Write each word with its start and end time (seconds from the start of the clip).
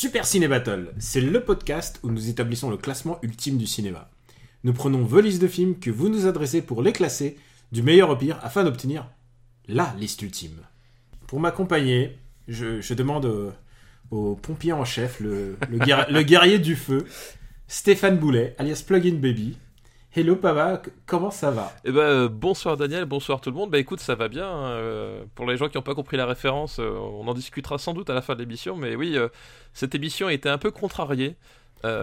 Super 0.00 0.24
Ciné 0.24 0.48
Battle, 0.48 0.94
c'est 0.98 1.20
le 1.20 1.44
podcast 1.44 2.00
où 2.02 2.08
nous 2.10 2.30
établissons 2.30 2.70
le 2.70 2.78
classement 2.78 3.18
ultime 3.20 3.58
du 3.58 3.66
cinéma. 3.66 4.08
Nous 4.64 4.72
prenons 4.72 5.02
vos 5.04 5.20
listes 5.20 5.42
de 5.42 5.46
films 5.46 5.78
que 5.78 5.90
vous 5.90 6.08
nous 6.08 6.24
adressez 6.26 6.62
pour 6.62 6.82
les 6.82 6.94
classer 6.94 7.36
du 7.70 7.82
meilleur 7.82 8.08
au 8.08 8.16
pire 8.16 8.38
afin 8.42 8.64
d'obtenir 8.64 9.06
la 9.68 9.94
liste 9.98 10.22
ultime. 10.22 10.56
Pour 11.26 11.38
m'accompagner, 11.38 12.16
je, 12.48 12.94
demande 12.94 13.52
au, 14.10 14.36
pompier 14.36 14.72
en 14.72 14.86
chef, 14.86 15.20
le, 15.20 15.58
le, 15.68 15.76
guerri- 15.76 16.10
le 16.10 16.22
guerrier 16.22 16.58
du 16.58 16.76
feu, 16.76 17.04
Stéphane 17.68 18.16
Boulet, 18.16 18.54
alias 18.56 18.82
Plugin 18.86 19.16
Baby. 19.16 19.58
Hello 20.12 20.34
Pava, 20.34 20.82
comment 21.06 21.30
ça 21.30 21.52
va? 21.52 21.72
Eh 21.84 21.92
ben, 21.92 22.00
euh, 22.00 22.28
bonsoir 22.28 22.76
Daniel, 22.76 23.04
bonsoir 23.04 23.40
tout 23.40 23.50
le 23.50 23.56
monde. 23.56 23.70
Bah 23.70 23.78
écoute, 23.78 24.00
ça 24.00 24.16
va 24.16 24.26
bien. 24.28 24.48
euh, 24.48 25.22
pour 25.36 25.46
les 25.46 25.56
gens 25.56 25.68
qui 25.68 25.76
n'ont 25.76 25.82
pas 25.84 25.94
compris 25.94 26.16
la 26.16 26.26
référence, 26.26 26.80
euh, 26.80 26.90
on 26.90 27.28
en 27.28 27.34
discutera 27.34 27.78
sans 27.78 27.94
doute 27.94 28.10
à 28.10 28.14
la 28.14 28.20
fin 28.20 28.34
de 28.34 28.40
l'émission. 28.40 28.74
Mais 28.76 28.96
oui, 28.96 29.16
euh, 29.16 29.28
cette 29.72 29.94
émission 29.94 30.26
a 30.26 30.32
été 30.32 30.48
un 30.48 30.58
peu 30.58 30.70
contrariée 30.72 31.36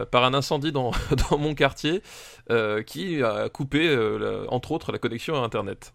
par 0.09 0.23
un 0.23 0.33
incendie 0.33 0.71
dans, 0.71 0.89
dans 1.29 1.37
mon 1.37 1.53
quartier 1.53 2.01
qui 2.87 3.21
a 3.21 3.47
coupé, 3.49 3.95
la- 3.95 4.51
entre 4.51 4.71
autres, 4.71 4.91
la 4.91 4.97
connexion 4.97 5.35
à 5.35 5.45
Internet. 5.45 5.93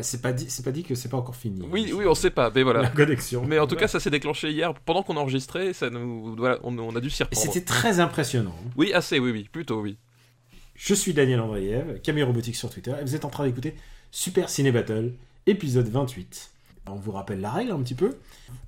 C'est 0.00 0.22
pas 0.22 0.32
dit, 0.32 0.46
c'est 0.50 0.64
pas 0.64 0.72
dit 0.72 0.82
que 0.82 0.94
c'est 0.96 1.08
pas 1.10 1.18
encore 1.18 1.36
fini. 1.36 1.60
Oui, 1.70 1.92
oui, 1.94 2.04
on 2.08 2.14
sait 2.16 2.30
pas, 2.30 2.50
mais 2.52 2.60
La 2.64 2.72
voilà. 2.72 2.86
connexion. 2.88 3.44
Mais 3.46 3.60
en 3.60 3.66
tout 3.68 3.76
cas, 3.76 3.86
ça 3.86 4.00
s'est 4.00 4.10
déclenché 4.10 4.50
hier 4.50 4.72
pendant 4.74 5.02
qu'on 5.04 5.16
enregistrait. 5.18 5.72
Ça 5.72 5.88
nous, 5.90 6.34
voilà, 6.34 6.58
on, 6.64 6.76
on 6.78 6.96
a 6.96 7.00
dû 7.00 7.10
s'y 7.10 7.22
reprendre. 7.22 7.46
c'était 7.46 7.64
très 7.64 8.00
impressionnant. 8.00 8.56
Oui, 8.76 8.92
assez, 8.92 9.20
oui, 9.20 9.30
oui, 9.30 9.48
plutôt, 9.52 9.80
oui. 9.82 9.98
Je 10.84 10.94
suis 10.94 11.14
Daniel 11.14 11.38
Andreev, 11.38 12.00
Camille 12.02 12.24
Robotique 12.24 12.56
sur 12.56 12.68
Twitter, 12.68 12.92
et 13.00 13.04
vous 13.04 13.14
êtes 13.14 13.24
en 13.24 13.30
train 13.30 13.46
d'écouter 13.46 13.76
Super 14.10 14.48
Ciné 14.48 14.72
Battle, 14.72 15.12
épisode 15.46 15.86
28. 15.86 16.50
On 16.86 16.96
vous 16.96 17.12
rappelle 17.12 17.40
la 17.40 17.52
règle 17.52 17.70
un 17.70 17.80
petit 17.80 17.94
peu. 17.94 18.16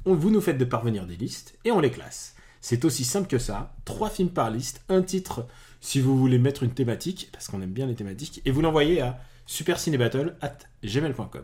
On, 0.05 0.15
vous 0.15 0.31
nous 0.31 0.41
faites 0.41 0.57
de 0.57 0.65
parvenir 0.65 1.07
des 1.07 1.17
listes, 1.17 1.59
et 1.65 1.73
on 1.73 1.81
les 1.81 1.91
classe. 1.91 2.37
C'est 2.61 2.85
aussi 2.85 3.03
simple 3.03 3.27
que 3.27 3.41
ça. 3.41 3.75
Trois 3.85 4.11
films 4.11 4.29
par 4.31 4.53
liste, 4.53 4.85
un 4.89 5.03
titre 5.03 5.45
si 5.81 6.01
vous 6.01 6.17
voulez 6.17 6.39
mettre 6.39 6.63
une 6.63 6.71
thématique, 6.71 7.31
parce 7.33 7.49
qu'on 7.49 7.61
aime 7.63 7.73
bien 7.73 7.89
les 7.89 7.97
thématiques, 7.97 8.43
et 8.45 8.53
vous 8.53 8.61
l'envoyez 8.61 9.01
à 9.01 9.19
supercinébattle.gmail.com. 9.47 11.43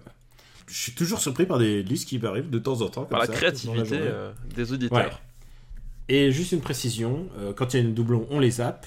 Je 0.68 0.80
suis 0.80 0.92
toujours 0.92 1.18
surpris 1.18 1.46
par 1.46 1.58
des 1.58 1.82
listes 1.82 2.08
qui 2.08 2.20
m'arrivent 2.20 2.48
de 2.48 2.60
temps 2.60 2.80
en 2.82 2.88
temps. 2.91 3.06
Par 3.06 3.18
la 3.18 3.26
ça, 3.26 3.32
créativité 3.32 3.98
euh, 4.00 4.30
des 4.54 4.72
auditeurs. 4.72 4.98
Ouais. 4.98 5.10
Et 6.08 6.30
juste 6.30 6.52
une 6.52 6.60
précision, 6.60 7.28
euh, 7.38 7.52
quand 7.52 7.74
il 7.74 7.78
y 7.78 7.80
a 7.80 7.82
une 7.82 7.92
doublon, 7.92 8.28
on 8.30 8.38
les 8.38 8.52
zappe. 8.52 8.86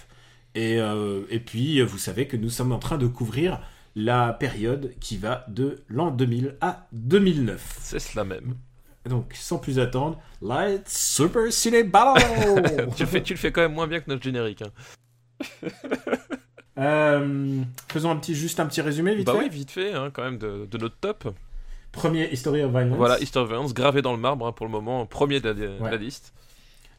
Et, 0.56 0.80
euh, 0.80 1.22
et 1.30 1.40
puis, 1.40 1.82
vous 1.82 1.98
savez 1.98 2.28
que 2.28 2.38
nous 2.38 2.50
sommes 2.50 2.72
en 2.72 2.80
train 2.80 2.98
de 2.98 3.08
couvrir 3.08 3.60
la 3.96 4.34
période 4.34 4.94
qui 5.00 5.18
va 5.18 5.46
de 5.48 5.82
l'an 5.88 6.12
2000 6.12 6.58
à 6.62 6.88
2009. 6.94 7.78
C'est 7.80 8.00
cela 8.00 8.24
même. 8.24 8.56
Donc, 9.10 9.34
sans 9.36 9.58
plus 9.58 9.80
attendre, 9.80 10.20
Let's 10.42 10.84
Super 10.88 11.52
Ciné 11.52 11.84
Battle 11.84 12.88
tu, 12.96 13.04
le 13.04 13.08
fais, 13.08 13.22
tu 13.22 13.34
le 13.34 13.40
fais 13.40 13.52
quand 13.52 13.62
même 13.62 13.74
moins 13.74 13.88
bien 13.88 14.00
que 14.00 14.10
notre 14.10 14.24
générique. 14.24 14.62
hein. 14.62 15.68
Euh, 16.80 17.62
Faisons 17.88 18.10
un 18.10 18.16
petit, 18.16 18.34
juste 18.34 18.60
un 18.60 18.66
petit 18.66 18.82
résumé, 18.82 19.14
vite 19.14 19.28
Bah 19.28 19.34
fait. 19.34 19.40
oui, 19.44 19.50
vite 19.50 19.70
fait, 19.70 19.94
hein, 19.94 20.10
quand 20.12 20.24
même, 20.24 20.40
de, 20.40 20.66
de 20.66 20.78
notre 20.80 20.96
top. 20.98 21.28
Premier, 21.92 22.32
History 22.34 22.64
of 22.64 22.72
Violence. 22.72 22.98
Voilà, 22.98 23.20
Easter 23.22 23.46
Violence, 23.46 23.76
gravé 23.76 24.02
dans 24.02 24.12
le 24.14 24.18
marbre 24.18 24.48
hein, 24.48 24.52
pour 24.54 24.66
le 24.66 24.72
moment, 24.72 25.06
premier 25.06 25.40
de 25.40 25.50
la, 25.50 25.54
de 25.54 25.78
la 25.84 25.98
liste. 25.98 26.34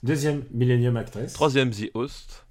Deuxième, 0.04 0.44
Millennium 0.52 0.96
Actress. 0.96 1.32
Troisième, 1.32 1.70
The 1.72 1.90
Host. 1.94 2.43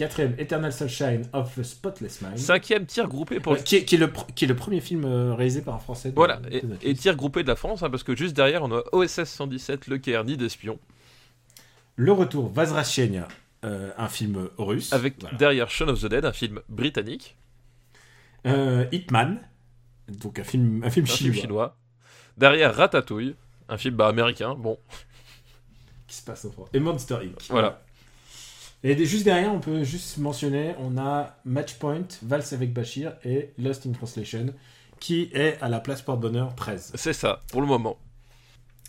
Quatrième, 0.00 0.34
Eternal 0.38 0.72
Sunshine 0.72 1.28
of 1.34 1.54
the 1.56 1.62
Spotless 1.62 2.22
Mind. 2.22 2.38
Cinquième, 2.38 2.86
tir 2.86 3.06
groupé 3.06 3.38
pour 3.38 3.52
Euh, 3.52 3.56
qui, 3.56 3.76
est- 3.76 3.84
qui 3.84 3.96
est 3.96 3.98
le, 3.98 4.06
pr- 4.06 4.32
qui 4.34 4.46
est 4.46 4.48
le 4.48 4.56
premier 4.56 4.80
film 4.80 5.04
euh, 5.04 5.34
réalisé 5.34 5.60
par 5.60 5.74
un 5.74 5.78
Français. 5.78 6.08
de- 6.10 6.14
Voilà, 6.14 6.36
de 6.38 6.62
et, 6.82 6.94
tir 6.94 7.16
groupé 7.16 7.42
de 7.42 7.48
la 7.48 7.54
France, 7.54 7.82
hein, 7.82 7.90
parce 7.90 8.02
que 8.02 8.16
juste 8.16 8.34
derrière, 8.34 8.62
on 8.62 8.72
a 8.72 8.82
OSS 8.92 9.24
117, 9.24 9.88
Le 9.88 9.98
Nid 10.22 10.38
d'espion, 10.38 10.78
Le 11.96 12.12
retour 12.12 12.48
Vazrachenia, 12.50 13.28
euh, 13.66 13.90
un 13.98 14.08
film 14.08 14.48
russe. 14.56 14.90
avec 14.94 15.20
Voilà. 15.20 15.36
derrière 15.36 15.68
Shaun 15.68 15.88
of 15.88 16.00
the 16.00 16.06
Dead, 16.06 16.24
un 16.24 16.32
film 16.32 16.60
britannique, 16.70 17.36
Euh, 18.46 18.86
Hitman, 18.92 19.38
donc 20.08 20.38
un 20.38 20.44
film, 20.44 20.82
un 20.82 20.88
film 20.88 21.04
un 21.04 21.08
chinois, 21.14 21.32
film 21.32 21.42
chinois. 21.44 21.76
Derrière 22.38 22.74
Ratatouille, 22.74 23.34
un 23.68 23.76
film 23.76 23.96
bah, 23.96 24.08
américain, 24.08 24.54
bon, 24.54 24.78
qui 26.06 26.16
se 26.16 26.22
passe 26.24 26.46
en 26.46 26.50
France. 26.52 26.70
Et 26.72 26.80
Monster 26.80 27.16
Inc. 27.22 27.36
voilà. 27.50 27.82
Et 28.82 29.04
juste 29.04 29.24
derrière, 29.24 29.52
on 29.52 29.60
peut 29.60 29.84
juste 29.84 30.16
mentionner, 30.18 30.74
on 30.78 30.96
a 30.96 31.36
Matchpoint, 31.44 32.06
Valse 32.22 32.52
avec 32.54 32.72
Bachir 32.72 33.12
et 33.24 33.50
Lost 33.58 33.86
in 33.86 33.92
Translation, 33.92 34.46
qui 35.00 35.30
est 35.34 35.58
à 35.60 35.68
la 35.68 35.80
place 35.80 36.00
porte-bonheur 36.02 36.54
13. 36.54 36.92
C'est 36.94 37.12
ça, 37.12 37.40
pour 37.50 37.60
le 37.60 37.66
moment. 37.66 37.98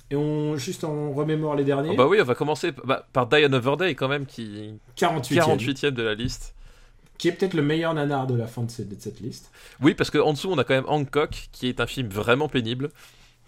Et 0.10 0.16
on 0.16 0.56
juste 0.58 0.84
on 0.84 1.14
remémore 1.14 1.56
les 1.56 1.64
derniers. 1.64 1.92
Ah 1.94 1.96
bah 1.98 2.08
oui, 2.08 2.20
on 2.22 2.26
va 2.26 2.36
commencer 2.36 2.72
bah, 2.86 3.08
par 3.14 3.28
Die 3.28 3.44
Another 3.44 3.78
Day, 3.78 3.96
quand 3.96 4.08
même, 4.10 4.26
qui 4.26 4.74
48e, 4.98 5.36
48ème 5.58 5.92
de 5.92 6.04
la 6.04 6.16
liste. 6.16 6.54
qui 7.18 7.28
est 7.28 7.32
peut-être 7.34 7.54
le 7.54 7.62
meilleur 7.62 7.94
nanar 7.94 8.28
de 8.28 8.36
la 8.36 8.48
fin 8.48 8.64
de 8.64 8.72
cette, 8.72 8.90
de 8.90 8.96
cette 9.00 9.20
liste, 9.20 9.52
Oui, 9.82 9.94
parce 9.94 10.10
qu'en 10.10 10.34
dessous, 10.34 10.50
on 10.52 10.58
a 10.58 10.64
quand 10.64 10.74
même 10.74 10.88
Hancock, 10.88 11.50
qui 11.52 11.68
est 11.68 11.80
un 11.82 11.88
film 11.88 12.08
vraiment 12.10 12.48
pénible. 12.50 12.90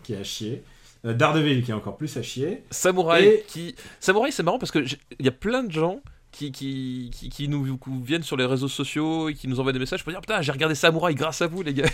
qui 0.03 0.13
est 0.13 0.17
à 0.17 0.23
chier. 0.23 0.63
Euh, 1.05 1.13
Daredevil, 1.13 1.63
qui 1.63 1.71
est 1.71 1.73
encore 1.73 1.97
plus 1.97 2.15
à 2.17 2.21
chier. 2.21 2.63
Samouraï 2.69 3.25
Et- 3.25 3.43
qui. 3.47 3.75
Samouraï, 3.99 4.31
c'est 4.31 4.43
marrant 4.43 4.59
parce 4.59 4.71
que 4.71 4.83
j'ai- 4.85 4.99
il 5.19 5.25
y 5.25 5.29
a 5.29 5.33
plein 5.33 5.63
de 5.63 5.71
gens 5.71 5.99
qui, 6.33 6.51
qui, 6.51 7.11
qui, 7.13 7.29
qui 7.29 7.47
nous 7.47 7.77
viennent 8.03 8.23
sur 8.23 8.35
les 8.35 8.45
réseaux 8.45 8.67
sociaux 8.67 9.29
et 9.29 9.35
qui 9.35 9.47
nous 9.47 9.59
envoient 9.59 9.71
des 9.71 9.79
messages 9.79 10.03
pour 10.03 10.11
dire 10.11 10.19
Putain, 10.19 10.41
j'ai 10.41 10.51
regardé 10.51 10.75
Samouraï 10.75 11.15
grâce 11.15 11.41
à 11.41 11.47
vous, 11.47 11.61
les 11.61 11.73
gars. 11.73 11.85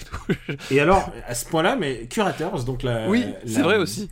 et 0.71 0.79
alors, 0.79 1.11
à 1.27 1.35
ce 1.35 1.45
point-là, 1.45 1.75
mais 1.75 2.07
Curators, 2.07 2.63
donc 2.63 2.81
la. 2.81 3.07
oui, 3.07 3.25
c'est 3.45 3.61
vrai 3.61 3.77
aussi. 3.77 4.09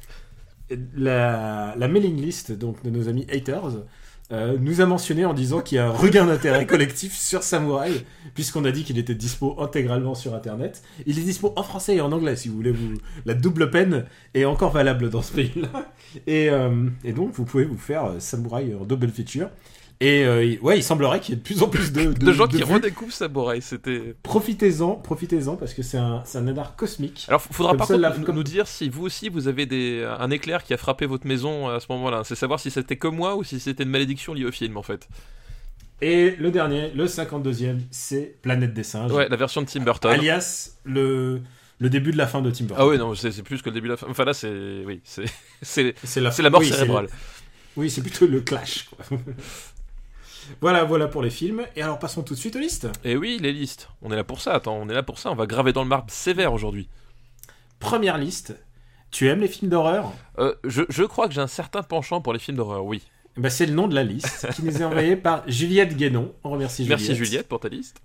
la, 0.96 1.74
la 1.78 1.88
mailing 1.88 2.22
list 2.22 2.52
donc, 2.52 2.84
de 2.84 2.90
nos 2.90 3.08
amis 3.08 3.26
haters 3.32 3.86
euh, 4.34 4.58
nous 4.60 4.82
a 4.82 4.86
mentionné 4.86 5.24
en 5.24 5.34
disant 5.34 5.62
qu'il 5.62 5.78
y 5.78 5.80
a 5.80 5.88
un 5.88 5.92
regain 5.92 6.26
d'intérêt 6.26 6.66
collectif 6.68 7.18
sur 7.18 7.44
Samurai, 7.44 8.06
puisqu'on 8.34 8.66
a 8.66 8.72
dit 8.72 8.84
qu'il 8.84 8.98
était 8.98 9.16
dispo 9.16 9.56
intégralement 9.62 10.16
sur 10.16 10.36
Internet. 10.36 10.84
Il 11.06 11.18
est 11.18 11.22
dispo 11.22 11.54
en 11.56 11.64
français 11.64 11.96
et 11.96 12.02
en 12.02 12.12
anglais, 12.12 12.36
si 12.36 12.50
vous 12.50 12.58
voulez. 12.58 12.72
Vous... 12.72 12.96
La 13.26 13.34
double 13.34 13.72
peine 13.72 14.06
est 14.34 14.44
encore 14.44 14.72
valable 14.72 15.10
dans 15.10 15.22
ce 15.22 15.32
pays-là. 15.32 15.94
Et, 16.26 16.50
euh, 16.50 16.90
et 17.06 17.14
donc, 17.14 17.32
vous 17.34 17.46
pouvez 17.46 17.64
vous 17.64 17.78
faire 17.78 18.06
euh, 18.06 18.20
Samurai 18.20 18.76
en 18.78 18.84
double 18.84 19.08
feature. 19.10 19.50
Et 20.00 20.24
euh, 20.26 20.56
ouais, 20.62 20.78
il 20.78 20.84
semblerait 20.84 21.20
qu'il 21.20 21.34
y 21.34 21.38
ait 21.38 21.40
de 21.40 21.44
plus 21.44 21.64
en 21.64 21.70
plus 21.70 21.92
de, 21.92 22.04
de, 22.14 22.26
De 22.26 22.32
gens 22.32 22.46
de 22.46 22.52
qui 22.52 22.58
vues. 22.64 22.74
redécouvrent 22.76 23.12
Samouraï, 23.12 23.64
c'était. 23.64 24.14
Profitez-en, 24.22 24.92
profitez-en, 24.96 25.56
parce 25.56 25.74
que 25.74 25.82
c'est 25.82 25.98
un, 25.98 26.22
un 26.32 26.42
nanar 26.42 26.76
cosmique. 26.76 27.26
Alors, 27.30 27.42
faudra 27.42 27.76
par 27.76 27.88
contre 27.88 28.00
la- 28.00 28.16
nous- 28.16 28.24
comme- 28.24 28.44
dire 28.44 28.68
si 28.68 28.90
vous 28.90 29.06
aussi 29.06 29.30
vous 29.30 29.48
avez 29.48 29.66
des, 29.66 30.08
un 30.20 30.30
éclair 30.30 30.64
qui 30.64 30.74
a 30.76 30.78
frappé 30.78 31.08
votre 31.08 31.26
maison 31.26 31.68
à 31.70 31.80
ce 31.80 31.88
moment-là. 31.90 32.22
C'est 32.26 32.36
savoir 32.36 32.60
si 32.60 32.70
c'était 32.70 32.96
comme 32.96 33.16
moi 33.16 33.36
ou 33.36 33.44
si 33.44 33.60
c'était 33.60 33.84
une 33.84 33.90
malédiction 33.90 34.36
liée 34.36 34.46
au 34.46 34.52
film 34.52 34.78
en 34.78 34.84
fait. 34.84 35.08
Et 36.00 36.36
le 36.38 36.52
dernier, 36.52 36.92
le 36.92 37.08
52e, 37.08 37.80
c'est 37.90 38.36
Planète 38.44 38.76
des 38.76 38.84
singes. 38.84 39.12
Ouais, 39.12 39.28
la 39.30 39.36
version 39.36 39.64
de 39.64 39.66
Tim 39.68 39.80
Burton. 39.84 40.12
alias 40.12 40.74
le, 40.84 41.42
le 41.80 41.90
début 41.90 42.12
de 42.12 42.18
la 42.18 42.28
fin 42.28 42.44
de 42.44 42.52
Tim 42.52 42.66
Burton. 42.66 42.86
Ah 42.86 42.88
ouais, 42.88 43.00
non, 43.00 43.16
c'est 43.16 43.42
plus 43.42 43.64
que 43.64 43.70
le 43.70 43.74
début 43.74 43.88
de 43.88 43.94
la 43.94 43.98
fin. 43.98 44.06
Enfin 44.08 44.26
là, 44.26 44.36
c'est. 44.36 44.84
Oui, 44.86 45.02
c'est. 45.04 45.26
C'est 45.64 45.96
c'est 46.04 46.22
la, 46.22 46.30
la 46.38 46.50
mort 46.52 46.60
oui, 46.62 46.68
cérébrale. 46.70 47.06
le- 47.06 47.10
Oui, 47.78 47.90
c'est 47.90 48.02
plutôt 48.04 48.28
le 48.28 48.42
clash. 48.42 48.86
quoi. 48.96 49.18
voilà, 50.62 50.84
voilà 50.84 51.08
pour 51.08 51.22
les 51.22 51.30
films. 51.30 51.64
Et 51.76 51.82
alors 51.82 52.00
passons 52.00 52.24
tout 52.24 52.34
de 52.34 52.40
suite 52.40 52.56
aux 52.56 52.60
listes. 52.60 52.88
Et 53.04 53.16
oui, 53.16 53.38
les 53.42 53.54
listes. 53.54 53.90
On 54.02 54.12
est 54.12 54.16
là 54.16 54.24
pour 54.24 54.42
ça, 54.42 54.54
attends, 54.54 54.78
on 54.78 54.90
est 54.90 54.94
là 54.94 55.04
pour 55.04 55.20
ça. 55.20 55.32
On 55.32 55.36
va 55.36 55.46
graver 55.46 55.74
dans 55.74 55.84
le 55.84 55.90
marbre 55.90 56.12
sévère 56.12 56.54
aujourd'hui. 56.54 56.90
Première 57.80 58.18
liste. 58.18 58.56
Tu 59.12 59.30
aimes 59.30 59.40
les 59.40 59.48
films 59.48 59.72
d'horreur? 59.72 60.12
Euh, 60.38 60.56
je, 60.66 60.84
je 60.90 61.04
crois 61.04 61.28
que 61.28 61.34
j'ai 61.34 61.42
un 61.42 61.48
certain 61.48 61.82
penchant 61.84 62.22
pour 62.22 62.34
les 62.34 62.40
films 62.40 62.58
d'horreur, 62.58 62.84
oui. 62.86 63.04
Eh 63.38 63.42
ben, 63.42 63.50
C'est 63.50 63.66
le 63.66 63.74
nom 63.74 63.88
de 63.88 63.96
la 63.96 64.04
liste 64.04 64.48
qui 64.54 64.64
nous 64.64 64.82
est 64.82 64.84
envoyé 64.84 65.16
par 65.16 65.44
Juliette 65.50 65.96
Guénon. 65.96 66.34
On 66.44 66.50
remercie 66.50 66.84
Juliette. 66.84 67.00
Merci 67.00 67.16
Juliette 67.16 67.48
pour 67.48 67.60
ta 67.60 67.70
liste. 67.70 68.02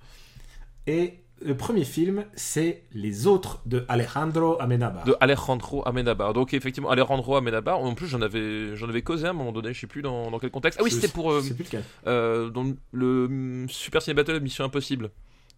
Et 0.87 1.21
le 1.45 1.57
premier 1.57 1.85
film, 1.85 2.25
c'est 2.35 2.85
Les 2.93 3.27
Autres 3.27 3.61
de 3.67 3.85
Alejandro 3.89 4.61
Amenabar. 4.61 5.05
De 5.05 5.15
Alejandro 5.21 5.87
Amenabar. 5.87 6.33
Donc 6.33 6.55
effectivement, 6.55 6.91
Alejandro 6.91 7.37
Amenabar, 7.37 7.79
en 7.79 7.95
plus 7.95 8.07
j'en 8.07 8.23
avais, 8.23 8.77
j'en 8.77 8.89
avais 8.89 9.03
causé 9.03 9.27
à 9.27 9.31
un 9.31 9.35
moment 9.35 9.53
donné, 9.53 9.73
je 9.73 9.81
sais 9.81 9.87
plus 9.87 10.03
dans, 10.03 10.31
dans 10.31 10.39
quel 10.39 10.51
contexte. 10.51 10.79
Ah 10.81 10.85
oui, 10.85 10.91
c'était 10.91 11.09
pour 11.09 11.33
euh, 11.33 11.41
plus 11.43 11.65
lequel. 11.65 11.83
euh, 12.07 12.51
dans 12.51 12.73
le 12.93 13.25
hum, 13.27 13.67
Super 13.69 14.03
Ciné 14.03 14.15
Battle 14.15 14.41
Mission 14.41 14.65
Impossible. 14.65 15.11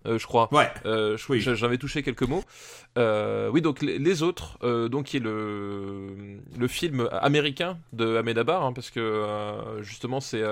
Euh, 0.06 0.18
je 0.18 0.26
crois. 0.26 0.48
Ouais. 0.52 0.70
Euh, 0.86 1.16
Oui. 1.28 1.40
j'a- 1.40 1.54
J'avais 1.54 1.78
touché 1.78 2.02
quelques 2.02 2.22
mots. 2.22 2.44
Euh, 2.98 3.48
oui, 3.52 3.60
donc 3.60 3.82
les, 3.82 3.98
les 3.98 4.22
autres, 4.22 4.58
euh, 4.62 4.88
donc 4.88 5.06
qui 5.06 5.16
est 5.16 5.20
le, 5.20 6.08
le 6.58 6.68
film 6.68 7.08
américain 7.12 7.76
de 7.92 8.16
Ahmedabar, 8.16 8.62
hein, 8.64 8.72
parce 8.72 8.90
que 8.90 9.24
justement 9.82 10.20
c'est 10.20 10.42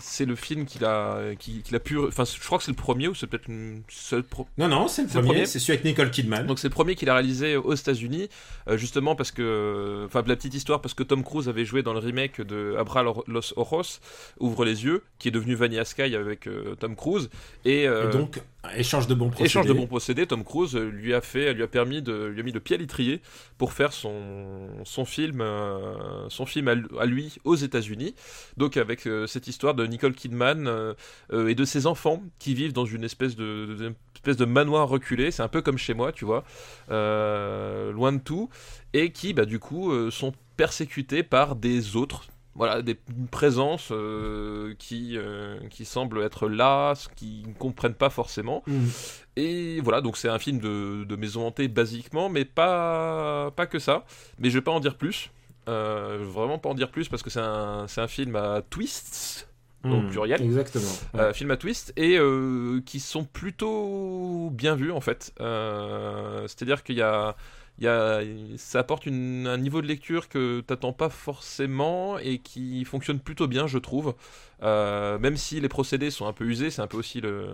c'est 0.00 0.24
le 0.24 0.34
film 0.34 0.64
qu'il 0.66 0.84
a 0.84 1.34
qu'il 1.38 1.74
a 1.74 1.80
pu. 1.80 1.98
Enfin, 1.98 2.24
je 2.24 2.44
crois 2.44 2.58
que 2.58 2.64
c'est 2.64 2.70
le 2.70 2.76
premier 2.76 3.08
ou 3.08 3.14
c'est 3.14 3.26
peut-être 3.26 3.48
une 3.48 3.82
pro- 4.28 4.46
Non, 4.58 4.68
non, 4.68 4.88
c'est 4.88 5.02
le 5.02 5.08
premier. 5.08 5.46
C'est 5.46 5.58
celui 5.58 5.72
avec 5.74 5.84
Nicole 5.84 6.10
Kidman. 6.10 6.46
donc 6.46 6.58
c'est 6.58 6.68
le 6.68 6.74
premier 6.74 6.94
qu'il 6.94 7.10
a 7.10 7.14
réalisé 7.14 7.56
aux 7.56 7.74
États-Unis, 7.74 8.28
justement 8.72 9.14
parce 9.16 9.30
que, 9.32 10.04
enfin 10.06 10.22
la 10.26 10.36
petite 10.36 10.54
histoire 10.54 10.80
parce 10.80 10.94
que 10.94 11.02
Tom 11.02 11.24
Cruise 11.24 11.48
avait 11.48 11.64
joué 11.64 11.82
dans 11.82 11.92
le 11.92 11.98
remake 11.98 12.40
de 12.40 12.76
Abra 12.78 13.02
los 13.02 13.52
Ojos, 13.56 14.00
Ouvre 14.40 14.64
les 14.64 14.84
yeux, 14.84 15.02
qui 15.18 15.28
est 15.28 15.32
devenu 15.32 15.54
Vanilla 15.54 15.84
Sky 15.84 16.14
avec 16.14 16.48
Tom 16.80 16.96
Cruise 16.96 17.28
et, 17.64 17.71
euh, 17.86 18.04
Et 18.04 18.08
donc, 18.08 18.40
échange 18.76 19.06
de 19.06 19.14
bons 19.14 19.30
procédés. 19.30 19.46
échange 19.46 19.66
de 19.66 19.72
bons 19.72 19.86
procédés, 19.86 20.26
Tom 20.26 20.44
Cruise 20.44 20.74
euh, 20.76 20.88
lui 20.90 21.14
a 21.14 21.20
fait, 21.20 21.52
lui 21.54 21.62
a 21.62 21.68
permis 21.68 22.02
de, 22.02 22.26
lui 22.26 22.40
a 22.40 22.42
mis 22.42 22.52
le 22.52 22.60
pied 22.60 22.76
à 22.76 22.78
l'étrier 22.78 23.20
pour 23.58 23.72
faire 23.72 23.92
son 23.92 24.68
son 24.84 25.04
film, 25.04 25.40
euh, 25.40 26.28
son 26.28 26.46
film 26.46 26.68
à, 26.68 26.74
à 27.00 27.06
lui 27.06 27.36
aux 27.44 27.56
États-Unis. 27.56 28.14
Donc 28.56 28.76
avec 28.76 29.06
euh, 29.06 29.26
cette 29.26 29.46
histoire 29.48 29.74
de 29.74 29.86
Nicole 29.86 30.14
Kidman 30.14 30.66
euh, 30.66 30.94
euh, 31.32 31.48
et 31.48 31.54
de 31.54 31.64
ses 31.64 31.86
enfants 31.86 32.22
qui 32.38 32.54
vivent 32.54 32.72
dans 32.72 32.84
une 32.86 33.04
espèce 33.04 33.36
de, 33.36 33.66
de- 33.66 33.74
de- 33.74 33.94
espèce 34.16 34.36
de 34.36 34.44
manoir 34.44 34.88
reculé, 34.88 35.30
c'est 35.32 35.42
un 35.42 35.48
peu 35.48 35.62
comme 35.62 35.78
chez 35.78 35.94
moi, 35.94 36.12
tu 36.12 36.24
vois, 36.24 36.44
euh, 36.90 37.92
loin 37.92 38.12
de 38.12 38.20
tout, 38.20 38.48
et 38.92 39.10
qui 39.12 39.32
bah 39.34 39.44
du 39.44 39.58
coup 39.58 39.90
euh, 39.92 40.10
sont 40.10 40.32
persécutés 40.56 41.22
par 41.22 41.56
des 41.56 41.96
autres. 41.96 42.26
Voilà, 42.54 42.82
des, 42.82 42.98
une 43.16 43.28
présence 43.28 43.88
euh, 43.92 44.74
qui, 44.78 45.16
euh, 45.16 45.58
qui 45.70 45.86
semble 45.86 46.22
être 46.22 46.48
là, 46.48 46.92
qui 47.16 47.44
ne 47.46 47.54
comprennent 47.54 47.94
pas 47.94 48.10
forcément. 48.10 48.62
Mhm. 48.66 48.90
Et 49.36 49.80
voilà, 49.80 50.02
donc 50.02 50.18
c'est 50.18 50.28
un 50.28 50.38
film 50.38 50.58
de, 50.58 51.04
de 51.04 51.16
maison 51.16 51.46
hantée 51.46 51.68
basiquement, 51.68 52.28
mais 52.28 52.44
pas, 52.44 53.50
pas 53.52 53.64
que 53.66 53.78
ça. 53.78 54.04
Mais 54.38 54.50
je 54.50 54.58
vais 54.58 54.62
pas 54.62 54.70
en 54.72 54.80
dire 54.80 54.96
plus. 54.96 55.30
Euh, 55.68 56.18
vraiment 56.20 56.58
pas 56.58 56.68
en 56.68 56.74
dire 56.74 56.90
plus 56.90 57.08
parce 57.08 57.22
que 57.22 57.30
c'est 57.30 57.40
un, 57.40 57.86
un 57.96 58.06
film 58.08 58.36
à 58.36 58.60
twists, 58.68 59.48
au 59.84 59.88
Mhm. 59.88 60.10
pluriel. 60.10 60.42
Exactement. 60.42 60.90
Euh, 61.14 61.32
film 61.32 61.50
à 61.52 61.56
twist 61.56 61.92
et 61.96 62.18
euh, 62.18 62.80
qui 62.84 63.00
sont 63.00 63.24
plutôt 63.24 64.50
bien 64.52 64.74
vus 64.74 64.92
en 64.92 65.00
fait. 65.00 65.32
C'est-à-dire 65.38 66.82
qu'il 66.84 66.96
y 66.96 67.02
a, 67.02 67.34
y 67.80 67.86
a, 67.86 68.20
ça 68.56 68.80
apporte 68.80 69.06
un 69.08 69.58
niveau 69.58 69.82
de 69.82 69.86
lecture 69.86 70.28
que 70.28 70.60
t'attends 70.60 70.92
pas 70.92 71.08
forcément 71.10 72.18
et 72.18 72.38
qui 72.38 72.84
fonctionne 72.84 73.20
plutôt 73.20 73.48
bien, 73.48 73.66
je 73.66 73.78
trouve. 73.78 74.14
Euh, 74.62 75.18
même 75.18 75.36
si 75.36 75.60
les 75.60 75.68
procédés 75.68 76.10
sont 76.10 76.26
un 76.26 76.32
peu 76.32 76.44
usés, 76.44 76.70
c'est 76.70 76.82
un 76.82 76.86
peu 76.86 76.98
aussi 76.98 77.20
le. 77.20 77.48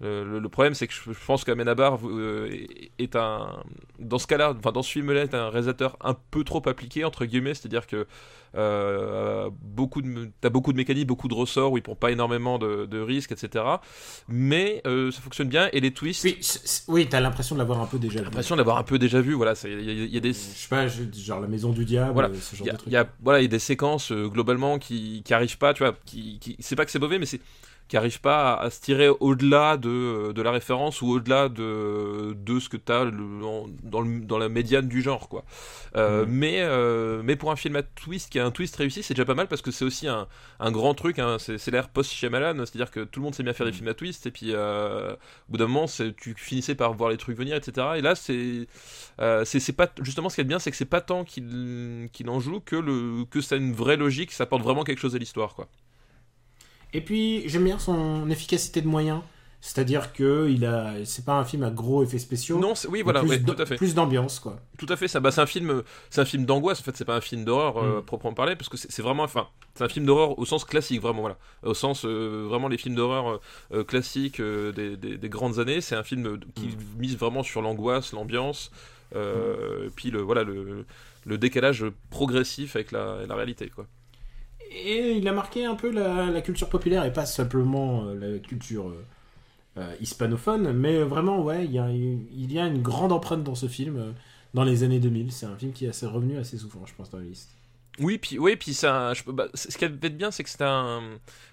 Le, 0.00 0.38
le 0.40 0.48
problème, 0.48 0.74
c'est 0.74 0.86
que 0.88 0.92
je, 0.92 1.12
je 1.12 1.24
pense 1.24 1.44
qu'Amenabar 1.44 1.98
euh, 2.04 2.50
est 2.98 3.14
un, 3.16 3.62
dans 4.00 4.18
ce 4.18 4.26
cas-là, 4.26 4.52
enfin 4.58 4.72
dans 4.72 4.82
ce 4.82 4.90
film-là, 4.90 5.22
est 5.22 5.34
un 5.34 5.48
réalisateur 5.50 5.96
un 6.00 6.14
peu 6.30 6.42
trop 6.44 6.60
appliqué 6.68 7.04
entre 7.04 7.24
guillemets, 7.24 7.54
c'est-à-dire 7.54 7.86
que 7.86 8.06
euh, 8.56 9.50
beaucoup 9.62 10.02
de, 10.02 10.30
t'as 10.40 10.48
beaucoup 10.48 10.72
de 10.72 10.76
mécaniques, 10.76 11.06
beaucoup 11.06 11.28
de 11.28 11.34
ressorts 11.34 11.72
où 11.72 11.78
il 11.78 11.82
prend 11.82 11.94
pas 11.94 12.10
énormément 12.10 12.58
de, 12.58 12.86
de 12.86 13.00
risques, 13.00 13.32
etc. 13.32 13.64
Mais 14.28 14.82
euh, 14.86 15.10
ça 15.10 15.20
fonctionne 15.20 15.48
bien 15.48 15.68
et 15.72 15.80
les 15.80 15.92
twists, 15.92 16.24
Oui, 16.24 16.38
oui, 16.88 17.08
t'as 17.08 17.20
l'impression 17.20 17.54
de 17.54 17.60
l'avoir 17.60 17.80
un 17.80 17.86
peu 17.86 17.98
déjà 17.98 18.18
vu. 18.18 18.24
l'impression 18.24 18.56
d'avoir 18.56 18.78
un 18.78 18.82
peu 18.84 18.98
déjà 18.98 19.20
vu. 19.20 19.34
Voilà, 19.34 19.54
il 19.64 19.70
y, 19.70 19.90
a- 19.90 19.92
il 20.04 20.14
y 20.14 20.16
a 20.16 20.20
des 20.20 20.32
Je 20.32 20.38
sais 20.38 20.68
pas, 20.68 20.86
genre 20.88 21.40
la 21.40 21.48
maison 21.48 21.70
du 21.70 21.84
diable, 21.84 22.12
Voilà. 22.14 22.30
ce 22.40 22.56
genre 22.56 22.66
il 22.66 22.66
y, 22.66 22.70
a, 22.70 22.72
de 22.72 22.78
trucs. 22.78 22.90
il 22.90 22.94
y 22.94 22.96
a- 22.96 23.08
voilà, 23.22 23.40
il 23.40 23.42
y 23.42 23.46
a 23.46 23.48
des 23.48 23.58
séquences 23.58 24.12
euh, 24.12 24.28
globalement 24.28 24.78
qui, 24.78 25.22
qui 25.24 25.34
arrivent 25.34 25.58
pas, 25.58 25.72
tu 25.74 25.82
vois, 25.82 25.94
qui, 26.04 26.38
qui 26.40 26.56
c'est 26.60 26.76
pas 26.76 26.84
que 26.84 26.90
c'est 26.90 26.98
mauvais, 26.98 27.18
mais 27.18 27.26
c'est 27.26 27.40
qui 27.88 27.96
arrivent 27.98 28.20
pas 28.20 28.54
à, 28.54 28.62
à 28.64 28.70
se 28.70 28.80
tirer 28.80 29.08
au-delà 29.08 29.76
de, 29.76 30.32
de 30.32 30.42
la 30.42 30.50
référence 30.50 31.02
ou 31.02 31.08
au-delà 31.10 31.48
de, 31.48 32.34
de 32.34 32.58
ce 32.58 32.68
que 32.68 32.76
tu 32.78 32.90
as 32.92 33.04
dans, 33.04 34.00
le, 34.00 34.20
dans 34.20 34.38
la 34.38 34.48
médiane 34.48 34.88
du 34.88 35.02
genre, 35.02 35.28
quoi. 35.28 35.44
Euh, 35.96 36.24
Mhm. 36.24 36.32
mais, 36.32 36.60
euh, 36.62 37.22
mais 37.24 37.36
pour 37.36 37.50
un 37.50 37.56
film 37.56 37.76
à 37.76 37.82
twist 37.82 38.30
qui 38.30 38.38
a 38.40 38.44
un 38.46 38.50
twist 38.50 38.74
réussi, 38.76 39.02
c'est 39.02 39.14
déjà 39.14 39.24
pas 39.24 39.34
mal 39.34 39.48
parce 39.48 39.62
que 39.62 39.70
c'est 39.70 39.84
aussi 39.84 40.08
un, 40.08 40.26
un 40.60 40.70
grand 40.72 40.94
truc, 40.94 41.18
hein, 41.18 41.36
c'est, 41.38 41.66
l'ère 41.70 41.88
post-Shyamalan, 41.88 42.56
c'est-à-dire 42.66 42.90
que 42.90 43.00
tout 43.04 43.20
le 43.20 43.24
monde 43.24 43.34
sait 43.34 43.42
bien 43.42 43.52
faire 43.52 43.66
des 43.66 43.72
Mhm. 43.72 43.76
films 43.78 43.88
à 43.88 43.94
twist 43.94 44.26
et 44.26 44.30
puis 44.30 44.48
euh, 44.52 45.12
au 45.14 45.52
bout 45.52 45.58
d'un 45.58 45.66
moment, 45.66 45.86
c'est- 45.86 46.14
tu 46.16 46.34
finissais 46.36 46.74
par 46.74 46.94
voir 46.94 47.10
les 47.10 47.16
trucs 47.16 47.36
venir, 47.36 47.54
etc. 47.56 47.86
Et 47.96 48.00
là, 48.02 48.14
c'est 48.14 48.66
c'est 49.44 49.60
c'est 49.60 49.72
pas 49.72 49.88
justement 50.02 50.28
ce 50.28 50.36
qui 50.36 50.40
est 50.40 50.44
bien, 50.44 50.58
c'est 50.58 50.70
que 50.70 50.76
c'est 50.76 50.84
pas 50.84 51.00
tant 51.00 51.24
qu'il 51.24 52.08
qu'il 52.12 52.28
en 52.30 52.40
joue 52.40 52.60
que 52.60 52.76
le 52.76 53.24
que 53.30 53.40
ça 53.40 53.54
a 53.56 53.58
une 53.58 53.72
vraie 53.72 53.96
logique, 53.96 54.32
ça 54.32 54.44
apporte 54.44 54.62
vraiment 54.62 54.84
quelque 54.84 54.98
chose 55.00 55.14
à 55.14 55.18
l'histoire, 55.18 55.54
quoi. 55.54 55.68
Et 56.94 57.00
puis 57.00 57.42
j'aime 57.48 57.64
bien 57.64 57.78
son 57.78 58.30
efficacité 58.30 58.80
de 58.80 58.86
moyens, 58.86 59.20
c'est-à-dire 59.60 60.12
que 60.12 60.48
il 60.48 60.64
a, 60.64 61.04
c'est 61.04 61.24
pas 61.24 61.34
un 61.38 61.44
film 61.44 61.62
à 61.64 61.70
gros 61.70 62.04
effets 62.04 62.18
spéciaux. 62.18 62.58
Non, 62.58 62.74
oui, 62.88 63.02
voilà, 63.02 63.20
plus 63.20 63.30
ouais, 63.30 63.40
tout 63.42 63.56
à 63.58 63.66
fait. 63.66 63.76
Plus 63.76 63.94
d'ambiance, 63.94 64.38
quoi. 64.38 64.60
Tout 64.78 64.86
à 64.88 64.96
fait, 64.96 65.08
ça. 65.08 65.18
Bah, 65.20 65.30
c'est 65.32 65.40
un 65.40 65.46
film, 65.46 65.82
c'est 66.10 66.20
un 66.20 66.24
film 66.24 66.44
d'angoisse. 66.44 66.80
En 66.80 66.82
fait, 66.84 66.96
c'est 66.96 67.04
pas 67.04 67.16
un 67.16 67.20
film 67.20 67.44
d'horreur 67.44 67.78
euh, 67.78 68.00
Mm. 68.00 68.04
proprement 68.04 68.34
parlé, 68.34 68.54
parce 68.56 68.68
que 68.68 68.76
c'est 68.76 69.00
vraiment, 69.02 69.22
enfin, 69.24 69.48
c'est 69.74 69.82
un 69.84 69.88
film 69.88 70.06
d'horreur 70.06 70.38
au 70.38 70.44
sens 70.44 70.64
classique, 70.64 71.00
vraiment, 71.00 71.20
voilà, 71.22 71.38
au 71.64 71.74
sens 71.74 72.04
euh, 72.04 72.46
vraiment 72.48 72.68
les 72.68 72.78
films 72.78 72.94
d'horreur 72.94 73.40
euh, 73.72 73.82
classiques 73.84 74.38
euh, 74.40 74.70
des, 74.72 74.96
des- 74.96 75.16
des 75.16 75.28
grandes 75.28 75.58
années. 75.58 75.80
C'est 75.80 75.96
un 75.96 76.04
film 76.04 76.38
qui 76.54 76.66
Mm. 76.68 77.00
mise 77.00 77.16
vraiment 77.16 77.42
sur 77.42 77.60
l'angoisse, 77.62 78.12
l'ambiance, 78.12 78.70
euh, 79.16 79.88
puis 79.96 80.10
le 80.10 80.20
voilà 80.20 80.42
le, 80.44 80.84
le 81.24 81.38
décalage 81.38 81.84
progressif 82.10 82.76
avec 82.76 82.92
la, 82.92 83.26
la 83.26 83.34
réalité, 83.34 83.68
quoi. 83.74 83.86
Et 84.70 85.12
il 85.12 85.28
a 85.28 85.32
marqué 85.32 85.64
un 85.64 85.74
peu 85.74 85.90
la, 85.90 86.40
culture 86.42 86.68
populaire 86.68 87.04
et 87.04 87.12
pas 87.12 87.26
simplement 87.26 88.04
euh, 88.06 88.34
la 88.34 88.38
culture 88.38 88.88
euh, 88.88 89.04
euh, 89.78 89.94
hispanophone, 90.00 90.72
mais 90.72 91.02
vraiment, 91.02 91.42
ouais, 91.42 91.64
il 91.64 91.72
y, 91.72 91.78
a, 91.78 91.90
il 91.90 92.52
y 92.52 92.58
a 92.58 92.66
une 92.66 92.82
grande 92.82 93.12
empreinte 93.12 93.42
dans 93.44 93.54
ce 93.54 93.66
film 93.66 94.14
dans 94.52 94.64
les 94.64 94.82
années 94.82 95.00
2000. 95.00 95.32
C'est 95.32 95.46
un 95.46 95.56
film 95.56 95.72
qui 95.72 95.86
est 95.86 95.88
assez 95.88 96.06
revenu 96.06 96.38
assez 96.38 96.58
souvent, 96.58 96.84
je 96.86 96.94
pense, 96.94 97.10
dans 97.10 97.18
la 97.18 97.24
liste. 97.24 97.50
Oui, 98.00 98.18
puis 98.18 98.40
oui, 98.40 98.56
puis 98.56 98.74
ça, 98.74 99.14
je 99.14 99.22
bah, 99.30 99.46
ce 99.54 99.68
qui 99.78 99.84
avait 99.84 99.94
de 100.10 100.16
bien, 100.16 100.32
c'est 100.32 100.42
que 100.42 100.50
c'était 100.50 100.64
un, 100.64 101.00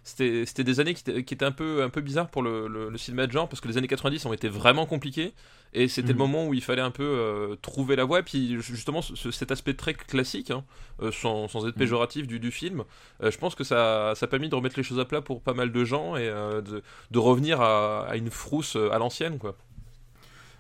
c'était, 0.04 0.44
c'était 0.48 0.64
des 0.64 0.80
années 0.80 0.96
qui 0.96 1.02
étaient, 1.08 1.24
qui 1.24 1.36
étaient 1.36 1.46
un 1.46 1.52
peu, 1.52 1.84
un 1.84 1.90
peu 1.90 2.02
bizarres 2.02 2.30
pour 2.30 2.42
le, 2.42 2.68
le, 2.68 2.90
le 2.90 2.98
cinéma 2.98 3.28
de 3.28 3.32
genre, 3.32 3.48
parce 3.48 3.62
que 3.62 3.68
les 3.68 3.78
années 3.78 3.88
90 3.88 4.26
ont 4.26 4.34
été 4.34 4.50
vraiment 4.50 4.88
compliquées, 4.88 5.34
et 5.74 5.88
c'était 5.88 6.14
Mhm. 6.14 6.14
le 6.14 6.18
moment 6.18 6.48
où 6.48 6.56
il 6.56 6.64
fallait 6.64 6.82
un 6.82 6.90
peu 6.90 7.04
euh, 7.04 7.56
trouver 7.62 7.96
la 7.96 8.06
voie, 8.06 8.20
et 8.22 8.24
puis 8.24 8.60
justement 8.60 9.04
ce- 9.04 9.30
cet 9.30 9.52
aspect 9.52 9.76
très 9.76 9.94
classique, 9.94 10.50
hein, 10.50 10.64
euh, 11.04 11.12
sans, 11.12 11.48
sans 11.48 11.68
être 11.68 11.76
Mhm. 11.76 11.80
péjoratif 11.80 12.26
du, 12.26 12.40
du 12.40 12.50
film, 12.50 12.86
euh, 13.22 13.30
je 13.30 13.38
pense 13.38 13.54
que 13.54 13.64
ça, 13.64 14.14
ça 14.16 14.26
a 14.26 14.28
permis 14.28 14.50
de 14.50 14.56
remettre 14.56 14.78
les 14.78 14.84
choses 14.84 15.00
à 15.00 15.06
plat 15.06 15.22
pour 15.22 15.42
pas 15.44 15.54
mal 15.54 15.72
de 15.72 15.86
gens 15.86 16.16
et 16.16 16.28
euh, 16.28 16.62
de, 16.62 16.82
de 17.12 17.20
revenir 17.20 17.62
à, 17.62 18.08
à 18.08 18.16
une 18.16 18.32
frousse 18.32 18.76
à 18.76 18.98
l'ancienne, 18.98 19.38
quoi. 19.38 19.56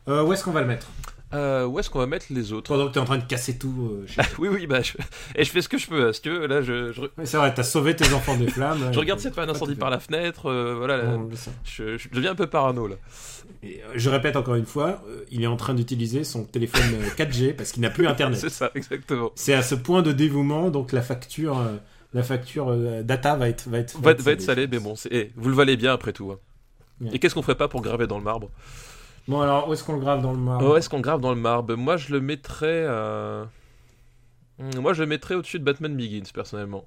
Où 0.07 0.31
est-ce 0.34 0.44
qu'on 0.44 0.51
va 0.51 0.62
le 0.62 0.68
mettre? 0.68 0.88
Euh, 1.33 1.66
où 1.66 1.80
est-ce 1.80 1.89
qu'on 1.89 2.00
va 2.00 2.07
mettre 2.07 2.25
les 2.30 2.51
autres 2.54 2.68
Pendant 2.74 2.88
que 2.88 2.94
t'es 2.94 3.00
en 3.00 3.06
train 3.06 3.18
de 3.18 3.24
casser 3.24 3.57
tout. 3.57 3.89
euh, 3.92 4.06
chez- 4.07 4.22
Oui, 4.38 4.50
oui, 4.51 4.68
bah, 4.68 4.81
je... 4.81 4.94
et 5.36 5.44
je 5.45 5.50
fais 5.51 5.62
ce 5.62 5.69
que 5.69 5.78
je 5.78 5.88
peux, 5.88 6.07
hein, 6.07 6.13
si 6.13 6.22
tu 6.22 6.30
veux, 6.30 6.45
là, 6.48 6.62
je, 6.62 6.92
c'est 7.24 7.38
vrai, 7.38 7.54
t'as 7.54 7.63
sauvé 7.63 7.95
tes 7.95 8.13
enfants 8.13 8.36
des 8.36 8.48
flammes. 8.48 8.89
je 8.92 9.00
regarde 9.00 9.25
a 9.25 9.30
pas 9.31 9.44
un 9.44 9.50
incendie 9.50 9.75
par 9.75 9.89
la 9.89 10.00
fenêtre, 10.00 10.50
euh, 10.50 10.75
voilà, 10.77 10.98
là, 10.98 11.03
Bon, 11.15 11.29
ça. 11.36 11.51
je, 11.63 11.98
je 11.98 12.10
deviens 12.10 12.32
un 12.32 12.36
peu 12.36 12.48
parano 12.48 12.88
là. 12.88 12.96
Et, 13.63 13.82
je 13.96 14.10
répète 14.10 14.36
encore 14.36 14.56
une 14.56 14.65
fois, 14.65 15.03
il 15.32 15.41
est 15.44 15.48
en 15.48 15.58
train 15.58 15.74
d'utiliser 15.74 16.24
son 16.24 16.44
téléphone 16.44 16.96
euh, 17.01 17.10
4G 17.24 17.53
parce 17.58 17.72
qu'il 17.72 17.82
n'a 17.82 17.89
plus 17.89 18.08
internet. 18.08 18.39
C'est 18.39 18.50
ça, 18.50 18.72
exactement. 18.75 19.32
C'est 19.36 19.53
à 19.53 19.62
ce 19.62 19.75
point 19.75 20.01
de 20.01 20.12
dévouement, 20.12 20.70
donc 20.70 20.91
la 20.91 21.01
facture, 21.01 21.58
la 22.13 22.24
facture 22.24 22.75
data 23.03 23.36
va 23.36 23.48
être, 23.48 23.70
va 23.70 23.77
être, 23.79 23.98
Va, 24.01 24.13
va 24.13 24.32
être 24.34 24.41
salé, 24.41 24.67
mais 24.70 24.79
bon, 24.79 24.96
eh, 25.10 25.32
vous 25.38 25.50
le 25.50 25.56
valez 25.56 25.77
bien 25.77 25.94
après 25.94 26.12
tout. 26.12 26.32
hein. 26.32 26.39
Ouais. 27.00 27.10
Et 27.13 27.20
qu'est-ce 27.20 27.34
qu'on 27.36 27.41
ferait 27.41 27.56
pas 27.56 27.67
pour 27.67 27.82
graver 27.82 28.06
dans 28.06 28.17
le 28.17 28.24
marbre? 28.24 28.50
Bon 29.28 29.42
alors, 29.42 29.68
où 29.70 29.74
est-ce 29.74 29.84
qu'on 29.84 29.94
le 29.94 30.00
grave 30.00 30.22
dans 30.22 30.32
le 30.32 30.38
marbre 30.40 30.70
Où 30.72 30.75
est-ce 30.75 30.90
qu'on 30.90 31.00
grave 31.00 31.22
dans 31.22 31.34
le 31.34 31.40
marbre 31.40 31.75
Moi, 31.75 31.98
je 31.98 32.12
le 32.12 32.22
mettrais. 32.22 32.68
euh, 32.88 33.46
Moi, 34.60 34.94
je 34.94 35.01
le 35.04 35.08
mettrais 35.08 35.36
au-dessus 35.36 35.60
de 35.60 35.63
Batman 35.63 35.96
Begins, 35.96 36.30
personnellement. 36.34 36.86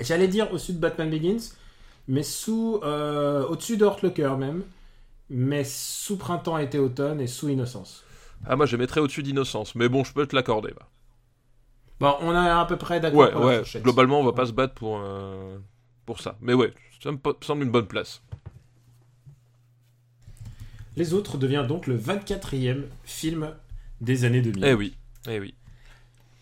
J'allais 0.00 0.28
dire 0.28 0.48
au-dessus 0.50 0.72
de 0.72 0.78
Batman 0.78 1.10
Begins, 1.10 1.52
mais 2.08 2.22
sous, 2.22 2.80
euh, 2.82 3.46
au-dessus 3.46 3.76
de 3.76 3.84
Hurt 3.84 4.02
Locker 4.02 4.34
même, 4.38 4.62
mais 5.28 5.62
sous 5.64 6.16
Printemps, 6.16 6.58
Été, 6.58 6.78
Automne 6.78 7.20
et 7.20 7.26
sous 7.26 7.48
Innocence. 7.48 8.02
Ah, 8.46 8.56
moi, 8.56 8.64
je 8.66 8.72
le 8.72 8.78
mettrais 8.78 9.00
au-dessus 9.00 9.22
d'Innocence, 9.22 9.74
mais 9.74 9.88
bon, 9.88 10.02
je 10.04 10.12
peux 10.14 10.26
te 10.26 10.34
l'accorder. 10.34 10.72
bah. 10.72 10.88
Bon, 12.00 12.16
on 12.22 12.32
est 12.32 12.48
à 12.48 12.64
peu 12.64 12.76
près 12.78 12.98
d'accord 12.98 13.20
Ouais, 13.20 13.34
ouais, 13.34 13.62
globalement, 13.82 14.20
on 14.20 14.24
va 14.24 14.32
pas 14.32 14.46
se 14.46 14.52
battre 14.52 14.72
pour, 14.74 14.98
euh, 15.04 15.58
pour 16.06 16.20
ça. 16.20 16.36
Mais 16.40 16.54
ouais, 16.54 16.72
ça 17.02 17.12
me 17.12 17.18
semble 17.42 17.62
une 17.64 17.70
bonne 17.70 17.86
place. 17.86 18.22
Les 20.96 21.14
autres 21.14 21.38
devient 21.38 21.64
donc 21.66 21.86
le 21.86 21.96
24e 21.96 22.82
film 23.04 23.50
des 24.00 24.24
années 24.24 24.42
2000. 24.42 24.64
Eh 24.64 24.74
oui, 24.74 24.96
eh 25.28 25.38
oui. 25.40 25.54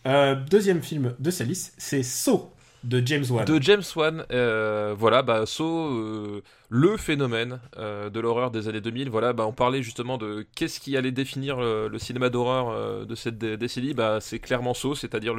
Euh, 0.06 0.34
deuxième 0.34 0.82
film 0.82 1.14
de 1.18 1.30
sa 1.30 1.44
liste, 1.44 1.74
c'est 1.76 2.02
Saw. 2.02 2.50
de 2.84 3.02
James 3.04 3.24
Wan. 3.28 3.44
De 3.44 3.60
James 3.60 3.82
Wan, 3.96 4.24
euh, 4.32 4.94
voilà, 4.96 5.22
bah, 5.22 5.44
So, 5.46 6.40
le 6.70 6.96
phénomène 6.98 7.60
euh, 7.78 8.10
de 8.10 8.20
l'horreur 8.20 8.50
des 8.50 8.68
années 8.68 8.80
2000. 8.82 9.08
Voilà, 9.08 9.32
bah, 9.32 9.46
on 9.46 9.52
parlait 9.52 9.82
justement 9.82 10.18
de 10.18 10.46
qu'est-ce 10.54 10.80
qui 10.80 10.96
allait 10.98 11.12
définir 11.12 11.58
le, 11.58 11.88
le 11.88 11.98
cinéma 11.98 12.28
d'horreur 12.28 12.68
euh, 12.68 13.04
de 13.06 13.14
cette 13.14 13.38
dé- 13.38 13.56
décennie. 13.56 13.94
Bah, 13.94 14.18
c'est 14.20 14.38
clairement 14.38 14.74
So, 14.74 14.94
c'est-à-dire 14.94 15.34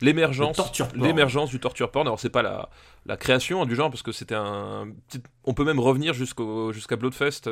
l'émergence, 0.00 0.56
l'émergence 0.96 1.50
du 1.50 1.60
torture 1.60 1.90
porn. 1.90 2.06
Alors 2.06 2.18
c'est 2.18 2.30
pas 2.30 2.42
la, 2.42 2.70
la 3.06 3.16
création 3.18 3.62
hein, 3.62 3.66
du 3.66 3.74
genre 3.74 3.90
parce 3.90 4.02
que 4.02 4.12
c'était 4.12 4.34
un, 4.34 4.88
on 5.44 5.52
peut 5.52 5.64
même 5.64 5.80
revenir 5.80 6.14
jusqu'au 6.14 6.72
jusqu'à 6.72 6.96
Bloodfest, 6.96 7.42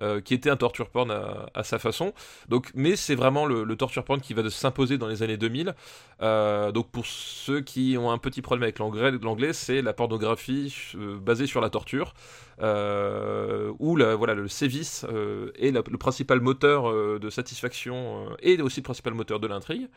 euh, 0.00 0.20
qui 0.22 0.32
était 0.32 0.48
un 0.50 0.56
torture 0.56 0.88
porn 0.88 1.10
à, 1.10 1.50
à 1.54 1.62
sa 1.62 1.78
façon. 1.78 2.14
Donc, 2.48 2.70
mais 2.74 2.96
c'est 2.96 3.14
vraiment 3.14 3.44
le, 3.44 3.64
le 3.64 3.76
torture 3.76 4.04
porn 4.04 4.20
qui 4.20 4.32
va 4.32 4.48
s'imposer 4.48 4.96
dans 4.96 5.08
les 5.08 5.22
années 5.22 5.36
2000. 5.36 5.74
Euh, 6.22 6.72
donc 6.72 6.90
pour 6.90 7.04
ceux 7.04 7.60
qui 7.60 7.96
ont 7.98 8.10
un 8.10 8.18
petit 8.18 8.40
problème 8.40 8.62
avec 8.62 8.78
l'anglais, 8.78 9.10
l'anglais 9.22 9.52
c'est 9.52 9.82
la 9.82 9.92
pornographie 9.92 10.74
basée 11.20 11.46
sur 11.46 11.60
la 11.60 11.68
torture, 11.68 12.14
euh, 12.60 13.72
où 13.78 13.96
voilà, 13.98 14.34
le 14.34 14.48
sévice 14.48 15.04
euh, 15.10 15.50
est 15.58 15.70
le 15.70 15.82
principal 15.98 16.40
moteur 16.40 16.88
euh, 16.90 17.18
de 17.18 17.28
satisfaction 17.30 18.28
et 18.40 18.60
aussi 18.62 18.80
le 18.80 18.84
principal 18.84 19.14
moteur 19.14 19.40
de 19.40 19.46
l'intrigue. 19.46 19.88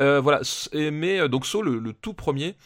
Voilà, 0.00 0.40
et- 0.72 0.90
mais 0.90 1.28
donc 1.28 1.46
So, 1.46 1.62
le, 1.62 1.92
tout 1.92 2.14
premier, 2.14 2.56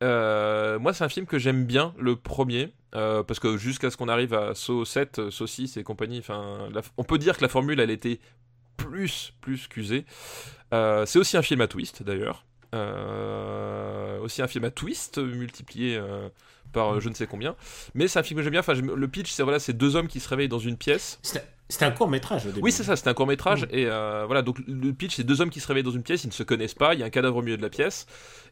moi 0.00 0.92
c'est 0.94 1.04
un 1.04 1.08
film 1.08 1.26
que 1.26 1.38
j'aime 1.38 1.64
bien, 1.64 1.94
le 1.98 2.16
premier, 2.16 2.72
parce 2.92 3.38
que 3.40 3.56
jusqu'à 3.58 3.90
ce 3.90 3.96
qu'on 3.96 4.08
arrive 4.08 4.32
à 4.34 4.54
So 4.54 4.84
7, 4.84 5.18
euh, 5.18 5.30
So 5.30 5.46
6 5.46 5.76
et 5.76 5.82
compagnie, 5.82 6.22
on 6.96 7.04
peut 7.04 7.18
dire 7.18 7.36
que 7.36 7.42
la 7.42 7.48
formule 7.48 7.78
elle 7.80 7.90
était 7.90 8.20
plus, 8.78 9.34
plus 9.42 9.68
qu'usée. 9.68 10.06
C'est 10.72 11.18
aussi 11.18 11.36
un 11.36 11.42
film 11.42 11.60
à 11.60 11.66
twist 11.68 12.02
d'ailleurs. 12.02 12.44
Aussi 14.22 14.42
un 14.42 14.46
film 14.48 14.64
à 14.64 14.70
twist 14.70 15.18
multiplié 15.18 16.00
par 16.72 16.94
euh, 16.94 17.00
je 17.00 17.08
ne 17.08 17.14
sais 17.14 17.26
combien. 17.26 17.56
Mais 17.94 18.08
c'est 18.08 18.18
un 18.18 18.22
film 18.22 18.38
que 18.38 18.44
j'aime 18.44 18.52
bien. 18.52 18.60
Enfin, 18.60 18.74
le 18.74 19.08
pitch, 19.08 19.30
c'est 19.30 19.42
voilà, 19.42 19.58
c'est 19.58 19.72
deux 19.72 19.96
hommes 19.96 20.08
qui 20.08 20.20
se 20.20 20.28
réveillent 20.28 20.48
dans 20.48 20.58
une 20.58 20.76
pièce. 20.76 21.18
C'était 21.22 21.44
c'était 21.70 21.84
un 21.84 21.90
court 21.90 22.08
métrage 22.08 22.46
au 22.46 22.48
début. 22.48 22.60
Oui, 22.62 22.72
c'est 22.72 22.82
ça, 22.82 22.96
c'est 22.96 23.08
un 23.08 23.14
court 23.14 23.26
métrage. 23.26 23.64
Mm. 23.64 23.68
Et 23.72 23.86
euh, 23.86 24.24
voilà, 24.26 24.42
donc 24.42 24.58
le 24.66 24.92
pitch, 24.92 25.16
c'est 25.16 25.24
deux 25.24 25.40
hommes 25.40 25.50
qui 25.50 25.60
se 25.60 25.68
réveillent 25.68 25.82
dans 25.82 25.90
une 25.90 26.02
pièce, 26.02 26.24
ils 26.24 26.28
ne 26.28 26.32
se 26.32 26.42
connaissent 26.42 26.74
pas, 26.74 26.94
il 26.94 27.00
y 27.00 27.02
a 27.02 27.06
un 27.06 27.10
cadavre 27.10 27.36
au 27.36 27.42
milieu 27.42 27.56
de 27.56 27.62
la 27.62 27.68
pièce, 27.68 28.06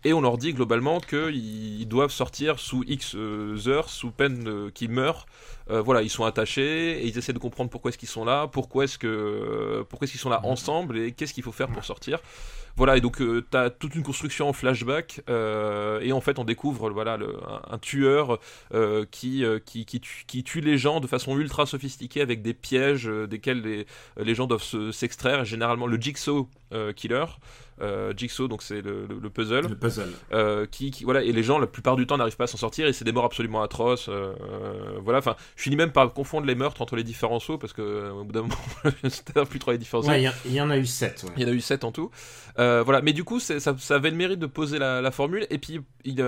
et 0.04 0.12
on 0.12 0.20
leur 0.20 0.36
dit 0.36 0.52
globalement 0.52 1.00
qu'ils 1.00 1.80
ils 1.80 1.88
doivent 1.88 2.10
sortir 2.10 2.58
sous 2.58 2.84
X 2.86 3.14
euh, 3.14 3.56
heures, 3.68 3.88
sous 3.88 4.10
peine 4.10 4.70
qu'ils 4.72 4.90
meurent. 4.90 5.26
Euh, 5.68 5.82
voilà, 5.82 6.02
ils 6.02 6.10
sont 6.10 6.24
attachés, 6.24 6.98
et 7.02 7.06
ils 7.06 7.18
essaient 7.18 7.32
de 7.32 7.38
comprendre 7.38 7.70
pourquoi 7.70 7.88
est-ce 7.88 7.98
qu'ils 7.98 8.08
sont 8.08 8.24
là, 8.24 8.46
pourquoi 8.46 8.84
est-ce 8.84 8.98
que 8.98 9.84
pourquoi 9.88 10.04
est-ce 10.04 10.12
qu'ils 10.12 10.20
sont 10.20 10.30
là 10.30 10.40
ensemble, 10.44 10.98
et 10.98 11.12
qu'est-ce 11.12 11.34
qu'il 11.34 11.42
faut 11.42 11.52
faire 11.52 11.68
pour 11.68 11.84
sortir. 11.84 12.20
Voilà, 12.76 12.98
et 12.98 13.00
donc 13.00 13.16
tu 13.16 13.42
t'as 13.50 13.70
toute 13.70 13.94
une 13.94 14.02
construction 14.02 14.48
en 14.50 14.52
flashback, 14.52 15.22
euh, 15.30 15.98
et 16.02 16.12
en 16.12 16.20
fait 16.20 16.38
on 16.38 16.44
découvre 16.44 16.90
voilà 16.90 17.16
le, 17.16 17.36
un, 17.48 17.62
un 17.74 17.78
tueur 17.78 18.38
euh, 18.74 19.06
qui, 19.10 19.44
euh, 19.44 19.58
qui, 19.58 19.86
qui, 19.86 19.98
tue, 20.00 20.24
qui 20.26 20.44
tue 20.44 20.60
les 20.60 20.76
gens 20.76 21.00
de 21.00 21.06
façon 21.06 21.38
ultra 21.38 21.64
sophistiquée 21.64 22.20
avec 22.20 22.42
des 22.42 22.52
pièges 22.52 23.08
euh, 23.08 23.26
desquels 23.26 23.62
les, 23.62 23.86
les 24.22 24.34
gens 24.34 24.46
doivent 24.46 24.62
se- 24.62 24.92
s'extraire. 24.92 25.44
Généralement 25.46 25.86
le 25.86 25.98
Jigsaw 25.98 26.50
euh, 26.74 26.92
Killer, 26.92 27.24
euh, 27.24 27.26
Jigsaw 28.16 28.48
donc 28.48 28.62
c'est 28.62 28.80
le, 28.80 29.06
le- 29.06 29.18
le 29.22 29.30
puzzle, 29.30 29.66
Le 29.68 29.76
puzzle. 29.76 30.10
euh, 30.32 30.66
qui, 30.66 30.90
qui- 30.90 31.04
voilà 31.04 31.22
et 31.22 31.32
les 31.32 31.42
gens 31.42 31.58
la 31.58 31.66
plupart 31.66 31.96
du 31.96 32.06
temps 32.06 32.16
n'arrivent 32.16 32.36
pas 32.36 32.44
à 32.44 32.46
s'en 32.48 32.56
sortir 32.56 32.86
et 32.86 32.92
c'est 32.92 33.04
des 33.04 33.12
morts 33.12 33.24
absolument 33.26 33.62
atroces. 33.62 34.08
euh, 34.08 34.32
euh, 34.50 34.98
voilà, 35.02 35.18
enfin 35.18 35.36
je 35.56 35.62
finis 35.62 35.76
même 35.76 35.92
par 35.92 36.12
confondre 36.12 36.46
les 36.46 36.54
meurtres 36.54 36.80
entre 36.82 36.96
les 36.96 37.04
différents 37.04 37.40
sauts 37.40 37.58
parce 37.58 37.72
que 37.72 37.82
euh, 37.82 38.12
au 38.12 38.24
bout 38.24 38.32
d'un 38.32 38.42
moment 38.42 38.54
je 38.84 39.08
ne 39.40 39.44
plus 39.44 39.58
trop 39.58 39.72
les 39.72 39.78
différencier. 39.78 40.10
Ouais, 40.12 40.30
il 40.46 40.52
y 40.52 40.60
en 40.60 40.70
a 40.70 40.78
eu 40.78 40.86
7. 40.86 41.26
Il 41.36 41.42
y 41.42 41.46
en 41.46 41.48
a 41.48 41.52
eu 41.52 41.60
7 41.60 41.84
en 41.84 41.92
tout. 41.92 42.10
Euh, 42.58 42.82
voilà, 42.82 43.02
mais 43.02 43.12
du 43.12 43.22
coup, 43.24 43.38
ça, 43.38 43.60
ça 43.60 43.94
avait 43.94 44.10
le 44.10 44.16
mérite 44.16 44.38
de 44.38 44.46
poser 44.46 44.78
la, 44.78 45.02
la 45.02 45.10
formule. 45.10 45.46
Et 45.50 45.58
puis, 45.58 45.80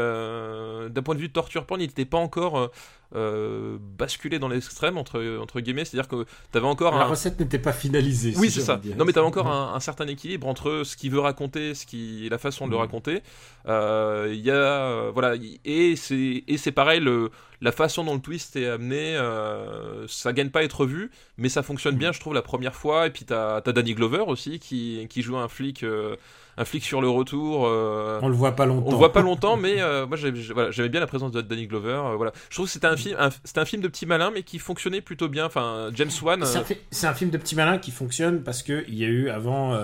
euh, 0.08 0.88
d'un 0.88 1.02
point 1.02 1.14
de 1.14 1.20
vue 1.20 1.28
de 1.28 1.32
torture 1.32 1.64
porn, 1.66 1.80
il 1.80 1.86
n'était 1.86 2.04
pas 2.04 2.18
encore 2.18 2.70
euh, 3.14 3.78
basculé 3.98 4.38
dans 4.38 4.48
l'extrême, 4.48 4.98
entre, 4.98 5.38
entre 5.40 5.60
guillemets. 5.60 5.84
C'est-à-dire 5.84 6.08
que 6.08 6.26
t'avais 6.52 6.66
encore 6.66 6.94
La 6.96 7.04
un. 7.04 7.08
recette 7.08 7.40
n'était 7.40 7.58
pas 7.58 7.72
finalisée. 7.72 8.34
Oui, 8.36 8.50
c'est 8.50 8.60
ça. 8.60 8.80
Non, 8.96 9.04
mais 9.04 9.12
t'avais 9.12 9.26
encore 9.26 9.46
un, 9.48 9.74
un 9.74 9.80
certain 9.80 10.06
équilibre 10.06 10.46
entre 10.46 10.82
ce 10.84 10.96
qu'il 10.96 11.10
veut 11.10 11.20
raconter, 11.20 11.74
ce 11.74 11.86
qui, 11.86 12.26
et 12.26 12.28
la 12.28 12.38
façon 12.38 12.66
de 12.66 12.70
le 12.72 12.76
Mhm. 12.76 12.82
raconter. 12.82 13.22
Euh, 13.66 14.28
Il 14.32 14.40
y 14.40 14.50
a, 14.50 14.54
euh, 14.54 15.10
voilà, 15.12 15.34
et 15.64 15.96
c'est, 15.96 16.44
et 16.46 16.56
c'est 16.58 16.72
pareil, 16.72 17.00
le, 17.00 17.30
la 17.60 17.72
façon 17.72 18.04
dont 18.04 18.14
le 18.14 18.20
twist 18.20 18.56
est 18.56 18.66
amené, 18.68 19.16
euh, 19.16 20.06
ça 20.06 20.32
gagne 20.32 20.50
pas 20.50 20.60
à 20.60 20.62
être 20.62 20.84
vu, 20.86 21.10
mais 21.38 21.48
ça 21.48 21.62
fonctionne 21.62 21.94
Mhm. 21.94 21.98
bien, 22.00 22.12
je 22.12 22.20
trouve, 22.20 22.34
la 22.34 22.42
première 22.42 22.74
fois. 22.74 23.06
Et 23.06 23.10
puis 23.10 23.24
t'as, 23.24 23.60
t'as 23.62 23.72
Danny 23.72 23.94
Glover 23.94 24.24
aussi 24.26 24.58
qui, 24.58 25.06
qui 25.10 25.22
joue 25.22 25.36
un 25.36 25.48
flic, 25.48 25.84
un 26.58 26.64
flic 26.64 26.84
sur 26.84 27.00
le 27.00 27.08
retour. 27.08 27.66
euh, 27.66 28.18
On 28.22 28.28
le 28.28 28.34
voit 28.34 28.56
pas 28.56 28.66
longtemps. 28.66 28.88
on 28.88 28.90
le 28.90 28.96
voit 28.96 29.12
pas 29.12 29.22
longtemps, 29.30 29.56
mais 29.56 29.80
euh, 29.80 30.06
moi 30.06 30.16
j'avais 30.16 30.40
voilà, 30.52 30.88
bien 30.88 31.00
la 31.00 31.06
présence 31.06 31.30
de 31.32 31.40
Danny 31.40 31.66
Glover. 31.66 32.00
euh, 32.04 32.16
voilà, 32.16 32.32
je 32.50 32.54
trouve 32.56 32.66
que 32.66 32.72
c'était 32.72 32.86
un 32.86 32.96
film, 32.96 33.16
c'était 33.44 33.60
un 33.60 33.64
film 33.64 33.82
de 33.82 33.88
petit 33.88 34.06
malin, 34.06 34.30
mais 34.34 34.42
qui 34.42 34.58
fonctionnait 34.58 35.00
plutôt 35.00 35.28
bien. 35.28 35.46
Enfin, 35.46 35.90
James 35.94 36.10
Wan. 36.22 36.44
C'est 36.90 37.06
un, 37.06 37.14
film 37.14 37.30
de 37.30 37.38
petit 37.38 37.56
malin 37.56 37.78
qui 37.78 37.90
fonctionne 37.90 38.42
parce 38.42 38.62
qu'il 38.62 38.94
y 38.94 39.04
a 39.04 39.08
eu 39.08 39.28
avant 39.30 39.78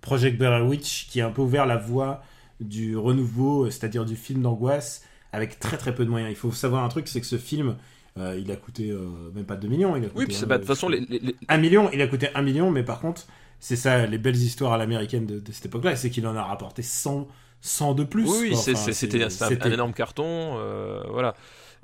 Project 0.00 0.38
Blair 0.38 0.64
Witch 0.66 1.08
qui 1.08 1.20
a 1.20 1.26
un 1.26 1.30
peu 1.30 1.42
ouvert 1.42 1.66
la 1.66 1.76
voie 1.76 2.22
du 2.60 2.96
renouveau, 2.96 3.70
c'est-à-dire 3.70 4.04
du 4.04 4.16
film 4.16 4.42
d'angoisse 4.42 5.04
avec 5.32 5.58
très 5.58 5.76
très 5.76 5.94
peu 5.94 6.04
de 6.04 6.10
moyens. 6.10 6.30
Il 6.30 6.36
faut 6.36 6.50
savoir 6.52 6.84
un 6.84 6.88
truc, 6.88 7.08
c'est 7.08 7.20
que 7.20 7.26
ce 7.26 7.36
film, 7.36 7.76
euh, 8.18 8.38
il 8.40 8.50
a 8.50 8.56
coûté 8.56 8.90
euh, 8.90 9.06
même 9.34 9.44
pas 9.44 9.56
2 9.56 9.68
millions. 9.68 9.96
Il 9.96 10.04
a 10.04 10.08
coûté 10.08 10.18
oui, 10.18 10.26
puis 10.26 10.36
de 10.36 10.54
toute 10.56 10.64
façon, 10.64 10.88
les- 10.88 11.36
1 11.48 11.56
million, 11.58 11.90
il 11.92 12.00
a 12.02 12.06
coûté 12.06 12.28
1 12.34 12.42
million, 12.42 12.70
mais 12.70 12.82
par 12.82 13.00
contre, 13.00 13.26
c'est 13.60 13.76
ça 13.76 14.06
les 14.06 14.18
belles 14.18 14.36
histoires 14.36 14.72
à 14.72 14.78
l'américaine 14.78 15.26
de, 15.26 15.38
de 15.38 15.52
cette 15.52 15.66
époque-là, 15.66 15.96
c'est 15.96 16.10
qu'il 16.10 16.26
en 16.26 16.36
a 16.36 16.42
rapporté 16.42 16.82
100, 16.82 17.28
100 17.60 17.94
de 17.94 18.04
plus. 18.04 18.28
oui, 18.28 18.50
Enfin, 18.54 18.92
c'était 18.92 19.22
un, 19.24 19.70
énorme 19.70 19.92
carton, 19.92 20.58
euh, 20.58 21.02
voilà. 21.10 21.34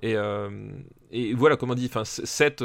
Et, 0.03 0.17
euh, 0.17 0.51
et 1.13 1.33
voilà, 1.33 1.57
comme 1.57 1.71
on 1.71 1.75
dit, 1.75 1.87
enfin, 1.87 2.05
7 2.05 2.63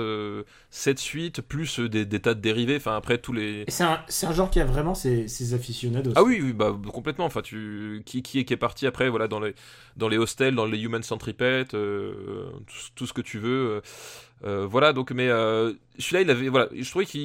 suites 0.97 1.41
plus 1.41 1.79
euh, 1.79 1.87
des, 1.87 2.05
des 2.05 2.19
tas 2.19 2.33
de 2.33 2.41
dérivés. 2.41 2.75
Enfin, 2.77 2.95
après 2.97 3.17
tous 3.17 3.31
les. 3.31 3.63
C'est 3.67 3.83
un, 3.83 4.33
genre 4.33 4.49
qui 4.49 4.59
a 4.59 4.65
vraiment 4.65 4.95
ses, 4.95 5.27
ses 5.27 5.53
aficionados. 5.53 6.11
Ah 6.15 6.23
oui, 6.23 6.39
oui, 6.41 6.51
bah 6.51 6.75
complètement. 6.91 7.25
Enfin, 7.25 7.41
tu 7.41 8.01
qui 8.05 8.23
qui 8.23 8.39
est 8.39 8.45
qui 8.45 8.53
est 8.53 8.57
parti 8.57 8.87
après, 8.87 9.07
voilà, 9.07 9.27
dans 9.27 9.39
les 9.39 9.53
dans 9.95 10.09
les 10.09 10.17
hostels, 10.17 10.55
dans 10.55 10.65
les 10.65 10.79
Human 10.79 11.01
euh, 11.73 12.49
tout, 12.67 12.75
tout 12.95 13.07
ce 13.07 13.13
que 13.13 13.21
tu 13.21 13.39
veux. 13.39 13.81
Euh, 14.43 14.63
euh, 14.63 14.65
voilà, 14.65 14.93
donc, 14.93 15.11
mais 15.11 15.27
euh, 15.29 15.73
celui-là, 15.97 16.21
il 16.21 16.29
avait, 16.29 16.47
voilà, 16.49 16.69
je 16.73 16.89
trouvais 16.89 17.05
qu'il 17.05 17.21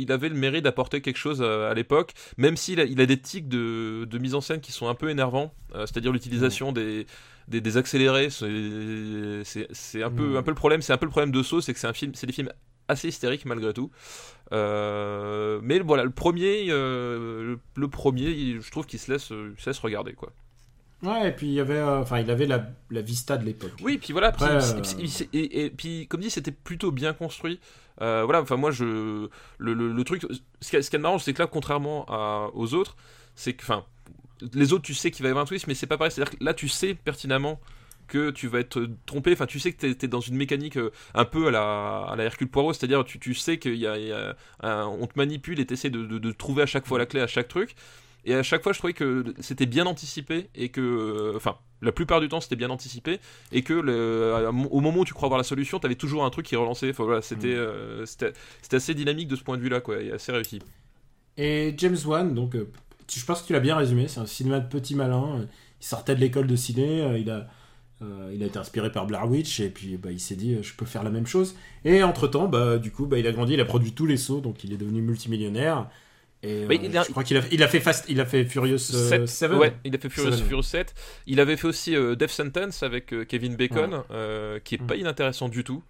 il 0.00 0.10
avait 0.12 0.28
le 0.28 0.34
mérite 0.34 0.64
d'apporter 0.64 1.00
quelque 1.00 1.16
chose 1.18 1.42
à, 1.42 1.68
à 1.70 1.74
l'époque, 1.74 2.12
même 2.38 2.56
s'il 2.56 2.80
a, 2.80 2.84
il 2.84 3.00
a 3.00 3.06
des 3.06 3.18
tics 3.20 3.48
de, 3.48 4.04
de 4.04 4.18
mise 4.18 4.34
en 4.34 4.40
scène 4.40 4.60
qui 4.60 4.72
sont 4.72 4.88
un 4.88 4.94
peu 4.94 5.10
énervants, 5.10 5.52
euh, 5.74 5.80
c'est-à-dire 5.86 6.10
l'utilisation 6.12 6.72
des, 6.72 7.06
des, 7.48 7.60
des 7.60 7.76
accélérés, 7.76 8.30
c'est- 8.30 8.46
un 10.02 10.10
peu 10.10 10.32
Ouais. 10.32 10.38
un 10.38 10.42
peu 10.42 10.50
le 10.50 10.54
problème, 10.54 10.80
c'est 10.82 10.92
un 10.92 10.98
peu 10.98 11.06
le 11.06 11.10
problème 11.10 11.32
de 11.32 11.42
Saw, 11.42 11.60
c'est 11.60 11.74
que 11.74 11.80
c'est 11.80 11.86
un 11.86 11.92
film, 11.92 12.12
c'est 12.14 12.26
des 12.26 12.32
films 12.32 12.50
assez 12.88 13.08
hystériques 13.08 13.44
malgré 13.44 13.74
tout. 13.74 13.90
Euh, 14.52 15.60
mais 15.62 15.78
voilà, 15.80 16.04
le 16.04 16.10
premier, 16.10 16.66
euh, 16.70 17.44
le, 17.44 17.58
le 17.76 17.88
premier, 17.88 18.58
je 18.60 18.70
trouve 18.70 18.86
qu'il 18.86 18.98
se 18.98 19.12
laisse, 19.12 19.30
euh, 19.32 19.52
il 19.56 19.62
se 19.62 19.68
laisse 19.68 19.78
regarder 19.78 20.14
quoi. 20.14 20.32
Ouais, 21.02 21.28
et 21.28 21.32
puis 21.32 21.46
il 21.46 21.52
y 21.52 21.60
avait, 21.60 21.78
euh, 21.78 22.02
il 22.20 22.30
avait 22.30 22.46
la, 22.46 22.66
la 22.90 23.02
vista 23.02 23.36
de 23.36 23.44
l'époque. 23.44 23.72
Oui, 23.82 23.98
puis 23.98 24.12
voilà, 24.12 24.28
Après, 24.28 24.50
euh, 24.50 24.82
et, 25.32 25.64
et 25.66 25.70
puis 25.70 26.06
comme 26.08 26.20
dit, 26.20 26.30
c'était 26.30 26.50
plutôt 26.50 26.90
bien 26.90 27.12
construit. 27.12 27.60
Euh, 28.00 28.22
voilà, 28.24 28.42
enfin 28.42 28.56
moi 28.56 28.70
je 28.70 28.84
le, 28.84 29.74
le, 29.74 29.92
le 29.92 30.04
truc, 30.04 30.26
ce 30.60 30.70
qui 30.70 30.76
est, 30.76 30.82
ce 30.82 30.90
qui 30.90 30.96
est 30.96 30.98
marrant, 31.00 31.18
c'est 31.18 31.32
que 31.34 31.42
là, 31.42 31.46
contrairement 31.46 32.04
à- 32.08 32.50
aux 32.54 32.74
autres, 32.74 32.96
c'est 33.36 33.52
que, 33.54 33.62
enfin, 33.62 33.84
les 34.54 34.72
autres, 34.72 34.84
tu 34.84 34.94
sais 34.94 35.10
qu'il 35.10 35.22
va 35.22 35.28
y 35.28 35.30
avoir 35.30 35.44
un 35.44 35.46
twist, 35.46 35.66
mais 35.68 35.74
c'est 35.74 35.86
pas 35.86 35.98
pareil. 35.98 36.10
C'est-à-dire 36.12 36.36
que 36.38 36.44
là, 36.44 36.54
tu 36.54 36.68
sais 36.68 36.94
pertinemment 36.94 37.60
que 38.08 38.30
tu 38.30 38.48
vas 38.48 38.60
être 38.60 38.88
trompé. 39.06 39.32
Enfin, 39.32 39.46
tu 39.46 39.60
sais 39.60 39.72
que 39.72 39.78
t'es 39.92 40.04
es 40.06 40.08
dans 40.08 40.20
une 40.20 40.36
mécanique 40.36 40.78
un 41.14 41.24
peu 41.24 41.48
à 41.48 41.50
la, 41.50 42.06
à 42.10 42.16
la 42.16 42.24
Hercule 42.24 42.48
Poirot, 42.48 42.72
c'est-à-dire 42.72 43.04
tu, 43.04 43.18
tu 43.18 43.34
sais 43.34 43.58
qu'il 43.58 43.74
y 43.76 43.86
a, 43.86 43.98
il 43.98 44.06
y 44.06 44.12
a 44.12 44.34
un- 44.62 44.86
on 44.86 45.06
te 45.06 45.12
manipule 45.16 45.60
et 45.60 45.66
t'essaies 45.66 45.90
de, 45.90 46.04
de, 46.06 46.18
de 46.18 46.32
trouver 46.32 46.62
à 46.62 46.66
chaque 46.66 46.86
fois 46.86 46.98
la 46.98 47.06
clé 47.06 47.20
à 47.20 47.26
chaque 47.26 47.48
truc. 47.48 47.74
Et 48.28 48.34
à 48.34 48.42
chaque 48.42 48.62
fois, 48.62 48.72
je 48.72 48.78
trouvais 48.78 48.92
que 48.92 49.24
c'était 49.40 49.66
bien 49.66 49.86
anticipé 49.86 50.48
et 50.54 50.68
que, 50.68 50.80
euh, 50.80 51.32
enfin, 51.36 51.56
la 51.80 51.92
plupart 51.92 52.20
du 52.20 52.28
temps, 52.28 52.40
c'était 52.40 52.56
bien 52.56 52.70
anticipé 52.70 53.20
et 53.52 53.62
que 53.62 53.72
le, 53.72 54.46
au 54.70 54.80
moment 54.80 55.00
où 55.00 55.04
tu 55.04 55.14
crois 55.14 55.26
avoir 55.28 55.38
la 55.38 55.44
solution, 55.44 55.78
t'avais 55.78 55.94
toujours 55.94 56.24
un 56.24 56.30
truc 56.30 56.44
qui 56.46 56.56
relançait. 56.56 56.90
Enfin, 56.90 57.04
voilà, 57.04 57.22
c'était, 57.22 57.54
Mm. 57.54 57.58
euh, 57.58 58.06
c'était, 58.06 58.32
c'était 58.60 58.76
assez 58.76 58.94
dynamique 58.94 59.28
de 59.28 59.36
ce 59.36 59.42
point 59.42 59.56
de 59.56 59.62
vue-là, 59.62 59.80
quoi, 59.80 60.00
et 60.02 60.12
assez 60.12 60.30
réussi. 60.32 60.58
Et 61.36 61.74
James 61.78 61.96
Wan, 62.04 62.34
donc, 62.34 62.54
euh, 62.54 62.70
tu- 63.06 63.20
je 63.20 63.24
pense 63.24 63.42
que 63.42 63.46
tu 63.46 63.52
l'as 63.52 63.60
bien 63.60 63.76
résumé, 63.76 64.08
c'est 64.08 64.20
un 64.20 64.26
cinéma 64.26 64.60
de 64.60 64.68
petit 64.68 64.94
malin. 64.94 65.46
Il 65.80 65.86
sortait 65.86 66.14
de 66.14 66.20
l'école 66.20 66.46
de 66.48 66.56
ciné, 66.56 67.00
euh, 67.02 67.18
il 67.18 67.30
a, 67.30 67.48
euh, 68.02 68.30
il 68.34 68.42
a 68.42 68.46
été 68.46 68.58
inspiré 68.58 68.90
par 68.92 69.06
Blair 69.06 69.28
Witch, 69.30 69.60
et 69.60 69.70
puis 69.70 69.96
bah, 69.96 70.10
il 70.12 70.20
s'est 70.20 70.36
dit, 70.36 70.54
euh, 70.54 70.62
je 70.62 70.74
peux 70.74 70.84
faire 70.86 71.02
la 71.04 71.10
même 71.10 71.26
chose. 71.26 71.54
Et 71.84 72.02
entre-temps, 72.02 72.48
bah, 72.48 72.78
du 72.78 72.90
coup, 72.90 73.06
bah, 73.06 73.18
il 73.18 73.26
a 73.26 73.32
grandi, 73.32 73.54
il 73.54 73.60
a 73.60 73.64
produit 73.64 73.92
tous 73.92 74.06
les 74.06 74.16
sauts, 74.16 74.40
donc 74.40 74.64
il 74.64 74.72
est 74.72 74.76
devenu 74.76 75.00
multimillionnaire. 75.00 75.88
Et 76.42 76.66
Mais 76.66 76.76
euh, 76.76 76.82
il 76.84 76.96
a- 76.96 77.02
je 77.02 77.10
crois 77.10 77.24
qu'il 77.24 77.36
a, 77.36 77.42
il 77.50 77.62
a 77.62 77.68
fait 77.68 77.80
Fast, 77.80 78.04
il 78.08 78.20
a 78.20 78.26
fait 78.26 78.44
Furious 78.44 78.78
7. 78.78 79.26
Sept- 79.26 79.54
ouais, 79.56 79.74
il 79.84 79.94
a 79.94 79.98
fait 79.98 80.08
Furious, 80.08 80.32
Seven. 80.32 80.46
Furious 80.46 80.62
7. 80.62 80.94
Il 81.26 81.40
avait 81.40 81.56
fait 81.56 81.66
aussi 81.66 81.96
euh, 81.96 82.14
Death 82.14 82.30
Sentence 82.30 82.82
avec 82.82 83.12
euh, 83.12 83.24
Kevin 83.24 83.56
Bacon, 83.56 84.02
euh, 84.12 84.60
qui 84.60 84.76
est 84.76 84.82
Mm. 84.82 84.86
pas 84.86 84.96
inintéressant 84.96 85.48
du 85.48 85.64
tout. 85.64 85.82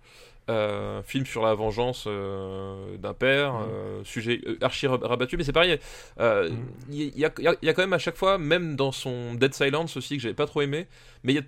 Euh, 0.51 1.03
film 1.03 1.27
sur 1.27 1.43
la 1.43 1.53
vengeance 1.53 2.05
euh, 2.07 2.97
d'un 2.97 3.13
père, 3.13 3.57
euh, 3.69 4.01
sujet 4.05 4.41
euh, 4.47 4.57
archi 4.63 4.87
rab- 4.87 5.05
rabattu, 5.05 5.37
mais 5.37 5.45
c'est 5.45 5.53
pareil. 5.53 5.79
euh. 6.21 6.49
Il 6.91 6.97
y, 7.19 7.25
a, 7.27 7.31
il 7.37 7.45
y 7.45 7.49
a- 7.49 7.55
il 7.61 7.67
y 7.67 7.69
a 7.69 7.75
quand 7.75 7.83
même 7.83 7.93
à 7.93 7.99
chaque 7.99 8.17
fois, 8.17 8.39
même 8.39 8.75
dans 8.75 8.91
son 8.91 9.35
Dead 9.35 9.53
Silence 9.53 9.99
aussi 9.99 10.17
que 10.17 10.23
j'avais 10.23 10.33
pas 10.35 10.47
trop 10.47 10.63
aimé, 10.63 10.87
mais 11.23 11.35
il 11.35 11.37
y 11.37 11.41
a, 11.41 11.43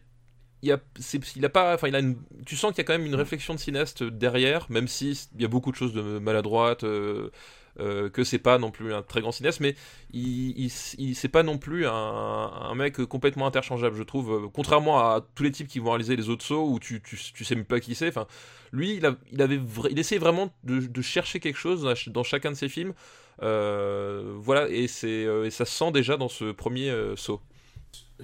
il 0.62 0.69
y 0.69 0.73
a, 0.73 0.80
c'est- 0.99 1.35
il 1.37 1.45
a 1.47 1.49
pas, 1.49 1.75
enfin 1.75 1.88
il 1.88 1.97
a 1.97 2.00
une, 2.00 2.19
tu 2.45 2.57
sens 2.57 2.73
qu'il 2.73 2.78
y 2.78 2.80
a 2.83 2.85
quand 2.85 2.92
même 2.92 3.07
une 3.07 3.14
réflexion 3.14 3.54
de 3.54 3.59
cinéaste 3.59 4.02
derrière, 4.02 4.66
même 4.69 4.87
si 4.87 5.19
il 5.35 5.40
y 5.40 5.47
a 5.47 5.49
beaucoup 5.49 5.71
de 5.71 5.76
choses 5.76 5.95
de 5.95 6.02
maladroite. 6.19 6.85
euh, 6.85 7.30
euh, 7.79 8.11
que 8.11 8.25
c'est 8.25 8.39
pas 8.39 8.59
non 8.59 8.71
plus 8.71 8.93
un 8.93 9.03
très 9.03 9.21
grand 9.21 9.33
cinéaste, 9.33 9.61
mais 9.61 9.75
il, 10.12 10.50
il, 10.59 10.73
il- 10.99 11.15
c'est 11.15 11.29
pas 11.29 11.43
non 11.43 11.57
plus 11.59 11.87
un, 11.87 11.93
un 11.93 12.75
mec 12.75 12.97
complètement 13.05 13.47
interchangeable, 13.47 13.97
je 13.97 14.03
trouve. 14.03 14.33
euh, 14.33 14.49
Contrairement 14.53 14.99
à 14.99 15.25
tous 15.35 15.43
les 15.45 15.53
types 15.53 15.69
qui 15.69 15.79
vont 15.79 15.91
réaliser 15.91 16.17
les 16.17 16.29
autres 16.29 16.45
sauts 16.45 16.67
où 16.69 16.79
tu, 16.81 17.00
tu, 17.00 17.17
tu 17.17 17.45
sais 17.45 17.55
même 17.55 17.65
pas 17.65 17.81
qui 17.81 17.95
c'est. 17.95 18.09
Enfin, 18.09 18.27
lui, 18.73 18.95
il, 18.95 19.07
a, 19.07 19.17
il 19.33 19.41
avait, 19.43 19.61
il 19.91 19.99
essayait 19.99 20.19
vraiment 20.19 20.53
de, 20.65 20.81
de 20.81 21.03
chercher 21.03 21.41
quelque 21.41 21.59
chose 21.59 21.83
dans, 21.83 21.89
ch- 21.95 22.09
dans 22.09 22.23
chacun 22.25 22.50
de 22.50 22.57
ses 22.57 22.69
films. 22.69 22.93
Euh, 23.43 24.35
voilà, 24.39 24.69
et 24.69 24.87
c'est, 24.89 25.27
et 25.45 25.50
ça 25.50 25.65
se 25.65 25.73
sent 25.73 25.93
déjà 25.93 26.17
dans 26.17 26.29
ce 26.29 26.53
premier 26.53 26.91
euh, 26.91 27.17
saut. 27.17 27.41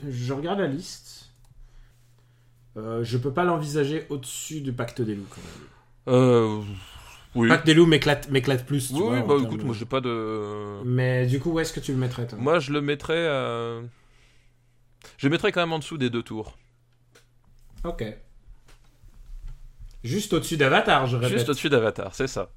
Je 0.07 0.33
regarde 0.33 0.59
la 0.61 0.67
liste. 0.67 1.31
Je 2.76 3.17
peux 3.17 3.33
pas 3.33 3.45
l'envisager 3.45 4.05
au-dessus 4.11 4.61
du 4.61 4.71
Pacte 4.73 5.00
des 5.00 5.15
loups 5.15 5.26
quand 5.31 5.41
même. 5.41 5.69
Euh, 6.09 6.61
oui. 7.37 7.49
Pacte 7.49 7.64
des 7.66 7.75
loups 7.75 7.87
m'éclate, 7.87 8.28
plus. 8.66 8.88
tu 8.88 8.95
Oui, 8.95 9.00
vois, 9.00 9.12
oui, 9.21 9.23
bah 9.26 9.35
écoute, 9.45 9.59
de- 9.61 9.64
moi 9.64 9.75
j'ai 9.78 9.85
pas 9.85 10.00
de. 10.00 10.83
Mais 10.85 11.26
du 11.26 11.38
coup, 11.38 11.52
où 11.52 11.61
est-ce 11.61 11.73
que 11.73 11.81
tu 11.81 11.93
le 11.93 11.99
mettrais 11.99 12.26
toi? 12.26 12.38
Moi 12.40 12.59
je 12.59 12.73
le 12.73 12.81
mettrais. 12.81 13.26
à- 13.28 13.81
Je 15.19 15.26
le 15.26 15.31
mettrais 15.31 15.52
quand 15.52 15.61
même 15.61 15.73
en 15.73 15.78
dessous 15.78 15.99
des 15.99 16.11
deux 16.11 16.23
tours. 16.23 16.57
Ok. 17.85 18.05
Juste 20.02 20.33
au-dessus 20.33 20.57
d'Avatar, 20.57 21.07
je 21.07 21.16
répète. 21.16 21.31
Juste 21.38 21.49
au-dessus 21.49 21.69
d'Avatar, 21.69 22.14
c'est 22.14 22.26
ça. 22.26 22.50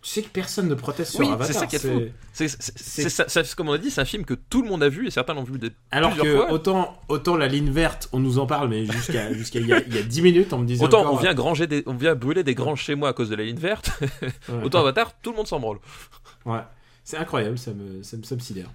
Tu 0.00 0.10
sais 0.10 0.22
que 0.22 0.28
personne 0.28 0.68
ne 0.68 0.74
proteste 0.74 1.10
sur 1.12 1.20
Oui, 1.20 1.26
Avatar. 1.26 1.46
c'est 1.46 1.52
ça 1.54 1.66
qui 1.66 1.76
est 1.76 1.78
fou. 1.80 2.02
C'est, 2.32 3.56
comme 3.56 3.68
on 3.68 3.72
a 3.72 3.78
dit, 3.78 3.90
c'est 3.90 4.00
un 4.00 4.04
film 4.04 4.24
que 4.24 4.34
tout 4.34 4.62
le 4.62 4.68
monde 4.68 4.82
a 4.82 4.88
vu 4.88 5.06
et 5.06 5.10
certains 5.10 5.34
l'ont 5.34 5.42
vu 5.42 5.58
des 5.58 5.70
Alors 5.90 6.12
plusieurs 6.12 6.34
que 6.40 6.40
fois. 6.46 6.52
autant, 6.52 6.98
autant 7.08 7.36
la 7.36 7.48
ligne 7.48 7.70
verte, 7.70 8.08
on 8.12 8.20
nous 8.20 8.38
en 8.38 8.46
parle, 8.46 8.68
mais 8.68 8.86
jusqu'à 8.86 9.32
jusqu'à 9.34 9.58
il, 9.58 9.66
y 9.66 9.72
a, 9.72 9.82
il 9.84 9.94
y 9.94 9.98
a 9.98 10.02
10 10.02 10.22
minutes, 10.22 10.52
on 10.52 10.58
me 10.58 10.66
disait 10.66 10.84
Autant 10.84 11.00
encore, 11.00 11.14
on 11.14 11.16
vient 11.16 11.34
granger 11.34 11.66
des, 11.66 11.82
on 11.86 11.94
vient 11.94 12.14
brûler 12.14 12.44
des 12.44 12.54
granges 12.54 12.80
chez 12.82 12.94
moi 12.94 13.08
à 13.08 13.12
cause 13.12 13.28
de 13.28 13.34
la 13.34 13.44
ligne 13.44 13.58
verte. 13.58 13.90
Ouais. 14.48 14.64
Autant 14.64 14.80
Avatar, 14.80 15.12
tout 15.20 15.30
le 15.30 15.36
monde 15.36 15.46
s'en 15.46 15.60
branle. 15.60 15.78
Ouais, 16.46 16.60
c'est 17.04 17.16
incroyable, 17.18 17.58
ça 17.58 17.72
me, 17.72 18.02
ça 18.02 18.16
me 18.16 18.22
ça 18.22 18.34
me 18.34 18.40
sidère. 18.40 18.70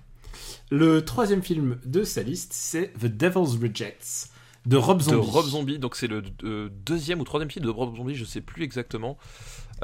Le 0.70 1.04
troisième 1.06 1.42
film 1.42 1.78
de 1.86 2.04
sa 2.04 2.22
liste, 2.22 2.52
c'est 2.54 2.94
The 3.00 3.06
Devil's 3.06 3.56
Rejects 3.62 4.30
de 4.66 4.78
Rob 4.78 5.00
De 5.00 5.04
Zombie. 5.04 5.30
Rob 5.30 5.46
Zombie, 5.46 5.80
donc 5.80 5.96
c'est 5.96 6.08
le 6.08 6.24
euh, 6.44 6.70
deuxième 6.86 7.20
ou 7.20 7.24
troisième 7.24 7.50
film 7.52 7.66
de 7.66 7.70
Rob 7.70 7.96
Zombie, 7.98 8.16
je 8.16 8.26
sais 8.26 8.42
plus 8.42 8.64
exactement. 8.64 9.18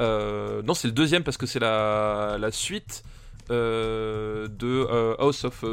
Euh, 0.00 0.62
non, 0.62 0.74
c'est 0.74 0.88
le 0.88 0.92
deuxième 0.92 1.22
parce 1.22 1.36
que 1.36 1.46
c'est 1.46 1.60
la, 1.60 2.36
la 2.38 2.50
suite 2.50 3.02
euh, 3.50 4.46
de 4.48 4.86
euh, 4.90 5.14
House 5.18 5.44
of 5.44 5.64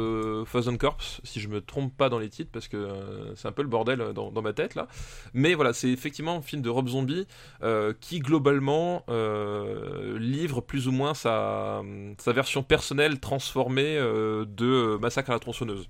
Thousand 0.50 0.76
Corpse, 0.76 1.20
si 1.24 1.40
je 1.40 1.48
me 1.48 1.60
trompe 1.60 1.96
pas 1.96 2.08
dans 2.08 2.18
les 2.18 2.28
titres, 2.28 2.50
parce 2.52 2.68
que 2.68 2.88
c'est 3.36 3.48
un 3.48 3.52
peu 3.52 3.62
le 3.62 3.68
bordel 3.68 4.12
dans, 4.14 4.30
dans 4.30 4.42
ma 4.42 4.52
tête 4.52 4.74
là. 4.74 4.88
Mais 5.32 5.54
voilà, 5.54 5.72
c'est 5.72 5.88
effectivement 5.88 6.36
un 6.36 6.42
film 6.42 6.60
de 6.60 6.68
Rob 6.68 6.88
Zombie 6.88 7.26
euh, 7.62 7.94
qui 8.00 8.18
globalement 8.18 9.04
euh, 9.08 10.18
livre 10.18 10.60
plus 10.60 10.88
ou 10.88 10.92
moins 10.92 11.14
sa, 11.14 11.82
sa 12.18 12.32
version 12.32 12.62
personnelle 12.62 13.20
transformée 13.20 13.96
euh, 13.96 14.44
de 14.44 14.98
Massacre 15.00 15.30
à 15.30 15.34
la 15.34 15.38
tronçonneuse. 15.38 15.88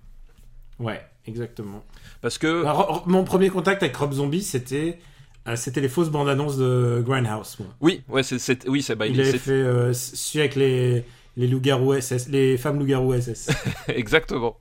Ouais, 0.78 1.04
exactement. 1.26 1.82
Parce 2.20 2.38
que 2.38 2.64
Alors, 2.64 3.02
mon 3.06 3.24
premier 3.24 3.48
contact 3.48 3.82
avec 3.82 3.96
Rob 3.96 4.12
Zombie, 4.12 4.42
c'était 4.42 5.00
euh, 5.48 5.56
c'était 5.56 5.80
les 5.80 5.88
fausses 5.88 6.10
bandes 6.10 6.28
annonces 6.28 6.56
de 6.56 7.02
Grindhouse. 7.04 7.56
Moi. 7.60 7.68
oui, 7.80 8.02
ouais, 8.08 8.22
c'est, 8.22 8.38
c'est- 8.38 8.68
oui, 8.68 8.82
c'est 8.82 8.94
bah, 8.96 9.06
il 9.06 9.14
il 9.14 9.20
avait 9.20 9.38
fait 9.38 9.50
euh, 9.52 9.92
celui 9.92 10.40
avec 10.40 10.54
les 10.56 11.04
les 11.38 11.46
loups-garous 11.46 11.94
SS, 12.00 12.28
les 12.28 12.58
femmes 12.58 12.78
loups-garous 12.78 13.14
SS. 13.18 13.48
Exactement. 13.88 14.58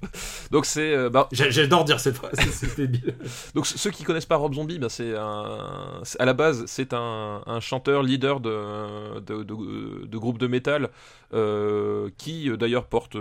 Donc 0.51 0.65
c'est 0.65 0.93
euh, 0.93 1.09
bah, 1.09 1.27
J'a- 1.33 1.49
J'adore 1.49 1.83
dire 1.83 1.99
cette 1.99 2.15
phrase, 2.15 2.33
c'est 2.51 2.77
débile. 2.77 3.15
donc 3.55 3.65
ceux 3.65 3.89
qui 3.91 4.03
connaissent 4.03 4.25
pas 4.27 4.37
Rob 4.37 4.53
Zombie, 4.53 4.77
bah, 4.79 4.87
c'est 4.89 5.13
un 5.17 6.01
à 6.19 6.25
la 6.25 6.33
base 6.33 6.63
c'est 6.67 6.93
un, 6.93 7.41
un 7.45 7.59
chanteur 7.59 8.03
leader 8.03 8.39
de 8.39 9.19
de, 9.19 9.43
de, 9.43 10.05
de 10.05 10.17
groupe 10.17 10.37
de 10.37 10.47
métal 10.47 10.89
euh, 11.33 12.09
qui 12.17 12.49
euh, 12.49 12.55
d'ailleurs 12.57 12.85
porte 12.85 13.17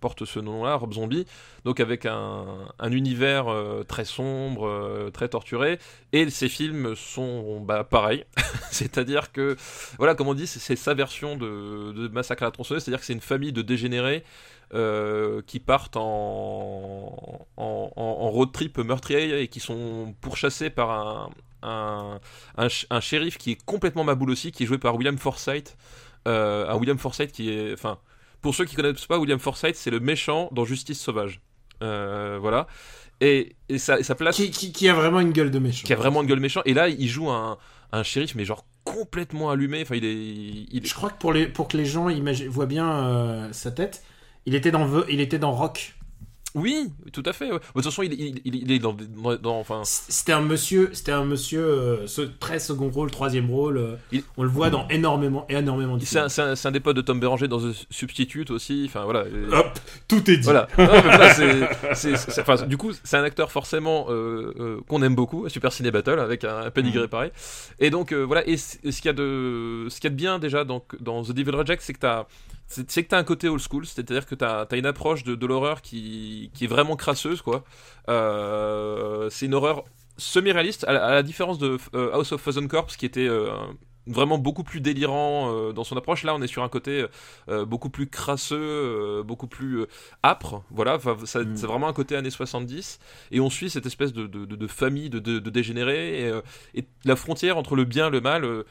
porte 0.00 0.24
ce 0.24 0.38
nom-là, 0.38 0.76
Rob 0.76 0.92
Zombie. 0.94 1.26
Donc 1.64 1.80
avec 1.80 2.06
un, 2.06 2.46
un 2.78 2.92
univers 2.92 3.48
euh, 3.48 3.82
très 3.82 4.04
sombre, 4.04 5.10
très 5.12 5.28
torturé, 5.28 5.78
et 6.12 6.28
ces 6.30 6.48
films 6.48 6.94
sont 6.96 7.60
bah 7.60 7.84
pareil, 7.84 8.24
c'est-à-dire 8.70 9.32
que 9.32 9.56
voilà 9.98 10.14
comme 10.14 10.28
on 10.28 10.34
dit 10.34 10.46
c'est 10.46 10.60
c'est 10.60 10.76
sa 10.76 10.94
version 10.94 11.36
de, 11.36 11.92
de 11.92 12.08
Massacre 12.08 12.42
à 12.44 12.46
la 12.46 12.50
tronçonneuse, 12.52 12.82
c'est-à-dire 12.92 13.00
que 13.00 13.06
c'est 13.06 13.12
une 13.14 13.20
famille 13.20 13.52
de 13.52 13.62
dégénérés 13.62 14.22
euh, 14.74 15.40
qui 15.46 15.60
partent 15.60 15.96
en, 15.96 17.46
en, 17.56 18.30
road 18.30 18.52
trip 18.52 18.78
meurtrier 18.78 19.40
et 19.40 19.48
qui 19.48 19.60
sont 19.60 20.14
pourchassés 20.20 20.68
par 20.68 20.90
un, 20.90 22.18
un, 22.58 22.68
un, 22.90 23.00
shérif 23.00 23.38
qui 23.38 23.52
est 23.52 23.64
complètement 23.64 24.04
maboule 24.04 24.30
aussi, 24.30 24.52
qui 24.52 24.64
est 24.64 24.66
joué 24.66 24.76
par 24.76 24.94
William 24.96 25.16
Forsythe. 25.16 25.76
Euh, 26.28 26.68
un 26.68 26.76
William 26.76 26.98
Forsythe 26.98 27.32
qui 27.32 27.50
est. 27.50 27.72
Enfin, 27.72 27.98
pour 28.42 28.54
ceux 28.54 28.66
qui 28.66 28.76
connaissent 28.76 29.06
pas, 29.06 29.18
William 29.18 29.38
Forsythe, 29.38 29.76
c'est 29.76 29.90
le 29.90 30.00
méchant 30.00 30.50
dans 30.52 30.66
Justice 30.66 31.00
Sauvage. 31.00 31.40
Euh, 31.82 32.38
voilà. 32.40 32.66
Et, 33.22 33.56
et, 33.70 33.78
ça, 33.78 33.98
et 33.98 34.02
ça 34.02 34.14
place. 34.14 34.36
qui, 34.36 34.50
qui, 34.50 34.72
qui 34.72 34.88
a 34.88 34.94
vraiment 34.94 35.20
une 35.20 35.32
gueule 35.32 35.50
de 35.50 35.58
méchant. 35.58 35.86
qui 35.86 35.92
a 35.92 35.96
vraiment 35.96 36.22
une 36.22 36.28
gueule 36.28 36.40
méchant. 36.40 36.60
Et 36.66 36.74
là, 36.74 36.88
il 36.88 37.08
joue 37.08 37.30
un, 37.30 37.56
un 37.92 38.02
shérif, 38.02 38.34
mais 38.34 38.44
genre 38.44 38.66
complètement 38.84 39.50
allumé. 39.50 39.82
Enfin, 39.82 39.96
il 39.96 40.04
est. 40.04 40.86
Je 40.86 40.94
crois 40.94 41.10
que 41.10 41.18
pour, 41.18 41.32
les, 41.32 41.46
pour 41.46 41.68
que 41.68 41.76
les 41.76 41.84
gens 41.84 42.08
voient 42.48 42.66
bien 42.66 42.90
euh, 42.90 43.52
sa 43.52 43.70
tête, 43.70 44.02
il 44.46 44.54
était 44.54 44.70
dans, 44.70 45.04
il 45.08 45.20
était 45.20 45.38
dans 45.38 45.52
Rock. 45.52 45.94
Oui, 46.54 46.90
tout 47.12 47.22
à 47.24 47.32
fait. 47.32 47.46
ouais. 47.50 47.58
De 47.58 47.62
toute 47.74 47.84
façon, 47.84 48.02
il, 48.02 48.12
il, 48.12 48.40
il- 48.44 48.56
il 48.56 48.72
est 48.72 48.78
dans, 48.78 48.92
dans, 48.92 49.36
dans- 49.36 49.58
enfin, 49.58 49.80
C'était 49.84 50.32
un 50.32 50.42
monsieur, 50.42 50.90
c'était 50.92 51.12
un 51.12 51.24
monsieur 51.24 51.60
euh, 51.64 52.06
ce- 52.06 52.20
très 52.22 52.58
second 52.58 52.90
rôle, 52.90 53.10
troisième 53.10 53.50
rôle. 53.50 53.78
euh, 53.78 54.20
On 54.36 54.42
le 54.42 54.50
voit 54.50 54.68
dans 54.68 54.86
énormément, 54.88 55.46
énormément 55.48 55.96
de 55.96 56.04
c'est 56.04 56.18
un, 56.18 56.26
un- 56.38 56.54
un 56.62 56.70
des 56.70 56.80
potes 56.80 56.96
de 56.96 57.00
Tom 57.00 57.18
Béranger 57.20 57.48
dans 57.48 57.58
The 57.58 57.72
Substitute 57.90 58.50
aussi. 58.50 58.84
Enfin 58.86 59.04
voilà. 59.04 59.24
Hop, 59.52 59.78
tout 60.08 60.30
est 60.30 60.36
dit. 60.36 60.42
Voilà. 60.44 60.68
Non, 60.78 60.88
enfin, 62.40 62.66
du 62.66 62.76
coup, 62.76 62.92
c'est 63.04 63.16
un 63.16 63.24
acteur 63.24 63.50
forcément 63.50 64.06
euh, 64.10 64.80
qu'on 64.88 65.02
aime 65.02 65.14
beaucoup, 65.14 65.48
Super 65.48 65.72
Ciné 65.72 65.90
Battle, 65.90 66.18
avec 66.18 66.44
un, 66.44 66.58
un 66.58 66.70
pedigree 66.70 67.08
pareil. 67.08 67.30
Et 67.78 67.90
donc 67.90 68.12
voilà. 68.12 68.46
Et, 68.46 68.56
ce 68.56 68.76
qu'il 68.78 69.06
y 69.06 69.08
a 69.08 69.12
de, 69.12 69.86
ce 69.88 69.96
qu'il 69.96 70.04
y 70.04 70.06
a 70.08 70.10
de 70.10 70.16
bien 70.16 70.38
déjà 70.38 70.64
dans, 70.64 70.84
dans 71.00 71.22
The 71.22 71.32
Devil 71.32 71.52
Reject, 71.56 71.82
c'est 71.82 71.92
que 71.94 71.98
t'as 72.00 72.26
c'est 72.66 72.90
c'est 72.90 73.04
que 73.04 73.08
t'as 73.08 73.18
un 73.18 73.24
côté 73.24 73.48
old 73.48 73.60
school, 73.60 73.84
c'est-à-dire 73.86 74.26
que 74.26 74.34
t'as 74.34 74.66
as 74.70 74.76
une 74.76 74.86
approche 74.86 75.24
de, 75.24 75.34
de 75.34 75.46
l'horreur 75.46 75.82
qui, 75.82 76.50
qui 76.54 76.64
est 76.64 76.68
vraiment 76.68 76.96
crasseuse, 76.96 77.42
quoi. 77.42 77.64
Euh, 78.08 79.28
c'est 79.30 79.46
une 79.46 79.54
horreur 79.54 79.84
semi-réaliste, 80.16 80.84
à, 80.84 80.92
la- 80.92 81.04
à 81.06 81.10
la 81.14 81.22
différence 81.22 81.58
de 81.58 81.78
euh, 81.94 82.12
House 82.12 82.32
of 82.32 82.42
Thousand 82.42 82.66
Corpse, 82.68 82.96
qui 82.96 83.06
était 83.06 83.26
euh, 83.28 83.50
vraiment 84.06 84.36
beaucoup 84.38 84.64
plus 84.64 84.80
délirant 84.80 85.72
dans 85.72 85.84
son 85.84 85.96
approche. 85.96 86.24
Là, 86.24 86.34
on 86.34 86.42
est 86.42 86.48
sur 86.48 86.64
un 86.64 86.68
côté 86.68 87.06
beaucoup 87.46 87.88
plus 87.88 88.08
crasseux, 88.08 89.22
beaucoup 89.24 89.46
plus 89.46 89.86
âpre. 90.24 90.64
Voilà, 90.70 90.96
Mm. 90.98 91.24
c'est 91.24 91.66
vraiment 91.66 91.86
un 91.86 91.92
côté 91.92 92.16
années 92.16 92.30
70. 92.30 92.98
Et 93.30 93.38
on 93.38 93.48
suit 93.48 93.70
cette 93.70 93.86
espèce 93.86 94.12
de, 94.12 94.26
de, 94.26 94.66
famille 94.66 95.08
de, 95.08 95.20
dégénérés. 95.38 96.28
Et, 96.28 96.32
et 96.74 96.84
la 97.04 97.14
frontière 97.14 97.56
entre 97.58 97.76
le 97.76 97.84
bien 97.84 98.08
et 98.08 98.10
le 98.10 98.20
mal, 98.20 98.64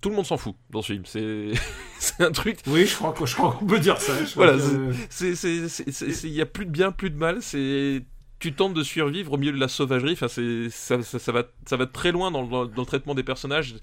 tout 0.00 0.08
le 0.10 0.16
monde 0.16 0.26
s'en 0.26 0.36
fout 0.38 0.54
dans 0.70 0.82
ce 0.82 0.92
film. 0.92 1.04
C'est 1.98 2.20
un 2.22 2.32
truc. 2.32 2.58
Oui, 2.66 2.86
je 2.86 2.94
crois, 2.94 3.12
que- 3.12 3.26
je 3.26 3.34
crois 3.34 3.52
qu'on 3.58 3.66
peut 3.66 3.78
dire 3.78 4.00
ça. 4.00 4.12
je 4.24 4.34
Voilà, 4.34 4.56
c'est- 5.10 6.24
Il 6.24 6.32
y 6.34 6.40
a 6.40 6.46
plus 6.46 6.66
de 6.66 6.70
bien, 6.70 6.92
plus 6.92 7.10
de 7.10 7.16
mal. 7.16 7.42
C'est 7.42 8.02
tu 8.38 8.54
tentes 8.54 8.72
de 8.72 8.82
survivre 8.82 9.34
au 9.34 9.36
milieu 9.36 9.52
de 9.52 9.58
la 9.60 9.68
sauvagerie. 9.68 10.12
Enfin, 10.14 10.28
c'est 10.28 10.70
ça, 10.70 11.02
ça, 11.02 11.18
ça 11.18 11.30
va 11.32 11.44
ça 11.66 11.76
va 11.76 11.84
très 11.86 12.10
loin 12.10 12.30
dans, 12.30 12.40
le- 12.42 12.48
dans, 12.48 12.64
dans 12.64 12.82
le 12.82 12.86
traitement 12.86 13.14
des 13.14 13.22
personnages. 13.22 13.74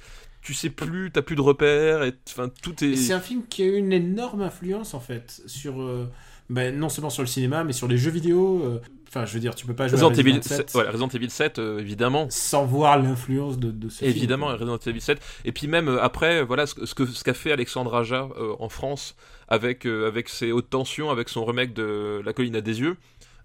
Tu 0.42 0.54
sais 0.56 0.70
plus, 0.72 1.12
t'as 1.12 1.22
plus 1.22 1.36
de 1.36 1.42
repères. 1.42 2.02
Et 2.04 2.14
enfin, 2.30 2.50
tout 2.64 2.84
est. 2.84 2.96
C'est 2.96 3.14
un 3.14 3.20
film 3.20 3.44
qui 3.48 3.62
a 3.64 3.66
eu 3.68 3.76
une 3.76 3.94
énorme 3.94 4.42
influence 4.42 4.94
en 4.96 5.00
fait 5.00 5.42
sur 5.46 5.80
euh, 5.82 6.10
ben, 6.50 6.78
non 6.78 6.90
seulement 6.90 7.10
sur 7.10 7.24
le 7.24 7.28
cinéma 7.28 7.64
mais 7.64 7.74
sur 7.74 7.88
les 7.88 7.98
jeux 7.98 8.12
vidéo. 8.12 8.62
euh, 8.64 8.80
Enfin, 9.10 9.26
je 9.26 9.34
veux 9.34 9.40
dire, 9.40 9.56
tu 9.56 9.66
peux 9.66 9.74
pas 9.74 9.88
jouer 9.88 9.94
Resident 10.02 10.10
à 10.10 10.12
Resident 10.12 10.30
Evil 10.32 10.44
7 10.44 10.58
7, 10.58 10.72
voilà, 10.74 10.92
Resident 10.92 11.08
Evil 11.08 11.30
7 11.30 11.60
euh, 11.60 11.80
évidemment. 11.80 12.28
sans 12.30 12.66
voir 12.66 13.02
l'influence 13.02 13.58
de, 13.58 13.72
de 13.72 13.88
ce 13.88 14.00
film. 14.00 14.10
Évidemment, 14.12 14.48
Resident 14.48 14.78
Evil 14.86 15.00
7. 15.00 15.18
Et 15.46 15.54
puis 15.54 15.68
même 15.68 15.88
euh, 15.88 16.04
après, 16.04 16.44
voilà 16.44 16.66
ce, 16.68 16.86
ce 16.86 16.94
que 16.94 17.06
ce 17.06 17.24
qu'a 17.24 17.34
fait 17.34 17.54
Alexandre 17.54 17.96
Aja 17.96 18.28
euh, 18.38 18.54
en 18.60 18.68
France 18.68 19.16
avec 19.48 19.86
avec 19.86 20.28
ses 20.28 20.52
hautes 20.52 20.70
tensions, 20.70 21.10
avec 21.10 21.30
son 21.30 21.46
remake 21.46 21.74
de 21.74 22.22
La 22.26 22.34
colline 22.34 22.58
à 22.58 22.62
des 22.62 22.82
yeux. 22.82 22.98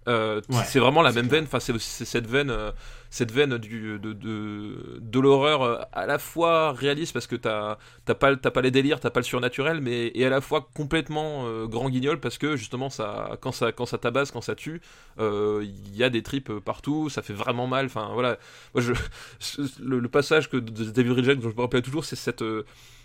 Euh, 0.07 0.41
Ouais, 0.49 0.63
c'est 0.65 0.79
vraiment 0.79 1.01
la 1.01 1.11
même 1.11 1.27
veine. 1.27 1.45
Enfin, 1.45 1.59
c'est 1.59 1.77
cette 1.79 2.27
veine, 2.27 2.49
euh, 2.49 2.71
cette 3.09 3.31
veine 3.31 3.57
du, 3.57 3.99
de, 3.99 4.13
de, 4.13 4.99
de 4.99 5.19
l'horreur 5.19 5.61
euh, 5.61 5.77
à 5.93 6.05
la 6.05 6.19
fois 6.19 6.73
réaliste 6.73 7.13
parce 7.13 7.27
que 7.27 7.35
t'as 7.35 7.77
pas 8.05 8.35
pas 8.35 8.61
les 8.61 8.71
délires, 8.71 8.99
t'as 8.99 9.09
pas 9.09 9.19
le 9.19 9.25
surnaturel, 9.25 9.81
mais 9.81 10.11
et 10.13 10.25
à 10.25 10.29
la 10.29 10.41
fois 10.41 10.67
complètement 10.73 11.45
euh, 11.47 11.67
grand 11.67 11.89
guignol 11.89 12.19
parce 12.19 12.37
que 12.37 12.55
justement 12.57 12.89
ça 12.89 13.37
quand 13.41 13.51
ça 13.51 13.71
quand 13.71 13.85
ça 13.85 13.97
tabasse, 13.97 14.31
quand 14.31 14.41
ça 14.41 14.55
tue, 14.55 14.81
euh, 15.19 15.63
il 15.63 15.95
y 15.95 16.03
a 16.03 16.09
des 16.09 16.23
tripes 16.23 16.51
partout, 16.59 17.09
ça 17.09 17.21
fait 17.21 17.33
vraiment 17.33 17.67
mal. 17.67 17.85
Enfin 17.85 18.09
voilà, 18.13 18.37
moi 18.73 18.83
je 18.83 18.93
le, 19.81 19.99
le 19.99 20.09
passage 20.09 20.49
que 20.49 20.57
de 20.57 20.83
David 20.91 21.13
Reject 21.13 21.41
dont 21.41 21.49
je 21.49 21.55
me 21.55 21.61
rappelle 21.61 21.81
toujours, 21.81 22.05
c'est 22.05 22.15
cette 22.15 22.43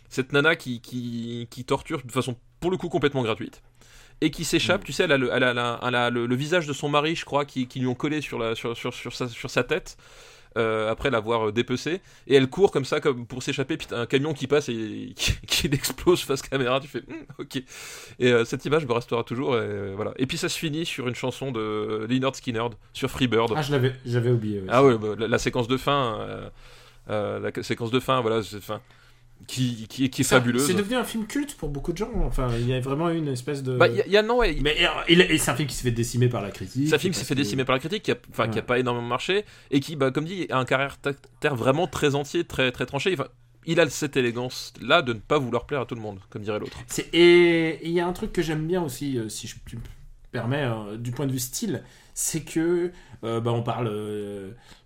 cette 0.09 0.33
nana 0.33 0.57
qui, 0.57 0.81
qui, 0.81 1.47
qui 1.51 1.65
torture 1.65 2.03
de 2.05 2.13
façon 2.13 2.37
pour 2.61 2.71
le 2.71 2.77
coup 2.77 2.89
complètement 2.89 3.23
gratuite 3.23 3.63
et 4.21 4.31
qui 4.31 4.45
s'échappe, 4.45 4.85
tu 4.85 4.93
sais, 4.93 5.05
elle 5.05 5.13
a, 5.13 5.19
le, 5.19 5.31
elle 5.33 5.45
a 5.45 5.55
la- 5.55 5.79
elle 5.83 5.95
a 5.95 6.11
le, 6.11 6.27
le 6.27 6.35
visage 6.37 6.67
de 6.67 6.73
son 6.73 6.89
mari, 6.89 7.15
je 7.17 7.25
crois, 7.25 7.45
qui, 7.45 7.67
qui 7.69 7.79
lui 7.81 7.87
ont 7.87 7.95
collé 7.95 8.21
sur, 8.21 8.39
la, 8.39 8.55
sur, 8.55 8.77
sur, 8.77 8.93
sur, 8.95 9.15
sa, 9.15 9.29
sur 9.29 9.51
sa 9.51 9.63
tête. 9.65 9.97
euh, 10.57 10.91
après 10.91 11.11
l'avoir 11.11 11.49
euh, 11.49 11.53
dépecé 11.53 12.01
et 12.27 12.35
elle 12.35 12.49
court 12.49 12.73
comme 12.73 12.87
ça 12.87 13.01
comme 13.01 13.27
pour 13.27 13.43
s'échapper 13.43 13.77
puis 13.77 13.87
t'as 13.87 14.01
un 14.01 14.07
camion 14.07 14.33
qui 14.33 14.47
passe 14.47 14.71
et 14.71 15.13
qui, 15.17 15.35
qui 15.47 15.67
explose 15.67 16.23
face 16.23 16.41
caméra 16.41 16.81
tu 16.81 16.89
fais 16.89 17.03
Hum, 17.07 17.17
ok 17.39 17.57
et 18.19 18.33
euh, 18.33 18.47
cette 18.47 18.65
image 18.65 18.87
me 18.87 18.93
restera 18.95 19.23
toujours 19.25 19.55
et, 19.57 19.61
euh, 19.61 19.93
voilà 19.95 20.15
et 20.17 20.27
puis 20.27 20.39
ça 20.39 20.49
se 20.49 20.59
finit 20.59 20.87
sur 20.87 21.07
une 21.07 21.15
chanson 21.15 21.53
de 21.53 22.07
Leonard 22.09 22.35
Skinner 22.35 22.65
sur 22.95 23.11
Freebird 23.11 23.53
Ah, 23.57 23.63
je 23.63 23.71
l'avais, 23.73 23.93
j'avais 24.07 24.31
oublié. 24.31 24.61
ouais. 24.61 24.67
ah 24.71 24.83
ouais, 24.83 24.97
bah, 24.97 25.09
la, 25.19 25.29
la 25.29 25.39
séquence 25.39 25.69
de 25.69 25.77
fin, 25.77 26.27
la 27.09 27.53
séquence 27.63 27.91
de 27.91 28.01
fin, 28.01 28.21
voilà, 28.23 28.43
c'est- 28.43 28.57
enfin, 28.57 28.81
qui, 29.47 29.87
qui, 29.89 30.11
qui 30.11 30.21
est 30.21 30.25
Ça, 30.25 30.37
fabuleuse. 30.41 30.67
C'est 30.67 30.75
devenu 30.75 30.97
un 30.97 31.05
film 31.05 31.27
culte 31.27 31.55
pour 31.57 31.69
beaucoup 31.71 31.93
de 31.93 31.97
gens. 31.99 32.11
Enfin, 32.27 32.49
il 32.59 32.69
y 32.69 32.75
a 32.75 32.81
vraiment 32.81 33.09
une 33.09 33.29
espèce 33.29 33.63
de. 33.63 33.77
Bah, 33.77 33.89
il 33.89 33.95
y, 33.97 34.03
a- 34.03 34.07
y 34.07 34.17
a 34.17 34.23
non, 34.23 34.39
ouais, 34.39 34.59
Mais 34.61 34.77
euh, 34.87 35.39
c'est 35.39 35.51
un 35.51 35.55
film 35.55 35.69
qui 35.69 35.75
se 35.77 35.83
fait 35.83 35.91
décimer 35.91 36.29
par 36.29 36.43
la 36.43 36.51
critique. 36.51 36.89
c'est 36.89 36.95
un 36.95 36.99
film 36.99 37.13
qui 37.15 37.19
s'est 37.21 37.25
fait 37.25 37.35
que- 37.35 37.41
décimer 37.41 37.65
par 37.65 37.75
la 37.77 37.81
critique, 37.81 38.03
qui 38.03 38.11
a, 38.11 38.17
enfin, 38.31 38.49
qui 38.49 38.59
a 38.59 38.63
pas 38.63 38.79
énormément 38.79 39.07
marché 39.07 39.45
et 39.71 39.81
qui, 39.81 39.97
bah, 39.97 40.11
comme 40.11 40.25
dit, 40.25 40.47
a 40.51 40.59
un 40.59 40.65
caractère 40.65 41.57
vraiment 41.57 41.87
très 41.87 42.15
entier, 42.15 42.45
très, 42.45 42.73
très 42.73 42.85
tranché. 42.87 43.13
Enfin, 43.15 43.29
il 43.65 43.81
a 43.81 43.89
cette 43.89 44.17
élégance 44.17 44.73
là 44.81 45.03
de 45.03 45.13
ne 45.13 45.19
pas 45.19 45.39
vouloir 45.39 45.67
plaire 45.67 45.83
à 45.83 45.87
tout 45.87 45.95
le 45.95 46.01
monde, 46.01 46.21
comme 46.31 46.43
dirait 46.43 46.59
l'autre. 46.59 46.79
Et 47.13 47.79
il 47.87 47.91
y 47.93 48.01
a 48.01 48.07
un 48.07 48.13
truc 48.13 48.33
que 48.33 48.43
j'aime 48.43 48.67
bien 48.67 48.83
aussi, 48.83 49.19
euh, 49.19 49.29
si 49.29 49.47
je 49.47 49.57
tu 49.67 49.77
me 49.77 49.83
permets, 50.33 50.65
euh, 50.65 50.97
du 50.97 51.11
point 51.11 51.27
de 51.27 51.33
vue 51.33 51.39
style, 51.39 51.83
c'est 52.15 52.41
que 52.41 52.93
euh, 53.25 53.41
bah, 53.41 53.53
on 53.53 53.63
parle 53.63 53.89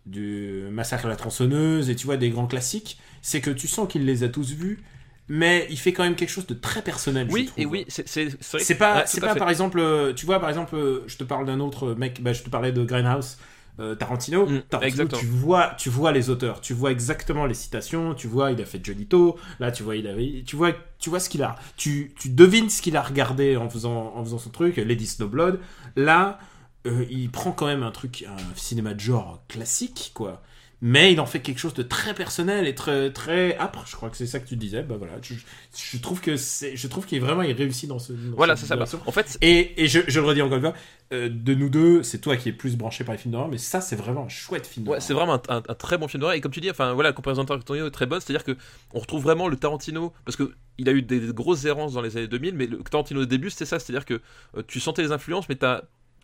du 0.07 0.65
massacre 0.71 1.07
à 1.07 1.09
la 1.09 1.17
tronçonneuse 1.17 1.91
et 1.91 1.97
tu 1.97 2.07
vois 2.07 2.17
des 2.17 2.31
grands 2.31 2.47
classiques. 2.47 2.99
C'est 3.23 3.41
que 3.41 3.51
tu 3.51 3.69
sens 3.69 3.89
qu'il 3.89 4.05
les 4.07 4.25
a 4.25 4.29
tous 4.29 4.53
vus, 4.53 4.83
mais 5.29 5.67
il 5.71 5.79
fait 5.79 5.93
quand 5.93 6.05
même 6.05 6.17
quelque 6.17 6.31
chose 6.31 6.47
de 6.47 6.55
très 6.55 6.83
personnel. 6.83 7.31
je 7.31 7.33
Oui, 7.35 7.47
trouve. 7.47 7.63
et 7.63 7.67
oui, 7.67 7.87
c'est 7.89 8.75
pas, 8.77 8.99
ouais, 8.99 9.05
c'est 9.07 9.21
pas 9.21 9.35
fait. 9.35 9.39
par 9.39 9.51
exemple, 9.51 9.79
euh, 9.81 10.13
tu 10.13 10.27
vois, 10.27 10.41
par 10.41 10.49
exemple, 10.51 10.77
euh, 10.77 11.05
je 11.07 11.17
te 11.17 11.25
parle 11.25 11.47
d'un 11.47 11.61
autre 11.61 11.95
mec, 11.95 12.23
bah, 12.23 12.33
je 12.33 12.43
te 12.43 12.51
parlais 12.51 12.73
de 12.73 12.85
Grindhouse, 12.85 13.39
euh, 13.81 13.95
Tarantino. 13.95 14.47
Mm, 14.47 14.63
Tarantino, 14.69 14.83
exactement. 14.83 15.21
tu 15.21 15.27
vois, 15.27 15.75
tu 15.79 15.89
vois 15.91 16.13
les 16.13 16.31
auteurs, 16.31 16.61
tu 16.61 16.75
vois 16.75 16.91
exactement 16.93 17.47
les 17.47 17.55
citations, 17.55 18.15
tu 18.15 18.27
vois, 18.27 18.51
il 18.53 18.61
a 18.61 18.65
fait 18.67 18.85
Jolito, 18.85 19.39
là, 19.61 19.71
tu 19.73 19.83
vois, 19.85 19.97
il 19.97 20.07
a, 20.09 20.15
tu 20.45 20.57
vois, 20.57 20.73
tu 20.99 21.11
vois 21.11 21.21
ce 21.21 21.31
qu'il 21.31 21.43
a, 21.43 21.57
tu, 21.77 22.13
tu 22.19 22.29
devines 22.31 22.69
ce 22.71 22.83
qu'il 22.83 22.97
a 22.97 23.03
regardé 23.03 23.57
en 23.57 23.71
faisant, 23.71 24.13
en 24.17 24.25
faisant 24.25 24.39
son 24.39 24.51
truc, 24.51 24.77
Lady 24.77 25.07
Snowblood. 25.07 25.61
Là, 25.97 26.39
euh, 26.87 27.05
il 27.11 27.31
prend 27.31 27.53
quand 27.53 27.67
même 27.67 27.83
un 27.85 27.93
truc, 27.93 28.25
un 28.29 28.37
cinéma 28.57 28.95
de 28.95 29.01
genre 29.01 29.43
classique, 29.49 30.11
quoi. 30.15 30.43
Mais 30.85 31.13
il 31.13 31.21
en 31.21 31.27
fait 31.27 31.39
quelque 31.39 31.59
chose 31.61 31.75
de 31.75 31.85
très 31.85 32.13
personnel 32.13 32.67
et 32.67 32.75
très 32.75 33.13
très 33.13 33.57
âpre. 33.57 33.85
Je 33.87 33.95
crois 33.95 34.11
que 34.11 34.17
c'est 34.17 34.27
ça 34.27 34.41
que 34.41 34.49
tu 34.49 34.57
disais. 34.57 34.83
Bah 34.83 34.97
voilà, 34.99 35.13
je, 35.23 35.35
je 35.75 35.97
trouve 35.99 36.21
que 36.21 36.37
c'est, 36.37 36.75
je 36.77 36.89
trouve 36.89 37.07
qu'il 37.07 37.19
est 37.19 37.21
vraiment 37.21 37.43
il 37.43 37.53
réussit 37.53 37.89
dans 37.89 38.01
ce. 38.01 38.13
dans 38.13 38.37
Voilà, 38.37 38.57
c'est 38.57 38.67
ça. 38.67 38.75
Bah, 38.75 38.85
en 39.07 39.13
fait, 39.13 39.39
Et, 39.43 39.81
et 39.85 39.87
je, 39.87 40.01
je 40.09 40.19
le 40.19 40.27
redis 40.27 40.43
encore 40.43 40.57
une 40.57 40.63
fois, 40.65 40.75
euh, 41.13 41.29
de 41.33 41.55
nous 41.55 41.69
deux, 41.69 42.03
c'est 42.03 42.19
toi 42.19 42.37
qui 42.37 42.49
es 42.49 42.53
plus 42.53 42.77
branché 42.77 43.05
par 43.05 43.15
les 43.15 43.19
films 43.21 43.31
d'horreur, 43.33 43.47
mais 43.49 43.59
ça, 43.59 43.81
c'est 43.81 43.95
vraiment 43.95 44.25
un 44.25 44.29
chouette 44.29 44.67
film 44.67 44.85
Ouais, 44.87 44.97
d'horreur. 44.97 45.03
c'est 45.03 45.15
vraiment 45.15 45.35
un, 45.35 45.57
un- 45.59 45.63
un 45.69 45.75
très 45.75 45.99
bon 45.99 46.09
film 46.09 46.21
d'horreur. 46.21 46.35
Et 46.37 46.41
comme 46.41 46.51
tu 46.53 46.61
dis, 46.61 46.69
enfin 46.71 46.95
voilà, 46.95 47.11
la 47.11 47.15
comparaison 47.15 47.43
de 47.43 47.47
Tarantino 47.49 47.87
est 47.87 47.91
très 47.93 48.07
bonne. 48.07 48.21
C'est-à-dire 48.21 48.43
que 48.45 48.57
on 48.93 48.99
retrouve 48.99 49.23
vraiment 49.23 49.47
le 49.47 49.57
Tarantino 49.57 50.13
parce 50.25 50.37
que 50.37 50.53
il 50.79 50.89
a 50.89 50.93
eu 50.93 51.03
des, 51.03 51.21
des 51.21 51.33
grosses 51.33 51.65
errances 51.65 51.93
dans 51.93 52.03
les 52.03 52.17
années 52.17 52.27
2000, 52.27 52.55
mais 52.57 52.67
le 52.67 52.79
Tarantino 52.79 53.23
au 53.23 53.27
début 53.27 53.51
c'était 53.51 53.67
ça, 53.67 53.79
c'est-à-dire 53.79 54.05
que 54.05 54.21
euh, 54.57 54.63
tu 54.67 54.81
sentais 54.81 55.03
les 55.03 55.13
influences, 55.13 55.49
mais 55.49 55.55
t'as 55.55 55.83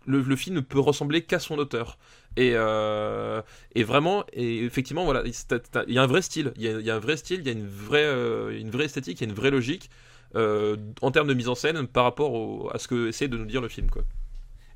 le, 0.08 0.36
film 0.36 0.56
ne 0.56 0.60
peut 0.60 0.80
ressembler 0.80 1.22
qu'à 1.22 1.38
son 1.38 1.58
auteur. 1.58 1.98
Et, 2.36 2.52
euh, 2.54 3.42
vraiment, 3.76 4.24
et 4.32 4.64
effectivement, 4.64 5.04
voilà, 5.04 5.22
il 5.24 5.94
y 5.94 5.98
a 5.98 6.02
un 6.02 6.06
vrai 6.06 6.22
style, 6.22 6.52
il 6.56 6.62
y 6.64 6.90
a, 6.90 6.94
un 6.94 6.98
vrai 6.98 7.16
style, 7.16 7.40
il 7.40 7.46
y 7.46 7.50
a 7.50 7.52
une 7.52 7.66
vraie, 7.66 8.04
euh, 8.04 8.58
une 8.58 8.70
vraie 8.70 8.86
esthétique, 8.86 9.20
il 9.20 9.24
y 9.24 9.26
a 9.26 9.30
une 9.30 9.36
vraie 9.36 9.50
logique 9.50 9.90
euh, 10.34 10.76
en 11.02 11.10
termes 11.10 11.28
de 11.28 11.34
mise 11.34 11.48
en 11.48 11.54
scène 11.54 11.86
par 11.86 12.04
rapport 12.04 12.74
à 12.74 12.78
ce 12.78 12.88
que 12.88 13.08
essaie 13.08 13.28
de 13.28 13.36
nous 13.36 13.46
dire 13.46 13.60
le 13.60 13.68
film, 13.68 13.90
quoi. 13.90 14.02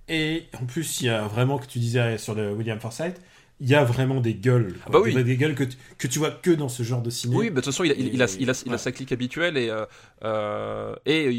Et 0.09 0.47
en 0.61 0.67
plus, 0.67 1.01
il 1.01 1.07
y 1.07 1.09
a 1.09 1.27
vraiment, 1.29 1.59
que 1.59 1.67
tu 1.67 1.79
disais 1.79 2.19
sur 2.19 2.35
le 2.35 2.53
William 2.53 2.81
Forsythe, 2.81 3.21
il 3.65 3.69
y 3.69 3.75
a 3.77 3.85
vraiment 3.85 4.21
des 4.21 4.35
gueules. 4.35 4.73
quoi. 4.75 4.83
Ah 4.87 4.91
bah 4.91 5.01
oui. 5.01 5.15
des, 5.15 5.23
des 5.23 5.37
gueules 5.37 5.55
que 5.55 5.63
tu, 5.65 5.77
que 5.97 6.09
tu 6.09 6.19
vois 6.19 6.33
que 6.33 6.51
dans 6.51 6.69
ce 6.69 6.83
genre 6.83 7.01
de 7.01 7.11
ciné. 7.11 7.37
Oui, 7.37 7.45
bah, 7.49 7.61
de 7.61 7.65
toute 7.65 7.67
façon, 7.67 7.85
il 7.85 7.93
a, 7.93 7.95
il, 7.95 8.13
il 8.15 8.23
a, 8.23 8.27
il 8.41 8.51
a, 8.51 8.63
il 8.67 8.69
a 8.71 8.73
Ouais. 8.73 8.79
sa 8.79 8.91
clique 8.93 9.13
habituelle 9.13 9.57
et, 9.57 9.71
euh, 9.71 9.87
euh, 10.25 10.97
et 11.07 11.31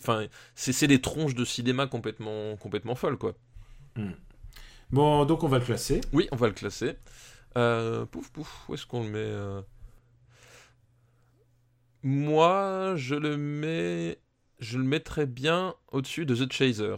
enfin, 0.00 0.26
c'est 0.54 0.72
c'est 0.72 0.86
des 0.86 1.00
tronches 1.00 1.34
de 1.34 1.44
cinéma 1.44 1.86
complètement, 1.88 2.56
complètement 2.56 2.94
folles, 2.94 3.18
quoi. 3.18 3.34
Bon, 4.90 5.24
donc 5.24 5.42
on 5.42 5.48
va 5.48 5.58
le 5.58 5.64
classer. 5.64 6.00
Oui, 6.12 6.28
on 6.32 6.36
va 6.36 6.46
le 6.46 6.52
classer. 6.54 6.94
Euh, 7.58 8.06
pouf, 8.06 8.30
pouf, 8.30 8.68
où 8.68 8.74
est-ce 8.74 8.86
qu'on 8.86 9.02
le 9.02 9.10
met 9.10 9.62
Moi, 12.02 12.94
je 12.96 13.14
le 13.14 13.36
mets, 13.36 14.18
je 14.58 14.78
le 14.78 14.84
mettrais 14.84 15.26
bien 15.26 15.74
au-dessus 15.92 16.26
de 16.26 16.34
The 16.34 16.52
Chaser. 16.52 16.96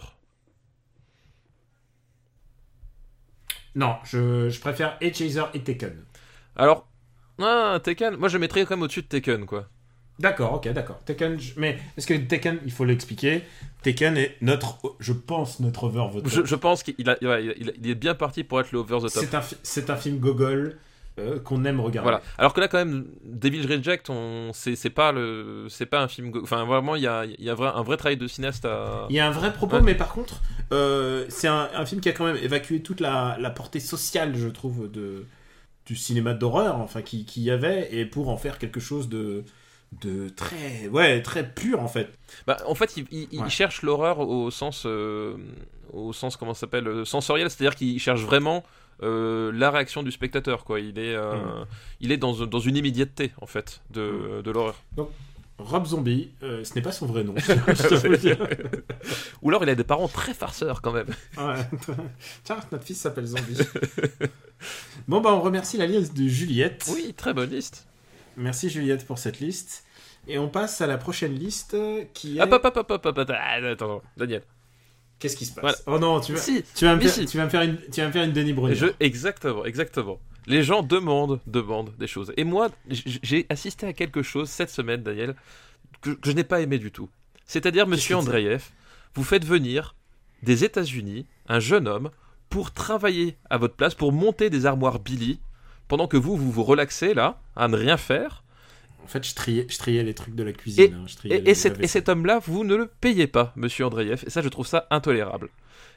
Non, 3.74 3.96
je, 4.04 4.48
je 4.50 4.61
préfère 4.61 4.96
et 5.00 5.12
Chaser 5.12 5.42
et 5.54 5.61
Taken. 5.62 6.04
Alors, 6.56 6.87
ah, 7.40 7.78
Tekken, 7.82 8.16
moi 8.16 8.28
je 8.28 8.38
mettrais 8.38 8.62
quand 8.64 8.76
même 8.76 8.82
au-dessus 8.82 9.02
de 9.02 9.06
Tekken, 9.08 9.46
quoi. 9.46 9.68
D'accord, 10.18 10.52
ok, 10.54 10.68
d'accord. 10.72 11.02
Taken, 11.04 11.40
je- 11.40 11.54
mais 11.56 11.78
est-ce 11.96 12.06
que 12.06 12.14
Taken, 12.14 12.58
il 12.64 12.70
faut 12.70 12.85
l'expliquer, 12.85 13.42
Taken 13.82 14.16
est 14.18 14.37
notre, 14.42 14.78
je 15.00 15.12
pense, 15.14 15.58
notre 15.61 15.85
over 15.85 16.08
the 16.20 16.22
top. 16.22 16.28
Je, 16.32 16.44
je 16.44 16.54
pense 16.54 16.82
qu'il 16.82 17.08
a, 17.08 17.16
il 17.22 17.28
a- 17.28 17.40
il 17.40 17.50
a- 17.70 17.72
il 17.78 17.90
est 17.90 17.94
bien 17.94 18.14
parti 18.14 18.44
pour 18.44 18.61
être 18.61 18.70
le 18.72 18.78
over 18.80 18.98
the 18.98 19.12
top. 19.12 19.24
C'est 19.24 19.35
un, 19.35 19.40
fi- 19.40 19.56
un 19.90 19.96
film 19.96 20.18
gogol 20.18 20.78
euh, 21.18 21.38
qu'on 21.40 21.64
aime 21.64 21.81
regarder. 21.81 22.09
Voilà. 22.11 22.22
Alors 22.38 22.55
que 22.55 22.61
là, 22.61 22.68
quand 22.68 22.79
même, 22.79 23.07
Devil 23.25 23.66
Reject, 23.66 24.09
on... 24.11 24.51
c'est 24.55 24.77
c'est 24.77 24.90
pas 24.90 25.12
le, 25.12 25.66
c'est 25.68 25.87
pas 25.87 26.01
un 26.01 26.09
film. 26.09 26.33
Enfin, 26.42 26.64
vraiment, 26.64 26.96
il 26.96 27.03
y 27.03 27.07
a, 27.07 27.25
y 27.27 27.51
a 27.51 27.53
un 27.53 27.83
vrai 27.83 27.96
travail 27.96 28.16
de 28.16 28.27
cinéaste 28.27 28.64
à. 28.64 29.07
Il 29.11 29.16
y 29.16 29.20
a 29.20 29.27
un 29.27 29.31
vrai 29.31 29.53
propos, 29.53 29.77
Ouais. 29.77 29.83
mais 29.83 29.94
par 29.94 30.12
contre, 30.12 30.40
euh, 30.72 31.27
c'est 31.29 31.48
un, 31.48 31.68
un 31.75 31.85
film 31.87 32.01
qui 32.01 32.09
a 32.09 32.12
quand 32.12 32.25
même 32.25 32.38
évacué 32.42 32.83
toute 32.83 33.01
la, 33.01 33.37
la 33.38 33.51
portée 33.51 33.81
sociale, 33.81 34.35
je 34.37 34.48
trouve, 34.48 34.90
de, 34.90 35.27
du 35.87 35.96
cinéma 35.96 36.33
d'horreur, 36.35 36.77
enfin, 36.79 37.03
qui, 37.03 37.25
qui 37.27 37.42
y 37.42 37.51
avait, 37.51 37.88
et 37.94 38.07
pour 38.07 38.29
en 38.31 38.37
faire 38.38 38.59
quelque 38.59 38.81
chose 38.81 39.09
de, 39.11 39.44
de 40.01 40.31
très, 40.31 40.88
ouais, 40.88 41.20
très 41.20 41.46
pur, 41.46 41.81
en 41.81 41.88
fait. 41.88 42.09
Bah, 42.46 42.57
en 42.66 42.75
fait, 42.75 42.96
il, 42.96 43.07
il- 43.31 43.51
cherche 43.51 43.83
l'horreur 43.83 44.20
au 44.20 44.51
sens, 44.51 44.85
euh, 44.87 45.37
au 45.92 46.14
sens 46.14 46.38
comment 46.38 46.55
s'appelle, 46.55 47.05
sensoriel, 47.05 47.51
c'est-à-dire 47.51 47.77
qu'il 47.77 47.98
cherche 48.01 48.22
vraiment 48.22 48.64
euh, 49.03 49.51
la 49.53 49.71
réaction 49.71 50.03
du 50.03 50.12
spectateur, 50.12 50.65
quoi. 50.65 50.81
Il 50.81 50.99
est, 50.99 51.15
euh, 51.15 51.35
Mm. 51.35 51.67
il 52.01 52.12
est 52.12 52.17
dans, 52.17 52.33
dans 52.47 52.61
une 52.61 52.77
immédiateté, 52.77 53.33
en 53.41 53.47
fait, 53.47 53.81
de, 53.91 54.41
de 54.43 54.51
l'horreur. 54.51 54.77
Rob 55.59 55.87
Zombie, 55.87 56.31
euh, 56.43 56.65
ce 56.65 56.75
n'est 56.75 56.83
pas 56.83 56.93
son 56.93 57.07
vrai 57.07 57.23
nom. 57.25 57.35
Ou 59.43 59.49
alors, 59.51 59.62
il 59.62 59.69
a 59.69 59.75
des 59.75 59.85
parents 59.85 60.09
très 60.09 60.35
farceurs, 60.35 60.83
quand 60.83 60.93
même. 60.93 61.09
Ouais. 61.37 61.55
Tiens, 62.45 62.59
notre 62.73 62.85
fils 62.85 63.01
s'appelle 63.01 63.27
Zombie. 63.27 63.59
bon, 65.09 65.21
bah, 65.21 65.31
on 65.33 65.41
remercie 65.41 65.77
la 65.77 65.87
liste 65.87 66.17
de 66.17 66.27
Juliette. 66.27 66.88
Oui, 66.93 67.15
très 67.17 67.35
bonne 67.35 67.51
liste. 67.51 67.87
Merci 68.37 68.71
Juliette 68.71 69.07
pour 69.07 69.19
cette 69.19 69.41
liste. 69.41 69.85
Et 70.29 70.38
on 70.38 70.49
passe 70.49 70.81
à 70.81 70.87
la 70.87 70.99
prochaine 70.99 71.35
liste 71.35 71.77
qui 72.15 72.38
est. 72.38 72.41
Hop, 72.41 72.53
hop, 72.53 72.65
hop, 72.65 72.77
hop, 72.77 72.91
hop, 72.91 73.07
hop, 73.07 73.19
hop. 73.19 73.31
Ah, 73.35 73.55
attends, 73.71 74.03
Daniel. 74.17 74.43
Qu'est-ce 75.22 75.37
qui 75.37 75.46
se 75.46 75.54
passe 75.54 75.85
Voilà. 75.87 75.98
Oh 75.98 76.00
non, 76.00 76.20
tu 76.20 76.32
vas, 76.32 76.40
Si, 76.40 76.64
tu 76.74 76.85
vas 76.85 76.96
me 76.96 77.00
faire, 77.00 77.12
si. 77.12 77.26
tu 77.26 77.37
vas 77.37 77.44
me 77.44 77.48
faire 77.48 77.62
une, 77.62 77.78
tu 77.92 78.00
vas 78.00 78.08
me 78.08 78.12
faire 78.12 78.24
une 78.24 78.32
Denis 78.32 78.52
Brunier. 78.52 78.74
Je, 78.74 78.87
exactement, 78.98 79.64
exactement. 79.64 80.18
Les 80.48 80.64
gens 80.64 80.82
demandent, 80.82 81.38
demandent 81.46 81.94
des 81.96 82.08
choses. 82.08 82.32
Et 82.37 82.42
moi, 82.42 82.70
j'ai 82.88 83.46
assisté 83.48 83.87
à 83.87 83.92
quelque 83.92 84.24
chose 84.24 84.50
cette 84.50 84.70
semaine, 84.70 85.04
Daniel, 85.04 85.37
que, 86.00 86.11
que 86.11 86.28
je 86.28 86.32
n'ai 86.32 86.42
pas 86.42 86.61
aimé 86.61 86.78
du 86.78 86.90
tout. 86.90 87.08
C'est-à-dire, 87.46 87.87
monsieur 87.87 88.16
Andreev, 88.16 88.64
vous 89.14 89.22
faites 89.22 89.44
venir 89.44 89.94
des 90.42 90.64
États-Unis 90.64 91.26
un 91.46 91.61
jeune 91.61 91.87
homme 91.87 92.11
pour 92.50 92.72
travailler 92.72 93.37
à 93.48 93.58
votre 93.58 93.76
place, 93.76 93.94
pour 93.94 94.11
monter 94.11 94.50
des 94.50 94.66
armoires 94.66 94.98
Billy, 94.98 95.38
pendant 95.87 96.08
que 96.08 96.16
vous, 96.16 96.37
vous 96.37 96.50
vous 96.50 96.64
relaxez 96.64 97.14
là, 97.14 97.40
à 97.54 97.68
ne 97.68 97.76
rien 97.76 97.96
faire. 97.96 98.41
En 99.05 99.07
fait, 99.09 99.27
je 99.27 99.35
triais, 99.35 99.67
je 99.69 99.79
triais 99.79 100.03
les 100.03 100.15
trucs 100.15 100.35
de 100.35 100.43
la 100.43 100.53
cuisine. 100.53 100.85
Et- 100.85 100.95
hein, 100.95 101.05
je 101.07 101.17
triais 101.17 101.37
Et, 101.37 101.41
les- 101.41 101.51
et 101.51 101.55
cet, 101.55 101.79
la 101.79 101.85
et 101.85 101.87
cet 101.87 102.09
homme-là, 102.09 102.38
vous 102.45 102.65
ne 102.65 102.75
le 102.77 102.87
payez 103.01 103.27
pas, 103.27 103.53
monsieur 103.57 103.85
Andreev. 103.87 104.23
Et 104.27 104.31
ça, 104.31 104.43
je 104.43 104.49
trouve 104.49 104.67
ça 104.67 104.87
intolérable. 104.91 105.49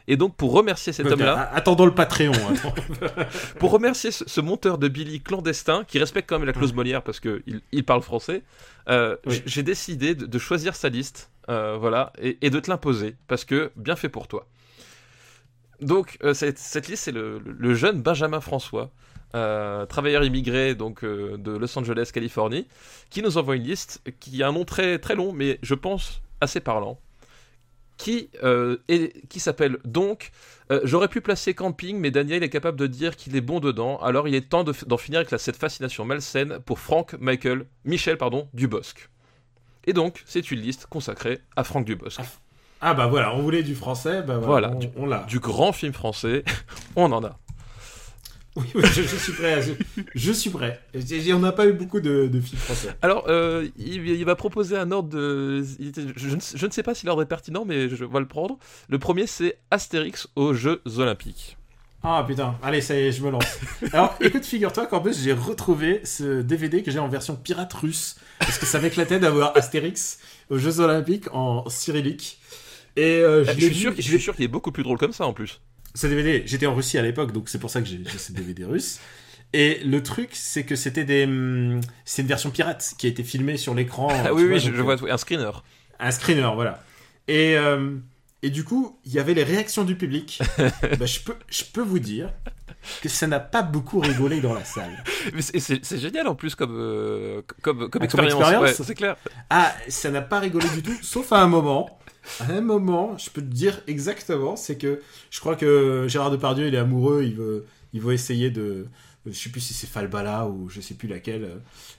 Et 0.08 0.18
donc, 0.18 0.36
pour 0.36 0.52
remercier 0.52 0.94
cet 0.94 1.08
homme-là, 1.08 1.50
Attendons 1.54 1.86
le 1.88 1.94
Patreon. 1.96 2.32
attends. 2.34 2.76
Pour 3.60 3.72
remercier 3.72 4.12
ce, 4.12 4.24
ce 4.28 4.40
monteur 4.40 4.78
de 4.78 4.88
Billy 4.88 5.20
clandestin, 5.20 5.84
qui 5.84 5.98
respecte 5.98 6.30
quand 6.30 6.38
même 6.38 6.46
la 6.46 6.54
clause 6.54 6.74
Molière 6.74 7.02
parce 7.02 7.20
qu'il 7.20 7.62
il 7.72 7.84
parle 7.84 8.04
français, 8.04 8.44
euh, 8.88 9.16
Oui. 9.26 9.42
j'ai 9.48 9.64
décidé 9.64 10.14
de, 10.14 10.28
de 10.28 10.38
choisir 10.40 10.76
sa 10.76 10.90
liste, 10.90 11.32
euh, 11.50 11.76
voilà, 11.80 12.14
et, 12.22 12.38
et 12.44 12.52
de 12.52 12.60
te 12.60 12.70
l'imposer, 12.70 13.16
parce 13.28 13.46
que 13.46 13.72
bien 13.78 13.96
fait 13.96 14.10
pour 14.10 14.28
toi. 14.28 14.48
Donc, 15.82 16.18
euh, 16.24 16.36
cette, 16.36 16.60
cette 16.60 16.88
liste, 16.88 17.06
c'est 17.06 17.12
le, 17.12 17.42
le 17.44 17.74
jeune 17.74 18.02
Benjamin 18.02 18.42
François, 18.42 18.92
euh, 19.36 19.86
travailleur 19.86 20.24
immigré 20.24 20.74
donc 20.74 21.04
euh, 21.04 21.38
de 21.38 21.52
Los 21.52 21.78
Angeles, 21.78 22.10
Californie, 22.14 22.66
qui 23.10 23.22
nous 23.22 23.38
envoie 23.38 23.56
une 23.58 23.64
liste 23.64 24.02
qui 24.20 24.42
a 24.42 24.48
un 24.48 24.52
nom 24.54 24.66
très, 24.66 24.98
très 24.98 25.14
long, 25.16 25.32
mais 25.34 25.60
je 25.62 25.76
pense 25.76 26.22
assez 26.42 26.60
parlant, 26.62 26.98
qui, 27.98 28.30
euh, 28.44 28.78
est- 28.88 29.28
qui 29.28 29.40
s'appelle 29.40 29.78
donc 29.86 30.32
J'aurais 30.84 31.10
pu 31.10 31.22
placer 31.22 31.54
camping, 31.54 32.00
mais 32.00 32.10
Daniel 32.10 32.42
est 32.42 32.50
capable 32.50 32.80
de 32.80 32.88
dire 32.88 33.16
qu'il 33.16 33.36
est 33.36 33.42
bon 33.42 33.60
dedans, 33.60 33.98
alors 34.02 34.28
il 34.28 34.34
est 34.34 34.50
temps 34.50 34.64
de 34.64 34.74
d'en 34.88 34.98
finir 34.98 35.20
avec 35.20 35.30
la- 35.30 35.38
cette 35.38 35.58
fascination 35.58 36.06
malsaine 36.06 36.58
pour 36.66 36.80
Frank 36.80 37.14
Michael, 37.20 37.68
Michel 37.84 38.18
pardon, 38.18 38.48
Dubosc. 38.56 39.08
Et 39.86 39.94
donc, 39.94 40.24
c'est 40.26 40.50
une 40.50 40.60
liste 40.60 40.88
consacrée 40.88 41.38
à 41.56 41.64
Franck 41.64 41.86
Dubosc. 41.86 42.20
Ah 42.82 42.96
bah 42.96 43.06
voilà, 43.06 43.36
on 43.36 43.44
voulait 43.44 43.62
du 43.62 43.76
français, 43.76 44.24
bah 44.24 44.40
voilà, 44.40 44.70
Voilà, 44.70 44.70
on, 44.72 44.80
du- 44.80 44.90
on 44.98 45.06
l'a. 45.06 45.20
Du 45.28 45.40
grand 45.40 45.72
film 45.72 45.94
français, 45.94 46.44
on 46.96 47.12
en 47.12 47.24
a. 47.24 47.38
Oui, 48.62 48.64
oui, 48.76 48.82
je, 48.86 49.02
je 49.02 49.16
suis 49.18 49.34
prêt. 49.34 49.54
à- 49.54 49.62
Je, 49.62 49.72
je 50.16 50.32
suis 50.32 50.50
prêt. 50.50 50.80
On 51.34 51.40
n'a 51.40 51.52
pas 51.52 51.66
eu 51.68 51.74
beaucoup 51.74 52.00
de, 52.00 52.28
de 52.28 52.40
films 52.40 52.58
français. 52.60 52.90
Alors, 53.02 53.26
euh, 53.28 53.68
il, 53.78 54.08
il 54.08 54.24
va 54.26 54.36
proposer 54.36 54.78
un 54.78 54.92
ordre 54.92 55.10
de. 55.10 55.62
il 55.80 55.92
je, 56.16 56.30
ne, 56.36 56.40
je 56.56 56.66
ne 56.66 56.72
sais 56.72 56.84
pas 56.84 56.96
si 56.96 57.06
l'ordre 57.06 57.22
est 57.22 57.26
pertinent, 57.28 57.66
mais 57.66 57.90
je 57.90 58.06
vais 58.06 58.20
le 58.20 58.28
prendre. 58.28 58.58
Le 58.88 58.98
premier, 58.98 59.28
c'est 59.28 59.58
Astérix 59.72 60.28
aux 60.38 60.54
Jeux 60.54 60.82
Olympiques. 60.98 61.58
Ah 62.08 62.24
putain, 62.26 62.56
allez, 62.62 62.82
ça 62.82 62.96
y 62.96 63.00
est, 63.08 63.12
je 63.12 63.24
me 63.24 63.32
lance. 63.32 63.60
Alors, 63.92 64.16
écoute, 64.22 64.46
figure-toi 64.46 64.86
qu'en 64.86 65.02
plus, 65.02 65.22
j'ai 65.24 65.34
retrouvé 65.34 66.02
ce 66.04 66.42
DVD 66.42 66.84
que 66.84 66.92
j'ai 66.92 67.00
en 67.00 67.08
version 67.10 67.36
pirate 67.36 67.74
russe. 67.74 68.16
Parce 68.40 68.60
que 68.60 68.66
ça 68.68 68.80
m'éclatait 68.80 69.20
d'avoir 69.20 69.58
Astérix 69.58 70.20
aux 70.50 70.58
Jeux 70.60 70.80
Olympiques 70.80 71.26
en 71.34 71.68
cyrillique. 71.68 72.40
Et 72.96 73.02
euh, 73.22 73.44
je, 73.44 73.52
Je, 73.60 73.66
suis 73.66 73.76
sûr, 73.76 73.94
je 73.98 74.02
suis 74.02 74.20
sûr 74.22 74.36
qu'il 74.36 74.46
est 74.46 74.50
beaucoup 74.50 74.72
plus 74.72 74.84
drôle 74.84 74.98
comme 75.00 75.14
ça 75.14 75.26
en 75.26 75.34
plus. 75.34 75.60
Ce 75.96 76.06
DVD, 76.08 76.44
j'étais 76.46 76.68
en 76.68 76.76
Russie 76.76 76.98
à 76.98 77.02
l'époque, 77.02 77.32
donc 77.32 77.50
c'est 77.50 77.58
pour 77.60 77.70
ça 77.72 77.82
que 77.82 77.88
j'ai 77.88 78.00
j'ai 78.06 78.18
ce 78.18 78.32
DVD 78.32 78.66
russe. 78.66 79.00
Et 79.54 79.80
le 79.86 80.04
truc, 80.04 80.30
c'est 80.34 80.64
que 80.66 80.76
c'était 80.76 81.06
des, 81.06 81.24
hum, 81.24 81.80
c'est 82.04 82.22
une 82.22 82.28
version 82.28 82.52
pirate 82.52 82.94
qui 82.98 83.08
a 83.08 83.10
été 83.10 83.24
filmée 83.24 83.56
sur 83.58 83.74
l'écran. 83.74 84.10
Ah 84.12 84.34
oui, 84.34 84.44
vois, 84.44 84.56
oui, 84.56 84.60
je, 84.60 84.72
euh, 84.72 84.82
vois 84.82 84.98
tout. 84.98 85.08
un 85.10 85.18
screener. 85.18 85.52
Un 86.00 86.12
screener, 86.12 86.52
voilà. 86.56 86.84
Et, 87.30 87.56
euh, 87.58 87.96
et 88.44 88.50
du 88.50 88.64
coup, 88.66 89.00
il 89.06 89.14
y 89.14 89.20
avait 89.20 89.34
les 89.34 89.44
réactions 89.44 89.84
du 89.86 89.96
public. 89.96 90.42
Bah, 91.00 91.06
je, 91.06 91.20
peux, 91.22 91.36
je 91.50 91.64
peux 91.64 91.82
vous 91.82 92.00
dire 92.00 92.30
que 93.02 93.10
ça 93.10 93.28
n'a 93.28 93.40
pas 93.40 93.62
beaucoup 93.62 94.00
rigolé 94.00 94.42
dans 94.42 94.54
la 94.54 94.64
salle. 94.66 95.04
C'est- 95.40 95.98
génial 95.98 96.28
en 96.28 96.36
plus 96.36 96.54
comme, 96.56 96.76
euh, 96.78 97.42
comme, 97.62 97.90
comme, 97.90 97.90
comme 97.90 98.04
expérience. 98.26 98.80
Ouais, 98.80 98.96
clair. 98.96 99.16
Ah, 99.50 99.74
ça 99.88 100.12
n'a 100.12 100.22
pas 100.22 100.40
rigolé 100.40 100.68
du 100.70 100.84
tout, 100.84 100.98
sauf 101.02 101.32
à 101.32 101.38
un 101.42 101.48
moment. 101.48 101.98
À 102.40 102.52
un 102.52 102.62
moment, 102.62 103.18
je 103.18 103.30
peux 103.30 103.42
te 103.42 103.48
dire 103.54 103.82
exactement, 103.88 104.56
c'est 104.56 104.78
que 104.78 105.02
je 105.32 105.40
crois 105.40 105.56
que 105.56 106.06
Gérard 106.08 106.32
Depardieu, 106.32 106.68
il 106.68 106.76
est 106.76 106.80
amoureux, 106.80 107.24
il 107.24 107.36
veut, 107.36 107.66
il 107.94 108.02
veut 108.02 108.14
essayer 108.14 108.50
de. 108.50 108.88
Je 109.28 109.32
sais 109.32 109.50
plus 109.50 109.62
si 109.62 109.74
c'est 109.74 109.88
Falbala 109.88 110.46
ou 110.48 110.70
je 110.70 110.82
sais 110.82 110.94
plus 110.94 111.08
laquelle. 111.08 111.50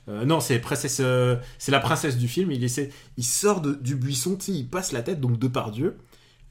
Euh, 0.09 0.25
non, 0.25 0.39
c'est 0.41 0.59
princesse, 0.61 0.99
euh, 1.01 1.35
c'est 1.59 1.73
la 1.73 1.81
princesse 1.81 2.17
du 2.19 2.29
film. 2.29 2.53
Il 2.53 2.63
essaie, 2.63 2.91
il 3.17 3.25
sort 3.25 3.61
de- 3.61 3.75
du 3.75 3.97
buisson, 3.97 4.39
il 4.47 4.67
passe 4.69 4.93
la 4.93 5.03
tête 5.03 5.21
donc 5.21 5.37
Depardieu 5.39 5.97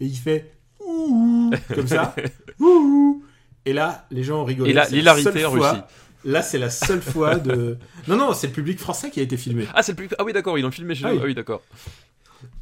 et 0.02 0.06
il 0.06 0.18
fait 0.18 0.52
ouh 0.86 1.52
comme 1.74 1.88
ça, 1.88 2.14
ouh. 2.60 3.24
Et 3.66 3.72
là, 3.74 4.06
les 4.12 4.24
gens 4.24 4.44
rigolé. 4.44 4.72
Et 4.72 4.74
là, 4.74 4.86
l'hilarité 4.90 5.46
en 5.46 5.52
fois- 5.52 5.72
Russie. 5.72 5.82
Là, 6.26 6.42
c'est 6.42 6.58
la 6.58 6.70
seule 6.72 7.02
fois 7.04 7.36
de. 7.36 7.78
Non, 8.08 8.18
non, 8.18 8.34
c'est 8.34 8.48
le 8.48 8.54
public 8.54 8.80
français 8.80 9.12
qui 9.12 9.20
a 9.20 9.24
été 9.24 9.38
filmé. 9.38 9.68
Ah, 9.76 9.84
c'est 9.84 9.92
le 9.92 9.96
plus. 9.96 10.10
Ah 10.18 10.24
oui, 10.24 10.34
d'accord, 10.34 10.58
ils 10.58 10.64
l'ont 10.64 10.72
filmé 10.72 10.96
chez 10.96 11.06
Ah 11.06 11.10
nous. 11.10 11.16
oui. 11.18 11.22
Ah 11.24 11.28
oui, 11.28 11.36
d'accord. 11.36 11.62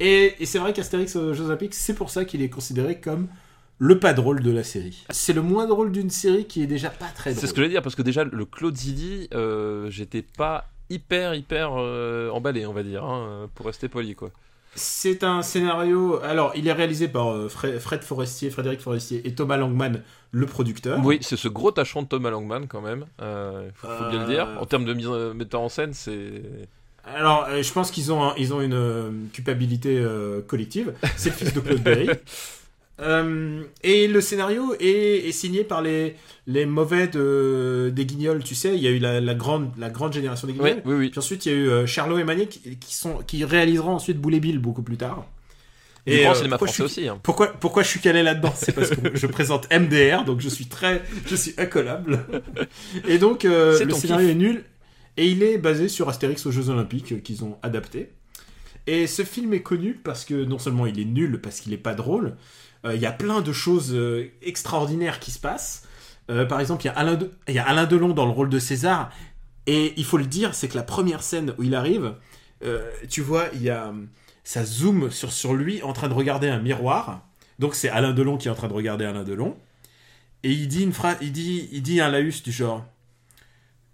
Et, 0.00 0.34
et 0.40 0.46
c'est 0.46 0.58
vrai 0.58 0.72
qu'Astérix 0.72 1.16
aux 1.16 1.32
Jeux 1.34 1.46
Olympiques, 1.46 1.74
c'est 1.74 1.94
pour 1.94 2.10
ça 2.10 2.24
qu'il 2.24 2.42
est 2.42 2.48
considéré 2.48 3.00
comme 3.00 3.28
le 3.78 3.98
pas 3.98 4.12
drôle 4.12 4.40
de 4.40 4.50
la 4.50 4.62
série. 4.62 5.04
C'est 5.10 5.32
le 5.32 5.42
moins 5.42 5.66
drôle 5.66 5.92
d'une 5.92 6.10
série 6.10 6.46
qui 6.46 6.62
est 6.62 6.66
déjà 6.66 6.90
pas 6.90 7.08
très 7.14 7.30
drôle. 7.30 7.40
C'est 7.40 7.46
ce 7.46 7.52
que 7.52 7.60
je 7.60 7.66
veux 7.66 7.70
dire 7.70 7.82
parce 7.82 7.94
que 7.94 8.02
déjà 8.02 8.24
le 8.24 8.44
Claude 8.44 8.76
Zidi, 8.76 9.28
euh, 9.34 9.90
j'étais 9.90 10.22
pas 10.22 10.68
hyper 10.90 11.34
hyper 11.34 11.72
euh, 11.76 12.30
emballé, 12.30 12.66
on 12.66 12.72
va 12.72 12.82
dire, 12.82 13.04
hein, 13.04 13.48
pour 13.54 13.66
rester 13.66 13.88
poli 13.88 14.14
quoi. 14.14 14.30
C'est 14.76 15.22
un 15.22 15.42
scénario. 15.42 16.20
Alors, 16.24 16.52
il 16.56 16.66
est 16.66 16.72
réalisé 16.72 17.06
par 17.06 17.30
euh, 17.30 17.48
Fred, 17.48 18.02
Forestier, 18.02 18.50
Frédéric 18.50 18.80
Forestier 18.80 19.24
et 19.24 19.32
Thomas 19.32 19.56
Langman, 19.56 20.02
le 20.32 20.46
producteur. 20.46 20.98
Oui, 21.04 21.18
c'est 21.20 21.36
ce 21.36 21.46
gros 21.46 21.70
tachon 21.70 22.02
de 22.02 22.08
Thomas 22.08 22.30
Langman 22.30 22.66
quand 22.66 22.80
même. 22.80 23.06
Euh, 23.22 23.70
faut, 23.76 23.86
faut 23.86 24.08
bien 24.10 24.26
le 24.26 24.32
dire. 24.32 24.48
En 24.60 24.66
termes 24.66 24.84
de 24.84 24.92
mise 24.92 25.06
metteur 25.06 25.60
en 25.60 25.68
scène, 25.68 25.94
c'est. 25.94 26.42
Alors, 27.06 27.46
euh, 27.48 27.62
je 27.62 27.72
pense 27.72 27.90
qu'ils 27.90 28.12
ont, 28.12 28.22
un- 28.22 28.34
ils 28.38 28.54
ont 28.54 28.60
une 28.60 28.72
euh, 28.74 29.10
culpabilité 29.32 29.98
euh, 29.98 30.40
collective. 30.40 30.94
C'est 31.16 31.30
le 31.30 31.34
fils 31.36 31.52
de 31.54 31.60
Claude 31.60 31.82
Berry. 31.82 32.08
Euh, 33.00 33.64
et 33.82 34.06
le 34.06 34.20
scénario 34.20 34.72
est, 34.78 35.26
est 35.28 35.32
signé 35.32 35.64
par 35.64 35.82
les, 35.82 36.14
les 36.46 36.64
mauvais 36.64 37.08
de, 37.08 37.90
des 37.92 38.06
Guignols, 38.06 38.44
tu 38.44 38.54
sais. 38.54 38.76
Il 38.76 38.80
y 38.80 38.86
a 38.86 38.90
eu 38.90 39.00
la, 39.00 39.20
la 39.20 39.34
grande, 39.34 39.72
la 39.78 39.90
grande 39.90 40.12
génération 40.12 40.46
des 40.46 40.52
Oui, 40.52 40.58
Guignols. 40.60 40.82
oui, 40.84 40.94
oui. 40.94 41.08
Puis 41.10 41.18
ensuite, 41.18 41.44
il 41.44 41.52
y 41.52 41.54
a 41.56 41.58
eu 41.58 41.68
euh, 41.70 41.86
Charlot 41.86 42.18
et 42.18 42.22
Manet 42.24 42.46
qui, 42.46 42.60
qui 42.76 42.94
sont, 42.94 43.14
qui 43.26 43.44
réaliseront 43.44 43.94
ensuite 43.94 44.18
Boule 44.20 44.34
et 44.36 44.40
Bill 44.40 44.60
beaucoup 44.60 44.82
plus 44.82 44.96
tard. 44.96 45.26
Du 46.06 46.16
grand 46.20 46.30
euh, 46.30 46.34
cinéma 46.34 46.56
pourquoi 46.56 46.68
je 46.68 46.72
suis- 46.74 46.82
aussi. 46.84 47.08
hein. 47.08 47.18
Pourquoi, 47.20 47.48
pourquoi 47.48 47.82
je 47.82 47.88
suis 47.88 47.98
calé 47.98 48.22
là-dedans? 48.22 48.52
C'est 48.56 48.70
parce 48.72 48.90
que 48.90 48.96
je 49.16 49.26
présente 49.26 49.66
MDR, 49.72 50.24
donc 50.24 50.40
je 50.40 50.48
suis 50.48 50.66
très, 50.66 51.02
je 51.26 51.34
suis 51.34 51.54
incollable. 51.58 52.24
Et 53.08 53.18
donc 53.18 53.42
le 53.42 53.76
scénario 53.76 54.28
kiff. 54.28 54.36
est 54.36 54.38
nul 54.38 54.64
et 55.16 55.28
il 55.28 55.42
est 55.42 55.58
basé 55.58 55.88
sur 55.88 56.08
Astérix 56.08 56.44
aux 56.46 56.50
Jeux 56.50 56.70
Olympiques 56.70 57.12
euh, 57.12 57.18
qu'ils 57.18 57.44
ont 57.44 57.58
adapté. 57.62 58.10
Et 58.86 59.06
ce 59.06 59.22
film 59.22 59.54
est 59.54 59.62
connu 59.62 59.94
parce 59.94 60.24
que 60.24 60.44
non 60.44 60.58
seulement 60.58 60.86
il 60.86 61.00
est 61.00 61.06
nul 61.06 61.40
parce 61.40 61.60
qu'il 61.60 61.72
est 61.72 61.78
pas 61.78 61.94
drôle, 61.94 62.36
euh, 62.84 62.94
il 62.94 63.00
y 63.00 63.06
a 63.06 63.12
plein 63.12 63.40
de 63.40 63.52
choses 63.52 63.94
euh, 63.94 64.30
extraordinaires 64.42 65.20
qui 65.20 65.30
se 65.30 65.38
passent. 65.38 65.86
Par 66.26 66.58
exemple, 66.58 66.84
il 66.84 66.86
y 66.86 66.88
a 66.88 66.94
Alain, 66.94 67.16
de... 67.16 67.30
y 67.48 67.58
a 67.58 67.68
Alain 67.68 67.84
Delon 67.84 68.14
dans 68.14 68.24
le 68.24 68.30
rôle 68.30 68.48
de 68.48 68.58
César 68.58 69.10
et 69.66 69.92
il 69.98 70.06
faut 70.06 70.16
le 70.16 70.24
dire, 70.24 70.54
c'est 70.54 70.68
que 70.68 70.74
la 70.74 70.82
première 70.82 71.22
scène 71.22 71.52
où 71.58 71.64
il 71.64 71.74
arrive, 71.74 72.14
tu 73.10 73.20
vois, 73.20 73.44
il 73.52 73.60
y 73.62 73.68
a 73.68 73.92
ça 74.42 74.64
zoome 74.64 75.10
sur, 75.10 75.32
sur 75.32 75.52
lui 75.52 75.82
en 75.82 75.92
train 75.92 76.08
de 76.08 76.14
regarder 76.14 76.48
un 76.48 76.60
miroir. 76.60 77.26
Donc 77.58 77.74
c'est 77.74 77.90
Alain 77.90 78.14
Delon 78.14 78.38
qui 78.38 78.48
est 78.48 78.50
en 78.50 78.54
train 78.54 78.68
de 78.68 78.72
regarder 78.72 79.04
Alain 79.04 79.22
Delon. 79.22 79.54
Et 80.44 80.50
il 80.50 80.66
dit 80.66 80.84
une 80.84 80.94
il 81.20 81.32
dit, 81.32 81.68
il 81.72 81.82
dit 81.82 82.00
un 82.00 82.08
laïus 82.08 82.42
du 82.42 82.52
genre 82.52 82.86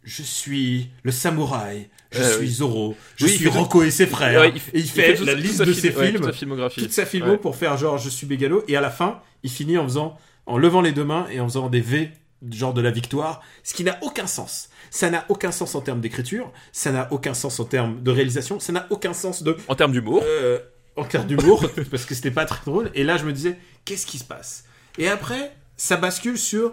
Je 0.02 0.22
suis 0.22 0.88
le 1.02 1.12
samouraï, 1.12 1.88
je 2.10 2.20
Euh, 2.20 2.30
suis 2.32 2.40
oui. 2.40 2.48
Zoro, 2.50 2.96
je 3.16 3.24
Oui, 3.26 3.30
il 3.32 3.34
suis 3.36 3.44
fait 3.44 3.50
tout- 3.50 3.58
Rocco 3.58 3.82
et 3.82 3.90
ses 3.90 4.06
frères. 4.06 4.40
Ouais, 4.40 4.48
et 4.48 4.78
il 4.78 4.84
fait, 4.88 5.14
la 5.24 5.34
liste 5.34 5.62
de 5.62 5.72
ses 5.72 5.90
ouais, 5.94 6.06
films, 6.06 6.16
toute 6.16 6.24
sa 6.26 6.32
filmographie. 6.32 6.80
toute 6.80 6.92
sa 6.92 7.04
filmo 7.06 7.32
Ouais. 7.32 7.36
pour 7.38 7.54
faire 7.56 7.76
genre 7.76 7.98
je 7.98 8.08
suis 8.08 8.26
mégalo. 8.26 8.64
Et 8.68 8.76
à 8.76 8.80
la 8.80 8.90
fin, 8.90 9.20
il 9.42 9.50
finit 9.50 9.76
en 9.78 9.84
faisant, 9.84 10.16
en 10.46 10.56
levant 10.58 10.80
les 10.80 10.92
deux 10.92 11.04
mains 11.04 11.26
et 11.30 11.38
en 11.40 11.46
faisant 11.48 11.68
des 11.68 11.80
V, 11.82 12.10
genre 12.50 12.72
de 12.72 12.80
la 12.80 12.90
victoire, 12.90 13.42
ce 13.62 13.74
qui 13.74 13.84
n'a 13.84 13.98
aucun 14.00 14.26
sens. 14.26 14.70
Ça 14.90 15.10
n'a 15.10 15.26
aucun 15.28 15.52
sens 15.52 15.74
en 15.74 15.82
termes 15.82 16.00
d'écriture, 16.00 16.50
ça 16.72 16.90
n'a 16.90 17.06
aucun 17.12 17.34
sens 17.34 17.60
en 17.60 17.64
termes 17.64 18.02
de 18.02 18.10
réalisation, 18.10 18.58
ça 18.58 18.72
n'a 18.72 18.86
aucun 18.90 19.12
sens 19.12 19.42
de 19.42 19.56
En 19.68 19.74
termes 19.74 19.92
d'humour. 19.92 20.22
euh, 20.24 20.58
en 20.96 21.04
termes 21.04 21.26
d'humour, 21.26 21.64
parce 21.90 22.06
que 22.06 22.14
c'était 22.14 22.30
pas 22.30 22.46
très 22.46 22.64
drôle. 22.64 22.90
Et 22.94 23.04
là, 23.04 23.18
je 23.18 23.24
me 23.24 23.32
disais, 23.34 23.58
qu'est-ce 23.84 24.06
qui 24.06 24.16
se 24.18 24.24
passe? 24.24 24.64
Et 24.98 25.08
après, 25.08 25.54
ça 25.76 25.96
bascule 25.98 26.38
sur 26.38 26.72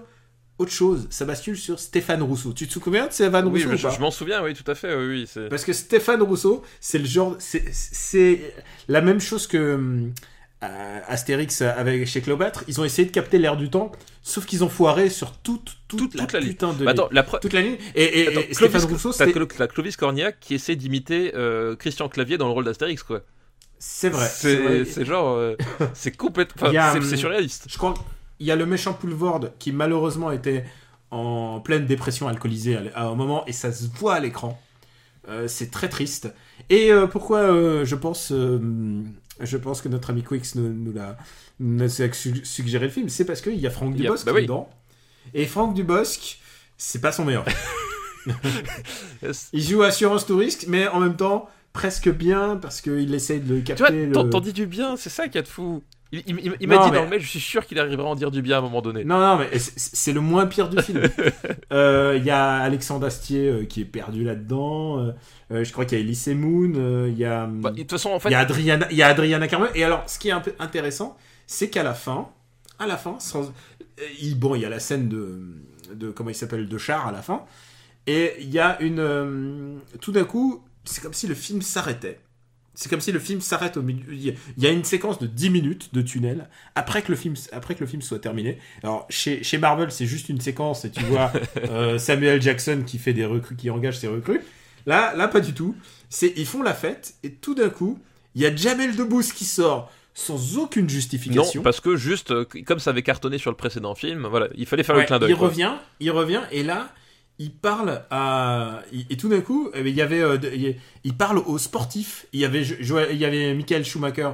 autre 0.60 0.72
chose. 0.72 1.08
Ça 1.10 1.26
bascule 1.26 1.58
sur 1.58 1.80
Stéphane 1.80 2.22
Rousseau. 2.24 2.54
Tu 2.54 2.67
te 2.67 2.74
souviens 2.74 3.08
de 3.08 3.12
Stéphane 3.13 3.46
oui, 3.48 3.63
Rousseau 3.63 3.78
je, 3.78 3.86
ou 3.86 3.89
pas 3.89 3.96
je 3.96 4.00
m'en 4.02 4.12
souviens, 4.12 4.43
oui, 4.43 4.54
tout 4.54 4.70
à 4.70 4.76
fait. 4.76 4.96
Oui, 4.96 5.28
oui. 5.36 5.43
Parce 5.50 5.63
que 5.65 5.74
Stéphane 5.74 6.22
Rousseau, 6.22 6.63
c'est 6.80 6.98
le 7.00 7.06
genre, 7.06 7.36
c'est- 7.39 8.54
la 8.88 9.02
même 9.02 9.20
chose 9.20 9.46
que 9.48 10.10
euh, 10.63 11.00
Astérix 11.08 11.62
avec 11.62 12.08
chez 12.08 12.22
Cléopâtre. 12.22 12.63
Ils 12.67 12.82
ont 12.82 12.84
essayé 12.84 13.08
de 13.08 13.12
capter 13.13 13.38
l'air 13.38 13.58
du 13.58 13.70
temps, 13.70 13.91
sauf 14.24 14.46
qu'ils 14.48 14.63
ont 14.63 14.70
foiré 14.70 15.10
sur 15.12 15.32
toute 15.34 15.78
toute, 15.88 16.00
Toute- 16.00 16.15
la 16.15 16.22
toute 16.24 16.34
la 16.34 16.39
ligne. 16.39 16.50
putain 16.50 16.74
de 16.74 16.84
Bah, 16.84 16.91
attends, 16.91 17.10
la 17.12 17.22
toute 17.22 17.54
la 17.54 17.62
ligne. 17.62 17.78
Et, 17.93 18.22
et- 18.22 18.28
Attends, 18.30 18.39
et 18.50 18.54
Stéphane 18.56 18.82
Clovis- 18.82 18.93
Rousseau, 19.06 19.13
t'as 19.56 19.67
Clovis 19.67 19.96
Cornillac 19.96 20.39
qui 20.39 20.56
essaie 20.56 20.76
d'imiter 20.76 21.34
euh, 21.36 21.76
Christian 21.76 22.10
Clavier 22.10 22.38
dans 22.39 22.48
le 22.48 22.54
rôle 22.54 22.65
d'Astérix, 22.65 23.04
quoi. 23.04 23.22
c'est 23.78 24.10
vrai. 24.10 24.28
c'est 24.28 25.06
genre. 25.06 25.36
euh, 25.36 25.56
c'est 25.93 26.17
complètement. 26.17 26.70
Hum, 26.70 27.02
c'est- 27.04 27.08
C'est 27.08 27.17
surréaliste. 27.17 27.65
Je 27.70 27.78
crois 27.78 27.93
qu'il 28.38 28.47
y 28.47 28.52
a 28.52 28.56
le 28.56 28.65
méchant 28.65 28.93
Poulvord 28.93 29.50
qui 29.60 29.71
malheureusement 29.71 30.32
était 30.32 30.65
en 31.12 31.60
pleine 31.60 31.86
dépression 31.86 32.28
alcoolisée 32.28 32.78
à, 32.95 33.08
un 33.08 33.15
moment 33.15 33.45
et 33.45 33.52
ça 33.54 33.71
se 33.71 33.86
voit 33.95 34.15
à 34.15 34.19
l'écran. 34.19 34.62
Euh, 35.30 35.47
c'est 35.47 35.71
très 35.71 35.89
triste. 35.89 36.34
Et 36.69 36.91
euh, 36.91 37.08
pourquoi 37.08 37.39
euh, 37.39 37.86
je 37.86 37.95
pense, 37.95 38.32
je 38.32 39.58
pense 39.58 39.82
que 39.82 39.89
notre 39.89 40.10
ami 40.10 40.23
Quix 40.23 40.56
nous, 40.56 40.73
nous 40.73 40.93
l'a 40.93 41.17
nous 41.60 41.84
a 42.02 42.13
su- 42.13 42.45
suggéré 42.45 42.86
le 42.86 42.91
film, 42.91 43.10
c'est 43.10 43.26
parce 43.26 43.41
qu'il 43.41 43.56
y 43.56 43.65
a 43.67 43.71
Franck 43.71 43.93
Il 43.95 44.00
y 44.00 44.04
Dubosc 44.04 44.26
bah 44.26 44.32
oui. 44.34 44.43
dedans. 44.43 44.69
Et 45.34 45.45
Franck 45.45 45.73
Dubosc, 45.73 46.38
c'est 46.78 47.02
pas 47.02 47.12
son 47.12 47.26
meilleur. 47.26 47.45
Yes. 49.23 49.50
Il 49.54 49.62
joue 49.63 49.82
Assurance 49.84 50.26
tout 50.26 50.38
risque, 50.38 50.65
mais 50.67 50.88
en 50.88 51.00
même 51.00 51.15
temps 51.15 51.50
presque 51.73 52.10
bien 52.10 52.58
parce 52.62 52.82
qu'il 52.82 53.13
essaie 53.13 53.39
de 53.39 53.56
le 53.56 53.63
Tu 53.63 53.73
vois, 53.73 53.88
capter. 53.88 54.10
t'en 54.12 54.23
le- 54.23 54.30
t'en 54.30 54.39
dis 54.39 54.54
du 54.54 54.65
bien, 54.65 54.97
c'est 54.97 55.10
ça 55.10 55.28
qui 55.28 55.38
a 55.38 55.41
de 55.41 55.47
fou. 55.47 55.84
Il, 56.13 56.24
il- 56.26 56.39
il- 56.39 56.58
il 56.62 56.67
m'a 56.70 56.78
dit 56.78 56.89
mais- 56.91 56.98
dans 56.98 57.04
le 57.04 57.10
mail, 57.10 57.20
je 57.22 57.28
suis 57.28 57.39
sûr 57.39 57.65
qu'il 57.65 57.78
arrivera 57.80 58.08
à 58.08 58.12
en 58.12 58.15
dire 58.15 58.32
du 58.32 58.41
bien 58.41 58.56
à 58.56 58.60
un 58.60 58.62
moment 58.62 58.82
donné. 58.82 59.04
Non, 59.04 59.20
non, 59.20 59.38
mais 59.38 59.58
c'est- 59.60 60.13
le 60.13 60.22
moins 60.22 60.46
pire 60.48 60.70
du 60.70 60.82
film. 60.82 61.02
Euh, 61.74 62.15
Il 62.17 62.24
y 62.24 62.30
a 62.30 62.56
Alexandre 62.60 63.06
Astier 63.08 63.50
euh, 63.50 63.65
qui 63.65 63.82
est 63.82 63.86
perdu 63.86 64.24
là-dedans. 64.24 65.00
euh, 65.52 65.63
je 65.63 65.72
crois 65.74 65.84
qu'il 65.86 65.98
y 65.98 66.02
a 66.02 66.04
Elise 66.04 66.28
Moon. 66.30 67.08
Il 67.08 67.17
y 67.17 67.26
a, 67.26 67.46
Bah, 67.46 67.72
de 67.72 67.82
toute 67.82 67.91
façon, 67.91 68.12
en 68.12 68.20
fait, 68.20 68.30
il 68.30 68.32
y 68.32 68.36
a 68.36 68.39
Adriana, 68.39 68.88
y 68.91 69.02
a 69.02 69.08
Adriana 69.08 69.48
Carmel. 69.50 69.70
Et 69.76 69.84
alors, 69.84 70.04
ce 70.08 70.17
qui 70.17 70.30
est 70.30 70.32
un 70.32 70.39
peu 70.39 70.54
intéressant, 70.60 71.17
c'est 71.46 71.70
qu'à 71.70 71.84
la 71.84 71.93
fin, 71.93 72.30
à 72.80 72.88
la 72.88 72.96
fin, 72.98 73.20
sans- 73.20 73.52
il, 74.22 74.39
bon, 74.39 74.56
il 74.56 74.62
y 74.62 74.65
a 74.65 74.70
la 74.70 74.80
scène 74.80 75.10
de, 75.10 75.39
de 75.93 76.10
comment 76.12 76.30
il 76.30 76.36
s'appelle, 76.36 76.67
de 76.70 76.78
char 76.78 77.06
à 77.08 77.12
la 77.12 77.22
fin. 77.22 77.43
Et 78.06 78.36
il 78.39 78.50
y 78.50 78.60
a 78.60 78.82
une. 78.82 79.80
tout 80.00 80.13
d'un 80.13 80.24
coup, 80.24 80.63
c'est 80.86 81.02
comme 81.04 81.13
si 81.13 81.28
le 81.28 81.36
film 81.36 81.62
s'arrêtait. 81.62 82.20
C'est 82.80 82.90
comme 82.90 83.02
si 83.02 83.12
le 83.12 83.18
film 83.20 83.42
s'arrête 83.42 83.76
au 83.76 83.82
milieu. 83.82 84.06
Il 84.13 84.36
y 84.63 84.68
a- 84.68 84.72
une 84.72 84.84
séquence 84.84 85.18
de 85.18 85.26
10 85.26 85.50
minutes 85.50 85.96
de 85.96 86.04
tunnel 86.04 86.48
après 86.76 87.02
que 87.02 87.12
le 87.12 87.18
film, 87.18 87.34
après 87.52 87.74
que 87.74 87.80
le 87.80 87.88
film 87.88 88.04
soit 88.04 88.20
terminé. 88.20 88.60
Alors, 88.84 89.08
chez, 89.10 89.44
chez 89.44 89.58
Marvel, 89.58 89.90
c'est 89.92 90.06
juste 90.06 90.30
une 90.30 90.40
séquence 90.40 90.86
et 90.86 90.92
tu 90.92 91.04
vois 91.06 91.34
euh, 91.72 91.98
Samuel 91.98 92.40
Jackson 92.40 92.84
qui 92.86 93.00
fait 93.00 93.13
des 93.13 93.26
recrues, 93.26 93.56
qui 93.56 93.72
engage 93.72 93.98
ses 93.98 94.08
recrues. 94.08 94.42
Là, 94.86 95.16
là, 95.16 95.28
pas 95.28 95.40
du 95.40 95.54
tout. 95.54 95.76
C'est, 96.12 96.32
ils 96.38 96.46
font 96.46 96.62
la 96.62 96.76
fête 96.76 97.16
et 97.24 97.32
tout 97.32 97.56
d'un 97.56 97.70
coup, 97.70 97.98
il 98.36 98.44
y 98.44 98.46
a 98.46 98.56
Jamel 98.56 98.96
Debbouze 98.96 99.34
qui 99.34 99.46
sort 99.46 99.92
sans 100.13 100.58
aucune 100.60 100.84
Non, 100.84 100.90
justification. 100.90 101.63
parce 101.63 101.80
que 101.80 101.96
juste, 101.96 102.30
euh, 102.30 102.46
comme 102.66 102.78
ça 102.80 102.92
avait 102.92 103.02
cartonné 103.02 103.40
sur 103.40 103.50
le 103.50 103.58
précédent 103.58 103.96
film, 103.96 104.28
voilà, 104.30 104.50
il 104.56 104.68
fallait 104.68 104.84
faire 104.84 104.96
Ouais, 104.96 105.02
le 105.02 105.08
clin 105.08 105.18
d'œil. 105.20 105.32
Il 105.32 105.36
quoi. 105.36 105.48
revient, 105.48 105.74
il 106.00 106.12
revient, 106.12 106.42
et 106.52 106.62
là, 106.63 106.90
il 107.39 107.52
parle 107.52 108.02
à. 108.10 108.82
Et 109.10 109.17
tout 109.17 109.30
d'un 109.30 109.41
coup, 109.41 109.69
euh, 109.76 109.82
il 109.86 109.93
y 109.95 110.02
avait. 110.02 110.21
euh, 110.21 110.38
il 111.04 111.13
parle 111.15 111.38
aux 111.39 111.58
sportifs. 111.58 112.26
Il 112.34 112.39
y 112.39 112.45
avait, 112.45 112.63
il 112.63 113.17
y 113.17 113.26
avait 113.26 113.54
Michael 113.54 113.86
Schumacher. 113.86 114.32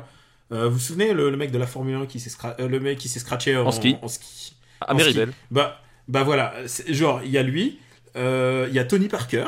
Euh, 0.51 0.67
vous 0.67 0.73
vous 0.75 0.79
souvenez, 0.79 1.13
le, 1.13 1.29
le 1.29 1.37
mec 1.37 1.51
de 1.51 1.57
la 1.57 1.65
Formule 1.67 1.95
1 1.95 2.05
qui 2.05 2.19
s'est 2.19 2.31
euh, 2.59 2.67
le 2.67 2.79
mec 2.79 2.97
qui 2.97 3.09
s'est 3.09 3.19
scratché 3.19 3.55
en, 3.57 3.65
En 3.67 3.71
ski. 3.71 3.95
en 4.01 4.07
ski. 4.07 4.55
À 4.81 4.93
en 4.93 4.97
ski. 4.97 5.05
Méribel. 5.07 5.33
Bah, 5.51 5.81
bah 6.07 6.23
voilà, 6.23 6.53
genre, 6.89 7.21
il 7.23 7.31
y 7.31 7.37
a 7.37 7.43
lui, 7.43 7.79
euh, 8.17 8.67
il 8.69 8.75
y 8.75 8.79
a 8.79 8.83
Tony 8.83 9.07
Parker, 9.07 9.45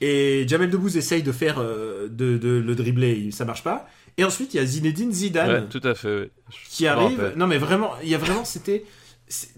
et 0.00 0.44
Jamel 0.48 0.70
Debbouze 0.70 0.96
essaye 0.96 1.22
de 1.22 1.32
faire. 1.32 1.60
de, 1.62 2.08
de 2.08 2.48
le 2.64 2.74
dribbler, 2.74 3.30
ça 3.30 3.44
marche 3.44 3.62
pas. 3.62 3.88
Et 4.16 4.24
ensuite, 4.24 4.52
il 4.54 4.56
y 4.56 4.60
a 4.60 4.66
Zinedine 4.66 5.12
Zidane 5.12 5.50
Ouais, 5.50 5.68
tout 5.70 5.80
à 5.86 5.94
fait. 5.94 6.08
ouais. 6.08 6.30
qui 6.70 6.86
arrive. 6.88 7.32
Non, 7.36 7.46
mais 7.46 7.58
vraiment, 7.58 7.92
il 8.02 8.08
y 8.08 8.14
a 8.14 8.18
vraiment, 8.18 8.44
c'était. 8.44 8.84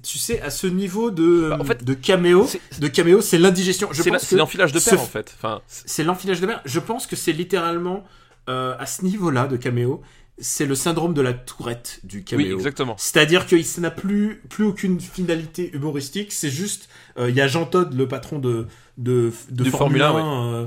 Tu 0.03 0.19
sais, 0.19 0.41
à 0.41 0.51
ce 0.51 0.67
niveau 0.67 1.11
de, 1.11 1.49
Bah, 1.51 1.59
en 1.61 1.65
fait, 1.65 1.85
de 1.85 1.95
caméo, 1.95 2.47
c'est- 2.47 2.81
de 2.81 2.89
caméo, 2.89 3.21
c'est 3.21 3.39
l'indigestion. 3.39 3.89
C'est 3.93 4.37
l'enfilage 4.37 4.73
de 4.73 4.81
f- 4.81 4.95
en 4.99 5.07
fait. 5.07 5.33
Enfin, 5.39 5.61
c'est- 5.69 6.03
l'enfilage 6.05 6.41
de 6.41 6.47
mer. 6.47 6.61
Je 6.65 6.81
pense 6.81 7.07
que 7.07 7.17
c'est 7.17 7.33
littéralement 7.33 8.05
euh, 8.49 8.75
à 8.79 8.87
ce 8.87 9.05
niveau-là 9.05 9.47
de 9.47 9.57
caméo, 9.57 10.01
c'est 10.39 10.67
le 10.67 10.75
syndrome 10.75 11.15
de 11.15 11.21
la 11.21 11.35
tourette 11.35 12.01
du 12.03 12.19
oui, 12.19 12.25
caméo. 12.25 12.57
exactement. 12.57 12.97
C'est-à-dire 12.99 13.47
ça 13.63 13.81
n'a 13.81 13.91
plus, 13.93 14.43
plus 14.49 14.65
aucune 14.65 14.99
finalité 14.99 15.71
humoristique. 15.73 16.33
C'est 16.33 16.51
juste, 16.51 16.89
euh, 17.19 17.29
il 17.31 17.37
y 17.37 17.41
a 17.41 17.47
Jean 17.47 17.67
Todt, 17.67 17.95
le 17.95 18.09
patron 18.09 18.39
de, 18.41 18.67
de, 18.99 19.31
de 19.51 19.65
Formule 19.65 20.01
Formule 20.01 20.03
1. 20.03 20.25
1, 20.25 20.55
euh, 20.55 20.67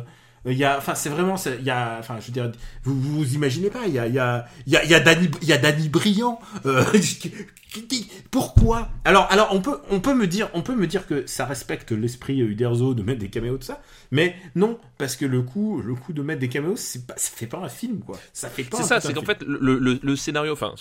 il 0.52 0.58
y 0.58 0.64
a, 0.66 0.78
enfin, 0.78 0.94
c'est 0.96 1.10
vraiment, 1.10 1.36
il 1.60 1.64
y 1.64 1.70
a, 1.70 1.98
enfin, 2.00 2.18
je 2.20 2.26
veux 2.28 2.34
dire, 2.34 2.52
vous 2.84 3.00
vous, 3.00 3.34
imaginez 3.34 3.70
pas, 3.70 3.88
il 3.88 3.94
y 3.94 4.00
a, 4.00 4.08
il 4.08 4.14
y 4.14 4.20
a, 4.20 4.46
il 4.68 4.74
y 4.74 4.76
a, 4.78 4.84
il 4.84 4.90
y 4.90 4.94
a 4.94 5.00
Danny, 5.00 5.30
il 5.42 5.48
y 5.48 5.54
a 5.54 5.58
Danny 5.58 5.88
Briand. 5.90 6.40
euh, 6.66 6.84
pourquoi? 8.32 8.90
Alors, 9.06 9.28
alors, 9.32 9.50
on 9.54 9.62
peut, 9.62 9.80
on 9.90 10.00
peut 10.00 10.14
me 10.14 10.28
dire, 10.28 10.50
on 10.54 10.62
peut 10.62 10.76
me 10.76 10.88
dire 10.88 11.08
que 11.08 11.26
ça 11.28 11.46
respecte 11.46 11.92
l'esprit 11.92 12.42
euh, 12.42 12.46
Uderzo 12.48 12.94
de 12.94 13.04
mettre 13.04 13.20
des 13.20 13.30
caméos 13.30 13.58
de 13.58 13.64
ça, 13.64 13.82
mais 14.12 14.36
non, 14.56 14.80
parce 14.98 15.16
que 15.16 15.26
le 15.26 15.42
coup, 15.42 15.82
le 15.82 15.96
coup 15.96 16.14
de 16.14 16.22
mettre 16.22 16.40
des 16.40 16.50
caméos, 16.50 16.76
c'est 16.76 17.08
pas, 17.08 17.14
ça 17.18 17.30
fait 17.34 17.48
pas 17.48 17.60
un 17.60 17.70
film, 17.70 18.00
quoi. 18.02 18.20
Ça 18.34 18.50
fait 18.50 18.64
pas. 18.64 18.78
C'est 18.78 18.84
ça, 18.84 19.00
c'est 19.02 19.14
qu'en 19.14 19.24
fait, 19.24 19.42
le, 19.44 19.78
le- 19.80 20.00
le 20.02 20.16
scénario, 20.16 20.54
enfin, 20.54 20.74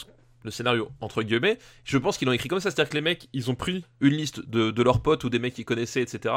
le 0.44 0.51
scénario, 0.51 0.90
entre 1.01 1.22
guillemets, 1.22 1.59
je 1.85 1.98
pense 1.98 2.18
qu'ils 2.18 2.27
l'ont 2.27 2.33
écrit 2.35 2.48
comme 2.48 2.61
ça. 2.61 2.70
C'est-à-dire 2.70 2.90
que 2.90 2.96
les 2.96 3.01
mecs, 3.03 3.29
ils 3.33 3.51
ont 3.51 3.55
pris 3.55 3.85
une 4.01 4.14
liste 4.14 4.48
de, 4.48 4.70
de 4.70 4.83
leurs 4.83 5.01
potes 5.01 5.25
ou 5.25 5.31
des 5.31 5.38
mecs 5.38 5.55
qu'ils 5.55 5.64
connaissaient, 5.64 6.03
etc. 6.03 6.35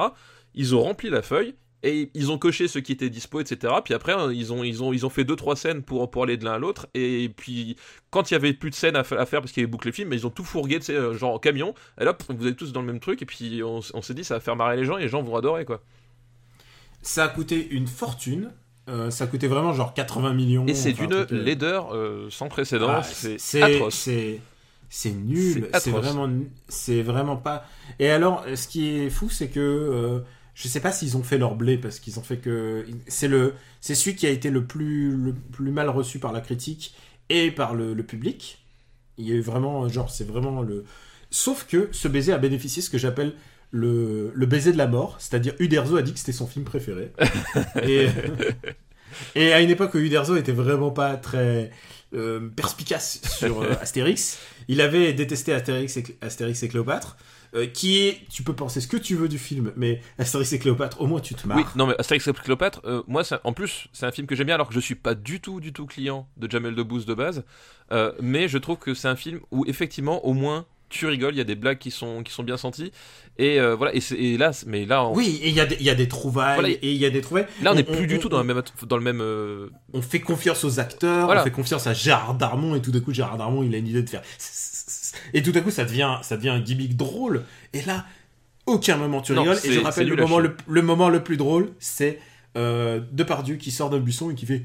Ils 0.54 0.76
ont 0.76 0.82
rempli 0.82 1.10
la 1.10 1.22
feuille. 1.22 1.56
Et 1.86 2.10
ils 2.15 2.32
ont 2.32 2.39
coché 2.39 2.67
ceux 2.67 2.82
qui 2.82 2.91
étaient 2.91 3.12
dispo, 3.12 3.39
etc. 3.39 3.71
Puis 3.84 3.93
après, 3.93 4.12
hein, 4.12 4.32
ils 4.34 4.52
ont, 4.52 4.63
ils 4.63 4.82
ont, 4.84 4.91
ils 4.91 5.06
ont 5.06 5.10
fait 5.10 5.24
deux 5.24 5.36
trois 5.36 5.56
scènes 5.56 5.84
pour, 5.84 6.10
pour 6.10 6.24
aller 6.24 6.36
de 6.36 6.43
l'un 6.43 6.54
à 6.54 6.58
l'autre. 6.58 6.88
Et 6.95 7.30
puis, 7.30 7.78
quand 8.10 8.32
il 8.32 8.34
y 8.34 8.38
avait 8.38 8.54
plus 8.54 8.71
de 8.71 8.76
scènes 8.76 8.95
à, 8.95 9.02
à 9.02 9.26
faire 9.26 9.41
parce 9.41 9.52
qu'il 9.52 9.62
y 9.62 9.63
avait 9.63 9.71
bouclé 9.71 9.91
le 9.91 9.95
film, 9.95 10.12
ils 10.12 10.26
ont 10.26 10.32
tout 10.32 10.43
fourgué, 10.43 10.80
tu 10.80 10.86
sais, 10.86 10.95
euh, 10.95 11.13
genre 11.13 11.36
en 11.36 11.39
camion. 11.39 11.76
Et 12.02 12.04
là, 12.04 12.17
vous 12.30 12.48
êtes 12.48 12.58
tous 12.58 12.74
dans 12.74 12.82
le 12.82 12.88
même 12.88 13.00
truc. 13.00 13.21
Et 13.21 13.26
puis, 13.26 13.62
on, 13.63 13.82
s'est 14.02 14.15
dit, 14.15 14.24
ça 14.24 14.34
va 14.34 14.39
faire 14.39 14.56
marrer 14.56 14.78
les 14.78 14.86
gens 14.86 14.98
et 14.98 15.04
les 15.04 15.10
gens 15.10 15.21
vont 15.21 15.36
adorer, 15.36 15.63
quoi. 15.63 15.84
Ça 17.04 17.26
a 17.26 17.28
coûté 17.28 17.67
une 17.69 17.86
fortune. 17.86 18.52
Euh, 18.89 19.12
ça 19.12 19.26
a 19.26 19.28
coûté 19.28 19.48
vraiment 19.48 19.74
genre 19.74 19.93
80 19.93 20.34
millions. 20.34 20.65
Et 20.65 20.74
c'est 20.74 20.93
d'une 20.93 21.13
euh, 21.13 21.26
laideur 21.30 21.93
euh, 21.93 22.28
sans 22.32 22.48
précédent. 22.48 22.89
ah, 22.89 23.04
c'est 23.04 23.62
atroce. 23.62 23.93
C'est 23.93 24.41
c'est 24.89 25.12
nul. 25.12 25.69
C'est 25.80 25.91
vraiment 25.91 26.30
c'est 26.67 27.02
vraiment 27.02 27.38
pas. 27.38 27.65
Et 28.00 28.10
alors, 28.10 28.45
ce 28.56 28.67
qui 28.67 28.89
est 28.89 29.10
fou, 29.10 29.30
c'est 29.30 29.50
que 29.50 29.60
euh, 29.60 30.19
je 30.56 30.68
sais 30.70 30.80
pas 30.80 30.91
s'ils 30.91 31.18
ont 31.18 31.24
fait 31.24 31.38
leur 31.38 31.56
blé 31.56 31.78
parce 31.78 32.00
qu'ils 32.00 32.18
ont 32.18 32.24
fait 32.24 32.38
que 32.38 32.86
c'est 33.08 33.28
le 33.28 33.54
c'est 33.82 33.94
celui 33.94 34.15
qui 34.15 34.26
a 34.26 34.30
été 34.30 34.50
le 34.50 34.65
plus 34.65 35.15
le 35.15 35.34
plus 35.34 35.72
mal 35.72 35.89
reçu 35.89 36.18
par 36.18 36.32
la 36.32 36.41
critique 36.41 36.96
et 37.30 37.52
par 37.52 37.76
le, 37.76 37.94
le 37.94 38.04
public. 38.04 38.65
Il 39.18 39.28
y 39.28 39.32
a 39.32 39.36
eu 39.36 39.41
vraiment 39.41 39.88
genre 39.89 40.10
c'est 40.10 40.28
vraiment 40.28 40.62
le. 40.62 40.86
Sauf 41.30 41.68
que 41.68 41.89
ce 41.91 42.08
baiser 42.08 42.32
a 42.32 42.38
bénéficié 42.38 42.82
de 42.82 42.86
ce 42.86 42.89
que 42.89 42.98
j'appelle 42.98 43.34
le, 43.72 44.32
le 44.34 44.46
baiser 44.46 44.72
de 44.72 44.78
la 44.78 44.88
mort, 44.88 45.18
c'est-à-dire 45.20 45.54
Uderzo 45.60 45.98
a 45.98 46.02
dit 46.02 46.13
que 46.13 46.20
c'était 46.20 46.32
son 46.32 46.48
film 46.48 46.63
préféré. 46.63 47.12
et, 47.84 48.08
et 49.36 49.52
à 49.52 49.60
une 49.60 49.70
époque 49.70 49.94
où 49.96 49.98
Uderzo 49.98 50.38
était 50.38 50.54
vraiment 50.54 50.91
pas 50.91 51.18
très 51.18 51.72
euh, 52.13 52.48
perspicace 52.56 53.20
sur 53.38 53.62
euh, 53.62 53.74
Astérix, 53.82 54.39
il 54.70 54.80
avait 54.80 55.12
détesté 55.12 55.52
Astérix 55.52 55.98
et, 55.98 56.04
Astérix 56.22 56.63
et 56.63 56.70
Cléopâtre, 56.70 57.18
euh, 57.56 57.65
qui 57.68 58.00
est, 58.00 58.20
tu 58.30 58.44
peux 58.44 58.54
penser 58.54 58.82
ce 58.82 58.88
que 58.88 58.98
tu 58.98 59.15
veux 59.15 59.28
du 59.28 59.38
film, 59.39 59.72
mais 59.76 60.02
Astérix 60.18 60.52
et 60.54 60.60
Cléopâtre, 60.60 61.02
au 61.02 61.08
moins 61.08 61.20
tu 61.22 61.34
te 61.36 61.48
marres. 61.48 61.58
Oui, 61.58 61.63
non 61.76 61.88
mais 61.88 61.96
Astérix 62.00 62.28
et 62.28 62.34
Cléopâtre, 62.34 62.82
euh, 62.86 63.02
moi 63.08 63.24
ça- 63.24 63.41
en 63.44 63.54
plus 63.54 63.88
c'est 63.94 64.06
un 64.06 64.12
film 64.12 64.28
que 64.28 64.36
j'aime 64.36 64.48
bien 64.48 64.56
alors 64.56 64.68
que 64.68 64.74
je 64.76 64.80
suis 64.80 64.96
pas 64.96 65.15
du 65.15 65.39
tout 65.39 65.60
du 65.60 65.74
tout 65.74 65.86
client 65.86 66.28
de 66.38 66.50
Jamel 66.52 66.76
Debbouze 66.76 67.06
de 67.06 67.13
base, 67.13 67.44
euh, 67.91 68.12
mais 68.22 68.48
je 68.48 68.58
trouve 68.58 68.78
que 68.78 68.94
c'est 68.94 69.08
un 69.08 69.15
film 69.15 69.39
où 69.52 69.65
effectivement 69.68 70.26
au 70.26 70.34
moins 70.34 70.65
tu 70.88 71.08
rigoles, 71.08 71.34
il 71.34 71.38
y 71.39 71.41
a 71.41 71.46
des 71.46 71.56
blagues 71.56 71.80
qui 71.80 71.89
sont 71.89 72.22
qui 72.22 72.32
sont 72.32 72.44
bien 72.44 72.58
senties 72.58 72.91
et 73.39 73.60
euh, 73.60 73.76
voilà 73.76 73.94
et, 73.96 74.00
c'est- 74.02 74.15
et 74.15 74.38
là 74.38 74.52
mais 74.68 74.86
là 74.86 75.04
on, 75.04 75.15
Oui, 75.15 75.39
et 75.41 75.50
il 75.50 75.56
y, 75.56 75.60
a 75.60 75.65
des- 75.65 75.76
il 75.80 75.86
y 75.86 75.89
a 75.89 75.96
des 75.96 76.08
trouvailles, 76.08 76.54
Voilà, 76.56 76.70
et 76.70 76.80
il 76.84 76.96
y 76.98 77.06
a 77.06 77.10
des 77.10 77.22
trouvailles. 77.22 77.48
là 77.63 77.72
on 77.72 77.76
n'est 77.76 77.89
on- 77.89 77.96
plus 77.96 78.06
du 78.06 78.18
on- 78.18 78.20
tout 78.20 78.30
dans 78.30 78.38
le 78.38 78.44
même 78.44 78.62
dans 78.88 78.96
le 78.98 79.04
même 79.04 79.20
euh, 79.20 79.70
On 79.94 80.02
fait 80.04 80.20
confiance 80.20 80.63
aux 80.63 80.80
acteurs, 80.80 81.26
Voilà. 81.26 81.41
on 81.41 81.44
fait 81.44 81.52
confiance 81.52 81.88
à 81.88 81.94
Gérard 81.94 82.36
Darmon, 82.36 82.76
et 82.76 82.82
tout 82.82 82.91
d'un 82.91 83.00
coup, 83.00 83.12
Gérard 83.13 83.38
Darmon, 83.38 83.63
il 83.63 83.74
a 83.74 83.78
une 83.80 83.88
idée 83.88 84.04
de 84.04 84.10
faire. 84.10 84.22
Et 85.34 85.41
tout 85.41 85.51
d'un 85.51 85.62
coup, 85.62 85.71
ça 85.71 85.86
devient, 85.86 86.17
ça 86.21 86.38
devient 86.38 86.49
un 86.49 86.60
gimmick 86.60 86.95
drôle. 86.97 87.43
Et 87.73 87.82
là, 87.84 88.06
aucun 88.65 88.97
moment 88.97 89.21
tu 89.21 89.34
Non, 89.34 89.41
rigoles. 89.43 89.58
Et 89.63 89.71
je 89.73 89.80
rappelle, 89.80 90.08
le 90.10 90.17
à 90.17 90.21
moment 90.21 90.39
le, 90.39 90.56
le 90.67 90.82
moment 90.82 91.10
le 91.10 91.23
plus 91.23 91.38
drôle, 91.38 91.71
c'est 91.80 92.19
euh, 92.58 92.99
Depardieu 93.12 93.56
qui 93.56 93.71
sort 93.71 93.89
d'un 93.89 93.99
buisson 93.99 94.32
et 94.32 94.36
qui 94.36 94.45
fait. 94.45 94.63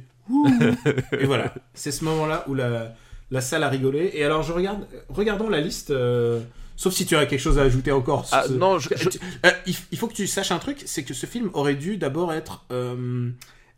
Et 1.18 1.24
voilà, 1.26 1.52
c'est 1.74 1.90
ce 1.92 2.04
moment-là 2.04 2.44
où 2.48 2.54
la, 2.54 2.94
la 3.30 3.40
salle 3.40 3.62
a 3.64 3.68
rigolé. 3.68 4.10
Et 4.14 4.24
alors, 4.24 4.42
je 4.42 4.52
regarde, 4.52 4.86
regardons 5.08 5.48
la 5.48 5.60
liste. 5.60 5.90
euh, 5.90 6.40
Sauf 6.76 6.94
si 6.94 7.04
tu 7.04 7.14
as 7.14 7.26
quelque 7.26 7.40
chose 7.40 7.58
à 7.58 7.62
ajouter 7.62 7.92
encore. 7.92 8.26
ah 8.32 8.44
ce- 8.48 8.52
non 8.54 8.78
je, 8.78 8.88
je- 8.96 9.08
tu- 9.10 9.18
euh, 9.44 9.50
il, 9.66 9.98
faut 9.98 10.06
que 10.08 10.14
tu 10.14 10.26
saches 10.26 10.50
un 10.50 10.58
truc, 10.58 10.82
c'est 10.86 11.02
que 11.04 11.12
ce 11.12 11.26
film 11.26 11.50
aurait 11.52 11.74
dû 11.74 11.98
d'abord 11.98 12.32
être, 12.32 12.64
euh, 12.72 13.28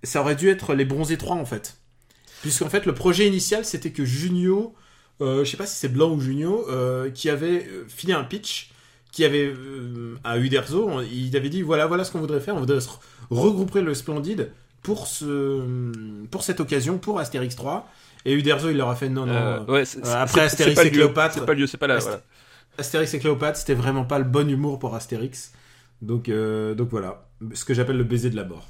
ça 0.04 0.20
aurait 0.20 0.37
dû 0.37 0.48
être 0.48 0.74
les 0.74 0.85
Bronzés 0.85 1.18
3 1.18 1.35
en 1.35 1.44
fait, 1.44 1.78
puisqu'en 2.42 2.68
fait 2.70 2.87
le 2.87 2.94
projet 2.94 3.26
initial 3.26 3.64
c'était 3.64 3.90
que 3.90 4.04
Junio, 4.04 4.72
euh, 4.76 4.78
je 5.44 5.50
sais 5.50 5.56
pas 5.56 5.66
si 5.66 5.76
c'est 5.76 5.88
Blanc 5.88 6.11
ou 6.12 6.20
Junio, 6.20 6.66
euh, 6.70 7.11
qui 7.11 7.28
avait 7.30 7.66
euh, 7.66 7.85
filé 7.88 8.12
un 8.12 8.24
pitch, 8.24 8.70
qui 9.11 9.24
avait 9.24 9.46
euh, 9.46 10.16
à 10.24 10.38
Uderzo, 10.38 11.02
il 11.12 11.37
avait 11.37 11.50
dit 11.50 11.62
voilà 11.62 11.87
voilà 11.87 12.04
ce 12.04 12.11
qu'on 12.12 12.20
voudrait 12.20 12.40
faire, 12.40 12.54
on 12.56 12.61
voudrait 12.61 12.80
se 12.80 12.88
regrouper 13.30 13.80
le 13.82 13.94
Splendide 13.94 14.50
pour 14.82 15.06
ce, 15.06 15.62
pour 16.30 16.42
cette 16.42 16.61
occasion, 16.61 16.98
pour 16.98 17.20
Astérix 17.20 17.54
3, 17.56 17.88
et 18.24 18.32
Uderzo 18.35 18.70
il 18.70 18.76
leur 18.76 18.88
a 18.88 18.96
fait 18.96 19.08
non 19.08 19.26
non. 19.26 19.32
euh, 19.35 19.64
ouais, 19.66 19.85
euh, 19.96 20.14
après 20.14 20.40
Astérix 20.42 20.80
et 20.80 20.90
Cléopâtre. 20.90 21.35
c'est 21.35 21.46
pas 21.46 21.54
lieu, 21.54 21.66
c'est 21.66 21.76
pas 21.76 21.87
là. 21.87 21.96
Ast- 21.96 22.06
voilà. 22.08 22.22
Astérix 22.78 23.12
et 23.14 23.18
Cléopâtre, 23.18 23.58
c'était 23.58 23.74
vraiment 23.74 24.04
pas 24.04 24.18
le 24.18 24.24
bon 24.24 24.48
humour 24.50 24.78
pour 24.78 24.94
Astérix. 24.94 25.52
Donc, 26.00 26.28
euh, 26.28 26.74
donc 26.74 26.88
voilà, 26.90 27.28
ce 27.54 27.64
que 27.64 27.74
j'appelle 27.74 27.96
le 27.98 28.04
baiser 28.04 28.30
de 28.30 28.35
la 28.37 28.44
mort. 28.44 28.66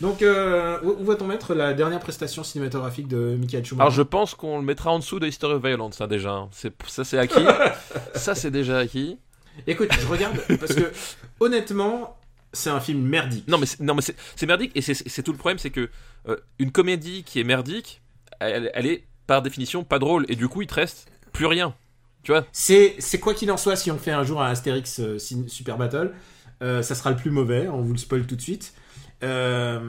Donc, 0.00 0.22
euh, 0.22 0.78
où 0.82 1.04
va-t-on 1.04 1.26
mettre 1.26 1.54
la 1.54 1.74
dernière 1.74 2.00
prestation 2.00 2.42
cinématographique 2.42 3.06
de 3.06 3.36
Michael 3.38 3.64
Schumacher 3.64 3.82
Alors 3.82 3.92
je 3.92 4.02
pense 4.02 4.34
qu'on 4.34 4.58
le 4.58 4.64
mettra 4.64 4.90
en 4.92 4.98
dessous 4.98 5.20
de 5.20 5.26
History 5.26 5.54
of 5.54 5.64
Violence 5.64 5.96
ça 5.96 6.06
déjà, 6.06 6.48
ça 6.86 7.04
c'est 7.04 7.18
acquis, 7.18 7.44
ça 8.14 8.34
c'est 8.34 8.50
déjà 8.50 8.78
acquis. 8.78 9.18
Écoute, 9.66 9.90
je 9.92 10.06
regarde 10.06 10.38
parce 10.58 10.74
que 10.74 10.90
honnêtement, 11.38 12.18
c'est 12.52 12.70
un 12.70 12.80
film 12.80 13.02
merdique. 13.02 13.46
Non 13.46 13.58
mais 13.58 13.66
c'est, 13.66 13.80
non 13.80 13.94
mais 13.94 14.02
c'est, 14.02 14.16
c'est 14.36 14.46
merdique 14.46 14.72
et 14.74 14.80
c'est, 14.80 15.22
tout 15.22 15.32
le 15.32 15.38
problème 15.38 15.58
c'est 15.58 15.70
que 15.70 15.90
euh, 16.28 16.36
une 16.58 16.72
comédie 16.72 17.22
qui 17.24 17.40
est 17.40 17.44
merdique, 17.44 18.00
elle, 18.40 18.70
elle 18.74 18.86
est 18.86 19.04
par 19.26 19.42
définition 19.42 19.84
pas 19.84 19.98
drôle 19.98 20.24
et 20.28 20.36
du 20.36 20.48
coup 20.48 20.62
il 20.62 20.66
te 20.66 20.74
reste 20.74 21.10
plus 21.32 21.46
rien. 21.46 21.74
Tu 22.22 22.32
vois? 22.32 22.44
C'est, 22.52 22.98
quoi 23.20 23.34
qu'il 23.34 23.50
en 23.50 23.56
soit, 23.56 23.76
si 23.76 23.90
on 23.90 23.98
fait 23.98 24.10
un 24.10 24.24
jour 24.24 24.42
un 24.42 24.50
Astérix 24.50 25.00
euh, 25.00 25.18
Super 25.18 25.78
Battle, 25.78 26.12
euh, 26.62 26.82
ça 26.82 26.94
sera 26.94 27.10
le 27.10 27.16
plus 27.16 27.30
mauvais. 27.30 27.68
On 27.68 27.80
vous 27.80 27.92
le 27.92 27.98
spoil 27.98 28.26
tout 28.26 28.36
de 28.36 28.42
suite. 28.42 28.74
Euh, 29.22 29.80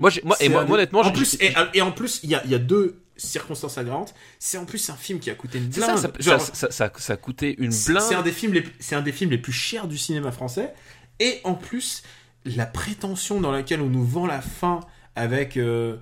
Moi, 0.00 0.10
moi- 0.24 0.36
et 0.40 0.48
moi- 0.48 0.62
un- 0.62 0.64
moi, 0.64 0.76
honnêtement, 0.76 1.00
en 1.00 1.12
plus, 1.12 1.36
et, 1.40 1.52
et 1.74 1.82
en 1.82 1.92
plus, 1.92 2.20
il 2.22 2.30
y 2.30 2.34
a, 2.34 2.42
il 2.44 2.50
y 2.50 2.54
a 2.54 2.58
deux 2.58 3.00
circonstances 3.16 3.76
aggravantes. 3.78 4.14
C'est 4.38 4.58
en 4.58 4.64
plus 4.64 4.88
un 4.90 4.94
film 4.96 5.18
qui 5.18 5.28
a 5.30 5.34
coûté 5.34 5.58
une 5.58 5.72
ça, 5.72 5.86
blinde. 5.86 5.98
ça, 5.98 6.10
Genre, 6.18 6.40
ça, 6.40 6.54
ça, 6.54 6.70
ça- 6.70 6.92
ça 6.96 7.12
a 7.12 7.16
coûté 7.16 7.54
une 7.58 7.70
blinde. 7.86 8.00
c'est 8.02 8.14
un 8.14 8.22
des 8.22 8.32
films 8.32 8.52
les 8.54 8.64
c'est 8.78 8.94
un 8.94 9.02
des 9.02 9.12
films 9.12 9.30
les 9.30 9.38
plus 9.38 9.52
chers 9.52 9.88
du 9.88 9.98
cinéma 9.98 10.30
français 10.32 10.72
et 11.18 11.40
en 11.44 11.54
plus 11.54 12.02
la 12.44 12.64
prétention 12.64 13.40
dans 13.40 13.50
laquelle 13.50 13.80
on 13.80 13.88
nous 13.88 14.04
vend 14.04 14.26
la 14.26 14.40
fin 14.40 14.80
avec 15.16 15.56
euh, 15.56 15.96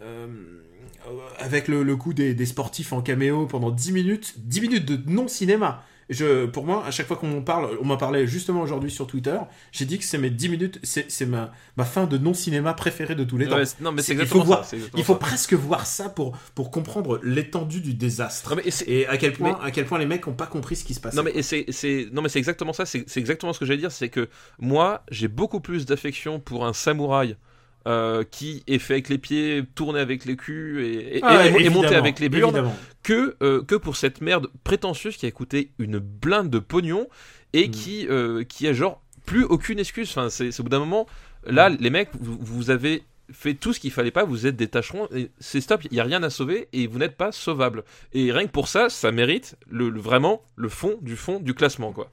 euh, 0.00 0.28
avec 1.38 1.66
le, 1.66 1.82
le 1.82 1.96
coup 1.96 2.14
des, 2.14 2.34
des 2.34 2.46
sportifs 2.46 2.92
en 2.92 3.02
caméo 3.02 3.46
pendant 3.46 3.70
10 3.70 3.90
minutes 3.92 4.34
10 4.38 4.60
minutes 4.60 4.84
de 4.86 5.10
non 5.10 5.26
cinéma 5.28 5.84
Je, 6.10 6.46
pour 6.46 6.66
moi, 6.66 6.84
à 6.84 6.90
chaque 6.90 7.06
fois 7.06 7.16
qu'on 7.16 7.28
m'en 7.28 7.40
parle, 7.42 7.68
on 7.80 7.84
m'en 7.84 7.96
parlait 7.96 8.26
justement 8.26 8.60
aujourd'hui 8.62 8.90
sur 8.90 9.06
Twitter, 9.06 9.38
j'ai 9.72 9.84
dit 9.84 9.96
que 9.98 10.04
c'est 10.04 10.18
mes 10.18 10.28
10 10.28 10.48
minutes, 10.48 10.80
c'est 10.82 11.24
ma, 11.26 11.52
ma 11.76 11.84
fin 11.84 12.04
de 12.06 12.18
non-cinéma 12.18 12.74
préférée 12.74 13.14
de 13.14 13.22
tous 13.24 13.38
les 13.38 13.46
temps. 13.46 13.56
Ouais, 13.56 13.64
c'est- 13.64 13.80
non, 13.80 13.92
mais 13.92 14.02
c'est 14.02 14.16
C'est- 14.16 14.22
il 14.22 14.26
faut 14.26 14.42
voir- 14.42 14.64
ça. 14.64 14.70
c'est 14.70 14.76
exactement 14.76 15.00
Il 15.00 15.04
faut 15.04 15.12
ça. 15.14 15.18
presque 15.20 15.52
voir 15.54 15.86
ça 15.86 16.08
pour, 16.08 16.36
pour 16.56 16.70
comprendre 16.72 17.20
l'étendue 17.22 17.80
du 17.80 17.94
désastre. 17.94 18.50
Non, 18.50 18.56
mais 18.64 18.70
et 18.88 19.06
à 19.06 19.16
quel 19.16 19.32
point, 19.34 19.58
à 19.62 19.70
quel 19.70 19.86
point 19.86 19.98
les 19.98 20.06
mecs 20.06 20.26
ont 20.26 20.32
pas 20.34 20.46
compris 20.46 20.74
ce 20.76 20.84
qui 20.84 20.94
se 20.94 21.00
passait. 21.00 21.16
Non 21.16 21.22
mais 21.22 21.42
c'est 21.42 22.38
exactement 22.38 22.72
ça 22.72 22.84
c'est 22.86 23.04
c'est 23.08 23.20
exactement 23.20 23.52
ce 23.52 23.58
que 23.60 23.64
j'allais 23.64 23.78
dire 23.78 23.92
c'est 23.92 24.08
que 24.08 24.28
moi 24.58 25.02
j'ai 25.10 25.28
beaucoup 25.28 25.60
plus 25.60 25.86
d'affection 25.86 26.40
pour 26.40 26.66
un 26.66 26.72
samouraï 26.72 27.36
euh, 27.86 28.24
qui 28.30 28.62
est 28.66 28.78
fait 28.78 28.94
avec 28.94 29.08
les 29.08 29.18
pieds 29.18 29.62
tourné 29.74 30.00
avec 30.00 30.24
les 30.26 30.36
culs 30.36 30.80
et, 30.80 31.16
et, 31.16 31.20
Ah 31.22 31.36
ouais, 31.38 31.62
et- 31.62 31.66
et 31.66 31.70
monté 31.70 31.94
avec 31.94 32.18
les 32.20 32.28
burnes 32.28 32.70
que 33.02 33.36
euh, 33.42 33.62
que 33.62 33.74
pour 33.74 33.96
cette 33.96 34.20
merde 34.20 34.48
prétentieuse 34.64 35.16
qui 35.16 35.26
a 35.26 35.30
coûté 35.30 35.70
une 35.78 35.98
blinde 35.98 36.50
de 36.50 36.58
pognon 36.58 37.08
et 37.52 37.68
Mm. 37.68 37.70
qui 37.70 38.06
euh, 38.08 38.44
qui 38.44 38.68
a 38.68 38.72
genre 38.72 39.02
plus 39.24 39.44
aucune 39.44 39.78
excuse 39.78 40.10
enfin 40.10 40.28
c'est 40.28 40.58
au 40.60 40.62
bout 40.64 40.68
d'un 40.68 40.78
moment 40.78 41.06
là 41.46 41.70
Mm. 41.70 41.76
les 41.80 41.90
mecs 41.90 42.10
vous, 42.20 42.36
vous 42.40 42.70
avez 42.70 43.02
fait 43.32 43.54
tout 43.54 43.72
ce 43.72 43.80
qu'il 43.80 43.92
fallait 43.92 44.10
pas 44.10 44.24
vous 44.24 44.46
êtes 44.46 44.56
des 44.56 44.68
tâcherons 44.68 45.08
c'est 45.38 45.60
stop 45.60 45.82
il 45.90 45.94
y 45.96 46.00
a 46.00 46.04
rien 46.04 46.22
à 46.22 46.30
sauver 46.30 46.68
et 46.72 46.86
vous 46.86 46.98
n'êtes 46.98 47.16
pas 47.16 47.32
sauvable 47.32 47.84
et 48.12 48.30
rien 48.32 48.44
que 48.46 48.52
pour 48.52 48.68
ça 48.68 48.90
ça 48.90 49.10
mérite 49.12 49.56
le, 49.70 49.88
le- 49.88 50.00
vraiment 50.00 50.42
le 50.56 50.68
fond 50.68 50.98
du 51.00 51.16
fond 51.16 51.38
du 51.40 51.54
classement 51.54 51.92
quoi 51.92 52.10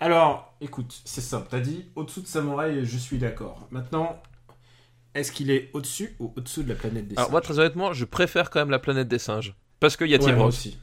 Alors, 0.00 0.54
écoute, 0.60 1.00
c'est 1.04 1.20
simple. 1.22 1.46
T'as 1.50 1.60
dit 1.60 1.86
au-dessous 1.94 2.20
de 2.20 2.26
Samouraï, 2.26 2.84
je 2.84 2.98
suis 2.98 3.16
d'accord. 3.18 3.66
Maintenant, 3.70 4.20
est-ce 5.14 5.32
qu'il 5.32 5.50
est 5.50 5.70
au-dessus 5.72 6.14
ou 6.18 6.32
au-dessous 6.36 6.62
de 6.62 6.68
la 6.68 6.74
planète 6.74 7.08
des 7.08 7.14
Alors 7.16 7.26
singes 7.26 7.32
moi 7.32 7.40
très 7.40 7.58
honnêtement, 7.58 7.92
je 7.92 8.04
préfère 8.04 8.50
quand 8.50 8.60
même 8.60 8.70
la 8.70 8.78
planète 8.78 9.08
des 9.08 9.18
singes 9.18 9.54
parce 9.80 9.96
qu'il 9.96 10.08
y 10.08 10.14
a 10.14 10.18
Tim 10.18 10.36
Roth. 10.36 10.48
aussi. 10.48 10.78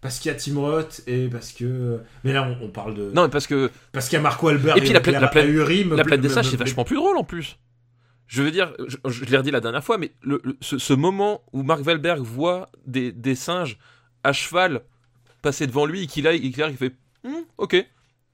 Parce 0.00 0.18
qu'il 0.18 0.32
y 0.32 0.34
a 0.34 0.38
Tim 0.38 0.58
Roth 0.58 1.02
et 1.06 1.28
parce 1.28 1.52
que. 1.52 2.00
Mais 2.24 2.32
là, 2.32 2.42
on, 2.60 2.64
on 2.66 2.68
parle 2.68 2.94
de. 2.94 3.10
Non, 3.14 3.22
mais 3.24 3.28
parce 3.28 3.46
que 3.46 3.70
Parce 3.92 4.08
qu'il 4.08 4.16
y 4.16 4.18
a 4.18 4.22
Marco 4.22 4.48
Albert 4.48 4.76
Et 4.76 4.80
puis 4.80 4.92
la 4.92 5.00
pla- 5.00 5.20
la 5.20 5.28
pla- 5.28 5.44
me- 5.44 5.94
la 5.96 6.02
planète 6.04 6.20
des 6.22 6.28
singes 6.28 6.50
c'est 6.50 6.56
vachement 6.56 6.84
plus 6.84 6.96
drôle 6.96 7.16
en 7.16 7.24
plus. 7.24 7.56
Je 8.26 8.42
veux 8.42 8.50
dire, 8.50 8.72
je, 8.86 8.96
je 9.06 9.24
l'ai 9.26 9.36
redit 9.36 9.50
la 9.50 9.60
dernière 9.60 9.84
fois, 9.84 9.98
mais 9.98 10.12
le, 10.22 10.40
le- 10.42 10.56
ce, 10.60 10.78
ce 10.78 10.92
moment 10.94 11.42
où 11.52 11.62
Mark 11.62 11.86
Wahlberg 11.86 12.20
voit 12.20 12.70
des, 12.86 13.12
des 13.12 13.34
singes 13.34 13.78
à 14.24 14.32
cheval 14.32 14.80
passer 15.42 15.66
devant 15.66 15.86
lui 15.86 16.04
et 16.04 16.06
qu'il 16.06 16.26
a, 16.26 16.30
arrive, 16.30 16.44
il 16.72 16.76
fait 16.76 16.94
Hmm, 17.24 17.42
ok. 17.58 17.86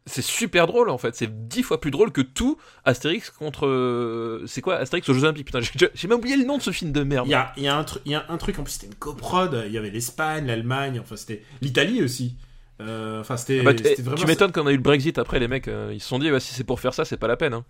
C'est 0.09 0.23
super 0.23 0.67
drôle 0.67 0.91
en 0.91 0.99
fait, 0.99 1.15
c'est 1.15 1.49
dix 1.49 1.63
fois 1.63 1.81
plus 1.81 1.91
drôle 1.91 2.11
que 2.11 2.21
tout 2.21 2.59
Astérix 2.85 3.31
contre. 3.31 3.67
euh, 3.67 4.43
C'est 4.47 4.61
quoi 4.61 4.77
Astérix 4.77 5.09
aux 5.09 5.15
Jeux 5.15 5.25
Olympiques 5.25 5.47
Putain, 5.47 5.61
j'ai 5.95 6.09
même 6.09 6.19
oublié 6.19 6.37
le 6.37 6.45
nom 6.45 6.57
de 6.59 6.63
ce 6.63 6.71
film 6.73 6.91
de 6.93 7.03
merde. 7.05 7.27
Il 7.27 7.31
y 7.31 7.35
a, 7.35 7.53
il 7.57 7.63
y, 7.63 7.69
a 7.69 7.77
un 7.77 7.83
tru- 7.83 8.01
il 8.07 8.13
y 8.13 8.15
a 8.15 8.25
un 8.29 8.37
truc, 8.39 8.59
en 8.59 8.65
plus, 8.65 8.73
c'était 8.73 8.87
une 8.87 8.95
coprode. 8.95 9.63
Il 9.67 9.73
y 9.73 9.79
avait 9.79 9.91
l'Espagne, 9.91 10.47
l'Allemagne, 10.47 10.99
enfin, 11.01 11.15
c'était 11.17 11.43
l'Italie 11.61 12.03
aussi. 12.03 12.37
Euh, 12.81 13.21
enfin, 13.21 13.37
c'était 13.37 13.61
Ah 13.61 13.65
bah, 13.65 13.73
vraiment. 14.03 14.17
tu 14.17 14.27
m'étonnes 14.27 14.53
qu'on 14.53 14.67
a 14.67 14.73
eu 14.73 14.77
le 14.77 14.83
Brexit 14.83 15.19
après, 15.19 15.39
les 15.41 15.49
mecs, 15.49 15.69
euh, 15.69 15.91
ils 15.93 16.01
se 16.01 16.09
sont 16.09 16.19
dit, 16.19 16.31
bah, 16.31 16.41
si 16.41 16.55
c'est 16.55 16.65
pour 16.65 16.81
faire 16.81 16.95
ça, 16.95 17.05
c'est 17.05 17.17
pas 17.17 17.29
la 17.29 17.37
peine. 17.37 17.55
hein. 17.55 17.65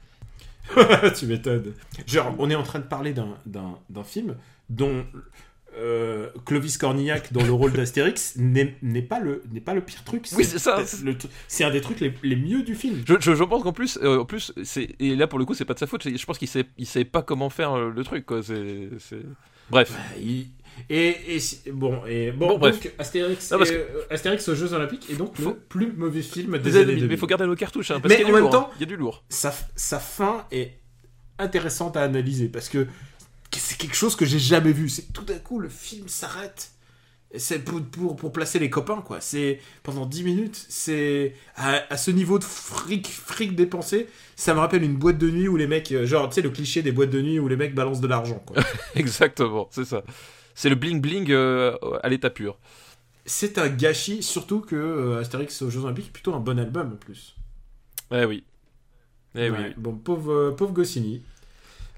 tu 1.18 1.26
m'étonnes. 1.26 1.72
Genre, 2.06 2.34
on 2.38 2.50
est 2.50 2.54
en 2.54 2.62
train 2.62 2.78
de 2.78 2.84
parler 2.84 3.14
d'un 3.14 4.04
film 4.04 4.36
dont 4.68 5.04
euh, 5.78 6.28
Clovis 6.44 6.76
Cornillac, 6.78 7.32
dans 7.32 7.44
le 7.44 7.52
rôle 7.52 7.72
d'Astérix, 7.72 8.34
n'est 8.36 8.66
pas, 9.02 9.20
le- 9.20 9.42
n'est 9.52 9.60
pas 9.60 9.74
le 9.74 9.80
pire 9.80 10.02
truc. 10.04 10.26
Oui, 10.36 10.44
c'est 10.44 10.58
ça. 10.58 10.82
C'est 11.46 11.64
un 11.64 11.70
des 11.70 11.80
trucs 11.80 12.00
les, 12.00 12.12
les 12.22 12.36
mieux 12.36 12.62
du 12.62 12.74
film. 12.74 13.02
Je, 13.06 13.14
je, 13.20 13.34
je 13.34 13.44
pense 13.44 13.62
qu'en 13.62 13.72
plus, 13.72 13.98
euh, 14.02 14.18
en 14.20 14.24
plus, 14.24 14.52
c'est 14.64 14.88
et 14.98 15.14
là 15.16 15.26
pour 15.26 15.38
le 15.38 15.44
coup, 15.44 15.54
c'est 15.54 15.64
pas 15.64 15.74
de 15.74 15.78
sa 15.78 15.86
faute. 15.86 16.08
Je 16.08 16.26
pense 16.26 16.38
qu'il 16.38 16.48
sait, 16.48 16.64
il 16.78 16.86
savait 16.86 17.04
pas 17.04 17.22
comment 17.22 17.48
faire 17.50 17.72
euh, 17.74 17.90
le 17.94 18.04
truc, 18.04 18.26
quoi. 18.26 18.40
Bref. 19.70 19.92
Il- 20.20 20.46
Et, 20.88 21.36
et 21.36 21.40
bon, 21.72 22.00
et 22.06 22.30
bon, 22.30 22.48
Bon, 22.50 22.58
bref. 22.58 22.80
donc 22.80 22.92
Astérix, 22.98 23.50
Non, 23.50 23.58
Astérix 24.10 24.48
aux 24.48 24.54
Jeux 24.54 24.72
Olympiques 24.72 25.10
est 25.10 25.16
donc 25.16 25.36
Faut- 25.36 25.50
le 25.50 25.56
plus 25.56 25.92
mauvais 25.92 26.22
film 26.22 26.52
des 26.52 26.58
Désolé, 26.60 26.84
années 26.84 26.92
mais 26.94 27.00
2000. 27.00 27.12
il 27.16 27.18
faut 27.18 27.26
garder 27.26 27.46
nos 27.46 27.56
cartouches, 27.56 27.90
hein, 27.90 28.00
parce 28.00 28.08
Mais 28.14 28.16
qu'il 28.20 28.22
y 28.22 28.24
a 28.24 28.26
en 28.26 28.28
du 28.28 28.34
même 28.34 28.42
lourd. 28.44 28.50
temps- 28.52 28.70
hein. 28.70 28.76
Il 28.76 28.80
y 28.80 28.84
a 28.84 28.86
du 28.86 28.96
lourd. 28.96 29.24
sa, 29.28 29.52
sa 29.74 29.98
fin 29.98 30.46
est 30.52 30.78
intéressante 31.38 31.96
à 31.96 32.02
analyser 32.02 32.48
parce 32.48 32.68
que 32.68 32.86
c'est 33.56 33.76
quelque 33.78 33.96
chose 33.96 34.16
que 34.16 34.24
j'ai 34.26 34.38
jamais 34.38 34.72
vu. 34.72 34.88
C'est 34.88 35.12
tout 35.12 35.24
d'un 35.24 35.38
coup 35.38 35.58
le 35.60 35.68
film 35.68 36.08
s'arrête. 36.08 36.72
C'est 37.36 37.58
pour, 37.64 37.82
pour, 37.82 38.16
pour 38.16 38.32
placer 38.32 38.58
les 38.58 38.70
copains, 38.70 39.02
quoi. 39.02 39.20
C'est 39.20 39.60
pendant 39.82 40.06
10 40.06 40.24
minutes, 40.24 40.66
c'est 40.70 41.34
à, 41.56 41.82
à 41.92 41.96
ce 41.98 42.10
niveau 42.10 42.38
de 42.38 42.44
fric, 42.44 43.06
fric 43.06 43.54
dépensé, 43.54 44.08
ça 44.34 44.54
me 44.54 44.60
rappelle 44.60 44.82
une 44.82 44.96
boîte 44.96 45.18
de 45.18 45.30
nuit 45.30 45.46
où 45.46 45.56
les 45.58 45.66
mecs, 45.66 45.92
euh, 45.92 46.06
genre, 46.06 46.30
tu 46.30 46.36
sais, 46.36 46.40
le 46.42 46.48
cliché 46.50 46.80
des 46.82 46.90
boîtes 46.92 47.10
de 47.10 47.20
nuit 47.20 47.38
où 47.38 47.46
les 47.46 47.56
mecs 47.56 47.74
balancent 47.74 48.00
de 48.00 48.06
l'argent, 48.08 48.42
quoi. 48.46 48.56
Exactement, 48.94 49.68
c'est 49.70 49.84
ça. 49.84 50.04
C'est 50.54 50.70
le 50.70 50.74
bling 50.76 51.00
bling 51.02 51.30
euh, 51.30 51.76
à 52.02 52.08
l'état 52.08 52.30
pur. 52.30 52.58
c'est 53.26 53.58
un 53.58 53.68
gâchis, 53.68 54.22
surtout 54.22 54.60
que 54.60 54.76
euh, 54.76 55.20
Astérix 55.20 55.60
aux 55.62 55.70
Jeux 55.70 55.80
Olympiques 55.84 56.08
est 56.08 56.12
plutôt 56.12 56.34
un 56.34 56.40
bon 56.40 56.58
album 56.58 56.92
en 56.94 56.96
plus. 56.96 57.36
Eh 58.10 58.24
oui. 58.24 58.44
Eh 59.34 59.50
Ouais, 59.50 59.58
oui. 59.58 59.74
Bon, 59.76 59.96
pauvre, 59.96 60.32
euh, 60.32 60.50
pauvre 60.56 60.72
Goscinny. 60.72 61.22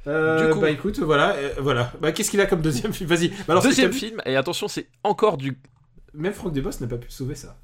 Euh, 0.06 0.46
Du 0.48 0.52
coup- 0.54 0.60
bah 0.60 0.70
écoute, 0.70 0.98
voilà, 1.00 1.32
euh, 1.34 1.52
voilà. 1.58 1.92
Bah 2.00 2.12
qu'est-ce 2.12 2.30
qu'il 2.30 2.40
a 2.40 2.46
comme 2.46 2.62
deuxième 2.62 2.92
film 2.94 3.08
Vas-y. 3.08 3.28
Bah, 3.28 3.36
alors, 3.48 3.62
Deuxième 3.62 3.92
film, 3.92 4.20
et 4.24 4.36
attention, 4.36 4.68
c'est 4.68 4.88
encore 5.04 5.36
du. 5.36 5.58
Même 6.14 6.32
Franck 6.32 6.52
Desbos 6.52 6.70
n'a 6.80 6.86
pas 6.86 6.96
pu 6.96 7.10
sauver 7.10 7.34
ça. 7.34 7.56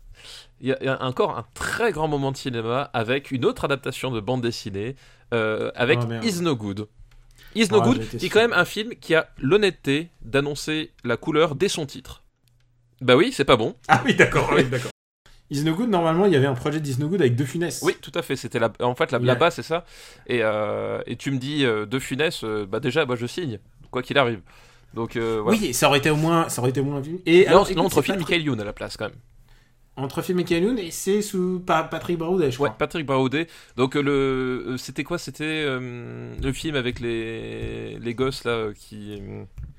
Il 0.61 0.69
y, 0.69 0.73
a, 0.73 0.79
il 0.81 0.87
y 0.87 0.89
a 0.89 1.03
encore 1.03 1.37
un 1.37 1.45
très 1.55 1.93
grand 1.93 2.09
moment 2.09 2.33
de 2.33 2.37
cinéma 2.37 2.91
avec 2.95 3.31
une 3.31 3.45
autre 3.45 3.65
adaptation 3.67 4.11
de 4.11 4.21
bande 4.21 4.41
dessinée 4.41 4.97
euh, 5.35 5.71
avec 5.75 5.99
Oh. 6.03 6.13
Is 6.25 6.41
No 6.41 6.57
Good. 6.57 6.89
Is 7.55 7.69
No 7.71 7.81
Ah, 7.83 7.85
Good, 7.87 8.03
est 8.23 8.29
quand 8.29 8.41
même 8.41 8.53
un 8.55 8.65
film 8.65 8.95
qui 8.95 9.15
a 9.15 9.29
l'honnêteté 9.39 10.11
d'annoncer 10.23 10.93
la 11.05 11.17
couleur 11.17 11.55
dès 11.55 11.69
son 11.69 11.85
titre. 11.87 12.23
Bah 13.03 13.17
oui, 13.17 13.31
c'est 13.33 13.45
pas 13.45 13.57
bon. 13.57 13.75
Ah 13.89 14.03
oui, 14.07 14.15
d'accord, 14.15 14.51
oui, 14.55 14.65
d'accord. 14.65 14.91
Is 15.51 15.63
No 15.63 15.75
Good, 15.75 15.89
normalement, 15.91 16.27
il 16.27 16.33
y 16.33 16.37
avait 16.37 16.47
un 16.47 16.55
projet 16.55 16.81
d'Is 16.81 16.99
No 16.99 17.09
Good 17.09 17.21
avec 17.21 17.37
deux 17.37 17.45
Funès. 17.45 17.81
Oui, 17.83 17.95
tout 18.03 18.13
à 18.15 18.23
fait. 18.23 18.35
C'était 18.37 18.59
la... 18.59 18.73
en 18.81 18.95
fait 18.95 19.13
la, 19.13 19.19
Il 19.19 19.25
la 19.27 19.35
base, 19.37 19.55
c'est 19.55 19.63
ça. 19.63 19.85
Et, 20.27 20.41
euh, 20.43 21.01
et 21.07 21.17
tu 21.17 21.31
me 21.31 21.39
dis 21.39 21.65
euh, 21.65 21.87
de 21.87 21.99
Funès, 21.99 22.43
euh, 22.43 22.67
bah 22.67 22.81
déjà, 22.81 23.07
moi 23.07 23.15
je 23.17 23.27
signe, 23.27 23.59
quoi 23.91 24.03
qu'il 24.03 24.19
arrive. 24.19 24.41
Donc 24.95 25.17
euh, 25.17 25.41
voilà. 25.43 25.59
Oui, 25.59 25.73
ça 25.75 25.89
aurait 25.89 25.99
été 25.99 26.11
au 26.11 26.17
moins, 26.17 26.49
ça 26.49 26.61
aurait 26.61 26.71
été 26.71 26.81
au 26.81 26.85
moins 26.85 26.97
un 26.97 27.03
film. 27.03 27.19
Et 27.27 27.47
alors, 27.47 27.69
profile 27.89 28.15
pas- 28.15 28.19
Michael 28.19 28.43
Youn 28.43 28.61
à 28.61 28.65
la 28.65 28.73
place 28.73 28.97
quand 28.97 29.07
même. 29.07 29.19
Entre 29.99 30.21
film 30.21 30.41
et 30.41 30.59
Youn 30.59 30.79
et 30.79 30.91
c'est 30.91 31.23
sous 31.23 31.63
Pa- 31.65 31.85
Patrick 31.85 32.19
Broudet, 32.19 32.51
je 32.51 32.61
Ouais, 32.61 32.69
crois. 32.69 32.79
Patrick 32.79 33.07
Braudé. 33.07 33.47
Donc 33.77 33.95
le, 33.95 34.77
c'était 34.79 35.05
quoi? 35.05 35.17
C'était 35.17 35.45
euh, 35.45 36.35
le 36.43 36.53
film 36.53 36.77
avec 36.77 37.01
les 37.01 37.99
les 37.99 38.15
gosses 38.15 38.45
là 38.45 38.73
qui. 38.75 39.23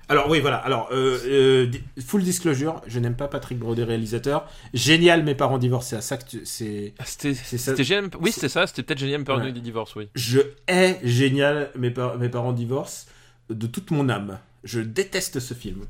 Alors 0.10 0.30
oui, 0.30 0.40
voilà. 0.40 0.58
Alors 0.58 0.88
euh, 0.92 1.20
euh, 1.26 1.72
full 2.02 2.24
disclosure, 2.24 2.82
je 2.88 2.98
n'aime 3.00 3.16
pas 3.16 3.28
Patrick 3.28 3.60
Broudet 3.60 3.84
réalisateur. 3.84 4.48
Génial, 4.74 5.24
mes 5.24 5.36
parents 5.36 5.58
divorcés. 5.58 5.98
À 5.98 6.02
ça 6.02 6.16
que 6.18 6.26
tu- 6.26 6.46
c'est. 6.46 6.94
ah, 6.98 7.04
C'était 7.06 7.34
C'est 7.34 7.84
GM. 7.84 8.10
Oui, 8.22 8.32
c'était 8.32 8.48
ça. 8.50 8.66
C'était 8.68 8.84
peut-être 8.84 9.00
GM 9.00 9.24
Période 9.26 9.46
Ouais. 9.46 9.52
du 9.52 9.60
divorce. 9.60 9.96
Oui. 9.96 10.08
Je 10.16 10.40
hais 10.68 10.98
génial, 11.04 11.72
mes, 11.76 11.92
par- 11.92 12.18
mes 12.18 12.30
parents 12.30 12.54
divorcent 12.54 13.08
de 13.50 13.68
toute 13.68 13.92
mon 13.92 14.08
âme. 14.08 14.40
Je 14.64 14.80
déteste 14.80 15.40
ce 15.42 15.54
film. 15.54 15.86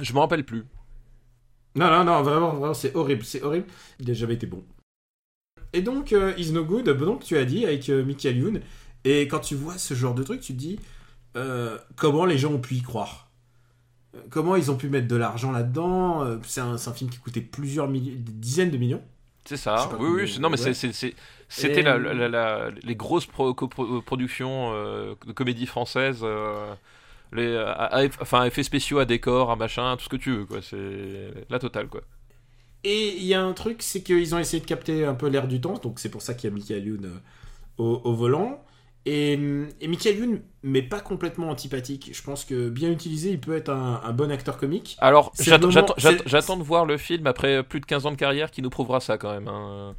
Je 0.00 0.12
m'en 0.12 0.20
rappelle 0.20 0.44
plus. 0.44 0.64
Non, 1.74 1.90
non, 1.90 2.04
non, 2.04 2.22
vraiment, 2.22 2.50
vraiment, 2.54 2.74
c'est 2.74 2.94
horrible, 2.94 3.24
c'est 3.24 3.42
horrible. 3.42 3.66
Il 3.98 4.06
n'a 4.06 4.14
jamais 4.14 4.34
été 4.34 4.46
bon. 4.46 4.62
Et 5.72 5.80
donc, 5.82 6.12
euh, 6.12 6.32
Is 6.36 6.52
No 6.52 6.64
Good, 6.64 6.88
donc 6.98 7.24
tu 7.24 7.36
as 7.36 7.44
dit 7.44 7.64
avec 7.64 7.88
euh, 7.88 8.04
Michael 8.04 8.36
Youn, 8.36 8.60
et 9.04 9.22
quand 9.26 9.40
tu 9.40 9.54
vois 9.56 9.76
ce 9.78 9.94
genre 9.94 10.14
de 10.14 10.22
truc, 10.22 10.40
tu 10.40 10.52
te 10.52 10.58
dis 10.58 10.78
comment 11.96 12.26
les 12.26 12.38
gens 12.38 12.52
ont 12.52 12.60
pu 12.60 12.76
y 12.76 12.82
croire? 12.82 13.23
Euh, 14.14 14.20
Comment 14.30 14.56
ils 14.56 14.70
ont 14.70 14.76
pu 14.76 14.88
mettre 14.88 15.08
de 15.08 15.16
l'argent 15.16 15.52
là-dedans 15.52 16.24
Euh, 16.24 16.38
C'est 16.44 16.60
un, 16.60 16.76
film 16.94 17.10
qui 17.10 17.18
coûtait 17.18 17.40
plusieurs 17.40 17.88
milliers, 17.88 18.16
dizaines 18.16 18.70
de 18.70 18.78
millions. 18.78 19.02
C'est 19.44 19.56
ça. 19.58 19.90
Oui, 19.98 20.08
oui. 20.22 20.38
Non, 20.40 20.48
mais 20.50 20.60
ouais. 20.60 20.72
c'était 21.48 21.80
Et- 21.80 21.82
la, 21.82 21.98
la- 21.98 22.28
la- 22.28 22.70
les 22.82 22.96
grosses 22.96 23.26
pro- 23.26 23.52
copro- 23.52 24.00
productions 24.02 24.72
euh, 24.74 25.14
de 25.26 25.32
comédie 25.32 25.66
française. 25.66 26.20
euh, 26.22 26.74
les, 27.32 27.56
à- 27.56 27.72
à- 27.72 28.06
enfin, 28.22 28.44
effets 28.44 28.62
spéciaux 28.62 28.98
à 29.00 29.04
décor, 29.04 29.50
à 29.50 29.56
machin, 29.56 29.96
tout 29.96 30.04
ce 30.04 30.08
que 30.08 30.16
tu 30.16 30.30
veux, 30.36 30.46
quoi. 30.46 30.62
C'est 30.62 31.32
la 31.50 31.58
totale, 31.58 31.88
quoi. 31.88 32.02
Et 32.84 33.16
il 33.16 33.24
y 33.24 33.34
a 33.34 33.42
un 33.42 33.52
truc, 33.54 33.82
c'est 33.82 34.02
qu'ils 34.02 34.34
ont 34.34 34.38
essayé 34.38 34.60
de 34.60 34.66
capter 34.66 35.04
un 35.06 35.14
peu 35.14 35.28
l'air 35.28 35.48
du 35.48 35.60
temps, 35.60 35.74
donc 35.78 35.98
c'est 35.98 36.10
pour 36.10 36.22
ça 36.22 36.34
qu'il 36.34 36.50
y 36.50 36.52
a 36.52 36.54
Michael 36.54 36.84
Youn 36.86 37.04
euh, 37.06 37.18
au, 37.78 38.00
au 38.04 38.14
volant. 38.14 38.63
Et, 39.06 39.32
et 39.80 39.88
Michael 39.88 40.16
Youn, 40.18 40.40
mais 40.62 40.82
pas 40.82 41.00
complètement 41.00 41.50
antipathique. 41.50 42.10
Je 42.14 42.22
pense 42.22 42.44
que 42.44 42.70
bien 42.70 42.90
utilisé, 42.90 43.30
il 43.30 43.40
peut 43.40 43.54
être 43.54 43.68
un, 43.70 44.00
un 44.02 44.12
bon 44.12 44.30
acteur 44.30 44.56
comique. 44.56 44.96
Alors, 45.00 45.34
j'attends 45.38 46.56
de 46.56 46.62
voir 46.62 46.86
le 46.86 46.96
film 46.96 47.26
après 47.26 47.62
plus 47.62 47.80
de 47.80 47.86
15 47.86 48.06
ans 48.06 48.10
de 48.12 48.16
carrière 48.16 48.50
qui 48.50 48.62
nous 48.62 48.70
prouvera 48.70 49.00
ça 49.00 49.18
quand 49.18 49.32
même. 49.32 49.48
hein. 49.48 49.94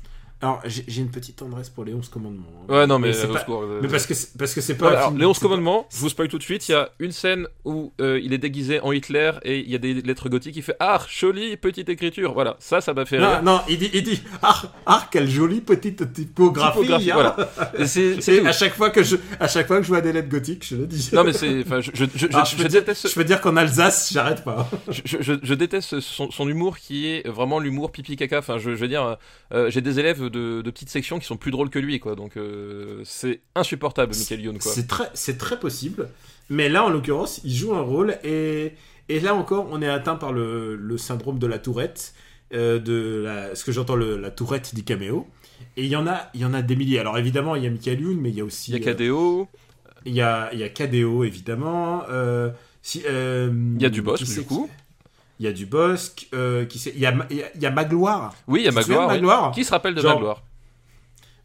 Alors, 0.45 0.61
j'ai 0.65 1.01
une 1.01 1.09
petite 1.09 1.37
tendresse 1.37 1.69
pour 1.69 1.85
les 1.85 1.93
11 1.95 2.07
commandements. 2.07 2.43
hein. 2.69 2.71
Ouais, 2.73 2.85
non, 2.85 2.99
mais, 2.99 3.13
c'est 3.13 3.27
au 3.27 3.33
pas- 3.33 3.39
secours, 3.39 3.63
euh, 3.63 3.79
Mais 3.81 3.87
parce 3.87 4.05
que 4.05 4.13
c'est- 4.13 4.37
parce 4.37 4.53
que 4.53 4.61
c'est 4.61 4.75
pas. 4.75 4.85
Voilà, 4.89 4.99
alors, 5.07 5.13
les 5.17 5.25
11 5.25 5.35
c'est 5.35 5.41
pas- 5.41 5.47
commandements, 5.49 5.87
je 5.91 5.97
vous 5.97 6.09
spoil 6.09 6.27
tout 6.27 6.37
de 6.37 6.43
suite, 6.43 6.69
il 6.69 6.73
y 6.73 6.75
a 6.75 6.89
une 6.99 7.11
scène 7.11 7.47
où 7.63 7.91
euh, 7.99 8.19
il 8.21 8.31
est 8.31 8.37
déguisé 8.37 8.79
en 8.81 8.91
Hitler 8.91 9.31
et 9.41 9.59
il 9.61 9.71
y 9.71 9.73
a 9.73 9.79
des 9.79 9.95
lettres 9.95 10.29
gothiques, 10.29 10.55
il 10.55 10.61
fait 10.61 10.75
Ah, 10.79 11.01
jolie 11.09 11.57
petite 11.57 11.89
écriture. 11.89 12.33
Voilà, 12.33 12.57
ça, 12.59 12.79
ça 12.79 12.93
m'a 12.93 13.05
fait 13.05 13.17
Non, 13.17 13.27
rire. 13.29 13.41
non, 13.43 13.61
il 13.67 13.79
dit, 13.79 13.89
il 13.91 14.03
dit, 14.03 14.21
ah, 14.43 14.61
ah, 14.85 15.07
quelle 15.11 15.27
jolie 15.27 15.61
petite 15.61 16.13
typographie. 16.13 16.79
Typographie, 16.81 17.09
hein. 17.11 17.15
voilà. 17.15 17.85
C'est 17.87 18.45
à 18.45 18.51
chaque 18.51 18.75
fois 18.75 18.91
que 18.91 19.01
je, 19.01 19.15
à 19.39 19.47
chaque 19.47 19.65
fois 19.65 19.77
que 19.77 19.83
je 19.83 19.87
vois 19.87 20.01
des 20.01 20.13
lettres 20.13 20.29
gothiques, 20.29 20.63
je 20.67 20.75
le 20.75 20.85
dis. 20.85 21.09
Non, 21.11 21.23
mais 21.23 21.33
c'est. 21.33 21.61
Enfin, 21.61 21.81
je, 21.81 21.89
je, 21.93 22.05
je, 22.15 22.27
Ah, 22.33 22.43
je- 22.43 22.51
je, 22.51 22.67
dire, 22.67 22.81
déteste, 22.81 23.09
je 23.09 23.15
peux 23.15 23.23
dire 23.23 23.41
qu'en 23.41 23.55
Alsace, 23.57 24.11
j'arrête 24.13 24.43
pas. 24.43 24.69
je, 24.89 25.01
je, 25.21 25.33
je 25.41 25.53
déteste 25.55 25.99
son, 26.01 26.29
son 26.29 26.47
humour 26.47 26.77
qui 26.77 27.07
est 27.07 27.27
vraiment 27.27 27.57
l'humour 27.59 27.91
pipi 27.91 28.15
caca. 28.15 28.37
Enfin, 28.39 28.59
je, 28.59 28.71
je 28.71 28.75
veux 28.75 28.87
dire, 28.87 29.17
euh, 29.53 29.71
j'ai 29.71 29.81
des 29.81 29.99
élèves 29.99 30.29
de, 30.36 30.61
de 30.61 30.71
petites 30.71 30.89
sections 30.89 31.19
qui 31.19 31.25
sont 31.25 31.38
plus 31.38 31.51
drôles 31.51 31.69
que 31.69 31.79
lui, 31.79 31.99
quoi. 31.99 32.15
Donc, 32.15 32.38
euh, 32.38 33.01
c'est 33.05 33.41
insupportable, 33.55 34.13
Michael 34.15 34.41
Youn, 34.41 34.59
quoi. 34.59 34.71
C'est 34.71 34.88
très, 34.88 35.09
c'est 35.13 35.38
très 35.38 35.59
possible. 35.59 36.09
Mais 36.49 36.69
là, 36.69 36.83
en 36.86 36.89
l'occurrence, 36.89 37.41
il 37.43 37.53
joue 37.53 37.73
un 37.73 37.81
rôle 37.81 38.17
et, 38.23 38.73
et 39.09 39.19
là 39.19 39.33
encore, 39.33 39.67
on 39.71 39.81
est 39.81 39.88
atteint 39.88 40.15
par 40.15 40.31
le, 40.33 40.75
le 40.75 40.97
syndrome 40.97 41.39
de 41.39 41.47
la 41.47 41.57
tourette, 41.57 42.13
euh, 42.53 42.79
de 42.79 43.23
la, 43.23 43.55
ce 43.55 43.63
que 43.63 43.71
j'entends 43.71 43.95
la 43.95 44.31
tourette 44.31 44.75
du 44.75 44.83
caméo. 44.83 45.27
Et 45.77 45.83
il 45.83 45.89
y 45.89 45.95
en 45.95 46.05
a, 46.05 46.29
il 46.33 46.41
y 46.41 46.45
en 46.45 46.53
a 46.53 46.61
des 46.61 46.75
milliers. 46.75 46.99
Alors 46.99 47.17
évidemment, 47.17 47.55
il 47.55 47.63
y 47.63 47.67
a 47.67 47.69
Michael 47.71 48.01
Youn, 48.01 48.19
mais 48.19 48.29
il 48.29 48.36
y 48.36 48.41
a 48.41 48.45
aussi, 48.45 48.71
Il 48.71 48.83
y 48.83 48.88
a 48.88 48.91
euh, 48.91 48.93
KDO, 48.93 49.47
il 50.05 50.13
y 50.13 50.21
a, 50.21 50.49
il 50.53 50.59
y 50.59 50.63
a 50.63 50.69
KDO 50.69 51.23
évidemment. 51.23 52.03
si, 52.81 52.99
il 52.99 53.81
y 53.81 53.86
a 53.86 53.89
qui 53.89 54.25
c'est 54.25 54.41
du 54.41 54.45
coup. 54.45 54.69
Il 55.39 55.45
y 55.45 55.47
a 55.49 55.51
Dubosc, 55.51 56.27
euh, 56.33 56.65
qui 56.65 56.79
c'est, 56.79 56.91
il 56.91 56.99
y 56.99 57.05
a, 57.05 57.11
Ma- 57.11 57.25
il 57.29 57.38
y 57.38 57.43
a, 57.43 57.47
il 57.55 57.61
y 57.61 57.65
a 57.65 57.71
Magloire. 57.71 58.33
Oui, 58.47 58.61
il 58.61 58.65
y 58.65 58.67
a 58.67 58.71
Magloire. 58.71 59.49
oui. 59.49 59.53
Qui 59.55 59.65
se 59.65 59.71
rappelle 59.71 59.93
de 59.95 60.01
Genre- 60.01 60.13
Magloire 60.15 60.43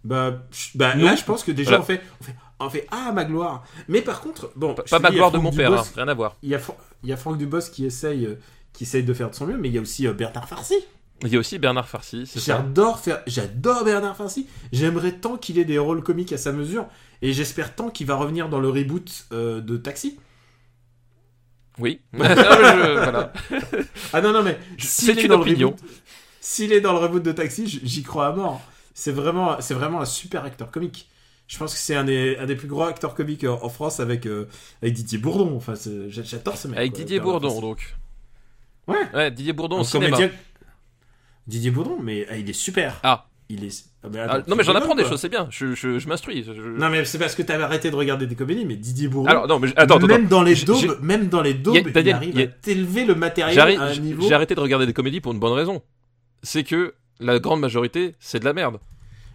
Bah, 0.05 0.43
bah 0.75 0.95
là, 0.95 1.15
je 1.17 1.25
pense 1.25 1.45
que 1.45 1.51
déjà 1.53 1.71
Voilà. 1.79 1.83
on 1.83 1.87
fait, 1.87 2.01
on 2.21 2.25
fait, 2.25 2.35
on 2.61 2.71
fait 2.71 2.87
ah 2.91 3.13
Magloire. 3.13 3.65
Mais 3.89 4.01
par 4.01 4.21
contre, 4.21 4.51
bon, 4.57 4.75
Pas 4.75 4.83
pas 4.85 4.97
dis, 4.99 5.03
Magloire 5.03 5.31
de 5.31 5.39
mon 5.39 5.51
père, 5.53 5.73
hein, 5.73 5.85
rien 5.97 6.09
à 6.09 6.15
voir. 6.15 6.37
Il 6.43 6.49
y 6.49 6.55
a, 6.55 6.59
Fran- 6.59 6.77
il 7.03 7.11
y 7.11 7.13
a 7.13 7.17
Franck 7.17 7.37
Dubos 7.37 7.61
qui 7.73 7.85
essaye, 7.85 8.27
euh, 8.27 8.39
qui 8.73 8.85
essaye 8.85 9.03
de 9.03 9.13
faire 9.13 9.29
de 9.31 9.35
son 9.35 9.47
mieux, 9.47 9.59
mais 9.59 9.69
il 9.69 9.75
y 9.75 9.79
a 9.79 9.81
aussi 9.81 10.07
euh, 10.07 10.13
Bernard 10.13 10.49
Farcy. 10.49 10.77
Il 11.23 11.29
y 11.29 11.37
a 11.37 11.39
aussi 11.39 11.59
Bernard 11.59 11.87
Farcy. 11.89 12.31
J'adore 12.35 12.99
faire, 12.99 13.21
j'adore 13.27 13.85
Bernard 13.85 14.17
Farcy. 14.17 14.47
J'aimerais 14.73 15.13
tant 15.13 15.37
qu'il 15.37 15.59
ait 15.59 15.67
des 15.67 15.79
rôles 15.79 16.03
comiques 16.03 16.33
à 16.33 16.39
sa 16.39 16.51
mesure, 16.53 16.87
et 17.21 17.35
j'espère 17.35 17.75
tant 17.75 17.91
qu'il 17.91 18.07
va 18.07 18.15
revenir 18.15 18.49
dans 18.49 18.61
le 18.61 18.71
reboot 18.71 19.27
euh, 19.33 19.61
de 19.61 19.77
Taxi. 19.77 20.19
Oui. 21.81 22.01
Je- 22.13 22.19
voilà. 22.95 23.33
Ah 24.13 24.21
non 24.21 24.33
non 24.33 24.43
mais 24.43 24.59
C'est 24.79 25.23
une 25.23 25.33
opinion. 25.33 25.75
S'il 26.41 26.73
est 26.73 26.81
dans 26.81 26.93
le 26.93 26.99
reboot 26.99 27.23
de 27.23 27.33
Taxi, 27.33 27.67
j'y 27.83 28.03
crois 28.03 28.29
à 28.29 28.33
mort. 28.33 28.61
C'est 28.95 29.13
vraiment, 29.13 29.61
c'est 29.61 29.75
vraiment 29.75 30.01
un 30.01 30.05
super 30.05 30.45
acteur 30.45 30.71
comique. 30.71 31.09
Je 31.47 31.59
pense 31.59 31.73
que 31.75 31.81
c'est 31.81 31.97
un 31.97 32.05
des, 32.05 32.37
un 32.39 32.47
des 32.47 32.55
plus 32.55 32.69
gros 32.69 32.85
acteurs 32.85 33.15
comiques 33.15 33.45
en, 33.45 33.59
en 33.63 33.69
France 33.69 33.99
avec, 33.99 34.27
euh, 34.27 34.49
avec 34.83 34.95
Didier 34.95 35.19
Bourdon. 35.19 35.57
Enfin, 35.57 35.75
j'adore 36.09 36.57
ce 36.57 36.69
mec. 36.69 36.79
Avec 36.79 36.93
quoi, 36.93 36.99
Didier 37.01 37.19
Bourdon, 37.21 37.61
donc. 37.61 37.97
Ouais. 38.87 38.97
Ouais, 39.15 39.31
Didier 39.31 39.53
Bourdon 39.53 39.79
Un 39.79 39.81
au 39.81 39.85
cinéma. 39.85 40.17
Didier 41.47 41.71
Bourdon, 41.71 41.99
mais 42.01 42.27
ah, 42.31 42.37
il 42.37 42.49
est 42.49 42.53
super. 42.55 43.01
Ah. 43.03 43.27
Il 43.53 43.65
est. 43.65 43.85
ah, 44.05 44.07
mais 44.13 44.21
Ah, 44.21 44.39
non, 44.47 44.55
mais 44.55 44.63
j'en 44.63 44.77
apprends 44.77 44.95
des 44.95 45.05
choses, 45.05 45.21
c'est 45.21 45.29
bien. 45.29 45.49
Je, 45.51 45.75
je, 45.75 45.99
je 45.99 46.09
m'instruis. 46.09 46.45
je- 46.45 46.53
Non, 46.53 46.89
mais 46.89 47.05
c'est 47.05 47.19
parce 47.19 47.35
que 47.35 47.43
t'avais 47.43 47.65
arrêté 47.65 47.91
de 47.91 47.97
regarder 47.97 48.29
des 48.29 48.37
comédies, 48.37 48.65
mais 48.65 48.77
Didier 48.77 49.09
Bourdon. 49.09 49.29
Alors, 49.29 49.49
non, 49.49 49.59
mais 49.59 49.69
attends, 49.77 49.97
attends. 49.97 50.07
même 50.07 50.27
dans 50.29 50.43
les 50.45 50.55
daubes, 50.55 50.77
j'ai- 50.81 50.89
même 51.03 51.29
dans 51.29 51.43
les 51.43 51.55
daubes, 51.55 51.75
Y 51.75 51.79
a- 51.79 51.83
Daniel, 51.91 52.07
il 52.07 52.13
arrive 52.15 52.39
a- 52.39 52.43
à 52.43 52.47
t'élever 52.47 53.05
le 53.05 53.17
matériel 53.17 53.59
à 53.59 53.83
un 53.83 53.97
niveau. 53.97 54.23
J'ai 54.29 54.35
arrêté 54.35 54.55
de 54.55 54.61
regarder 54.61 54.87
des 54.87 54.93
comédies 54.93 55.21
pour 55.21 55.33
une 55.33 55.41
bonne 55.41 55.53
raison. 55.53 55.83
C'est 56.45 56.63
que 56.63 56.95
la 57.19 57.41
grande 57.41 57.59
majorité, 57.61 58.15
c'est 58.21 58.39
de 58.39 58.45
la 58.45 58.53
merde. 58.53 58.79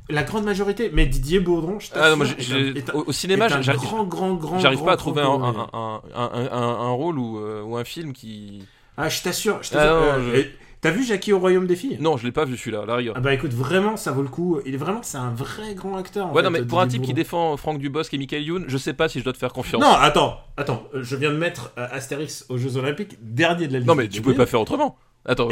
La 0.09 0.24
grande 0.24 0.45
majorité, 0.45 0.89
mais 0.93 1.07
Didier 1.07 1.39
Bourdon, 1.41 1.78
je 1.80 1.89
Ah 1.93 2.11
non, 2.11 2.18
moi, 2.18 2.26
t'assure, 2.28 2.41
j'ai- 2.41 2.55
est 2.55 2.61
un- 2.70 2.74
j'ai- 2.74 2.78
est 2.80 2.89
un- 2.91 2.93
au, 2.93 3.11
cinéma, 3.11 3.47
j'arrive 3.49 3.74
grand, 3.82 4.03
grand, 4.05 4.34
grand, 4.36 4.59
j'arrive 4.59 4.78
grand, 4.78 4.86
pas 4.86 4.93
à 4.93 4.95
grand 4.95 5.11
trouver 5.11 5.22
un, 5.24 5.26
un, 5.28 5.70
un, 5.74 6.01
un, 6.16 6.49
un- 6.51 6.80
un 6.88 6.91
rôle 6.91 7.18
ou, 7.20 7.39
euh, 7.39 7.63
ou 7.63 7.76
un 7.76 7.84
film 7.84 8.13
qui. 8.13 8.63
Ah, 8.97 9.09
je 9.09 9.22
t'assure, 9.24 9.61
je 9.61 9.70
Ah, 9.72 9.76
t'assure. 9.78 9.93
euh, 9.95 10.32
je- 10.36 10.41
T'as 10.82 10.91
vu 10.91 11.03
Jackie 11.03 11.34
au 11.34 11.39
royaume 11.39 11.65
des 11.67 11.76
filles? 11.76 11.97
Non, 11.99 12.17
je 12.17 12.26
l'ai 12.26 12.32
pas 12.32 12.45
vu 12.45 12.57
celui-là, 12.57 12.84
la 12.86 12.95
rigueur. 12.95 13.15
Ah 13.17 13.19
bah 13.21 13.34
écoute, 13.34 13.53
vraiment, 13.53 13.97
ça 13.97 14.11
vaut 14.11 14.21
le 14.21 14.28
coup. 14.28 14.59
Il 14.65 14.73
est 14.76 14.78
vraiment, 14.78 15.01
c'est 15.03 15.17
un 15.17 15.32
vrai 15.34 15.73
grand 15.73 15.97
acteur. 15.97 16.28
en 16.28 16.30
ouais, 16.34 16.41
fait, 16.41 16.43
non, 16.43 16.51
mais 16.51 16.61
pour 16.63 16.80
un 16.82 16.88
type 16.88 17.01
qui 17.01 17.13
défend 17.13 17.57
Franck 17.57 17.80
Dubosc 17.80 18.13
et 18.13 18.17
Michael 18.17 18.43
Youn, 18.43 18.65
je 18.67 18.78
sais 18.78 18.93
pas 18.93 19.07
si 19.09 19.19
je 19.19 19.23
dois 19.23 19.34
te 19.34 19.38
faire 19.38 19.53
confiance. 19.53 19.82
Non, 19.82 19.93
attends, 19.93 20.39
attends. 20.57 20.88
euh, 20.93 21.01
Je 21.03 21.15
viens 21.15 21.32
de 21.32 21.38
mettre 21.38 21.71
euh, 21.78 21.88
Astérix 21.91 22.45
aux 22.49 22.57
Jeux 22.57 22.78
Olympiques, 22.78 23.17
dernier 23.21 23.67
de 23.67 23.73
la 23.73 23.80
liste. 23.80 23.88
Non, 23.88 23.95
mais 23.95 24.07
tu 24.07 24.21
pouvais 24.21 24.36
pas 24.36 24.45
faire 24.45 24.61
autrement. 24.61 24.97
Attends, 25.28 25.47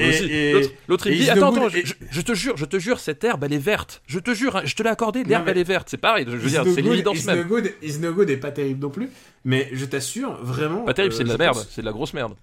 l'autre- 0.87 1.07
il 1.07 1.17
dit 1.17 1.29
Attends, 1.31 1.51
attends, 1.51 1.67
je, 1.69 1.77
et- 1.79 1.85
je- 1.85 1.95
je 2.11 2.21
te 2.21 2.35
jure, 2.35 2.55
je 2.57 2.65
te 2.65 2.77
jure, 2.77 2.99
cette 2.99 3.23
herbe 3.23 3.43
elle 3.43 3.53
est 3.53 3.57
verte. 3.57 4.03
Je 4.05 4.19
te 4.19 4.31
jure, 4.35 4.57
hein, 4.57 4.61
je 4.65 4.75
te 4.75 4.83
l'ai 4.83 4.89
accordé, 4.89 5.23
l'herbe 5.23 5.47
elle 5.49 5.57
est 5.57 5.63
verte. 5.63 5.87
C'est 5.89 5.97
pareil, 5.97 6.25
je 6.27 6.35
veux 6.37 6.47
dire, 6.49 6.63
c'est 6.63 6.81
l'évidence 6.81 7.25
même. 7.25 7.47
Is 7.81 7.97
no 7.97 8.13
good 8.13 8.29
est 8.29 8.37
pas 8.37 8.51
terrible 8.51 8.81
non 8.81 8.91
plus, 8.91 9.09
mais 9.45 9.69
je 9.73 9.85
t'assure, 9.85 10.37
vraiment. 10.43 10.83
Pas 10.83 10.93
terrible, 10.93 11.15
euh, 11.15 11.17
c'est 11.17 11.23
de 11.23 11.29
la 11.29 11.33
je 11.33 11.39
merde, 11.39 11.55
pense- 11.55 11.67
c'est 11.71 11.81
de 11.81 11.85
la 11.87 11.91
grosse 11.91 12.13
merde. 12.13 12.35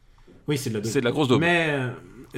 Oui, 0.48 0.58
c'est 0.58 0.70
de 0.70 0.74
la 0.74 0.80
daube. 0.80 0.90
C'est 0.90 0.98
de 1.00 1.04
la 1.04 1.12
grosse 1.12 1.28
daube. 1.28 1.40
Mais 1.40 1.66
euh, 1.70 1.88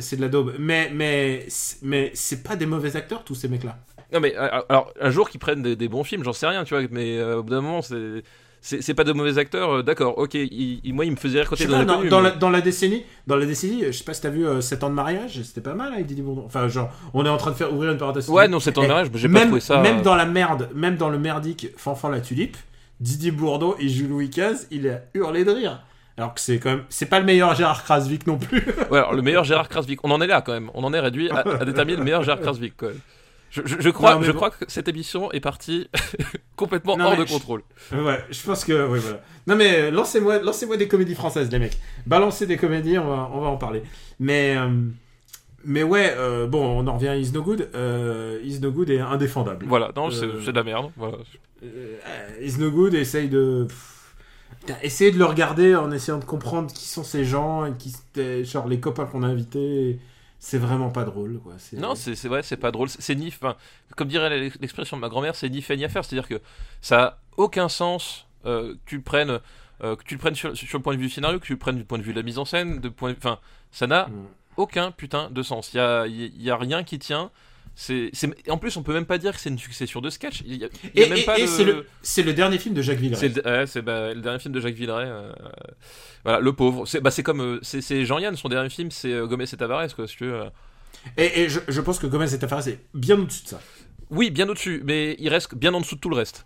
c'est 0.01 0.17
de 0.17 0.21
la 0.23 0.29
daube. 0.29 0.55
Mais 0.59 0.91
mais 0.93 1.45
c'est- 1.49 1.79
mais 1.83 2.11
c'est 2.15 2.43
pas 2.43 2.57
des 2.57 2.67
mauvais 2.67 2.97
acteurs 2.97 3.25
tous 3.25 3.35
ces 3.35 3.49
mecs-là. 3.49 3.79
Non, 4.13 4.21
mais 4.21 4.35
alors, 4.37 4.93
un 5.01 5.11
jour 5.11 5.31
qu'ils 5.31 5.41
prennent 5.41 5.63
des, 5.63 5.75
des 5.75 5.89
bons 5.89 6.05
films, 6.05 6.23
j'en 6.23 6.35
sais 6.35 6.47
rien, 6.47 6.65
tu 6.65 6.75
vois, 6.75 6.83
mais 6.91 7.17
euh, 7.19 7.39
au 7.39 7.43
bout 7.43 7.51
d'un 7.51 7.61
moment, 7.63 7.83
c'est. 7.83 8.23
C'est 8.65 8.95
pas 8.95 9.03
de 9.03 9.13
mauvais 9.13 9.39
acteurs, 9.39 9.71
euh, 9.79 9.83
d'accord, 9.83 10.19
ok. 10.19 10.35
il- 10.35 10.81
il- 10.85 10.95
moi, 10.95 11.05
il 11.05 11.11
me 11.11 11.17
faisait 11.17 11.41
rire 11.41 11.51
quand 11.51 11.59
il 11.59 11.67
dans, 11.67 12.05
dans 12.05 12.21
la, 12.21 12.31
dans 12.31 12.49
la 12.49 12.61
décennie, 12.61 13.03
dans 13.27 13.35
la 13.35 13.45
décennie, 13.45 13.83
je 13.87 13.91
sais 13.91 14.05
pas 14.05 14.15
si 14.15 14.21
t'as 14.21 14.29
vu 14.31 14.47
euh, 14.47 14.61
7 14.61 14.85
ans 14.85 14.89
de 14.89 14.95
mariage, 14.95 15.43
c'était 15.43 15.61
pas 15.61 15.75
mal 15.75 15.93
avec 15.93 16.07
Didier 16.07 16.23
Bourdon. 16.23 16.45
Enfin, 16.47 16.69
genre, 16.69 16.89
on 17.13 17.27
est 17.27 17.29
en 17.29 17.39
train 17.39 17.51
de 17.51 17.57
faire 17.57 17.73
ouvrir 17.75 17.91
une 17.91 17.99
parenthèse. 17.99 18.29
Ouais, 18.31 18.47
non, 18.47 18.61
c'est 18.61 18.79
en 18.79 18.85
Eh, 18.85 18.87
mariage, 18.87 19.09
j'ai 19.15 19.27
pas 19.27 19.35
même, 19.35 19.47
trouvé 19.49 19.61
ça. 19.61 19.81
Même 19.83 19.99
euh, 19.99 20.03
dans 20.03 20.15
la 20.15 20.27
merde, 20.27 20.69
même 20.77 20.97
dans 20.97 21.09
le 21.09 21.19
merdique 21.19 21.71
Fanfan 21.77 22.11
la 22.11 22.21
tulipe, 22.21 22.57
Didier 23.01 23.33
Bourdon 23.33 23.75
et 23.81 23.89
Jules 23.89 24.11
Louis 24.11 24.29
XV, 24.29 24.69
il 24.71 24.89
a 24.89 25.01
hurlé 25.15 25.45
de 25.45 25.51
rire. 25.51 25.83
Alors 26.19 26.35
que 26.35 26.41
c'est 26.41 26.59
quand 26.59 26.71
même, 26.71 26.85
c'est 26.91 27.07
pas 27.07 27.19
le 27.21 27.25
meilleur 27.27 27.55
Gérard 27.55 27.85
Krasvik 27.85 28.27
non 28.27 28.37
plus. 28.39 28.63
Ouais, 28.91 28.99
alors, 28.99 29.15
le 29.15 29.23
meilleur 29.23 29.45
Gérard 29.45 29.69
Krasvik, 29.69 30.01
on 30.05 30.11
en 30.11 30.21
est 30.21 30.27
là 30.27 30.43
quand 30.43 30.53
même. 30.53 30.71
On 30.75 30.85
en 30.85 30.93
est 30.93 31.01
réduit 31.01 31.31
à, 31.31 31.39
à 31.39 31.65
déterminer 31.65 31.97
le 31.99 32.05
meilleur 32.05 32.23
Gérard 32.23 32.41
Krasvik, 32.43 32.75
quand 32.77 32.87
même. 32.89 33.01
Je, 33.51 33.61
je- 33.67 33.77
je 33.81 33.91
crois, 33.91 34.15
Non, 34.15 34.23
je 34.23 34.31
bon. 34.31 34.37
crois 34.37 34.51
que 34.51 34.65
cette 34.69 34.89
émission 34.89 35.31
est 35.33 35.41
partie 35.41 35.89
complètement 36.57 36.97
Non, 36.97 37.05
hors 37.07 37.17
de 37.17 37.27
je- 37.27 37.33
contrôle. 37.33 37.63
ouais, 37.93 38.19
je 38.31 38.43
pense 38.45 38.65
que, 38.65 38.87
oui, 38.89 38.99
voilà. 38.99 39.21
Non 39.47 39.57
mais 39.57 39.75
euh, 39.75 39.91
lancez-moi, 39.91 40.39
lancez-moi 40.41 40.77
des 40.77 40.87
comédies 40.89 41.15
françaises, 41.15 41.51
les 41.51 41.59
mecs. 41.59 41.77
Balancez 42.07 42.47
des 42.47 42.57
comédies, 42.57 42.99
on 42.99 43.09
va, 43.09 43.29
on 43.33 43.41
va 43.41 43.49
en 43.49 43.57
parler. 43.57 43.83
Mais, 44.21 44.57
euh, 44.57 44.69
mais 45.65 45.83
ouais, 45.83 46.15
euh, 46.17 46.47
bon, 46.47 46.65
on 46.65 46.87
en 46.87 46.95
revient 46.95 47.09
à 47.09 47.17
Is 47.17 47.31
No 47.33 47.43
Good. 47.43 47.69
Euh, 47.75 48.39
Is 48.45 48.61
No 48.61 48.71
Good 48.71 48.89
est 48.91 49.01
indéfendable. 49.01 49.67
Voilà, 49.69 49.91
non, 49.97 50.11
c'est 50.11 50.27
de 50.27 50.51
la 50.53 50.63
merde. 50.63 50.91
Voilà. 50.97 51.19
Is 52.41 52.57
No 52.59 52.71
Good 52.71 52.95
essaye 52.95 53.29
de. 53.29 53.67
pff, 53.69 53.92
putain, 54.63 54.79
Essayez 54.83 55.11
de 55.13 55.19
le 55.19 55.25
regarder 55.25 55.75
en 55.77 55.91
essayant 55.93 56.19
de 56.19 56.25
comprendre 56.25 56.73
qui 56.73 56.87
sont 56.87 57.05
ces 57.05 57.25
gens 57.25 57.67
et 57.67 57.73
qui 57.77 57.91
c'était 57.91 58.45
genre 58.45 58.67
les 58.69 58.81
copains 58.81 59.07
qu'on 59.07 59.23
a 59.23 59.27
invités. 59.27 59.99
C'est 60.45 60.59
vraiment 60.59 60.91
pas 60.91 61.05
drôle 61.05 61.39
quoi. 61.39 61.55
Non, 61.75 61.95
c'est 61.95 62.17
c'est 62.17 62.27
vrai, 62.29 62.43
c'est 62.43 62.57
pas 62.57 62.73
drôle. 62.73 62.89
C'est- 62.89 63.15
ni, 63.15 63.29
enfin, 63.29 63.55
comme 63.97 64.09
dirait 64.09 64.29
l'ex- 64.41 64.59
l'expression 64.61 64.97
de 64.97 65.01
ma 65.01 65.09
grand-mère, 65.09 65.37
c'est 65.37 65.49
ni 65.49 65.63
fait 65.63 65.77
ni 65.77 65.85
à 65.85 65.89
faire. 65.89 66.05
C'est-à-dire 66.05 66.27
que 66.29 66.41
ça 66.81 67.03
a 67.05 67.19
aucun 67.37 67.69
sens 67.69 68.27
euh, 68.45 68.75
que 68.75 68.79
tu 68.87 68.97
le 68.97 69.03
prennes, 69.03 69.39
euh, 69.85 69.95
que 69.95 70.03
tu 70.03 70.15
le 70.15 70.19
prennes 70.19 70.35
sur, 70.35 70.57
sur 70.57 70.79
le 70.79 70.83
point 70.83 70.95
de 70.95 70.99
vue 70.99 71.07
du 71.07 71.13
scénario, 71.13 71.39
que 71.39 71.47
tu 71.47 71.53
le 71.53 71.59
prennes 71.61 71.77
du 71.77 71.85
point 71.85 71.97
de 71.99 72.03
vue 72.03 72.13
de 72.13 72.19
la 72.19 72.25
mise 72.25 72.39
en 72.39 72.45
scène, 72.45 72.81
de 72.81 72.89
point, 72.89 73.15
enfin, 73.17 73.39
ça 73.71 73.87
n'a 73.87 74.09
Mm. 74.09 74.27
aucun 74.57 74.91
putain 74.91 75.31
de 75.31 75.43
sens. 75.45 75.73
Il 75.75 75.77
y 75.77 75.81
a, 75.81 76.07
y 76.09 76.51
a 76.51 76.57
rien 76.57 76.83
qui 76.83 76.99
tient. 76.99 77.31
En 78.49 78.59
plus, 78.59 78.77
on 78.77 78.83
peut 78.83 78.93
même 78.93 79.07
pas 79.07 79.19
dire 79.19 79.33
que 79.35 79.41
c'est 79.41 79.49
une 79.49 79.59
succession 79.59 80.01
de 80.01 80.11
sketch. 80.11 80.43
Il 80.45 80.57
y 80.57 80.65
a, 80.65 80.69
il 80.95 81.01
y 81.01 81.03
Et, 81.03 81.07
a 81.07 81.09
même 81.09 81.19
et- 81.19 81.23
pas 81.25 81.39
et 81.39 81.43
de- 81.43 81.87
c'est 82.03 82.23
le, 82.23 82.33
dernier 82.35 82.59
film 82.59 82.75
de 82.75 82.83
Jacques 82.83 82.99
Villeray. 82.99 83.19
C'est 83.19 83.35
le, 83.35 83.43
ouais, 83.51 83.83
bah, 83.83 84.15
le 84.15 84.21
dernier 84.21 84.39
film 84.39 84.53
de 84.55 84.61
Jacques 84.61 84.75
Villeray. 84.75 85.07
euh, 85.07 85.33
voilà, 86.25 86.41
le 86.41 86.53
pauvre. 86.53 86.87
C'est, 86.87 87.01
bah, 87.01 87.11
comme 87.25 87.41
euh, 87.41 87.59
c'est, 87.63 88.05
Jean-Yann, 88.05 88.37
son 88.37 88.49
dernier 88.49 88.69
film, 88.71 88.91
c'est 88.91 89.13
euh, 89.13 89.27
Gomez 89.27 89.45
et 89.45 89.57
Tavares, 89.57 89.95
quoi, 89.97 90.07
si 90.07 90.17
tu 90.17 90.25
veux. 90.27 90.43
Et, 91.17 91.49
je, 91.49 91.61
je 91.67 91.81
pense 91.81 91.99
que 91.99 92.07
Gomez 92.07 92.33
et 92.33 92.39
Tavares 92.39 92.63
c'est 92.63 92.79
bien 92.95 93.19
au-dessus 93.19 93.45
de 93.45 93.49
ça. 93.49 93.61
Oui, 94.11 94.31
bien 94.31 94.49
au-dessus, 94.49 94.83
mais 94.85 95.17
il 95.19 95.29
reste 95.31 95.55
bien 95.55 95.73
en 95.73 95.81
dessous 95.81 95.95
de 95.97 96.01
tout 96.01 96.11
le 96.11 96.17
reste. 96.17 96.45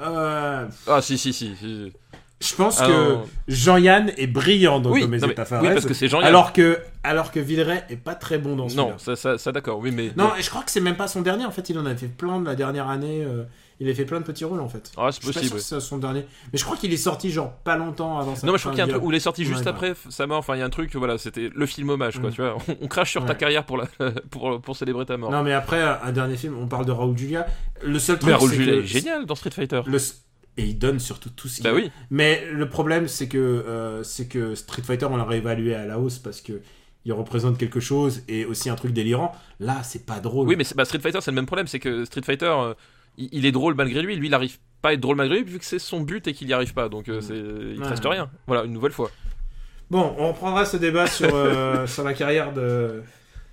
Euh, 0.00 0.66
Ah, 0.86 1.02
si, 1.02 1.18
si, 1.18 1.32
si. 1.32 1.54
si. 1.56 1.92
Je 2.40 2.54
pense 2.54 2.80
que. 2.80 3.16
Jean-Yann 3.48 4.12
est 4.16 4.26
brillant 4.26 4.80
dans 4.80 4.90
Oui, 4.90 5.02
Gomez 5.02 5.18
non, 5.18 5.26
et 5.28 5.30
oui, 5.30 5.34
parce 5.34 5.86
que 5.86 5.94
c'est 5.94 6.08
Jean-Yann. 6.08 6.28
Alors 6.28 6.52
que, 6.52 6.78
alors 7.02 7.30
que 7.32 7.40
Villeray 7.40 7.84
est 7.90 7.96
pas 7.96 8.14
très 8.14 8.38
bon 8.38 8.56
dans 8.56 8.68
ce 8.68 8.76
Non, 8.76 8.94
ça, 8.98 9.16
ça, 9.16 9.38
ça, 9.38 9.52
d'accord, 9.52 9.78
oui, 9.78 9.90
mais. 9.90 10.10
Non, 10.16 10.30
et 10.38 10.42
je 10.42 10.50
crois 10.50 10.62
que 10.62 10.70
c'est 10.70 10.80
même 10.80 10.96
pas 10.96 11.08
son 11.08 11.22
dernier. 11.22 11.44
En 11.44 11.50
fait, 11.50 11.68
il 11.70 11.78
en 11.78 11.86
a 11.86 11.94
fait 11.94 12.06
plein 12.08 12.40
de 12.40 12.46
la 12.46 12.54
dernière 12.54 12.88
année. 12.88 13.22
euh, 13.24 13.44
il 13.82 13.88
a 13.88 13.94
fait 13.94 14.04
plein 14.04 14.20
de 14.20 14.24
petits 14.26 14.44
rôles 14.44 14.60
en 14.60 14.68
fait. 14.68 14.92
Ah, 14.98 15.08
c'est 15.10 15.22
possible. 15.24 15.58
c'est 15.58 15.80
son 15.80 15.96
dernier. 15.96 16.26
Mais 16.52 16.58
je 16.58 16.64
crois 16.64 16.76
qu'il 16.76 16.92
est 16.92 16.98
sorti 16.98 17.30
genre 17.30 17.50
pas 17.64 17.76
longtemps 17.78 18.18
avant 18.18 18.36
ça. 18.36 18.46
Non, 18.46 18.52
mais 18.52 18.58
je 18.58 18.62
crois 18.64 18.72
qu'il 18.72 18.78
y 18.80 18.82
a 18.82 18.84
un 18.84 18.88
truc 18.88 19.02
où 19.02 19.10
il 19.10 19.16
est 19.16 19.20
sorti 19.20 19.40
Ouais, 19.40 19.48
juste 19.48 19.66
après 19.66 19.94
sa 20.10 20.26
mort. 20.26 20.38
Enfin, 20.40 20.54
il 20.54 20.58
y 20.58 20.62
a 20.62 20.66
un 20.66 20.70
truc, 20.70 20.94
voilà, 20.96 21.16
c'était 21.16 21.50
le 21.54 21.64
film 21.64 21.88
hommage, 21.88 22.18
quoi, 22.20 22.28
Mm. 22.28 22.32
tu 22.34 22.42
vois. 22.42 22.58
On, 22.68 22.76
on 22.82 22.88
crache 22.88 23.10
sur 23.12 23.24
ta 23.24 23.34
carrière 23.34 23.64
pour, 23.64 23.78
la, 23.78 23.86
pour, 24.30 24.60
pour 24.60 24.76
célébrer 24.76 25.06
ta 25.06 25.16
mort. 25.16 25.30
Non, 25.30 25.42
mais 25.42 25.54
après, 25.54 25.80
un 25.80 26.12
dernier 26.12 26.36
film, 26.36 26.58
on 26.60 26.66
parle 26.66 26.84
de 26.84 26.92
Raoul 26.92 27.16
Julia. 27.16 27.46
Le 27.82 27.98
seul 27.98 28.18
truc, 28.18 28.28
mais 28.30 28.36
Raoul 28.36 28.52
Julia 28.52 28.74
est 28.74 28.82
génial 28.86 29.24
dans 29.24 29.34
Street 29.34 29.50
Fighter. 29.50 29.80
Le... 29.86 29.98
Et 30.60 30.64
il 30.66 30.78
donne 30.78 30.98
surtout 30.98 31.30
tout 31.30 31.48
ce 31.48 31.56
qu'il 31.56 31.64
Bah 31.64 31.70
a. 31.70 31.74
oui. 31.74 31.90
Mais 32.10 32.44
le 32.52 32.68
problème, 32.68 33.08
c'est 33.08 33.28
que, 33.28 33.38
euh, 33.38 34.02
c'est 34.02 34.26
que 34.28 34.54
Street 34.54 34.82
Fighter, 34.82 35.06
on 35.06 35.16
l'a 35.16 35.24
réévalué 35.24 35.74
à 35.74 35.86
la 35.86 35.98
hausse 35.98 36.18
parce 36.18 36.40
que 36.40 36.60
il 37.06 37.12
représente 37.14 37.56
quelque 37.56 37.80
chose 37.80 38.22
et 38.28 38.44
aussi 38.44 38.68
un 38.68 38.74
truc 38.74 38.92
délirant. 38.92 39.32
Là, 39.58 39.82
c'est 39.82 40.04
pas 40.04 40.20
drôle. 40.20 40.46
Oui, 40.46 40.56
mais 40.56 40.64
bah, 40.76 40.84
Street 40.84 40.98
Fighter, 41.00 41.20
c'est 41.22 41.30
le 41.30 41.36
même 41.36 41.46
problème, 41.46 41.66
c'est 41.66 41.78
que 41.78 42.04
Street 42.04 42.20
Fighter, 42.22 42.44
euh, 42.54 42.74
il, 43.16 43.30
il 43.32 43.46
est 43.46 43.52
drôle 43.52 43.74
malgré 43.74 44.02
lui. 44.02 44.16
Lui, 44.16 44.26
il 44.26 44.34
arrive 44.34 44.58
pas 44.82 44.90
à 44.90 44.92
être 44.92 45.00
drôle 45.00 45.16
malgré 45.16 45.38
lui, 45.38 45.44
vu 45.44 45.58
que 45.58 45.64
c'est 45.64 45.78
son 45.78 46.00
but 46.02 46.26
et 46.28 46.34
qu'il 46.34 46.48
y 46.48 46.52
arrive 46.52 46.74
pas. 46.74 46.90
Donc, 46.90 47.08
euh, 47.08 47.20
c'est, 47.22 47.36
il 47.38 47.80
Ouais. 47.80 47.88
reste 47.88 48.04
rien. 48.04 48.30
Voilà, 48.46 48.64
une 48.64 48.72
nouvelle 48.74 48.92
fois. 48.92 49.10
Bon, 49.90 50.14
on 50.18 50.28
reprendra 50.28 50.66
ce 50.66 50.76
débat 50.76 51.06
sur, 51.06 51.28
sur 51.88 52.04
la 52.04 52.12
carrière 52.12 52.52
de, 52.52 53.02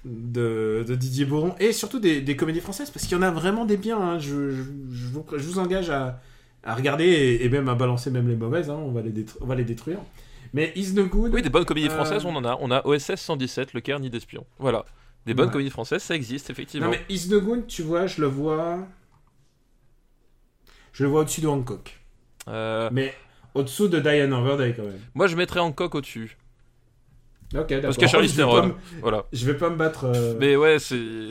de, 0.06 0.84
de 0.88 0.96
Didier 0.96 1.26
Bourdon 1.26 1.56
et 1.60 1.72
surtout 1.72 2.00
des, 2.00 2.22
des 2.22 2.36
comédies 2.36 2.60
françaises 2.62 2.92
parce 2.92 3.06
qu'il 3.06 3.18
y 3.18 3.20
en 3.20 3.24
a 3.24 3.32
vraiment 3.32 3.66
des 3.66 3.78
biens. 3.78 4.00
hein. 4.00 4.20
Je, 4.20 4.52
je, 4.52 4.62
je 4.92 5.06
vous, 5.08 5.26
je 5.36 5.44
vous 5.44 5.58
engage 5.60 5.90
à, 5.90 6.20
à 6.68 6.76
regarder 6.76 7.06
et, 7.06 7.46
et 7.46 7.50
même 7.50 7.68
à 7.70 7.76
balancer 7.76 8.12
même 8.12 8.28
les 8.28 8.36
mauvaises. 8.36 8.70
hein. 8.70 8.76
On, 8.78 8.92
va 8.92 9.02
les 9.02 9.26
on 9.42 9.46
va 9.46 9.56
les 9.56 9.64
détruire. 9.64 10.00
Mais 10.54 10.72
Is 10.76 10.94
No 10.94 11.06
Good. 11.08 11.34
Oui, 11.34 11.42
des 11.42 11.50
bonnes 11.50 11.66
comédies 11.66 11.88
Euh, 11.88 11.92
françaises, 11.96 12.26
on 12.26 12.36
en 12.36 12.46
a. 12.46 12.58
On 12.62 12.70
a 12.72 12.86
OSS 12.86 13.16
117, 13.16 13.74
Le 13.74 13.82
Caire 13.82 14.00
ni 14.00 14.10
d'espion. 14.10 14.46
Voilà. 14.60 14.86
Des 15.26 15.34
bonnes 15.34 15.48
Ouais. 15.48 15.52
comédies 15.54 15.70
françaises, 15.72 16.04
ça 16.04 16.16
existe, 16.16 16.50
effectivement. 16.50 16.86
Non 16.88 16.92
mais 16.92 17.02
Is 17.14 17.28
No 17.30 17.42
Good, 17.42 17.68
tu 17.68 17.82
vois, 17.82 18.08
je 18.08 18.22
le 18.22 18.28
vois. 18.28 18.80
Je 20.94 21.04
le 21.04 21.10
vois 21.10 21.22
au-dessus 21.22 21.42
de 21.42 21.48
Hancock. 21.48 22.00
Euh, 22.48 22.90
Mais 22.92 23.14
au-dessous 23.54 23.88
de 23.88 24.00
Diane 24.00 24.34
Overday 24.34 24.74
quand 24.76 24.84
même. 24.84 25.00
moi, 25.14 25.28
je 25.28 25.36
mettrais 25.36 25.60
Hancock 25.60 25.96
au-dessus. 25.96 26.38
Ok, 27.54 27.68
d'accord. 27.70 27.82
Parce 27.84 27.98
vais 27.98 28.06
pas 28.28 28.34
Theron. 28.36 28.76
Voilà. 29.02 29.26
Je 29.32 29.46
vais 29.46 29.58
pas 29.58 29.70
me 29.70 29.76
battre. 29.76 30.06
euh, 30.06 30.36
Mais 30.40 30.56
ouais, 30.56 30.80
c'est. 30.80 31.30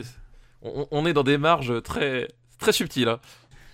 On, 0.61 0.87
on 0.91 1.05
est 1.05 1.13
dans 1.13 1.23
des 1.23 1.37
marges 1.37 1.81
très, 1.83 2.27
très 2.59 2.71
subtiles. 2.71 3.07
hein. 3.09 3.19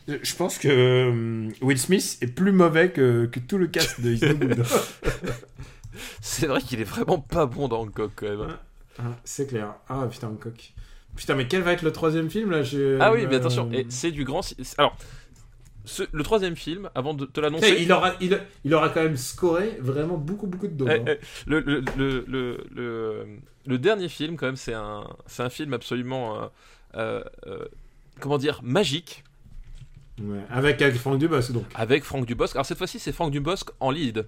Je 0.07 0.35
pense 0.35 0.57
que 0.57 0.67
euh, 0.67 1.49
Will 1.61 1.77
Smith 1.79 2.17
est 2.21 2.27
plus 2.27 2.51
mauvais 2.51 2.91
que, 2.91 3.25
que 3.25 3.39
tout 3.39 3.57
le 3.57 3.67
cast 3.67 4.01
de 4.01 4.15
Good. 4.15 4.65
C'est 6.21 6.47
vrai 6.47 6.61
qu'il 6.61 6.81
est 6.81 6.85
vraiment 6.85 7.19
pas 7.19 7.45
bon 7.45 7.67
dans 7.67 7.81
Hancock 7.81 8.11
quand 8.15 8.27
même. 8.27 8.39
Ouais. 8.41 8.53
Ah, 8.99 9.17
c'est 9.23 9.47
clair. 9.47 9.75
Ah 9.87 10.07
putain, 10.09 10.27
Hancock. 10.27 10.73
Putain, 11.15 11.35
mais 11.35 11.47
quel 11.47 11.61
va 11.61 11.73
être 11.73 11.83
le 11.83 11.91
troisième 11.91 12.29
film 12.29 12.51
là? 12.51 12.63
Je- 12.63 12.97
Ah 12.99 13.11
oui, 13.11 13.25
mais 13.27 13.35
euh, 13.35 13.37
attention, 13.37 13.69
et 13.71 13.85
c'est 13.89 14.11
du 14.11 14.23
grand. 14.23 14.41
Alors, 14.77 14.97
ce- 15.85 16.03
le 16.11 16.23
troisième 16.23 16.55
film, 16.55 16.89
avant 16.95 17.13
de 17.13 17.25
te 17.25 17.39
l'annoncer. 17.39 17.75
il, 17.79 17.91
aura, 17.91 18.13
il, 18.19 18.39
il 18.63 18.73
aura 18.73 18.89
quand 18.89 19.03
même 19.03 19.17
scoré 19.17 19.77
vraiment 19.79 20.17
beaucoup, 20.17 20.47
beaucoup 20.47 20.67
de 20.67 20.73
dos. 20.73 20.87
Eh, 20.87 20.93
hein. 20.93 21.03
eh, 21.07 21.19
le, 21.45 21.59
le, 21.59 21.83
le, 21.97 22.25
le, 22.27 22.63
le, 22.73 23.25
le 23.67 23.77
dernier 23.77 24.09
film, 24.09 24.35
quand 24.37 24.47
même, 24.47 24.55
c'est 24.55 24.73
un, 24.73 25.07
c'est 25.27 25.43
un 25.43 25.49
film 25.49 25.73
absolument. 25.73 26.41
euh, 26.41 26.47
euh, 26.95 27.23
euh, 27.47 27.65
comment 28.19 28.37
dire 28.39 28.59
Magique, 28.63 29.23
Ouais, 30.21 30.39
Avec, 30.51 30.81
avec 30.81 30.95
Franck 30.97 31.17
Dubosc 31.19 31.51
donc. 31.51 31.65
avec 31.75 32.03
Franck 32.03 32.25
Dubosc. 32.25 32.55
Alors, 32.55 32.65
cette 32.65 32.77
fois-ci, 32.77 32.99
c'est 32.99 33.11
Franck 33.11 33.31
Dubosc 33.31 33.69
en 33.79 33.89
lead. 33.91 34.27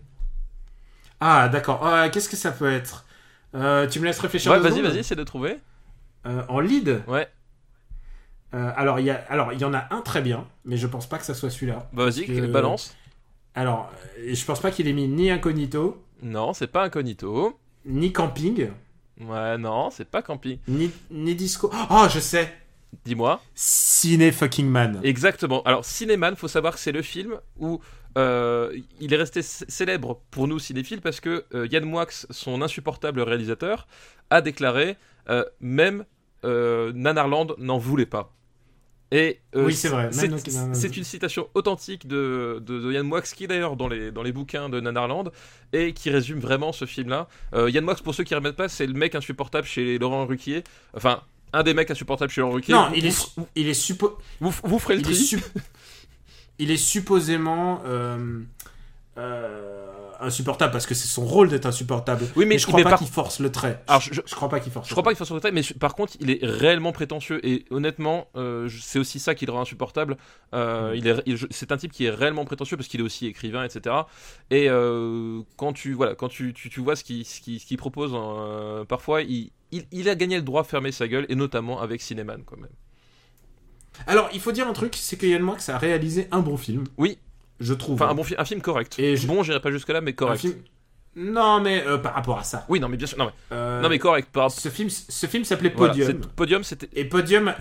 Ah 1.19 1.47
d'accord. 1.49 1.85
Ah, 1.85 2.09
Qu'est-ce 2.09 2.27
que 2.29 2.35
ça 2.35 2.51
peut 2.51 2.71
être? 2.71 3.05
Euh, 3.53 3.87
Tu 3.87 3.99
me 3.99 4.05
laisses 4.05 4.19
réfléchir 4.19 4.51
Ouais, 4.51 4.59
vas-y, 4.59 4.81
vas-y, 4.81 4.97
essaie 4.99 5.15
de 5.15 5.23
trouver. 5.23 5.57
Euh, 6.25 6.43
En 6.49 6.59
lead? 6.59 7.03
Ouais, 7.07 7.27
Euh, 8.53 8.71
alors, 8.75 8.99
il 8.99 9.05
y 9.05 9.09
a, 9.09 9.23
alors, 9.29 9.53
il 9.53 9.59
y 9.59 9.65
en 9.65 9.73
a 9.73 9.87
un 9.93 10.01
très 10.01 10.21
bien, 10.21 10.47
mais 10.65 10.77
je 10.77 10.87
pense 10.87 11.07
pas 11.07 11.17
que 11.17 11.25
ça 11.25 11.33
soit 11.33 11.49
celui-là. 11.49 11.87
bah, 11.93 12.05
vas-y, 12.05 12.25
que- 12.25 12.47
balance. 12.47 12.95
Alors, 13.53 13.91
euh, 14.19 14.33
je 14.33 14.45
pense 14.45 14.59
pas 14.59 14.71
qu'il 14.71 14.87
ait 14.87 14.93
mis 14.93 15.07
ni 15.07 15.29
Incognito, 15.29 16.03
Non, 16.21 16.53
c'est 16.53 16.67
pas 16.67 16.83
Incognito. 16.83 17.59
ni 17.85 18.11
Camping, 18.11 18.69
Ouais, 19.21 19.57
non, 19.57 19.89
c'est 19.91 20.05
pas 20.09 20.21
Camping. 20.21 20.57
ni, 20.67 20.91
ni 21.11 21.35
Disco. 21.35 21.69
Oh, 21.89 22.07
je 22.09 22.19
sais 22.19 22.53
Dis-moi. 23.03 23.41
Ciné 23.53 24.31
fucking 24.31 24.67
man. 24.67 24.99
Exactement. 25.03 25.61
Alors, 25.63 25.83
Cinéman, 25.85 26.35
faut 26.35 26.47
savoir 26.47 26.73
que 26.73 26.79
c'est 26.79 26.91
le 26.91 27.01
film 27.01 27.39
où 27.57 27.79
euh, 28.17 28.77
il 29.01 29.13
est 29.13 29.17
resté 29.17 29.41
célèbre 29.41 30.21
pour 30.31 30.47
nous 30.47 30.59
cinéphiles 30.59 31.01
parce 31.01 31.19
que 31.19 31.45
euh, 31.53 31.67
Yann 31.69 31.83
Moix, 31.83 32.07
son 32.09 32.61
insupportable 32.61 33.21
réalisateur, 33.21 33.87
a 34.29 34.41
déclaré 34.41 34.95
euh, 35.29 35.43
même 35.59 36.05
euh, 36.45 36.93
Nanarland 36.93 37.55
n'en 37.57 37.77
voulait 37.77 38.05
pas. 38.05 38.31
Et 39.11 39.39
Oui, 39.53 39.73
c'est 39.73 39.89
vrai. 39.89 40.09
C'est 40.11 40.97
une 40.97 41.03
citation 41.03 41.47
authentique 41.53 42.07
de, 42.07 42.61
de, 42.65 42.79
de 42.79 42.91
Yann 42.91 43.05
Moix 43.05 43.21
qui 43.21 43.43
est 43.43 43.47
d'ailleurs 43.47 43.75
dans 43.75 43.87
les, 43.87 44.11
dans 44.11 44.23
les 44.23 44.31
bouquins 44.31 44.67
de 44.67 44.79
Nanarland 44.79 45.31
et 45.73 45.93
qui 45.93 46.09
résume 46.09 46.39
vraiment 46.39 46.71
ce 46.71 46.85
film-là. 46.85 47.27
Yann 47.53 47.83
Moix, 47.85 47.95
pour 47.95 48.15
ceux 48.15 48.23
qui 48.23 48.33
ne 48.33 48.39
remettent 48.39 48.55
pas, 48.55 48.67
c'est 48.67 48.87
le 48.87 48.93
mec 48.93 49.13
insupportable 49.13 49.67
chez 49.67 49.99
Laurent 49.99 50.25
Ruquier. 50.25 50.63
Enfin, 50.95 51.21
un 51.55 51.63
des 51.63 51.73
mecs 51.73 51.89
insupportables 51.89 52.31
chez 52.31 52.41
Ruquier. 52.41 52.73
Non, 52.73 52.89
il 52.95 53.05
est, 53.05 53.27
il 53.55 53.67
est 53.67 53.79
suppo- 53.79 54.13
vous, 54.39 54.53
vous 54.63 54.79
ferez 54.79 54.95
le 54.97 55.01
il 55.01 55.11
est, 55.11 55.35
il 56.59 56.71
est 56.71 56.77
supposément 56.77 57.81
euh, 57.85 58.39
euh, 59.17 59.81
insupportable 60.19 60.71
parce 60.71 60.85
que 60.85 60.93
c'est 60.93 61.07
son 61.07 61.25
rôle 61.25 61.49
d'être 61.49 61.65
insupportable. 61.65 62.25
Oui, 62.35 62.45
mais- 62.45 62.57
je 62.57 62.65
crois 62.65 62.77
mais 62.79 62.83
pas 62.83 62.91
par- 62.91 62.99
qu'il 62.99 63.07
force 63.07 63.39
le 63.39 63.51
trait. 63.51 63.81
Alors, 63.87 64.01
je, 64.01 64.13
je- 64.13 64.21
je 64.25 64.35
crois 64.35 64.49
pas 64.49 64.59
qu'il 64.59 64.71
force. 64.71 64.87
Je 64.87 64.93
crois 64.93 65.03
pas 65.03 65.11
qu'il 65.11 65.17
fasse 65.17 65.27
son 65.27 65.39
trait, 65.39 65.51
mais 65.51 65.63
je- 65.63 65.73
par 65.73 65.93
contre, 65.95 66.13
il 66.21 66.29
est 66.31 66.39
réellement 66.41 66.91
prétentieux 66.93 67.45
et 67.45 67.65
honnêtement, 67.69 68.27
euh, 68.35 68.69
c'est 68.81 68.99
aussi 68.99 69.19
ça 69.19 69.35
qui 69.35 69.45
le 69.45 69.51
rend 69.51 69.61
insupportable. 69.61 70.17
Euh, 70.53 70.91
Mm. 70.93 70.95
il 70.95 71.07
est, 71.07 71.47
c'est 71.51 71.71
un 71.71 71.77
type 71.77 71.91
qui 71.91 72.05
est 72.05 72.09
réellement 72.09 72.45
prétentieux 72.45 72.77
parce 72.77 72.87
qu'il 72.89 72.99
est 73.01 73.03
aussi 73.03 73.27
écrivain, 73.27 73.63
etc. 73.63 73.95
Et 74.51 74.69
euh, 74.69 75.41
quand 75.57 75.73
tu 75.73 75.93
voilà, 75.93 76.15
quand 76.15 76.29
tu, 76.29 76.53
tu, 76.53 76.69
tu 76.69 76.79
vois 76.81 76.95
ce 76.95 77.03
qu'il 77.03 77.25
ce 77.25 77.39
qu'il 77.41 77.77
propose, 77.77 78.11
euh, 78.13 78.85
parfois, 78.85 79.21
il, 79.21 79.51
il, 79.75 79.85
il 79.91 80.09
a 80.09 80.15
gagné 80.15 80.35
le 80.37 80.41
droit 80.41 80.61
de 80.63 80.67
fermer 80.67 80.91
sa 80.91 81.07
gueule 81.07 81.25
et 81.29 81.35
notamment 81.35 81.79
avec 81.81 82.01
Cinéman 82.01 82.43
quand 82.45 82.57
même. 82.57 82.69
Alors, 84.07 84.29
il 84.33 84.39
faut 84.41 84.51
dire 84.51 84.67
un 84.67 84.73
truc, 84.73 84.95
c'est 84.97 85.15
que 85.17 85.25
Yann 85.25 85.41
Moix 85.41 85.57
a 85.69 85.77
réalisé 85.77 86.27
un 86.31 86.39
bon 86.41 86.57
film. 86.57 86.83
Oui. 86.97 87.17
Je 87.61 87.73
trouve. 87.73 87.95
Enfin, 87.95 88.09
un 88.11 88.15
bon 88.15 88.23
fi- 88.23 88.35
un 88.37 88.43
film 88.43 88.61
correct. 88.61 88.99
Et 88.99 89.15
je- 89.15 89.25
Bon, 89.27 89.41
j'irai 89.43 89.61
pas 89.61 89.71
jusque 89.71 89.87
là, 89.89 90.01
mais 90.01 90.11
Un 90.11 90.15
correct. 90.15 90.41
film- 90.41 90.55
Non, 91.15 91.61
mais 91.61 91.81
euh, 91.87 91.97
par 91.97 92.13
rapport 92.13 92.37
à 92.37 92.43
ça. 92.43 92.65
Oui, 92.67 92.81
non, 92.81 92.89
mais 92.89 92.97
bien 92.97 93.07
sûr, 93.07 93.17
non, 93.17 93.25
mais, 93.27 93.55
Euh, 93.55 93.81
non, 93.81 93.87
mais 93.87 93.97
correct. 93.99 94.27
Par... 94.33 94.51
Ce 94.51 94.67
film, 94.67 94.89
ce 94.89 95.25
film 95.27 95.45
s'appelait 95.45 95.69
Podium. 95.69 96.19
Podium, 96.35 96.63
c'était. 96.65 96.89
Et 96.93 97.05
Podium. 97.05 97.53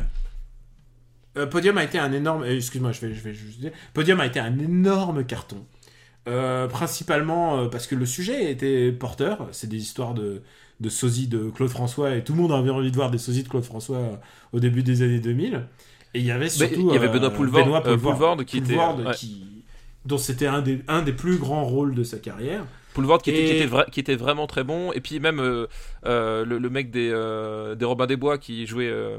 euh, 1.36 1.46
Podium 1.46 1.78
a 1.78 1.84
été 1.84 2.00
un 2.00 2.10
énorme. 2.12 2.44
Excuse-moi, 2.44 2.90
je 2.90 3.00
vais, 3.06 3.14
je 3.14 3.20
vais 3.20 3.32
juste 3.34 3.60
dire. 3.60 3.70
Podium 3.92 4.18
a 4.18 4.26
été 4.26 4.40
un 4.40 4.58
énorme 4.58 5.24
carton. 5.24 5.64
Principalement 6.68 7.68
parce 7.68 7.86
que 7.86 7.94
le 7.94 8.06
sujet 8.06 8.50
était 8.50 8.90
porteur. 8.92 9.48
C'est 9.52 9.68
des 9.68 9.76
histoires 9.78 10.14
de, 10.14 10.42
de 10.84 10.88
sosies 10.90 11.26
de 11.28 11.50
Claude 11.50 11.70
François 11.70 12.14
et 12.14 12.22
tout 12.22 12.34
le 12.34 12.40
monde 12.42 12.52
avait 12.52 12.70
envie 12.70 12.90
de 12.90 12.96
voir 12.96 13.10
des 13.10 13.18
sosies 13.18 13.42
de 13.42 13.48
Claude 13.48 13.64
François 13.64 13.96
euh, 13.96 14.16
au 14.52 14.60
début 14.60 14.82
des 14.82 15.02
années 15.02 15.18
2000. 15.20 15.62
Et 16.14 16.20
il 16.20 16.26
y 16.26 16.30
avait 16.30 16.44
Mais 16.44 16.48
surtout. 16.50 16.88
il 16.90 16.94
y 16.94 16.96
avait 16.96 17.08
euh, 17.08 17.12
Benoît 17.12 17.30
Poulvord, 17.30 17.64
Benoît 17.64 17.82
euh, 17.86 17.96
Poulvord 17.96 18.44
qui 18.44 18.58
était- 18.58 18.74
Poulvord 18.74 18.98
ouais. 19.06 19.14
qui- 19.14 19.64
dont 20.04 20.18
c'était 20.18 20.46
un 20.46 20.60
des, 20.62 20.80
un 20.86 21.02
des 21.02 21.12
plus 21.12 21.38
grands 21.38 21.64
rôles 21.64 21.94
de 21.94 22.04
sa 22.04 22.18
carrière. 22.18 22.64
Poulvord 22.92 23.20
qui, 23.22 23.30
était, 23.30 23.44
qui, 23.46 23.50
était 23.56 23.66
vra- 23.66 23.90
qui 23.90 23.98
était 24.00 24.14
vraiment 24.14 24.46
très 24.46 24.62
bon 24.62 24.92
et 24.92 25.00
puis 25.00 25.18
même 25.18 25.40
euh, 25.40 25.66
euh, 26.06 26.44
le, 26.44 26.58
le 26.58 26.70
mec 26.70 26.90
des, 26.92 27.10
euh, 27.12 27.74
des 27.74 27.84
Robins 27.84 28.06
des 28.06 28.16
Bois 28.16 28.38
qui 28.38 28.66
jouait 28.66 28.88
euh, 28.88 29.18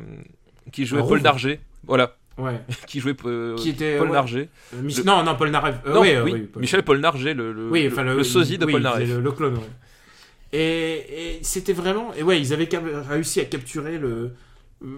qui 0.72 0.86
jouait 0.86 1.02
Un 1.02 1.06
Paul. 1.08 1.22
Narget 1.22 1.60
voilà 1.86 2.16
Ouais. 2.38 2.60
qui 2.88 3.00
jouait 3.00 3.16
euh, 3.26 3.56
Qui 3.56 3.70
était. 3.70 3.98
Paul 3.98 4.08
ouais. 4.08 4.14
Narget 4.14 4.50
Euh, 4.74 4.82
Mich- 4.82 4.98
Le- 5.00 5.04
Non, 5.06 5.24
non, 5.24 5.36
Paul. 5.36 5.48
Euh, 5.54 5.94
non 5.94 6.02
oui, 6.02 6.10
euh, 6.12 6.24
oui, 6.24 6.50
Michel 6.58 6.84
Paul 6.84 7.00
Narget 7.00 7.34
le, 7.34 7.52
le, 7.54 7.88
enfin 7.88 8.24
sosie 8.24 8.58
de 8.58 8.66
Paul 8.66 8.82
Le, 9.00 9.20
le 9.22 9.32
clone, 9.32 9.54
ouais. 9.56 9.60
Et, 10.56 11.38
et 11.38 11.44
c'était 11.44 11.74
vraiment. 11.74 12.14
Et 12.14 12.24
ouais, 12.24 12.40
ils 12.40 12.54
avaient 12.54 12.70
réussi 13.10 13.40
à 13.40 13.46
capturer 13.46 13.98
le 13.98 14.34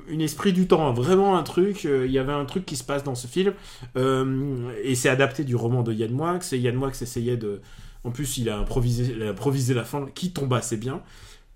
une 0.10 0.22
esprit 0.22 0.54
du 0.54 0.68
temps, 0.68 0.92
vraiment 0.94 1.38
un 1.38 1.44
truc. 1.44 1.86
euh, 1.86 2.06
Il 2.08 2.12
y 2.12 2.20
avait 2.20 2.34
un 2.34 2.46
truc 2.46 2.66
qui 2.66 2.76
se 2.76 2.84
passe 2.84 3.04
dans 3.04 3.16
ce 3.16 3.28
film, 3.28 3.54
euh, 3.96 4.72
et 4.84 4.96
c'est 4.96 5.10
adapté 5.10 5.44
du 5.44 5.56
roman 5.56 5.84
de 5.84 5.94
Yann 5.94 6.12
Moix. 6.12 6.40
Et 6.52 6.58
Yann 6.60 6.76
Moix 6.76 6.92
essayait 7.02 7.38
de. 7.38 7.62
En 8.04 8.12
plus, 8.12 8.38
il 8.38 8.50
a 8.50 8.58
improvisé, 8.58 9.14
il 9.16 9.24
a 9.24 9.30
improvisé 9.30 9.74
la 9.74 9.84
fin, 9.84 10.08
qui 10.16 10.32
tomba 10.32 10.58
assez 10.58 10.78
bien. 10.78 11.02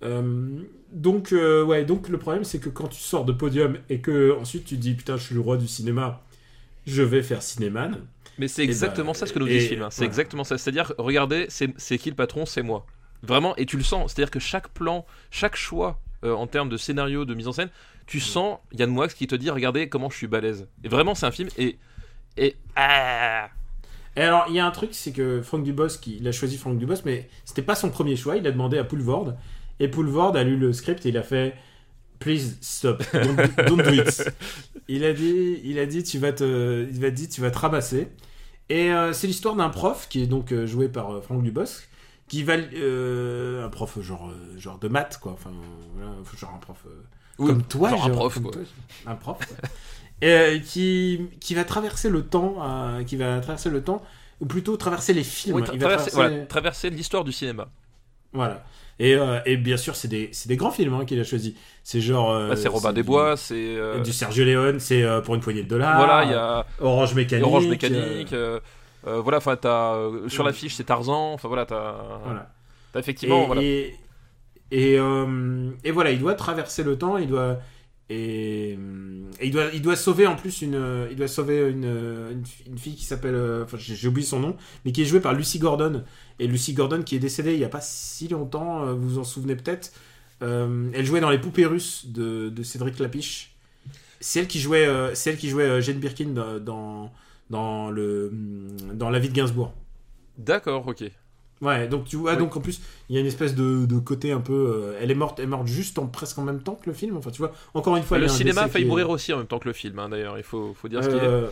Euh, 0.03 0.59
donc, 0.91 1.31
ouais, 1.33 1.85
donc 1.85 2.09
le 2.09 2.17
problème, 2.17 2.43
c'est 2.43 2.59
que 2.59 2.69
quand 2.69 2.87
tu 2.89 2.99
sors 3.01 3.25
de 3.25 3.33
podium 3.33 3.77
et 3.89 4.01
que 4.01 4.37
ensuite 4.39 4.65
tu 4.65 4.75
te 4.77 4.81
dis 4.81 4.93
putain, 4.95 5.17
je 5.17 5.23
suis 5.25 5.35
le 5.35 5.41
roi 5.41 5.57
du 5.57 5.67
cinéma, 5.67 6.23
je 6.87 7.03
vais 7.03 7.23
faire 7.23 7.41
Cinéman. 7.43 7.97
mais 8.37 8.47
c'est 8.47 8.63
Et 8.63 8.63
exactement 8.63 9.13
bah, 9.13 9.13
ça 9.13 9.25
ce 9.25 9.33
que 9.33 9.39
nous 9.39 9.47
dit 9.47 9.61
ce 9.61 9.67
film 9.67 9.83
hein. 9.83 9.89
c'est 9.91 10.05
exactement 10.05 10.43
ça 10.43 10.57
c'est 10.57 10.69
à 10.69 10.73
dire 10.73 10.93
regardez 10.97 11.47
c'est 11.49 11.97
qui 11.97 12.09
le 12.09 12.15
patron? 12.15 12.45
C'est 12.45 12.61
moi 12.63 12.85
vraiment 13.23 13.55
et 13.55 13.65
tu 13.65 13.77
le 13.77 13.83
sens 13.83 14.11
c'est 14.11 14.21
à 14.21 14.25
dire 14.25 14.31
que 14.31 14.39
chaque 14.39 14.69
plan 14.69 15.05
chaque 15.29 15.55
choix 15.55 15.99
euh, 16.23 16.33
en 16.33 16.47
termes 16.47 16.69
de 16.69 16.77
scénario 16.77 17.25
de 17.25 17.33
mise 17.33 17.47
en 17.47 17.51
scène 17.51 17.69
tu 18.07 18.19
sens 18.19 18.59
Yann 18.73 18.89
Moix 18.89 19.07
qui 19.07 19.27
te 19.27 19.35
dit 19.35 19.49
regardez 19.49 19.89
comment 19.89 20.09
je 20.09 20.17
suis 20.17 20.27
balèze 20.27 20.67
et 20.83 20.89
vraiment 20.89 21.15
c'est 21.15 21.25
un 21.25 21.31
film 21.31 21.49
et 21.57 21.77
et 22.37 22.55
ah 22.75 23.49
Et 24.15 24.21
alors, 24.21 24.45
il 24.49 24.55
y 24.55 24.59
a 24.59 24.65
un 24.65 24.71
truc, 24.71 24.89
c'est 24.93 25.11
que 25.11 25.41
Franck 25.41 25.63
Dubosc, 25.63 26.05
il 26.07 26.27
a 26.27 26.31
choisi 26.31 26.57
Franck 26.57 26.77
Dubosc, 26.77 27.03
mais 27.05 27.29
c'était 27.45 27.61
pas 27.61 27.75
son 27.75 27.89
premier 27.89 28.15
choix. 28.15 28.37
Il 28.37 28.47
a 28.47 28.51
demandé 28.51 28.77
à 28.77 28.83
Poulvord. 28.83 29.33
Et 29.79 29.87
Poulvord 29.87 30.35
a 30.35 30.43
lu 30.43 30.57
le 30.57 30.73
script 30.73 31.05
et 31.05 31.09
il 31.09 31.17
a 31.17 31.23
fait 31.23 31.55
Please 32.19 32.57
stop, 32.61 33.03
don't, 33.13 33.35
don't 33.67 33.83
do 33.83 33.93
it. 33.93 34.31
Il 34.87 35.05
a 35.05 35.13
dit, 35.13 35.61
il 35.63 35.79
a 35.79 35.85
dit, 35.85 36.03
tu 36.03 36.19
vas 36.19 36.33
te, 36.33 36.85
il 36.91 36.99
va 36.99 37.11
dit, 37.11 37.29
tu 37.29 37.39
vas 37.39 37.49
te 37.49 37.57
ramasser. 37.57 38.09
Et 38.67 38.91
euh, 38.91 39.13
c'est 39.13 39.25
l'histoire 39.25 39.55
d'un 39.55 39.69
prof 39.69 40.07
qui 40.09 40.21
est 40.21 40.27
donc 40.27 40.51
euh, 40.51 40.67
joué 40.67 40.89
par 40.89 41.13
euh, 41.13 41.21
Franck 41.21 41.43
Dubosc, 41.43 41.87
qui 42.31 42.43
va, 42.43 42.53
euh, 42.53 43.65
un 43.65 43.67
prof 43.69 43.99
genre, 44.01 44.29
euh, 44.29 44.57
genre 44.57 44.79
de 44.79 44.87
maths 44.87 45.19
quoi, 45.21 45.33
enfin, 45.33 45.51
voilà, 45.95 46.11
genre 46.39 46.53
un 46.55 46.59
prof. 46.59 46.77
euh, 46.87 46.89
Oui, 47.39 47.47
comme 47.49 47.63
toi, 47.63 47.89
genre 47.89 48.05
un 48.05 48.09
prof, 48.09 48.39
quoi. 48.41 48.51
toi, 48.51 48.61
un 49.05 49.15
prof, 49.15 49.37
quoi. 49.45 49.57
Et, 50.21 50.29
euh, 50.31 50.59
qui, 50.59 51.19
qui 51.41 51.55
va 51.55 51.65
traverser 51.65 52.09
le 52.09 52.23
temps, 52.23 52.55
qui 53.05 53.17
va 53.17 53.39
traverser 53.41 53.69
le 53.69 53.83
temps, 53.83 54.01
ou 54.39 54.45
plutôt 54.45 54.77
traverser 54.77 55.13
les 55.13 55.23
films. 55.25 55.57
Oui, 55.57 55.63
tra- 55.63 55.71
Il 55.73 55.79
va 55.79 55.87
traverser, 55.97 56.11
traverser- 56.47 56.87
voilà, 56.87 56.95
l'histoire 56.95 57.23
du 57.25 57.33
cinéma 57.33 57.67
Voilà. 58.31 58.63
Et, 58.99 59.17
et 59.45 59.57
bien 59.57 59.77
sûr, 59.77 59.95
c'est 59.97 60.07
des, 60.07 60.31
des 60.45 60.55
grands 60.57 60.71
films 60.71 60.93
hein, 60.93 61.03
qu'il 61.05 61.19
a 61.19 61.23
choisi. 61.25 61.55
C'est 61.83 61.99
genre. 61.99 62.33
Bah, 62.47 62.55
c'est 62.55 62.69
Robin 62.69 62.93
des 62.93 63.03
Bois, 63.03 63.35
c'est. 63.35 63.75
Du 64.05 64.13
Sergio 64.13 64.45
Leone, 64.45 64.79
c'est 64.79 65.03
pour 65.25 65.35
une 65.35 65.41
poignée 65.41 65.63
de 65.63 65.67
dollars. 65.67 65.97
Voilà, 65.97 66.23
il 66.23 66.31
y 66.31 66.33
a 66.35 66.65
Orange 66.79 67.13
Mécanique. 67.15 67.45
Orange 67.45 67.67
Mécanique. 67.67 68.33
Euh, 69.07 69.21
voilà, 69.21 69.37
enfin, 69.37 69.55
t'as 69.55 69.95
euh, 69.95 70.29
sur 70.29 70.43
l'affiche 70.43 70.75
c'est 70.75 70.83
Tarzan. 70.83 71.33
Enfin 71.33 71.47
voilà, 71.47 71.65
t'as. 71.65 71.95
voilà. 72.23 72.51
effectivement. 72.95 73.43
et, 73.43 73.45
voilà. 73.47 73.61
et, 73.61 73.95
et, 74.71 74.99
euh, 74.99 75.71
et 75.83 75.91
voilà, 75.91 76.11
il 76.11 76.19
doit 76.19 76.35
traverser 76.35 76.83
le 76.83 76.97
temps, 76.97 77.17
il 77.17 77.27
doit 77.27 77.59
et, 78.09 78.77
il 79.41 79.51
doit 79.51 79.69
il 79.73 79.81
doit 79.81 79.95
sauver 79.95 80.27
en 80.27 80.35
plus 80.35 80.61
une 80.61 81.07
il 81.09 81.15
doit 81.15 81.29
sauver 81.29 81.69
une, 81.69 81.85
une, 81.85 82.43
une 82.67 82.77
fille 82.77 82.95
qui 82.95 83.05
s'appelle 83.05 83.35
euh, 83.35 83.63
enfin 83.63 83.77
j'ai 83.79 84.05
oublié 84.05 84.27
son 84.27 84.41
nom 84.41 84.57
mais 84.83 84.91
qui 84.91 85.01
est 85.01 85.05
jouée 85.05 85.21
par 85.21 85.33
Lucy 85.33 85.59
Gordon 85.59 86.03
et 86.37 86.45
Lucy 86.45 86.73
Gordon 86.73 87.03
qui 87.03 87.15
est 87.15 87.19
décédée 87.19 87.53
il 87.53 87.59
y 87.59 87.63
a 87.63 87.69
pas 87.69 87.79
si 87.79 88.27
longtemps 88.27 88.93
vous 88.95 89.11
vous 89.11 89.17
en 89.19 89.23
souvenez 89.23 89.55
peut-être 89.55 89.93
elle 90.41 91.05
jouait 91.05 91.21
dans 91.21 91.29
les 91.29 91.39
poupées 91.39 91.65
russes 91.65 92.05
de, 92.07 92.49
de 92.49 92.63
Cédric 92.63 92.99
Lapiche 92.99 93.51
c'est 94.21 94.39
elle 94.39 94.47
qui 94.47 94.59
jouait 94.59 94.85
euh, 94.85 95.13
c'est 95.15 95.31
elle 95.31 95.37
qui 95.37 95.49
jouait 95.49 95.81
Jane 95.81 95.97
Birkin 95.97 96.29
dans 96.29 96.59
dans, 96.59 97.11
dans 97.51 97.91
le 97.91 98.31
dans 98.93 99.09
la 99.09 99.19
vie 99.19 99.29
de 99.29 99.33
Gainsbourg 99.33 99.73
D'accord, 100.37 100.87
ok. 100.87 101.03
Ouais, 101.61 101.87
donc 101.87 102.05
tu 102.05 102.15
vois, 102.15 102.31
Oui. 102.31 102.39
donc 102.39 102.55
en 102.57 102.61
plus, 102.61 102.81
il 103.07 103.13
y 103.15 103.17
a 103.19 103.21
une 103.21 103.27
espèce 103.27 103.53
de, 103.53 103.85
de 103.85 103.99
côté 103.99 104.31
un 104.31 104.41
peu. 104.41 104.53
euh, 104.53 104.97
elle 104.99 105.11
est 105.11 105.15
morte, 105.15 105.37
elle 105.37 105.45
est 105.45 105.47
morte 105.47 105.67
juste 105.67 105.99
en 105.99 106.07
presque 106.07 106.39
en 106.39 106.43
même 106.43 106.63
temps 106.63 106.73
que 106.73 106.89
le 106.89 106.95
film. 106.95 107.17
Enfin, 107.17 107.29
tu 107.29 107.37
vois, 107.37 107.51
encore 107.75 107.95
une 107.97 108.03
fois, 108.03 108.17
le 108.17 108.27
cinéma 108.27 108.61
a 108.63 108.67
failli 108.67 108.85
est- 108.85 108.87
mourir 108.87 109.11
aussi 109.11 109.31
en 109.31 109.37
même 109.37 109.45
temps 109.45 109.59
que 109.59 109.67
le 109.67 109.73
film, 109.73 109.99
hein, 109.99 110.09
d'ailleurs. 110.09 110.37
Il 110.39 110.43
faut, 110.43 110.73
faut 110.73 110.87
dire 110.87 111.03
ce 111.03 111.09
qu'il 111.09 111.17
est. 111.17 111.21
Euh, 111.23 111.47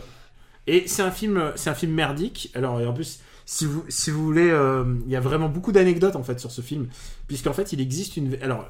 Et 0.66 0.88
c'est 0.88 1.02
un 1.02 1.12
film, 1.12 1.52
c'est 1.54 1.70
un 1.70 1.74
film 1.74 1.92
merdique. 1.92 2.50
Alors, 2.54 2.80
et 2.80 2.86
en 2.86 2.92
plus, 2.92 3.20
si 3.46 3.66
vous, 3.66 3.84
si 3.88 4.10
vous 4.10 4.24
voulez, 4.24 4.50
euh, 4.50 4.84
il 5.06 5.12
y 5.12 5.16
a 5.16 5.20
vraiment 5.20 5.48
beaucoup 5.48 5.70
d'anecdotes 5.72 6.16
en 6.16 6.24
fait 6.24 6.40
sur 6.40 6.50
ce 6.50 6.60
film, 6.60 6.88
puisqu'en 7.28 7.52
fait, 7.52 7.72
il 7.72 7.80
existe 7.80 8.16
une. 8.16 8.36
Alors, 8.42 8.68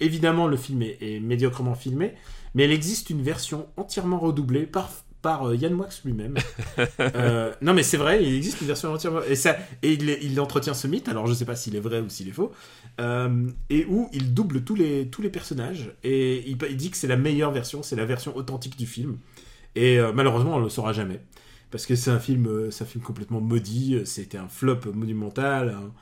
évidemment, 0.00 0.46
le 0.46 0.58
film 0.58 0.82
est, 0.82 0.98
est 1.00 1.20
médiocrement 1.20 1.74
filmé, 1.74 2.14
mais 2.54 2.64
il 2.66 2.70
existe 2.70 3.08
une 3.08 3.22
version 3.22 3.66
entièrement 3.78 4.18
redoublée 4.18 4.66
par 4.66 4.90
par 5.22 5.48
euh, 5.48 5.56
Yann 5.56 5.72
Moix 5.74 5.88
lui-même. 6.04 6.34
Euh, 7.00 7.52
non 7.62 7.74
mais 7.74 7.82
c'est 7.82 7.96
vrai, 7.96 8.22
il 8.24 8.34
existe 8.34 8.60
une 8.60 8.66
version 8.66 8.92
entièrement 8.92 9.20
et 9.28 9.34
ça 9.36 9.56
et 9.82 9.92
il, 9.92 10.08
il 10.22 10.40
entretient 10.40 10.74
ce 10.74 10.86
mythe. 10.86 11.08
Alors 11.08 11.26
je 11.26 11.34
sais 11.34 11.44
pas 11.44 11.56
s'il 11.56 11.76
est 11.76 11.80
vrai 11.80 12.00
ou 12.00 12.08
s'il 12.08 12.28
est 12.28 12.32
faux. 12.32 12.52
Euh, 13.00 13.46
et 13.70 13.84
où 13.86 14.08
il 14.12 14.34
double 14.34 14.62
tous 14.64 14.74
les 14.74 15.08
tous 15.08 15.22
les 15.22 15.30
personnages 15.30 15.92
et 16.04 16.48
il, 16.48 16.56
il 16.70 16.76
dit 16.76 16.90
que 16.90 16.96
c'est 16.96 17.06
la 17.08 17.16
meilleure 17.16 17.52
version, 17.52 17.82
c'est 17.82 17.96
la 17.96 18.04
version 18.04 18.36
authentique 18.36 18.76
du 18.78 18.86
film. 18.86 19.18
Et 19.74 19.98
euh, 19.98 20.12
malheureusement, 20.12 20.56
on 20.56 20.60
le 20.60 20.68
saura 20.68 20.92
jamais 20.92 21.20
parce 21.70 21.86
que 21.86 21.94
c'est 21.94 22.10
un 22.10 22.18
film, 22.20 22.70
c'est 22.70 22.84
un 22.84 22.86
film 22.86 23.02
complètement 23.04 23.40
maudit. 23.40 24.00
C'était 24.04 24.38
un 24.38 24.48
flop 24.48 24.80
monumental. 24.94 25.70
Un, 25.70 25.92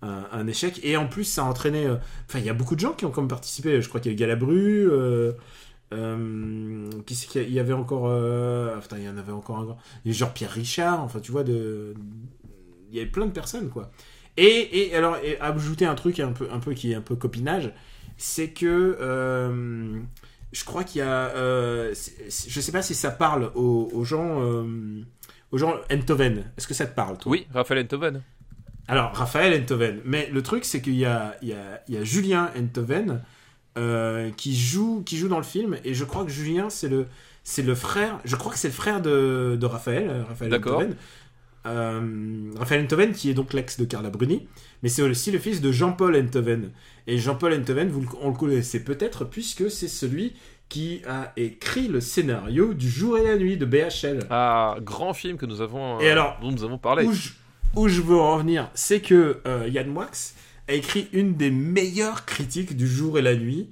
un- 0.00 0.26
un 0.32 0.46
échec 0.46 0.78
et 0.84 0.96
en 0.96 1.06
plus 1.08 1.24
ça 1.24 1.42
a 1.42 1.44
entraîné 1.46 1.84
euh, 1.86 1.96
enfin 2.28 2.38
il 2.38 2.44
y 2.44 2.48
a 2.48 2.54
beaucoup 2.54 2.76
de 2.76 2.80
gens 2.80 2.92
qui 2.92 3.04
ont 3.04 3.10
comme 3.10 3.26
participé 3.26 3.82
je 3.82 3.88
crois 3.88 4.00
qu'il 4.00 4.12
y 4.12 4.14
a 4.14 4.16
eu 4.16 4.18
Galabru 4.18 4.88
euh, 4.88 5.32
euh, 5.92 6.90
qui 7.06 7.14
c'est 7.14 7.26
qu'il 7.28 7.42
y 7.42 7.44
a- 7.44 7.48
il 7.48 7.54
y 7.54 7.60
avait 7.60 7.72
encore 7.72 8.08
euh, 8.08 8.74
ah, 8.76 8.80
putain, 8.80 8.98
il 8.98 9.04
y 9.04 9.08
en 9.08 9.16
avait 9.16 9.32
encore 9.32 9.58
un 9.58 9.64
grand 9.64 9.78
genre 10.04 10.32
Pierre 10.34 10.50
Richard 10.50 11.00
enfin 11.02 11.20
tu 11.20 11.32
vois 11.32 11.44
de 11.44 11.94
il 12.90 12.96
y 12.96 13.00
avait 13.00 13.08
plein 13.10 13.26
de 13.26 13.32
personnes 13.32 13.68
quoi 13.70 13.90
et, 14.36 14.88
et 14.88 14.94
alors 14.94 15.16
et 15.24 15.40
ajouter 15.40 15.86
un 15.86 15.94
truc 15.94 16.20
un 16.20 16.32
peu 16.32 16.48
un 16.52 16.58
peu 16.60 16.74
qui 16.74 16.92
est 16.92 16.94
un 16.94 17.00
peu 17.00 17.16
copinage 17.16 17.72
c'est 18.16 18.50
que 18.50 18.96
euh, 19.00 19.98
je 20.52 20.64
crois 20.64 20.84
qu'il 20.84 20.98
y 21.00 21.02
a 21.02 21.28
euh, 21.36 21.94
je 21.94 22.60
sais 22.60 22.72
pas 22.72 22.82
si 22.82 22.94
ça 22.94 23.10
parle 23.10 23.50
aux, 23.54 23.88
aux 23.92 24.04
gens 24.04 24.42
aux 25.50 25.58
gens 25.58 25.74
Enthoven 25.90 26.50
est-ce 26.56 26.68
que 26.68 26.74
ça 26.74 26.86
te 26.86 26.94
parle 26.94 27.16
toi? 27.18 27.32
Oui, 27.32 27.46
Raphaël 27.52 27.82
Enthoven. 27.84 28.22
alors, 28.86 29.12
Raphaël 29.14 29.58
Enthoven. 29.62 30.00
Mais 30.04 30.28
le 30.32 30.42
truc, 30.42 30.64
c'est 30.66 30.80
qu'il 30.82 30.94
y 30.96 31.04
a, 31.06 31.36
il 31.42 31.48
y, 31.48 31.52
a, 31.54 31.82
il 31.88 31.94
y 31.94 31.96
a 31.96 32.04
Julien 32.04 32.50
Enthoven 32.58 33.22
euh, 33.76 34.30
qui, 34.36 34.56
joue, 34.56 35.02
qui 35.04 35.16
joue 35.16 35.28
dans 35.28 35.38
le 35.38 35.44
film. 35.44 35.76
Et 35.84 35.94
je 35.94 36.04
crois 36.04 36.24
que 36.24 36.30
Julien, 36.30 36.70
c'est 36.70 36.88
le, 36.88 37.06
c'est 37.44 37.62
le 37.62 37.74
frère. 37.74 38.18
Je 38.24 38.36
crois 38.36 38.52
que 38.52 38.58
c'est 38.58 38.68
le 38.68 38.74
frère 38.74 39.00
de, 39.00 39.56
de 39.60 39.66
Raphaël. 39.66 40.08
euh, 40.10 40.24
Raphaël 40.28 40.50
D'accord. 40.50 40.82
Euh, 41.66 42.50
Raphaël 42.56 42.84
Enthoven, 42.84 43.12
qui 43.12 43.30
est 43.30 43.34
donc 43.34 43.52
l'ex 43.52 43.78
de 43.78 43.84
Carla 43.84 44.10
Bruni. 44.10 44.46
Mais 44.82 44.88
c'est 44.88 45.02
aussi 45.02 45.30
le 45.30 45.38
fils 45.38 45.60
de 45.60 45.70
Jean-Paul 45.72 46.16
Enthoven. 46.16 46.70
Et 47.06 47.18
Jean-Paul 47.18 47.52
Enthoven, 47.54 47.88
vous 47.88 48.06
on 48.22 48.30
le 48.30 48.36
connaissez 48.36 48.82
peut-être, 48.82 49.24
puisque 49.24 49.70
c'est 49.70 49.88
celui 49.88 50.34
qui 50.68 51.02
a 51.08 51.32
écrit 51.36 51.88
le 51.88 52.00
scénario 52.00 52.74
du 52.74 52.88
jour 52.88 53.18
et 53.18 53.24
la 53.24 53.36
nuit 53.36 53.56
de 53.56 53.64
BHL. 53.64 54.26
Ah, 54.30 54.76
grand 54.82 55.14
film 55.14 55.36
que 55.36 55.46
nous 55.46 55.60
avons, 55.60 55.96
euh, 55.96 56.00
Et 56.00 56.10
alors, 56.10 56.38
dont 56.42 56.52
nous 56.52 56.62
avons 56.64 56.78
parlé. 56.78 57.04
où 57.06 57.12
je, 57.12 57.30
où 57.74 57.88
je 57.88 58.02
veux 58.02 58.18
en 58.18 58.36
venir, 58.38 58.70
c'est 58.74 59.00
que 59.00 59.38
euh, 59.46 59.66
Yann 59.70 59.88
Moix 59.88 60.10
a 60.68 60.74
écrit 60.74 61.08
une 61.12 61.34
des 61.34 61.50
meilleures 61.50 62.24
critiques 62.24 62.76
du 62.76 62.86
jour 62.86 63.18
et 63.18 63.22
la 63.22 63.34
nuit 63.34 63.70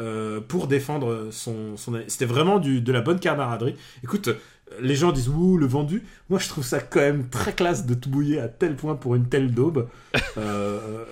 euh, 0.00 0.40
pour 0.40 0.66
défendre 0.66 1.28
son. 1.30 1.76
son 1.76 2.00
C'était 2.08 2.24
vraiment 2.24 2.58
du, 2.58 2.80
de 2.80 2.92
la 2.92 3.00
bonne 3.00 3.20
camaraderie. 3.20 3.74
Écoute, 4.02 4.30
les 4.80 4.94
gens 4.94 5.12
disent 5.12 5.28
ouh 5.28 5.56
le 5.56 5.66
vendu. 5.66 6.04
Moi, 6.30 6.38
je 6.38 6.48
trouve 6.48 6.64
ça 6.64 6.80
quand 6.80 7.00
même 7.00 7.28
très 7.28 7.52
classe 7.52 7.86
de 7.86 7.94
tout 7.94 8.10
bouiller 8.10 8.38
à 8.40 8.48
tel 8.48 8.76
point 8.76 8.94
pour 8.96 9.14
une 9.14 9.28
telle 9.28 9.52
daube. 9.52 9.88
Euh, 10.36 11.04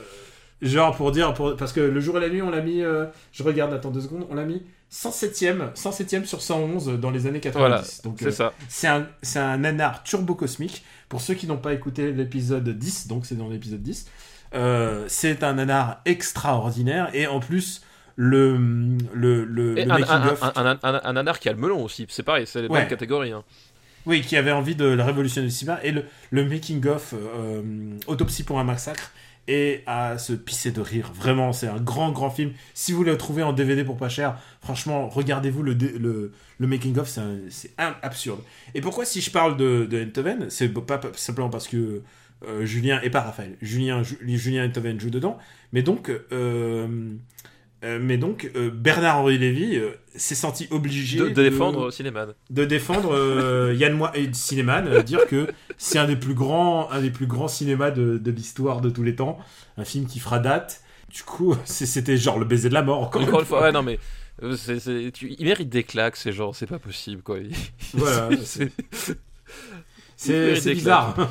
genre 0.63 0.97
pour 0.97 1.11
dire 1.11 1.35
pour, 1.35 1.57
parce 1.57 1.73
que 1.73 1.81
le 1.81 2.01
jour 2.01 2.17
et 2.17 2.21
la 2.21 2.29
nuit, 2.29 2.43
on 2.43 2.51
l'a 2.51 2.61
mis. 2.61 2.83
euh, 2.83 3.07
je 3.33 3.43
regarde, 3.43 3.73
attends 3.75 3.91
deux 3.91 4.01
secondes, 4.01 4.27
on 4.31 4.35
l'a 4.35 4.45
mis 4.45 4.63
107ème, 4.93 5.73
107ème 5.75 6.25
sur 6.25 6.41
111 6.43 6.99
dans 7.01 7.11
les 7.11 7.27
années 7.27 7.41
90. 7.41 7.59
Voilà, 7.59 7.83
Donc, 8.05 8.17
C'est 8.21 8.27
euh, 8.27 8.31
ça. 8.31 8.53
c'est 8.69 8.87
un, 8.87 9.07
c'est 9.23 9.41
un 9.41 9.59
nanar 9.59 10.03
turbo-cosmique. 10.05 10.85
Pour 11.09 11.21
ceux 11.21 11.35
qui 11.35 11.47
n'ont 11.47 11.57
pas 11.59 11.73
écouté 11.73 12.13
l'épisode 12.13 12.69
10, 12.69 13.09
donc 13.09 13.27
c'est 13.27 13.35
dans 13.37 13.49
l'épisode 13.49 13.83
10, 13.83 14.07
euh, 14.55 15.05
c'est 15.09 15.43
un 15.43 15.55
nanar 15.55 16.01
extraordinaire. 16.05 17.11
Et 17.15 17.27
en 17.27 17.41
plus, 17.41 17.83
le, 18.17 18.57
le, 19.13 19.45
le, 19.45 19.75
le 19.75 19.81
un, 19.83 19.91
un, 19.95 19.99
making-of, 19.99 20.43
un, 20.57 20.79
un, 20.83 21.13
nanar 21.13 21.39
qui 21.39 21.49
a 21.49 21.53
le 21.53 21.59
melon 21.59 21.83
aussi. 21.85 22.07
C'est 22.09 22.23
pareil, 22.23 22.47
c'est 22.47 22.63
les 22.63 22.69
Ouais. 22.69 22.81
mêmes 22.81 22.89
catégories. 22.89 23.33
hein. 23.33 23.45
oui, 24.07 24.23
qui 24.23 24.37
avait 24.37 24.53
envie 24.53 24.75
de 24.77 24.87
la 24.87 25.05
révolutionner 25.05 25.47
le 25.49 25.53
cinéma, 25.53 25.81
et 25.83 25.93
le, 25.93 26.05
le 26.31 26.45
making-of 26.49 27.15
euh, 27.15 27.63
Autopsie 28.07 28.45
pour 28.45 28.59
un 28.59 28.65
massacre, 28.65 29.11
et 29.49 29.83
à 29.87 30.19
se 30.19 30.33
pisser 30.33 30.73
de 30.73 30.81
rire. 30.81 31.13
Vraiment, 31.15 31.53
c'est 31.53 31.69
un 31.69 31.77
grand, 31.79 32.11
grand 32.11 32.31
film. 32.31 32.53
Si 32.75 32.93
vous 32.93 33.05
le 33.05 33.17
trouvez 33.17 33.43
en 33.45 33.53
DVD 33.53 33.85
pour 33.85 33.97
pas 33.97 34.09
cher, 34.09 34.39
franchement, 34.61 35.09
regardez-vous 35.09 35.63
le, 35.63 35.75
le, 35.75 36.33
le 36.59 36.67
making-of, 36.67 37.09
c'est 37.51 37.71
absurde. 37.79 38.41
Et 38.75 38.81
pourquoi, 38.81 39.05
si 39.05 39.21
je 39.21 39.31
parle 39.31 39.57
de, 39.57 39.87
de 39.89 40.03
Enthoven, 40.05 40.47
c'est 40.51 40.69
pas, 40.71 40.99
pas 40.99 41.09
simplement 41.15 41.49
parce 41.51 41.69
que 41.69 42.03
euh, 42.47 42.67
Julien, 42.67 43.01
et 43.03 43.11
pas 43.11 43.23
Raphaël, 43.23 43.57
Julien, 43.63 44.03
Ju- 44.03 44.19
Julien 44.37 44.67
Enthoven 44.67 45.01
joue 45.01 45.11
dedans, 45.11 45.39
mais 45.73 45.83
donc, 45.83 46.11
euh, 46.11 46.87
euh, 47.85 47.99
mais 48.01 48.19
donc 48.19 48.51
euh, 48.57 48.71
Bernard-Henri 48.71 49.39
Lévy 49.39 49.81
s'est 50.15 50.35
senti 50.35 50.67
obligé 50.71 51.19
De, 51.19 51.29
de 51.29 51.43
défendre 51.43 51.91
Cinéman. 51.91 52.35
de 52.51 52.65
défendre 52.65 53.73
Yann 53.75 53.93
Moix 53.95 54.13
et 54.17 54.33
Cinéman, 54.33 55.03
dire 55.03 55.27
que 55.27 55.49
c'est 55.79 55.99
un 55.99 56.07
des 56.07 56.17
plus 56.17 56.35
grands, 56.35 56.91
un 56.91 57.01
des 57.01 57.11
plus 57.11 57.27
grands 57.27 57.49
cinémas 57.49 57.91
de, 57.91 58.19
de 58.19 58.31
l'histoire 58.31 58.81
de 58.81 58.91
tous 58.91 59.03
les 59.03 59.15
temps, 59.15 59.39
un 59.77 59.85
film 59.85 60.07
qui 60.07 60.19
fera 60.21 60.39
date. 60.39 60.83
Du 61.13 61.23
coup, 61.23 61.55
c'était 61.65 62.17
genre 62.17 62.39
le 62.39 62.45
baiser 62.45 62.69
de 62.69 62.75
la 62.75 62.83
mort. 62.83 63.03
Encore, 63.03 63.23
Encore 63.23 63.41
une 63.41 63.47
fois, 63.47 63.63
ouais, 63.63 63.73
non 63.73 63.83
mais. 63.83 63.99
tu- 65.13 65.35
il 65.39 65.45
mérite 65.47 65.69
des 65.71 65.83
claques, 65.85 66.17
ces 66.17 66.33
gens, 66.33 66.53
c'est 66.53 66.67
pas 66.67 66.79
possible 66.79 67.23
quoi. 67.23 67.39
Il- 67.39 67.53
Voilà, 67.95 68.29
c'est- 68.45 68.71
bizarre. 70.75 71.17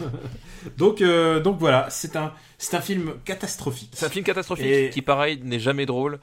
donc, 0.78 1.02
euh, 1.02 1.40
donc 1.40 1.58
voilà, 1.60 1.90
c'est 1.90 2.16
un, 2.16 2.34
c'est 2.58 2.76
un 2.76 2.82
film 2.82 3.14
catastrophique. 3.26 3.92
C'est 3.94 4.06
un 4.06 4.10
film 4.10 4.26
catastrophique 4.26 4.66
Et- 4.66 4.90
qui, 4.90 5.02
pareil, 5.02 5.40
n'est 5.44 5.60
jamais 5.60 5.86
drôle, 5.86 6.20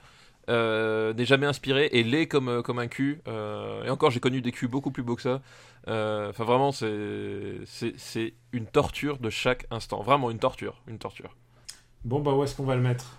euh, 0.48 1.12
n'est 1.14 1.24
jamais 1.24 1.46
inspiré 1.46 1.88
et 1.92 2.02
laid 2.02 2.26
comme, 2.28 2.48
euh, 2.48 2.62
comme 2.62 2.78
un 2.78 2.88
cul. 2.88 3.20
euh, 3.28 3.84
et 3.84 3.90
encore, 3.90 4.10
j'ai 4.10 4.20
connu 4.20 4.40
des 4.42 4.52
culs 4.52 4.68
beaucoup 4.68 4.90
plus 4.90 5.02
beaux 5.02 5.16
que 5.16 5.22
ça. 5.22 5.40
Euh, 5.88 6.30
Enfin, 6.30 6.44
vraiment, 6.44 6.72
c'est 6.72 7.58
c'est- 7.66 7.94
c'est 7.98 8.34
une 8.52 8.66
torture 8.66 9.18
de 9.18 9.30
chaque 9.30 9.66
instant. 9.70 10.02
Vraiment 10.02 10.30
une 10.30 10.38
torture. 10.38 10.80
Une 10.86 10.98
torture. 10.98 11.34
Bon, 12.04 12.20
bah 12.20 12.32
où 12.32 12.42
est-ce 12.44 12.54
qu'on 12.56 12.64
va 12.64 12.74
le 12.76 12.82
mettre? 12.82 13.18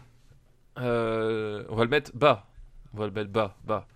Euh, 0.79 1.63
on 1.69 1.75
va 1.75 1.83
le 1.83 1.89
mettre 1.89 2.11
bas. 2.15 2.47
On 2.93 2.99
va 2.99 3.05
le 3.07 3.11
mettre 3.11 3.31
bas, 3.31 3.55
bas. 3.65 3.87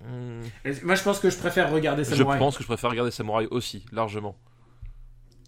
Hmm, 0.00 0.42
Moi, 0.84 0.94
je 0.94 1.02
pense 1.02 1.18
que 1.18 1.28
je 1.28 1.36
préfère 1.36 1.72
regarder 1.72 2.04
je 2.04 2.14
Samurai. 2.14 2.38
pense 2.38 2.56
que 2.56 2.62
je 2.62 2.68
préfère 2.68 2.90
regarder 2.90 3.10
Samouraï 3.10 3.46
aussi, 3.50 3.84
largement. 3.90 4.36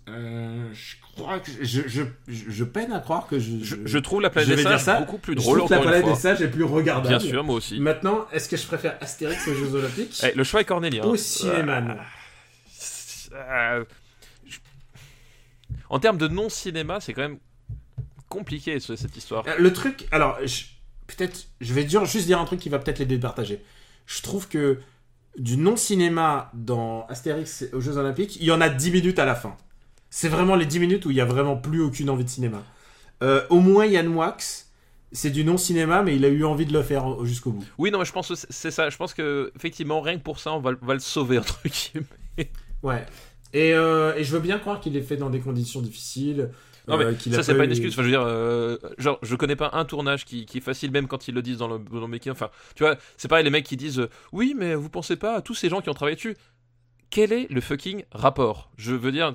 Euh, 0.08 0.68
je 0.72 0.96
crois 1.14 1.38
que 1.38 1.50
je, 1.60 1.82
je, 1.86 2.02
je, 2.26 2.50
je 2.50 2.64
peine 2.64 2.92
à 2.92 2.98
croire 3.00 3.26
que 3.28 3.38
je. 3.38 3.62
Je, 3.62 3.76
je 3.84 3.98
trouve 3.98 4.20
la 4.22 4.28
je 4.28 4.32
planète 4.32 4.56
des 4.56 4.62
sages 4.62 4.80
ça. 4.82 4.98
beaucoup 5.00 5.18
plus 5.18 5.34
je 5.34 5.38
drôle, 5.38 5.58
trouve 5.58 5.68
que 5.70 5.74
la 5.74 5.80
planète 5.82 6.04
des 6.04 6.14
sages 6.14 6.40
est 6.42 6.48
plus 6.48 6.64
regardable. 6.64 7.08
Bien 7.08 7.20
sûr, 7.20 7.44
moi 7.44 7.54
aussi. 7.56 7.78
Maintenant, 7.78 8.26
est-ce 8.32 8.48
que 8.48 8.56
je 8.56 8.66
préfère 8.66 8.96
Astérix 9.00 9.46
aux 9.46 9.54
Jeux 9.54 9.74
Olympiques 9.74 10.20
Eh, 10.24 10.34
le 10.36 10.42
choix 10.42 10.62
est 10.62 10.64
cornélien. 10.64 11.04
au 11.04 11.16
cinéma 11.16 11.96
Euh, 13.32 13.84
je- 14.46 14.58
En 15.88 16.00
termes 16.00 16.18
de 16.18 16.26
non-cinéma, 16.28 17.00
c'est 17.00 17.12
quand 17.12 17.22
même 17.22 17.38
compliqué 18.28 18.80
ce- 18.80 18.96
cette 18.96 19.16
histoire. 19.16 19.44
Euh, 19.46 19.54
Le 19.58 19.72
truc, 19.72 20.08
alors, 20.10 20.38
je- 20.44 20.64
peut-être, 21.06 21.46
je 21.60 21.72
vais 21.74 21.84
dire, 21.84 22.04
juste 22.04 22.26
dire 22.26 22.40
un 22.40 22.44
truc 22.44 22.58
qui 22.58 22.68
va 22.68 22.78
peut-être 22.80 22.98
les 22.98 23.06
départager. 23.06 23.62
Je 24.06 24.22
trouve 24.22 24.48
que 24.48 24.80
du 25.38 25.56
non-cinéma 25.56 26.50
dans 26.54 27.06
Astérix 27.08 27.64
aux 27.72 27.80
Jeux 27.80 27.96
Olympiques, 27.98 28.36
il 28.36 28.44
y 28.46 28.50
en 28.50 28.60
a 28.60 28.68
10 28.68 28.90
minutes 28.90 29.20
à 29.20 29.24
la 29.24 29.36
fin. 29.36 29.56
C'est 30.10 30.28
vraiment 30.28 30.56
les 30.56 30.66
10 30.66 30.80
minutes 30.80 31.06
où 31.06 31.10
il 31.10 31.16
y 31.16 31.20
a 31.20 31.24
vraiment 31.24 31.56
plus 31.56 31.80
aucune 31.82 32.10
envie 32.10 32.24
de 32.24 32.28
cinéma. 32.30 32.62
euh, 33.22 33.42
au 33.50 33.60
moins 33.60 33.84
Yann 33.86 34.08
Wax, 34.08 34.70
c'est 35.12 35.30
du 35.30 35.44
non-cinéma, 35.44 36.02
mais 36.02 36.16
il 36.16 36.24
a 36.24 36.28
eu 36.28 36.44
envie 36.44 36.64
de 36.66 36.72
le 36.72 36.82
faire 36.82 37.24
jusqu'au 37.24 37.50
bout. 37.52 37.64
Oui, 37.78 37.90
non, 37.90 37.98
mais 37.98 38.04
je 38.04 38.12
pense 38.12 38.28
que 38.28 38.34
c'est- 38.34 38.70
ça. 38.70 38.88
Je 38.90 38.96
pense 38.96 39.12
que 39.14 39.52
effectivement, 39.56 40.00
rien 40.00 40.16
que 40.16 40.22
pour 40.22 40.38
ça, 40.40 40.52
on 40.52 40.60
va, 40.60 40.70
le- 40.72 40.78
va 40.82 40.94
le 40.94 41.00
sauver 41.00 41.38
entre 41.38 41.60
guillemets. 41.64 42.50
Ouais. 42.82 43.04
Et, 43.52 43.74
euh, 43.74 44.14
et 44.16 44.24
je 44.24 44.32
veux 44.32 44.40
bien 44.40 44.58
croire 44.58 44.80
qu'il 44.80 44.96
est 44.96 45.02
fait 45.02 45.16
dans 45.16 45.28
des 45.30 45.40
conditions 45.40 45.80
difficiles. 45.82 46.50
Non, 46.88 46.96
mais 46.96 47.04
euh, 47.04 47.14
ça, 47.32 47.42
c'est 47.42 47.54
pas 47.56 47.64
une 47.64 47.70
excuse. 47.72 47.92
Enfin, 47.92 48.02
je 48.02 48.06
veux 48.06 48.12
dire, 48.12 48.22
euh, 48.24 48.78
genre, 48.98 49.18
je 49.22 49.36
connais 49.36 49.54
pas 49.56 49.70
un 49.74 49.84
tournage 49.84 50.24
qui, 50.24 50.46
qui 50.46 50.58
est 50.58 50.62
facile, 50.62 50.90
même 50.90 51.06
quand 51.08 51.28
ils 51.28 51.34
le 51.34 51.42
disent 51.42 51.58
dans 51.58 51.68
le, 51.68 51.78
dans 51.78 52.00
le 52.00 52.06
making. 52.06 52.32
Enfin, 52.32 52.48
tu 52.74 52.82
vois, 52.84 52.96
c'est 53.18 53.28
pareil, 53.28 53.44
les 53.44 53.50
mecs 53.50 53.66
qui 53.66 53.76
disent 53.76 54.00
euh, 54.00 54.08
Oui, 54.32 54.54
mais 54.56 54.74
vous 54.74 54.88
pensez 54.88 55.16
pas 55.16 55.36
à 55.36 55.42
tous 55.42 55.54
ces 55.54 55.68
gens 55.68 55.80
qui 55.82 55.90
ont 55.90 55.94
travaillé 55.94 56.16
dessus? 56.16 56.36
Quel 57.10 57.32
est 57.32 57.46
le 57.50 57.60
fucking 57.60 58.04
rapport? 58.12 58.70
Je 58.76 58.94
veux 58.94 59.12
dire, 59.12 59.34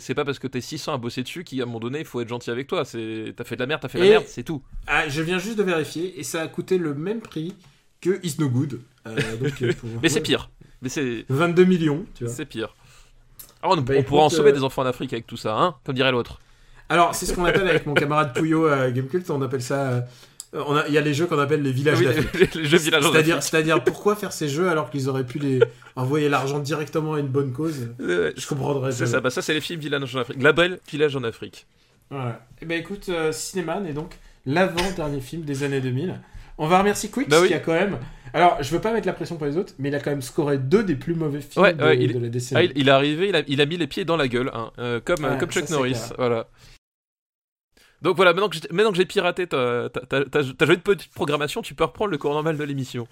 c'est 0.00 0.14
pas 0.14 0.24
parce 0.24 0.38
que 0.38 0.46
t'es 0.46 0.60
600 0.60 0.94
à 0.94 0.98
bosser 0.98 1.22
dessus 1.22 1.44
qu'à 1.44 1.62
un 1.62 1.66
moment 1.66 1.80
donné, 1.80 2.00
il 2.00 2.04
faut 2.04 2.20
être 2.20 2.28
gentil 2.28 2.50
avec 2.50 2.66
toi. 2.66 2.82
T'as 2.84 3.44
fait 3.44 3.54
de 3.56 3.60
la 3.60 3.66
merde, 3.66 3.80
t'as 3.80 3.88
fait 3.88 3.98
de 3.98 4.04
la 4.04 4.10
merde, 4.10 4.24
c'est 4.26 4.42
tout. 4.42 4.62
Ah, 4.86 5.08
je 5.08 5.22
viens 5.22 5.38
juste 5.38 5.56
de 5.58 5.62
vérifier 5.62 6.18
et 6.18 6.22
ça 6.22 6.42
a 6.42 6.48
coûté 6.48 6.76
le 6.78 6.94
même 6.94 7.20
prix 7.20 7.54
que 8.00 8.20
Is 8.24 8.36
No 8.38 8.48
Good. 8.48 8.80
Euh, 9.06 9.36
donc, 9.36 9.62
euh, 9.62 9.72
pour- 9.72 9.88
Mais 10.02 10.08
c'est 10.08 10.20
pire. 10.20 10.50
Mais 10.82 10.88
c'est 10.88 11.24
22 11.28 11.64
millions, 11.64 12.04
tu 12.14 12.24
vois. 12.24 12.32
c'est 12.32 12.44
pire. 12.46 12.74
Ah, 13.62 13.68
on, 13.70 13.76
Bah, 13.78 13.94
on 13.96 14.02
pourra 14.04 14.24
en 14.24 14.28
sauver 14.28 14.50
euh, 14.50 14.54
des 14.54 14.62
enfants 14.62 14.82
en 14.82 14.86
Afrique 14.86 15.12
avec 15.12 15.26
tout 15.26 15.36
ça, 15.36 15.56
hein 15.56 15.74
Comme 15.84 15.94
dirait 15.96 16.12
l'autre. 16.12 16.40
Alors, 16.88 17.14
c'est 17.14 17.26
ce 17.26 17.34
qu'on 17.34 17.44
appelle 17.44 17.68
avec 17.68 17.86
mon 17.86 17.94
camarade 17.94 18.32
Pouillot 18.34 18.66
à 18.66 18.90
Gamecult, 18.90 19.28
on 19.30 19.42
appelle 19.42 19.62
ça. 19.62 20.04
Euh, 20.54 20.62
on 20.66 20.76
a- 20.76 20.86
Il 20.88 20.94
y 20.94 20.98
a 20.98 21.00
les 21.00 21.14
jeux 21.14 21.26
qu'on 21.26 21.38
appelle 21.38 21.62
les 21.62 21.72
villages 21.72 21.98
Oui, 21.98 22.06
d'Afrique. 22.06 22.54
les, 22.54 22.60
les 22.62 22.68
jeux 22.68 22.78
village 22.78 23.04
en 23.06 23.12
C'est-à-dire, 23.12 23.42
c'est-à-dire 23.42 23.84
pourquoi 23.84 24.16
faire 24.16 24.32
ces 24.32 24.48
jeux 24.48 24.68
alors 24.68 24.90
qu'ils 24.90 25.08
auraient 25.08 25.26
pu 25.26 25.38
les 25.38 25.60
envoyer 25.96 26.28
l'argent 26.28 26.58
directement 26.58 27.14
à 27.14 27.20
une 27.20 27.28
bonne 27.28 27.52
cause? 27.52 27.88
Ouais, 27.98 28.32
Je 28.36 28.46
comprendrais 28.46 28.92
C'est 28.92 29.06
ça, 29.06 29.20
bah 29.20 29.30
ça 29.30 29.42
c'est 29.42 29.54
les 29.54 29.60
films 29.60 29.80
Village 29.80 30.14
en 30.16 30.20
Afrique. 30.20 30.42
Label 30.42 30.78
Village 30.90 31.16
en 31.16 31.24
Afrique. 31.24 31.66
Voilà. 32.10 32.40
Et 32.62 32.66
ben 32.66 32.78
écoute, 32.80 33.06
euh, 33.10 33.32
Cinéman 33.32 33.84
est 33.86 33.92
donc 33.92 34.14
l'avant-dernier 34.46 35.20
film 35.20 35.42
des 35.42 35.62
années 35.62 35.80
2000. 35.80 36.18
On 36.56 36.66
va 36.66 36.78
remercier 36.80 37.08
Quicks 37.10 37.28
Bah 37.28 37.38
oui. 37.40 37.48
qui 37.48 37.54
a 37.54 37.60
quand 37.60 37.72
même. 37.74 37.98
Alors, 38.34 38.62
je 38.62 38.70
veux 38.72 38.80
pas 38.80 38.92
mettre 38.92 39.06
la 39.06 39.12
pression 39.12 39.36
pour 39.36 39.46
les 39.46 39.56
autres, 39.56 39.74
mais 39.78 39.88
il 39.90 39.94
a 39.94 40.00
quand 40.00 40.10
même 40.10 40.22
scoré 40.22 40.58
deux 40.58 40.82
des 40.82 40.96
plus 40.96 41.14
mauvais 41.14 41.40
films 41.40 41.62
Ouais, 41.64 41.72
de, 41.74 41.82
ouais, 41.84 41.96
il- 41.98 42.12
de 42.12 42.18
la 42.18 42.28
décennie. 42.28 42.60
Ah, 42.60 42.64
il, 42.64 42.72
il 42.80 42.88
est 42.88 42.90
arrivé, 42.90 43.28
il 43.28 43.36
a, 43.36 43.42
il 43.46 43.60
a 43.60 43.66
mis 43.66 43.76
les 43.76 43.86
pieds 43.86 44.04
dans 44.04 44.16
la 44.16 44.26
gueule, 44.28 44.50
hein, 44.52 44.70
euh, 44.78 45.00
comme, 45.02 45.24
euh, 45.24 45.32
Ouais, 45.32 45.38
comme 45.38 45.50
Chuck 45.50 45.70
Norris. 45.70 45.96
Voilà. 46.18 46.48
Donc 48.02 48.16
voilà, 48.16 48.32
maintenant 48.32 48.48
que 48.48 48.56
j'ai, 48.56 48.62
maintenant 48.70 48.90
que 48.92 48.96
j'ai 48.96 49.06
piraté 49.06 49.46
ta, 49.46 49.88
ta, 49.90 50.00
ta, 50.00 50.24
ta, 50.24 50.44
ta 50.44 50.66
jolie 50.66 50.78
petite 50.78 51.12
programmation, 51.12 51.62
tu 51.62 51.74
peux 51.74 51.84
reprendre 51.84 52.10
le 52.12 52.18
cours 52.18 52.32
normal 52.32 52.56
de 52.56 52.64
l'émission. 52.64 53.08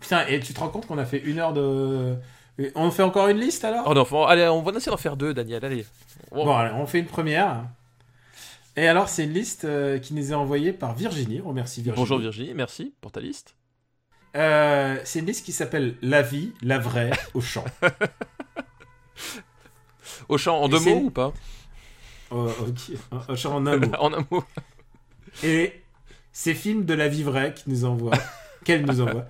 Putain, 0.00 0.26
et 0.26 0.38
tu 0.40 0.52
te 0.52 0.60
rends 0.60 0.68
compte 0.68 0.86
qu'on 0.86 0.98
a 0.98 1.06
fait 1.06 1.18
une 1.20 1.38
heure 1.38 1.52
de. 1.52 2.14
On 2.74 2.90
fait 2.90 3.02
encore 3.04 3.28
une 3.28 3.38
liste 3.38 3.64
alors? 3.64 3.84
Oh 3.86 3.94
non, 3.94 4.04
faut- 4.04 4.24
allez, 4.26 4.46
on 4.48 4.62
va 4.62 4.72
essayer 4.72 4.90
d'en 4.90 4.96
faire 4.96 5.16
deux, 5.16 5.32
Daniel, 5.32 5.64
allez. 5.64 5.86
Bon, 6.32 6.44
Bon, 6.44 6.56
allez, 6.56 6.72
on 6.74 6.86
fait 6.86 6.98
une 6.98 7.06
première. 7.06 7.64
Et 8.76 8.86
alors, 8.86 9.08
c'est 9.08 9.24
une 9.24 9.32
liste 9.32 9.64
euh, 9.64 9.98
qui 9.98 10.12
nous 10.14 10.30
est 10.32 10.34
envoyée 10.34 10.72
par 10.72 10.94
Virginie. 10.94 11.40
On 11.44 11.48
remercie 11.48 11.82
Virginie. 11.82 12.00
Bonjour 12.02 12.18
Virginie, 12.18 12.52
merci 12.54 12.92
pour 13.00 13.10
ta 13.12 13.20
liste. 13.20 13.54
Euh, 14.36 14.98
c'est 15.04 15.20
une 15.20 15.26
liste 15.26 15.44
qui 15.44 15.52
s'appelle 15.52 15.96
La 16.02 16.22
vie, 16.22 16.52
la 16.62 16.78
vraie, 16.78 17.10
au 17.34 17.40
champ. 17.40 17.64
Au 20.28 20.36
champ, 20.38 20.60
en 20.60 20.66
Et 20.66 20.70
deux 20.70 20.80
mots 20.80 21.02
ou 21.06 21.10
pas? 21.10 21.32
Au- 22.30 22.46
au- 22.48 23.32
Au 23.32 23.36
champ 23.36 23.54
en 23.56 23.66
un 23.66 23.76
mot. 23.78 23.86
En 23.98 24.12
un 24.12 24.26
mot. 24.30 24.44
Et 25.44 25.72
ces 26.32 26.54
films 26.54 26.84
de 26.84 26.94
la 26.94 27.08
vie 27.08 27.22
vraie 27.22 27.54
nous 27.66 27.84
envoient, 27.84 28.18
qu'elle 28.64 28.84
nous 28.84 29.00
envoie. 29.00 29.26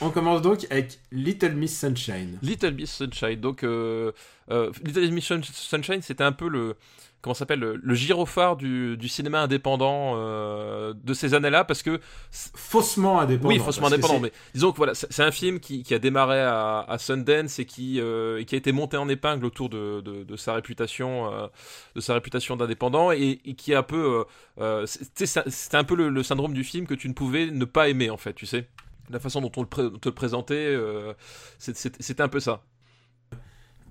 On 0.00 0.10
commence 0.10 0.42
donc 0.42 0.66
avec 0.70 0.98
Little 1.10 1.54
Miss 1.54 1.78
Sunshine. 1.78 2.38
Little 2.42 2.72
Miss 2.74 2.92
Sunshine. 2.92 3.40
Donc, 3.40 3.64
euh, 3.64 4.12
euh, 4.50 4.70
Little 4.84 5.10
Miss 5.10 5.24
Sun- 5.26 5.42
Sunshine, 5.42 6.02
c'était 6.02 6.22
un 6.24 6.32
peu 6.32 6.48
le. 6.48 6.76
Comment 7.20 7.34
ça 7.34 7.40
s'appelle 7.40 7.58
le, 7.58 7.76
le 7.82 7.94
gyrophare 7.94 8.56
du, 8.56 8.96
du 8.96 9.08
cinéma 9.08 9.40
indépendant 9.40 10.12
euh, 10.16 10.94
de 11.02 11.14
ces 11.14 11.34
années-là, 11.34 11.64
parce 11.64 11.82
que 11.82 12.00
Faussement 12.30 13.20
indépendant. 13.20 13.48
Oui, 13.48 13.58
faussement 13.58 13.88
indépendant, 13.88 14.20
mais 14.20 14.32
disons 14.54 14.70
que 14.70 14.76
voilà, 14.76 14.94
c'est 14.94 15.22
un 15.22 15.32
film 15.32 15.58
qui, 15.58 15.82
qui 15.82 15.94
a 15.94 15.98
démarré 15.98 16.40
à, 16.40 16.80
à 16.80 16.98
Sundance 16.98 17.58
et 17.58 17.64
qui, 17.64 18.00
euh, 18.00 18.38
et 18.38 18.44
qui 18.44 18.54
a 18.54 18.58
été 18.58 18.70
monté 18.70 18.96
en 18.96 19.08
épingle 19.08 19.44
autour 19.46 19.68
de, 19.68 20.00
de, 20.00 20.22
de 20.22 20.36
sa 20.36 20.54
réputation, 20.54 21.32
euh, 21.32 21.46
de 21.96 22.00
sa 22.00 22.14
réputation 22.14 22.54
d'indépendant 22.54 23.10
et, 23.10 23.40
et 23.44 23.54
qui 23.54 23.72
est 23.72 23.76
un 23.76 23.82
peu, 23.82 24.24
c'était 24.86 25.76
un 25.76 25.84
peu 25.84 25.96
le, 25.96 26.10
le 26.10 26.22
syndrome 26.22 26.54
du 26.54 26.62
film 26.62 26.86
que 26.86 26.94
tu 26.94 27.08
ne 27.08 27.14
pouvais 27.14 27.46
ne 27.50 27.64
pas 27.64 27.88
aimer 27.88 28.10
en 28.10 28.16
fait, 28.16 28.34
tu 28.34 28.46
sais. 28.46 28.68
La 29.10 29.18
façon 29.18 29.40
dont 29.40 29.50
on 29.56 29.62
le 29.62 29.98
te 29.98 30.08
le 30.08 30.14
présentait, 30.14 30.54
euh, 30.54 31.14
c'était 31.58 32.20
un 32.22 32.28
peu 32.28 32.40
ça. 32.40 32.62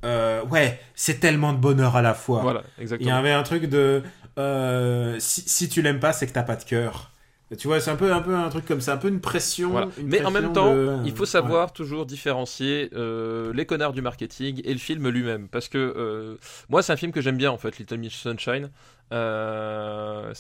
Euh, 0.06 0.44
ouais, 0.46 0.80
c'est 0.96 1.20
tellement 1.20 1.54
de 1.54 1.58
bonheur 1.60 1.96
à 1.96 2.02
la 2.02 2.14
fois. 2.14 2.42
Voilà, 2.42 2.64
Il 2.78 2.80
y 2.80 2.84
exactement. 2.84 3.16
avait 3.16 3.32
un 3.32 3.44
truc 3.44 3.66
de 3.66 4.04
euh, 4.38 5.16
si, 5.20 5.42
si 5.48 5.70
tu 5.70 5.82
l'aimes 5.82 6.00
pas, 6.00 6.14
c'est 6.14 6.28
que 6.28 6.34
t'as 6.34 6.44
pas 6.44 6.56
de 6.56 6.64
cœur. 6.64 7.12
Tu 7.58 7.68
vois, 7.68 7.80
c'est 7.80 7.90
un 7.92 7.96
peu, 7.96 8.12
un 8.14 8.22
peu 8.22 8.36
un 8.36 8.50
truc 8.50 8.66
comme 8.66 8.82
ça, 8.82 8.94
un 8.94 8.98
peu 8.98 9.08
une 9.08 9.22
pression. 9.22 9.70
Voilà. 9.72 9.88
une 9.98 10.08
Mais 10.08 10.24
en 10.26 10.32
même 10.32 10.52
temps, 10.52 10.74
de- 10.74 10.98
il 11.06 11.14
faut 11.16 11.26
savoir 11.26 11.72
toujours 11.72 12.06
différencier 12.06 12.90
euh, 12.94 13.54
les 13.54 13.66
connards 13.66 13.94
du 13.94 14.02
marketing 14.02 14.62
et 14.66 14.74
le 14.74 14.80
film 14.80 15.08
lui-même. 15.08 15.48
Parce 15.48 15.70
que 15.70 16.38
moi, 16.70 16.84
c'est 16.84 16.92
un 16.94 16.98
film 16.98 17.12
que 17.14 17.22
j'aime 17.22 17.38
bien 17.38 17.52
en 17.52 17.58
fait, 17.58 17.78
Little 17.80 17.98
Miss 18.00 18.14
Sunshine. 18.14 18.70
C'est 19.10 19.16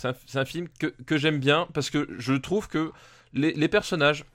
un, 0.08 0.14
un 0.36 0.45
film 0.45 0.68
que, 0.80 0.88
que 1.05 1.18
j'aime 1.18 1.39
bien 1.39 1.68
parce 1.74 1.89
que 1.89 2.08
je 2.18 2.34
trouve 2.34 2.68
que 2.68 2.91
les, 3.34 3.53
les 3.53 3.68
personnages. 3.68 4.26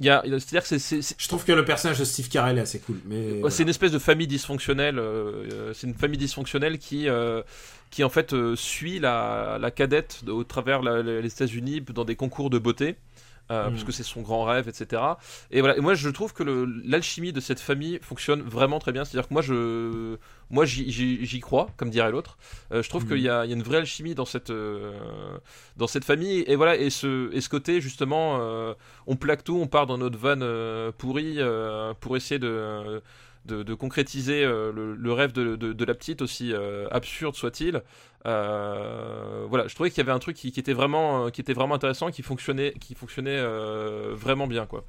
Il 0.00 0.06
Y 0.06 0.10
a, 0.10 0.22
c'est-à-dire 0.24 0.62
que 0.68 0.78
c'est- 0.78 1.14
Je 1.18 1.28
trouve 1.28 1.44
que 1.44 1.52
le 1.52 1.64
personnage 1.64 1.98
de 1.98 2.04
Steve 2.04 2.28
Carell 2.28 2.58
est 2.58 2.62
assez 2.62 2.78
cool. 2.80 3.00
Mais 3.06 3.40
Ouais, 3.42 3.50
C'est 3.50 3.62
une 3.62 3.68
espèce 3.68 3.92
de 3.92 3.98
famille 3.98 4.26
dysfonctionnelle. 4.26 4.98
euh, 4.98 5.46
euh, 5.52 5.72
c'est 5.74 5.86
une 5.86 5.94
famille 5.94 6.18
dysfonctionnelle 6.18 6.78
qui, 6.78 7.08
euh, 7.08 7.42
qui 7.90 8.04
en 8.04 8.08
fait 8.10 8.32
euh, 8.32 8.56
suit 8.56 8.98
la, 8.98 9.58
la 9.60 9.70
cadette 9.70 10.24
de- 10.24 10.32
au 10.32 10.44
travers 10.44 10.82
la- 10.82 11.02
les 11.02 11.26
États-Unis 11.28 11.82
dans 11.94 12.04
des 12.04 12.16
concours 12.16 12.50
de 12.50 12.58
beauté. 12.58 12.96
Euh, 13.50 13.68
Mm. 13.68 13.70
Parce 13.72 13.84
que 13.84 13.92
c'est 13.92 14.02
son 14.02 14.22
grand 14.22 14.42
rêve, 14.44 14.68
etc. 14.68 15.00
Et 15.50 15.60
voilà. 15.60 15.76
Et 15.76 15.80
moi, 15.80 15.94
je 15.94 16.08
trouve 16.08 16.32
que 16.32 16.42
l'alchimie 16.84 17.32
de 17.32 17.40
cette 17.40 17.60
famille 17.60 17.98
fonctionne 18.02 18.42
vraiment 18.42 18.78
très 18.80 18.90
bien. 18.92 19.04
C'est-à-dire 19.04 19.28
que 19.28 19.32
moi, 19.34 19.42
je, 19.42 20.16
moi, 20.50 20.64
j'y- 20.64 21.40
crois, 21.40 21.68
comme 21.76 21.90
dirait 21.90 22.10
l'autre. 22.10 22.38
Euh, 22.72 22.82
je 22.82 22.88
trouve 22.88 23.04
Mm. 23.04 23.08
qu'il 23.08 23.18
y, 23.18 23.22
y 23.22 23.28
a 23.28 23.44
une 23.44 23.62
vraie 23.62 23.78
alchimie 23.78 24.14
dans 24.16 24.24
cette, 24.24 24.50
euh, 24.50 25.38
dans 25.76 25.86
cette 25.86 26.04
famille. 26.04 26.44
Et 26.48 26.56
voilà. 26.56 26.76
Et 26.76 26.90
ce, 26.90 27.32
et 27.32 27.40
ce 27.40 27.48
côté 27.48 27.80
justement, 27.80 28.38
euh, 28.40 28.74
on 29.06 29.14
plaque 29.16 29.44
tout, 29.44 29.58
on 29.60 29.66
part 29.68 29.86
dans 29.86 29.98
notre 29.98 30.18
van 30.18 30.40
pourri 30.98 31.38
pour 32.00 32.16
essayer 32.16 32.38
de 32.38 33.00
de, 33.46 33.74
concrétiser 33.74 34.44
euh, 34.44 34.72
le, 34.72 35.12
rêve 35.12 35.32
de, 35.32 35.84
la 35.84 35.94
petite, 35.94 36.22
aussi 36.22 36.52
euh, 36.52 36.88
absurde 36.90 37.34
soit-il. 37.34 37.82
Euh, 38.26 39.46
voilà, 39.48 39.68
je 39.68 39.74
trouvais 39.74 39.90
qu'il 39.90 39.98
y 39.98 40.00
avait 40.00 40.12
un 40.12 40.18
truc 40.18 40.36
qui, 40.36 40.48
était 40.48 40.72
vraiment, 40.72 41.30
qui 41.30 41.40
était 41.40 41.52
vraiment 41.52 41.74
intéressant, 41.74 42.10
qui 42.10 42.22
fonctionnait, 42.22 42.74
qui 42.80 42.94
fonctionnait 42.94 43.40
vraiment 44.12 44.46
bien, 44.46 44.66
quoi. 44.66 44.84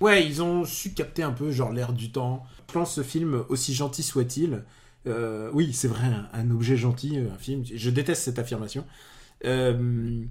Ouais, 0.00 0.26
ils 0.26 0.42
ont 0.42 0.64
su 0.64 0.92
capter 0.92 1.22
un 1.22 1.32
peu 1.32 1.50
genre 1.50 1.72
l'air 1.72 1.92
du 1.92 2.12
temps. 2.12 2.44
Je 2.68 2.84
ce 2.84 3.02
film, 3.02 3.44
aussi 3.48 3.74
gentil 3.74 4.02
soit-il, 4.02 4.62
oui, 5.52 5.72
c'est 5.72 5.88
vrai, 5.88 6.06
un, 6.06 6.28
un 6.32 6.50
objet 6.50 6.76
gentil, 6.76 7.18
un 7.18 7.38
film. 7.38 7.64
Je 7.64 7.90
déteste 7.90 8.22
cette 8.22 8.38
affirmation. 8.38 8.84
euh, 9.44 10.24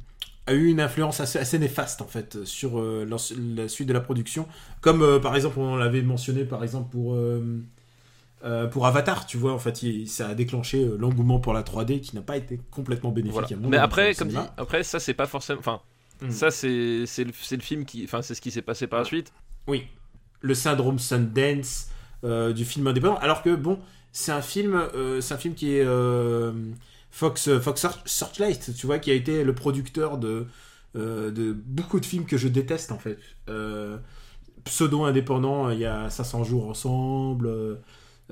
a 0.47 0.53
eu 0.53 0.67
une 0.67 0.79
influence 0.79 1.19
assez, 1.19 1.39
assez 1.39 1.57
néfaste 1.59 2.01
en 2.01 2.07
fait 2.07 2.43
sur 2.45 2.79
euh, 2.79 3.05
la, 3.09 3.17
la 3.63 3.67
suite 3.67 3.87
de 3.87 3.93
la 3.93 3.99
production, 4.01 4.47
comme 4.81 5.01
euh, 5.01 5.19
par 5.19 5.35
exemple 5.35 5.59
on 5.59 5.75
l'avait 5.75 6.01
mentionné 6.03 6.45
par 6.45 6.63
exemple 6.63 6.91
pour 6.91 7.15
euh, 7.15 8.67
pour 8.71 8.85
Avatar, 8.85 9.25
tu 9.25 9.37
vois, 9.37 9.53
en 9.53 9.59
fait, 9.59 9.81
il- 9.81 10.07
ça 10.07 10.27
a 10.27 10.35
déclenché 10.35 10.85
l'engouement 10.99 11.39
pour 11.39 11.53
la 11.53 11.63
3D 11.63 11.99
qui 11.99 12.15
n'a 12.15 12.21
pas 12.21 12.37
été 12.37 12.59
complètement 12.69 13.09
bénéfique. 13.09 13.33
Voilà. 13.33 13.47
à 13.55 13.59
mon 13.59 13.69
Mais 13.69 13.77
après, 13.77 14.13
comme 14.13 14.27
dit, 14.27 14.37
après 14.57 14.83
ça 14.83 14.99
c'est 14.99 15.15
pas 15.15 15.25
forcément, 15.25 15.59
enfin, 15.59 15.81
Mm. 16.21 16.29
ça 16.31 16.49
c'est 16.51 16.67
le, 16.69 17.25
le 17.25 17.61
film 17.61 17.83
qui, 17.83 18.03
enfin 18.05 18.21
c'est 18.21 18.35
ce 18.35 18.41
qui 18.41 18.51
s'est 18.51 18.61
passé 18.61 18.87
par 18.87 18.99
la 18.99 19.05
suite. 19.05 19.33
Oui, 19.67 19.87
le 20.41 20.53
syndrome 20.53 20.99
Sundance 20.99 21.89
du 22.23 22.65
film 22.65 22.87
indépendant. 22.87 23.17
Alors 23.17 23.41
que 23.41 23.53
bon, 23.55 23.79
c'est 24.11 24.31
un 24.31 24.41
film, 24.41 24.81
c'est 25.21 25.33
un 25.33 25.37
film 25.37 25.55
qui 25.55 25.75
est 25.75 25.85
Fox 27.15 27.49
Fox 27.59 27.81
Search- 27.81 28.01
Searchlight, 28.05 28.73
tu 28.75 28.85
vois, 28.87 28.99
qui 28.99 29.11
a 29.11 29.13
été 29.13 29.43
le 29.43 29.55
producteur 29.55 30.17
de 30.17 30.45
euh, 30.95 31.53
beaucoup 31.65 31.99
de 31.99 32.05
films 32.05 32.25
que 32.25 32.37
je 32.37 32.47
déteste 32.49 32.91
en 32.91 32.99
fait. 32.99 33.17
Euh, 33.49 33.97
pseudo 34.65 35.03
indépendant, 35.03 35.69
il 35.69 35.79
y 35.79 35.85
a 35.85 36.09
500 36.09 36.43
jours 36.43 36.67
ensemble. 36.69 37.47
euh, 37.47 37.75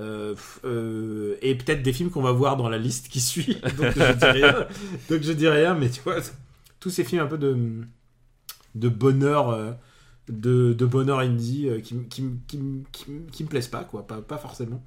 euh, 0.00 0.34
euh, 0.64 1.36
et 1.40 1.54
peut-être 1.54 1.82
des 1.82 1.92
films 1.92 2.10
qu'on 2.10 2.22
va 2.22 2.32
voir 2.32 2.56
dans 2.56 2.68
la 2.68 2.78
liste 2.78 3.08
qui 3.08 3.20
suit. 3.20 3.58
Donc 3.78 3.92
je 3.96 4.12
dis 4.12 4.24
rien. 4.26 4.66
Dis 5.34 5.48
rien, 5.48 5.74
mais 5.74 5.88
tu 5.90 6.00
vois, 6.02 6.16
tous 6.80 6.90
ces 6.90 7.04
films 7.04 7.22
un 7.22 7.26
peu 7.26 7.38
de 8.74 8.88
bonheur. 8.88 9.50
euh, 9.50 9.72
de, 10.28 10.86
bonheur 10.86 11.18
indie 11.18 11.68
euh, 11.68 11.80
qui, 11.80 11.96
qui, 12.08 12.24
qui, 12.48 13.12
qui 13.30 13.44
me 13.44 13.48
plaisent 13.48 13.68
pas, 13.68 13.84
quoi, 13.84 14.06
pas, 14.06 14.22
pas 14.22 14.38
forcément. 14.38 14.82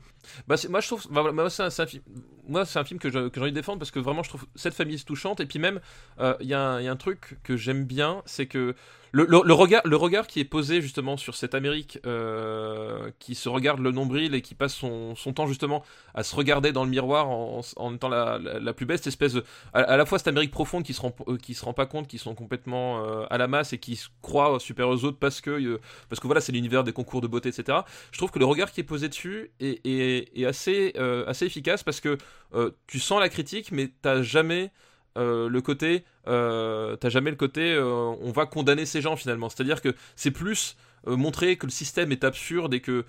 Bah, 0.47 0.55
moi 0.69 0.79
je 0.81 0.87
trouve, 0.87 1.05
bah, 1.11 1.31
moi 1.31 1.49
c'est 1.49 1.63
un, 1.63 2.83
film, 2.83 2.99
que 2.99 3.09
j'ai 3.09 3.19
envie 3.19 3.51
de 3.51 3.55
défendre 3.55 3.79
parce 3.79 3.91
que 3.91 3.99
vraiment 3.99 4.23
je 4.23 4.29
trouve 4.29 4.45
cette 4.55 4.73
famille 4.73 4.99
touchante 5.03 5.39
et 5.39 5.45
puis 5.45 5.59
même 5.59 5.79
euh, 6.19 6.35
il 6.39 6.47
y, 6.47 6.53
a 6.53 6.61
un- 6.61 6.95
truc 6.95 7.37
que 7.43 7.57
j'aime 7.57 7.85
bien, 7.85 8.23
c'est 8.25 8.47
que 8.47 8.75
le, 9.11 9.53
regard, 9.53 9.81
le 9.85 9.95
regard 9.95 10.27
qui 10.27 10.39
est 10.39 10.45
posé 10.45 10.81
justement 10.81 11.17
sur 11.17 11.35
cette 11.35 11.55
Amérique 11.55 11.99
euh, 12.05 13.09
qui 13.19 13.35
se 13.35 13.49
regarde 13.49 13.79
le 13.79 13.91
nombril 13.91 14.35
et 14.35 14.41
qui 14.41 14.53
passe 14.53 14.73
son, 14.75 15.15
temps 15.33 15.47
justement 15.47 15.83
à 16.13 16.23
se 16.23 16.35
regarder 16.35 16.71
dans 16.71 16.83
le 16.83 16.89
miroir 16.89 17.29
en, 17.29 17.61
étant 17.93 18.09
la, 18.09 18.37
la, 18.37 18.73
plus 18.73 18.85
belle, 18.85 18.97
cette 18.97 19.07
espèce 19.07 19.33
de, 19.33 19.43
à, 19.73 19.97
la 19.97 20.05
fois 20.05 20.19
cette 20.19 20.27
Amérique 20.27 20.51
profonde 20.51 20.83
qui 20.83 20.93
se 20.93 21.01
rend, 21.01 21.15
euh, 21.27 21.37
qui 21.37 21.53
se 21.53 21.63
rend 21.65 21.73
pas 21.73 21.85
compte 21.85 22.07
qu'ils 22.07 22.19
sont 22.19 22.35
complètement 22.35 23.25
à 23.29 23.37
la 23.37 23.47
masse 23.47 23.73
et 23.73 23.77
qui 23.77 23.95
se 23.95 24.09
croient 24.21 24.59
supérieurs 24.59 24.93
aux 24.93 25.05
autres 25.05 25.17
parce 25.19 25.41
que 25.41 25.79
parce 26.09 26.19
que 26.19 26.27
voilà 26.27 26.41
c'est 26.41 26.51
l'univers 26.51 26.83
des 26.83 26.93
concours 26.93 27.21
de 27.21 27.27
beauté 27.27 27.49
etc. 27.49 27.79
Je 28.11 28.17
trouve 28.17 28.31
que 28.31 28.39
le 28.39 28.45
regard 28.45 28.71
qui 28.71 28.81
est 28.81 28.83
posé 28.83 29.09
dessus 29.09 29.51
est, 29.59 29.85
est, 29.85 30.16
est 30.35 30.45
assez 30.45 30.93
euh, 30.97 31.25
assez 31.27 31.45
efficace 31.45 31.83
parce 31.83 31.99
que 31.99 32.17
euh, 32.53 32.71
tu 32.87 32.99
sens 32.99 33.19
la 33.19 33.29
critique 33.29 33.71
mais 33.71 33.91
t'as 34.01 34.21
jamais 34.21 34.71
euh, 35.17 35.49
le 35.49 35.61
côté 35.61 36.03
t'as 36.25 37.09
jamais 37.09 37.29
le 37.31 37.37
côté 37.37 37.77
on 37.79 38.31
va 38.31 38.45
condamner 38.45 38.85
ces 38.85 39.01
gens 39.01 39.15
finalement. 39.15 39.47
C'est 39.47 39.61
à 39.61 39.63
dire 39.63 39.81
que 39.81 39.95
c'est 40.17 40.31
plus 40.31 40.75
montrer 41.05 41.55
que 41.55 41.65
le 41.65 41.71
système 41.71 42.11
est 42.11 42.25
absurde 42.25 42.73
et 42.73 42.81
que 42.81 43.05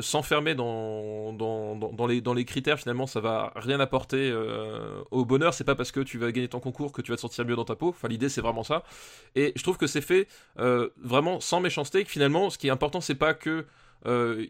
s'enfermer 0.00 0.54
dans, 0.54 1.36
les, 2.08 2.44
critères 2.46 2.78
finalement 2.78 3.06
ça 3.06 3.20
va 3.20 3.52
rien 3.56 3.78
apporter 3.78 4.34
au 5.10 5.26
bonheur. 5.26 5.52
C'est 5.52 5.64
pas 5.64 5.74
parce 5.74 5.92
que 5.92 6.00
tu 6.00 6.16
vas 6.16 6.32
gagner 6.32 6.48
ton 6.48 6.60
concours 6.60 6.92
que 6.92 7.02
tu 7.02 7.10
vas 7.10 7.16
te 7.16 7.20
sentir 7.20 7.44
mieux 7.44 7.56
dans 7.56 7.66
ta 7.66 7.76
peau. 7.76 7.90
Enfin 7.90 8.08
l'idée 8.08 8.30
c'est 8.30 8.40
vraiment 8.40 8.64
ça. 8.64 8.84
Et 9.34 9.52
je 9.54 9.62
trouve 9.62 9.76
que 9.76 9.86
c'est 9.86 10.00
fait 10.00 10.28
vraiment 10.56 11.40
sans 11.40 11.60
méchanceté 11.60 12.04
que 12.04 12.10
finalement 12.10 12.48
ce 12.48 12.56
qui 12.56 12.68
est 12.68 12.70
important 12.70 13.02
c'est 13.02 13.14
pas 13.14 13.34
que 13.34 13.66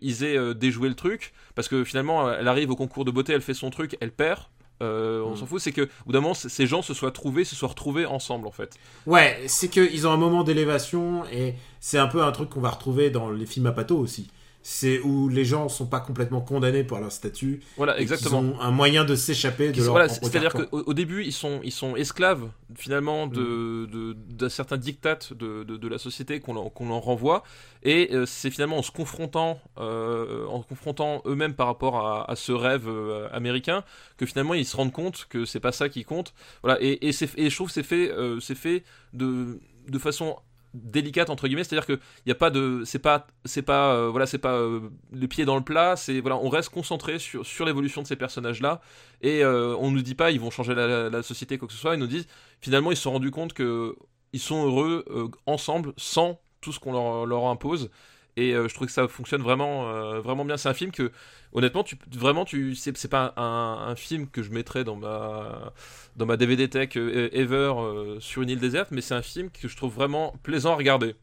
ils 0.00 0.24
aient 0.24 0.36
euh, 0.36 0.54
déjoué 0.54 0.88
le 0.88 0.94
truc 0.94 1.32
parce 1.54 1.68
que 1.68 1.84
finalement 1.84 2.32
elle 2.32 2.48
arrive 2.48 2.70
au 2.70 2.76
concours 2.76 3.04
de 3.04 3.10
beauté 3.10 3.32
elle 3.32 3.42
fait 3.42 3.54
son 3.54 3.70
truc 3.70 3.96
elle 4.00 4.12
perd 4.12 4.40
euh, 4.80 5.22
on 5.22 5.32
Mm. 5.32 5.36
s'en 5.36 5.46
fout, 5.46 5.60
c'est 5.60 5.70
que, 5.70 5.82
au 5.82 6.06
bout 6.06 6.12
d'un 6.12 6.20
moment, 6.20 6.34
ces 6.34 6.66
gens 6.66 6.82
se 6.82 6.92
soient 6.92 7.12
trouvés, 7.12 7.44
se 7.44 7.54
soient 7.54 7.68
retrouvés 7.68 8.04
ensemble, 8.04 8.48
en 8.48 8.50
fait. 8.50 8.74
Ouais, 9.06 9.38
c'est 9.46 9.68
qu'ils 9.68 10.08
ont 10.08 10.10
un 10.10 10.16
moment 10.16 10.42
d'élévation 10.42 11.24
et 11.32 11.54
c'est 11.78 11.98
un 11.98 12.08
peu 12.08 12.20
un 12.22 12.32
truc 12.32 12.50
qu'on 12.50 12.60
va 12.60 12.70
retrouver 12.70 13.10
dans 13.10 13.30
les 13.30 13.46
films 13.46 13.66
à 13.66 13.72
pato 13.72 13.96
aussi. 13.96 14.28
C'est 14.62 15.00
où 15.00 15.28
les 15.28 15.44
gens 15.44 15.68
sont 15.68 15.86
pas 15.86 16.00
complètement 16.00 16.40
condamnés 16.40 16.84
pour 16.84 16.98
leur 16.98 17.10
statut. 17.10 17.60
Voilà, 17.76 17.98
exactement. 17.98 18.38
ont 18.38 18.60
un 18.60 18.70
moyen 18.70 19.04
de 19.04 19.16
s'échapper 19.16 19.72
de 19.72 19.82
leur 19.82 19.90
voilà, 19.90 20.08
c'est-à-dire 20.08 20.52
qu'au 20.52 20.82
au 20.86 20.94
début, 20.94 21.24
ils 21.24 21.32
sont, 21.32 21.60
ils 21.64 21.72
sont 21.72 21.96
esclaves, 21.96 22.48
finalement, 22.76 23.22
Mm. 23.26 23.32
de, 23.32 23.86
de, 23.86 24.12
d'un 24.12 24.48
certain 24.48 24.76
diktat 24.76 25.18
de, 25.30 25.64
de, 25.64 25.76
de 25.76 25.88
la 25.88 25.98
société 25.98 26.40
qu'on 26.40 26.54
leur, 26.54 26.72
qu'on 26.72 26.88
leur 26.88 26.98
renvoie. 27.00 27.42
Et 27.82 28.10
euh, 28.12 28.26
c'est 28.26 28.50
finalement 28.50 28.78
en 28.78 28.82
se 28.82 28.90
confrontant, 28.90 29.60
euh, 29.78 30.46
en 30.46 30.62
confrontant 30.62 31.22
eux-mêmes 31.26 31.54
par 31.54 31.66
rapport 31.66 31.96
à, 32.06 32.30
à 32.30 32.36
ce 32.36 32.52
rêve 32.52 32.88
euh, 32.88 33.28
américain, 33.32 33.84
que 34.16 34.26
finalement 34.26 34.54
ils 34.54 34.66
se 34.66 34.76
rendent 34.76 34.92
compte 34.92 35.26
que 35.28 35.44
c'est 35.44 35.60
pas 35.60 35.72
ça 35.72 35.88
qui 35.88 36.04
compte. 36.04 36.34
Voilà, 36.62 36.78
et, 36.80 37.08
et, 37.08 37.12
je 37.12 37.54
trouve 37.54 37.68
que 37.68 37.74
c'est 37.74 37.82
fait, 37.82 38.10
c'est 38.40 38.54
fait 38.54 38.84
de, 39.12 39.60
de 39.88 39.98
façon 39.98 40.36
délicate 40.74 41.30
entre 41.30 41.46
guillemets 41.46 41.64
c'est 41.64 41.76
à 41.76 41.80
dire 41.80 41.86
que 41.86 42.00
il 42.24 42.28
y 42.28 42.32
a 42.32 42.34
pas 42.34 42.50
de 42.50 42.82
c'est 42.84 42.98
pas 42.98 43.26
c'est 43.44 43.62
pas 43.62 43.94
euh, 43.94 44.08
voilà 44.08 44.26
c'est 44.26 44.38
pas 44.38 44.54
euh, 44.54 44.90
les 45.12 45.28
pieds 45.28 45.44
dans 45.44 45.56
le 45.56 45.62
plat 45.62 45.96
c'est 45.96 46.20
voilà 46.20 46.36
on 46.36 46.48
reste 46.48 46.70
concentré 46.70 47.18
sur 47.18 47.44
sur 47.44 47.64
l'évolution 47.64 48.02
de 48.02 48.06
ces 48.06 48.16
personnages 48.16 48.60
là 48.60 48.80
et 49.20 49.44
euh, 49.44 49.76
on 49.78 49.90
nous 49.90 50.02
dit 50.02 50.14
pas 50.14 50.30
ils 50.30 50.40
vont 50.40 50.50
changer 50.50 50.74
la, 50.74 51.22
société 51.22 51.58
quoi 51.58 51.68
que 51.68 51.74
ce 51.74 51.80
soit. 51.80 51.94
Ils 51.94 52.00
nous 52.00 52.06
disent 52.06 52.26
finalement 52.60 52.90
ils 52.90 52.96
se 52.96 53.02
sont 53.02 53.12
rendus 53.12 53.30
compte 53.30 53.52
que 53.52 53.96
ils 54.32 54.40
sont 54.40 54.64
heureux 54.66 55.30
ensemble 55.46 55.92
sans 55.96 56.40
tout 56.60 56.72
ce 56.72 56.80
qu'on 56.80 57.26
leur 57.26 57.46
impose 57.46 57.90
et 58.36 58.54
euh, 58.54 58.68
je 58.68 58.74
trouve 58.74 58.86
que 58.86 58.92
ça 58.92 59.08
fonctionne 59.08 59.42
vraiment 59.42 59.88
euh, 59.90 60.20
vraiment 60.20 60.44
bien 60.44 60.56
c'est 60.56 60.68
un 60.68 60.74
film 60.74 60.90
que 60.90 61.12
honnêtement 61.52 61.84
tu 61.84 61.96
vraiment 62.12 62.44
tu 62.44 62.74
c'est 62.74 62.96
c'est 62.96 63.08
pas 63.08 63.34
un, 63.36 63.88
un 63.90 63.96
film 63.96 64.28
que 64.28 64.42
je 64.42 64.50
mettrais 64.50 64.84
dans 64.84 64.96
ma 64.96 65.72
dans 66.16 66.26
ma 66.26 66.36
DVD 66.36 66.68
tech 66.68 66.96
euh, 66.96 67.28
ever 67.32 67.72
euh, 67.76 68.20
sur 68.20 68.42
une 68.42 68.50
île 68.50 68.60
déserte 68.60 68.90
mais 68.90 69.00
c'est 69.00 69.14
un 69.14 69.22
film 69.22 69.50
que 69.50 69.68
je 69.68 69.76
trouve 69.76 69.94
vraiment 69.94 70.34
plaisant 70.42 70.72
à 70.72 70.76
regarder 70.76 71.14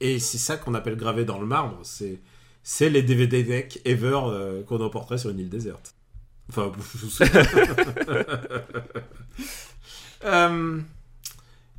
Et 0.00 0.18
c'est 0.18 0.38
ça 0.38 0.56
qu'on 0.56 0.74
appelle 0.74 0.96
gravé 0.96 1.24
dans 1.24 1.38
le 1.38 1.46
marbre. 1.46 1.78
C'est 1.82 2.20
c'est 2.62 2.90
les 2.90 3.02
DVD 3.02 3.42
deck 3.44 3.80
ever 3.84 4.20
euh, 4.26 4.62
qu'on 4.64 4.80
emporterait 4.80 5.18
sur 5.18 5.30
une 5.30 5.40
île 5.40 5.48
déserte. 5.48 5.96
Enfin. 6.48 6.72
Euh, 10.24 10.80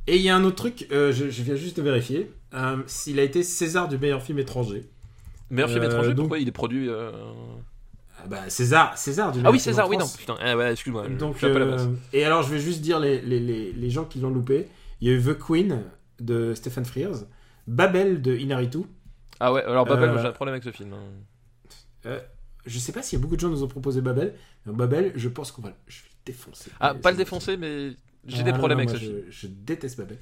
et 0.06 0.16
il 0.16 0.22
y 0.22 0.28
a 0.28 0.36
un 0.36 0.44
autre 0.44 0.56
truc, 0.56 0.86
euh, 0.92 1.12
je, 1.12 1.30
je 1.30 1.42
viens 1.42 1.56
juste 1.56 1.76
de 1.78 1.82
vérifier. 1.82 2.30
Euh, 2.54 2.76
s'il 2.86 3.18
a 3.18 3.22
été 3.22 3.42
César 3.42 3.88
du 3.88 3.98
meilleur 3.98 4.22
film 4.22 4.38
étranger. 4.38 4.88
meilleur 5.50 5.68
film 5.70 5.82
Euh, 5.82 5.86
étranger 5.86 6.08
donc- 6.10 6.16
pourquoi 6.26 6.38
il 6.38 6.46
est 6.48 6.52
produit 6.52 6.88
euh, 6.88 7.10
Ah 8.18 8.26
bah 8.28 8.48
César, 8.48 8.96
César 8.96 9.32
du 9.32 9.38
ah 9.40 9.42
meilleur 9.42 9.52
oui 9.52 9.58
film 9.58 9.72
César 9.72 9.86
en 9.86 9.90
oui 9.90 9.96
non 9.96 10.06
putain 10.08 10.36
ah 10.40 10.56
ouais, 10.56 10.72
excuse-moi 10.72 11.08
Donc, 11.08 11.42
euh, 11.42 11.94
et 12.12 12.24
alors, 12.24 12.42
je 12.42 12.50
vais 12.50 12.60
juste 12.60 12.80
dire 12.80 13.00
les, 13.00 13.20
les, 13.20 13.40
les, 13.40 13.72
les 13.72 13.90
gens 13.90 14.04
qui 14.04 14.20
l'ont 14.20 14.30
loupé. 14.30 14.68
Il 15.00 15.08
y 15.08 15.10
a 15.10 15.14
eu 15.14 15.22
The 15.22 15.36
Queen 15.38 15.82
de 16.20 16.54
Stephen 16.54 16.84
Frears, 16.84 17.24
Babel 17.66 18.22
de 18.22 18.36
Inaritu. 18.36 18.78
ah 19.40 19.52
ouais 19.52 19.62
alors 19.64 19.84
Babel 19.84 20.12
j'ai 20.20 20.26
un 20.28 20.32
problème 20.32 20.54
avec 20.54 20.64
ce 20.64 20.70
film 20.70 20.92
hein. 20.92 22.18
Je 22.66 22.78
sais 22.78 22.92
pas 22.92 23.02
si 23.02 23.18
beaucoup 23.18 23.34
de 23.36 23.40
gens 23.40 23.48
nous 23.50 23.62
ont 23.62 23.68
proposé 23.68 24.00
Babel. 24.00 24.34
Babel, 24.64 25.12
je 25.16 25.28
pense 25.28 25.52
qu'on 25.52 25.60
va 25.62 25.72
je 25.86 25.98
vais 26.02 26.08
le 26.08 26.32
défoncer. 26.32 26.70
ah 26.80 26.94
pas 26.94 27.10
le 27.10 27.16
défoncer 27.16 27.56
mais 27.56 27.90
j'ai 28.26 28.40
Ah, 28.40 28.42
des 28.44 28.52
non, 28.52 28.58
problèmes 28.58 28.78
non, 28.78 28.84
avec 28.88 28.96
ce 28.96 29.04
film 29.04 29.18
je 29.28 29.46
déteste 29.48 29.98
Babel. 29.98 30.18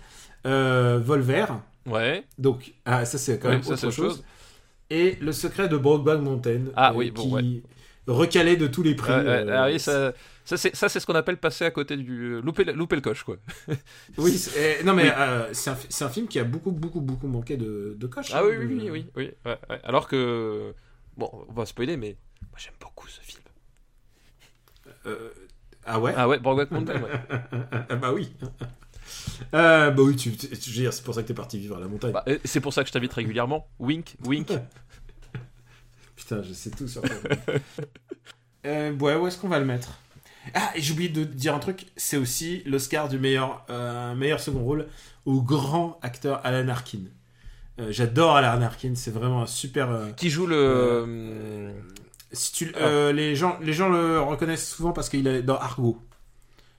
Euh, 0.47 0.99
Volver. 1.03 1.47
ouais 1.87 2.25
Donc, 2.39 2.75
ah, 2.85 3.05
ça 3.05 3.19
c'est 3.19 3.39
quand 3.39 3.49
Ouais, 3.49 3.55
même 3.55 3.63
ça, 3.63 3.73
autre 3.73 3.91
chose. 3.91 3.95
chose. 3.95 4.25
Et 4.91 5.17
le 5.21 5.33
secret 5.33 5.69
de 5.69 5.77
Brokeback 5.77 6.21
Mountain. 6.21 6.65
Ah 6.77 6.93
oui, 6.95 7.11
bon, 7.11 7.23
qui 7.23 7.63
recalé 8.07 8.57
de 8.57 8.67
tous 8.67 8.83
les 8.83 8.95
prix. 8.95 9.13
Ouais, 9.13 9.19
ouais, 9.19 9.25
euh, 9.49 9.63
ah 9.63 9.67
oui, 9.69 9.79
ça, 9.79 10.13
ça 10.45 10.57
c'est 10.57 10.75
ça 10.75 10.89
c'est 10.89 10.99
ce 10.99 11.07
qu'on 11.07 11.15
appelle 11.15 11.37
passer 11.37 11.65
à 11.65 11.71
côté 11.71 11.97
du 11.97 12.41
louper, 12.43 12.65
le- 12.65 12.73
louper 12.73 12.97
le 12.97 13.01
coche 13.01 13.23
quoi 13.23 13.37
Oui, 14.19 14.33
c'est- 14.37 14.81
eh, 14.81 14.85
non 14.85 14.93
mais 14.93 15.05
Oui. 15.05 15.11
euh, 15.17 15.49
c'est 15.53 15.71
un, 15.71 15.77
c'est 15.89 16.05
un 16.05 16.09
film 16.09 16.27
qui 16.27 16.41
a 16.41 16.45
beaucoup, 16.45 16.73
beaucoup, 16.73 17.01
beaucoup 17.01 17.29
manqué 17.29 17.57
de, 17.57 17.95
de 17.97 18.07
coche. 18.09 18.31
ah 18.35 18.41
hein, 18.41 18.43
oui 18.45 18.57
de- 18.57 18.67
oui 18.67 18.75
oui 18.81 18.91
oui, 18.91 19.07
oui 19.17 19.31
ouais, 19.47 19.59
ouais. 19.71 19.81
alors 19.85 20.09
que 20.09 20.75
bon 21.17 21.31
on 21.49 21.53
va 21.53 21.65
spoiler 21.65 21.97
mais 21.97 22.17
moi 22.51 22.59
j'aime 22.59 22.75
beaucoup 22.81 23.07
ce 23.07 23.21
film 23.21 23.41
Euh, 25.07 25.31
ah 25.87 26.01
ouais? 26.01 26.13
Ah 26.17 26.29
ouais 26.29 26.39
Brokeback 26.39 26.71
Mountain 26.73 27.01
ouais. 27.03 27.11
Ah 27.89 27.97
bah 28.03 28.13
oui. 28.13 28.33
Euh, 29.55 29.91
bah 29.91 30.03
oui, 30.03 30.17
tu, 30.17 30.33
tu- 30.37 30.49
c'est 30.57 31.05
pour 31.05 31.15
ça 31.15 31.23
que 31.23 31.29
t'es 31.29 31.35
parti 31.35 31.59
vivre 31.59 31.77
à 31.77 31.81
la 31.81 31.89
montagne. 31.89 32.13
Bah, 32.13 32.23
et 32.27 32.41
c'est 32.45 32.61
pour 32.61 32.73
ça 32.73 32.83
que 32.83 32.89
je 32.89 32.93
t'invite 32.93 33.13
régulièrement 33.13 33.67
wink 33.79 34.17
wink 34.25 34.49
Putain, 36.17 36.43
je 36.43 36.53
sais 36.53 36.71
tout 36.71 36.87
sur 36.89 37.03
toi. 37.03 37.17
euh, 38.67 38.93
ouais, 38.97 39.17
où 39.17 39.27
est-ce 39.27 39.39
qu'on 39.39 39.49
va 39.49 39.59
le 39.59 39.65
mettre? 39.65 39.99
Ah, 40.55 40.71
j'ai 40.77 40.93
oublié 40.93 41.09
de 41.09 41.25
dire 41.25 41.55
un 41.55 41.59
truc, 41.59 41.87
c'est 41.97 42.17
aussi 42.17 42.63
l'Oscar 42.67 43.09
du 43.09 43.19
meilleur, 43.19 43.65
euh, 43.71 44.15
meilleur 44.15 44.41
second 44.41 44.63
rôle 44.65 44.87
au 45.25 45.41
grand 45.43 45.99
acteur 46.03 46.41
Alan 46.45 46.69
Arkin. 46.69 46.99
Euh, 47.81 47.91
J'adore 47.93 48.37
Alan 48.37 48.61
Arkin, 48.63 48.93
c'est 48.95 49.11
vraiment 49.13 49.43
un 49.43 49.47
super. 49.47 49.91
euh, 49.91 50.11
qui 50.13 50.31
joue 50.31 50.47
le 50.47 50.57
Euh, 50.57 51.73
si 52.33 52.53
tu, 52.53 52.73
euh, 52.77 53.13
les, 53.13 53.37
gens, 53.37 53.59
les 53.63 53.73
gens 53.73 53.89
le 53.89 54.21
reconnaissent 54.21 54.69
souvent 54.75 54.93
parce 54.93 55.09
qu'il 55.09 55.27
est 55.27 55.43
dans 55.43 55.57
Argo. 55.59 56.01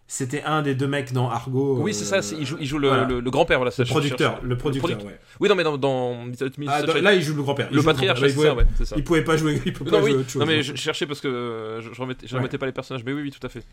C'était 0.06 0.44
un 0.44 0.62
des 0.62 0.76
deux 0.76 0.86
mecs 0.88 1.14
dans 1.14 1.30
Argo. 1.30 1.80
oui 1.82 1.94
c'est 1.94 2.04
ça 2.06 2.20
il 2.38 2.46
joue 2.46 2.58
il 2.60 2.68
joue 2.68 2.78
le, 2.78 2.90
voilà. 2.90 3.06
le, 3.06 3.20
le 3.22 3.32
grand-père 3.32 3.58
voilà 3.58 3.72
Le 3.78 3.86
producteur, 3.86 4.42
le 4.44 4.58
producteur, 4.58 5.04
ouais. 5.06 5.20
oui 5.40 5.50
non 5.50 5.56
mais 5.56 5.64
dans, 5.64 5.78
dans 5.78 6.26
Ah, 6.68 6.84
dans- 6.84 6.94
là, 7.02 7.14
il 7.14 7.22
joue 7.22 7.34
le 7.36 7.42
grand-père. 7.42 7.70
Le 7.72 7.82
patriarche 7.82 8.20
c'est 8.20 8.26
Il 8.28 8.30
ça 8.32 8.36
pouvait- 8.36 8.52
ouais 8.52 8.86
ça 8.86 8.96
Il 8.98 9.04
pouvait 9.04 9.24
pas 9.24 9.38
jouer, 9.38 9.62
il 9.66 9.74
peut 9.74 9.86
non 9.86 9.92
pas 9.92 10.02
oui 10.02 10.12
jouer 10.12 10.20
autre 10.20 10.30
chose. 10.30 10.40
non 10.42 10.46
mais 10.46 10.62
je 10.62 10.76
cherchais 10.76 11.08
parce 11.08 11.22
que 11.22 11.28
euh, 11.30 11.82
je, 11.82 11.94
je 11.94 12.02
remettais, 12.02 12.28
je 12.28 12.34
Ouais. 12.34 12.40
remettais 12.40 12.58
pas 12.58 12.66
les 12.66 12.74
personnages 12.74 13.04
mais 13.06 13.14
oui 13.14 13.22
oui 13.24 13.32
tout 13.32 13.46
à 13.46 13.50
fait 13.50 13.64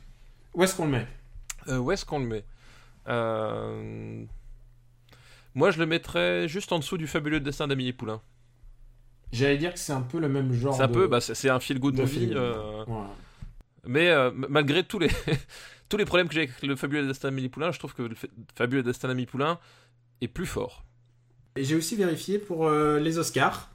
Où 0.54 0.62
est-ce 0.62 0.74
qu'on 0.76 0.84
le 0.86 0.92
met? 0.92 1.06
Euh, 1.68 1.78
où 1.78 1.90
est-ce 1.92 2.04
qu'on 2.06 2.20
le 2.20 2.26
met? 2.26 2.44
Euh, 3.08 4.22
Moi, 5.54 5.70
je 5.72 5.78
le 5.78 5.86
mettrais 5.86 6.48
juste 6.48 6.70
en 6.72 6.78
dessous 6.78 6.96
du 6.96 7.06
fabuleux 7.08 7.40
destin 7.40 7.66
d'Amélie 7.66 7.92
Poulain. 7.92 8.20
J'allais 9.32 9.58
dire 9.58 9.72
que 9.74 9.78
c'est 9.80 9.92
un 9.92 10.00
peu 10.00 10.18
le 10.20 10.28
même 10.28 10.52
genre. 10.52 10.74
C'est 10.74 10.82
un 10.82 10.86
de- 10.88 10.92
peu, 10.92 11.06
bah, 11.08 11.20
c'est 11.20 11.48
un 11.50 11.58
feel-good 11.60 11.94
de 11.94 12.02
movie, 12.02 12.30
euh, 12.34 12.84
Voilà. 12.86 13.10
mais 13.86 14.10
malgré 14.48 14.84
tous 14.84 14.98
les 15.00 15.10
tous 15.90 15.98
les 15.98 16.06
problèmes 16.06 16.28
que 16.28 16.34
j'ai 16.34 16.40
avec 16.44 16.62
le 16.62 16.76
fabuleux 16.76 17.06
destin 17.06 17.30
Poulain, 17.52 17.72
je 17.72 17.78
trouve 17.78 17.92
que 17.92 18.02
le 18.02 18.14
fa- 18.14 18.28
fabuleux 18.56 18.82
destin 18.82 19.14
Poulain 19.26 19.58
est 20.22 20.28
plus 20.28 20.46
fort. 20.46 20.84
Et 21.56 21.64
j'ai 21.64 21.74
aussi 21.74 21.96
vérifié 21.96 22.38
pour 22.38 22.66
euh, 22.66 22.98
les 22.98 23.18
Oscars. 23.18 23.68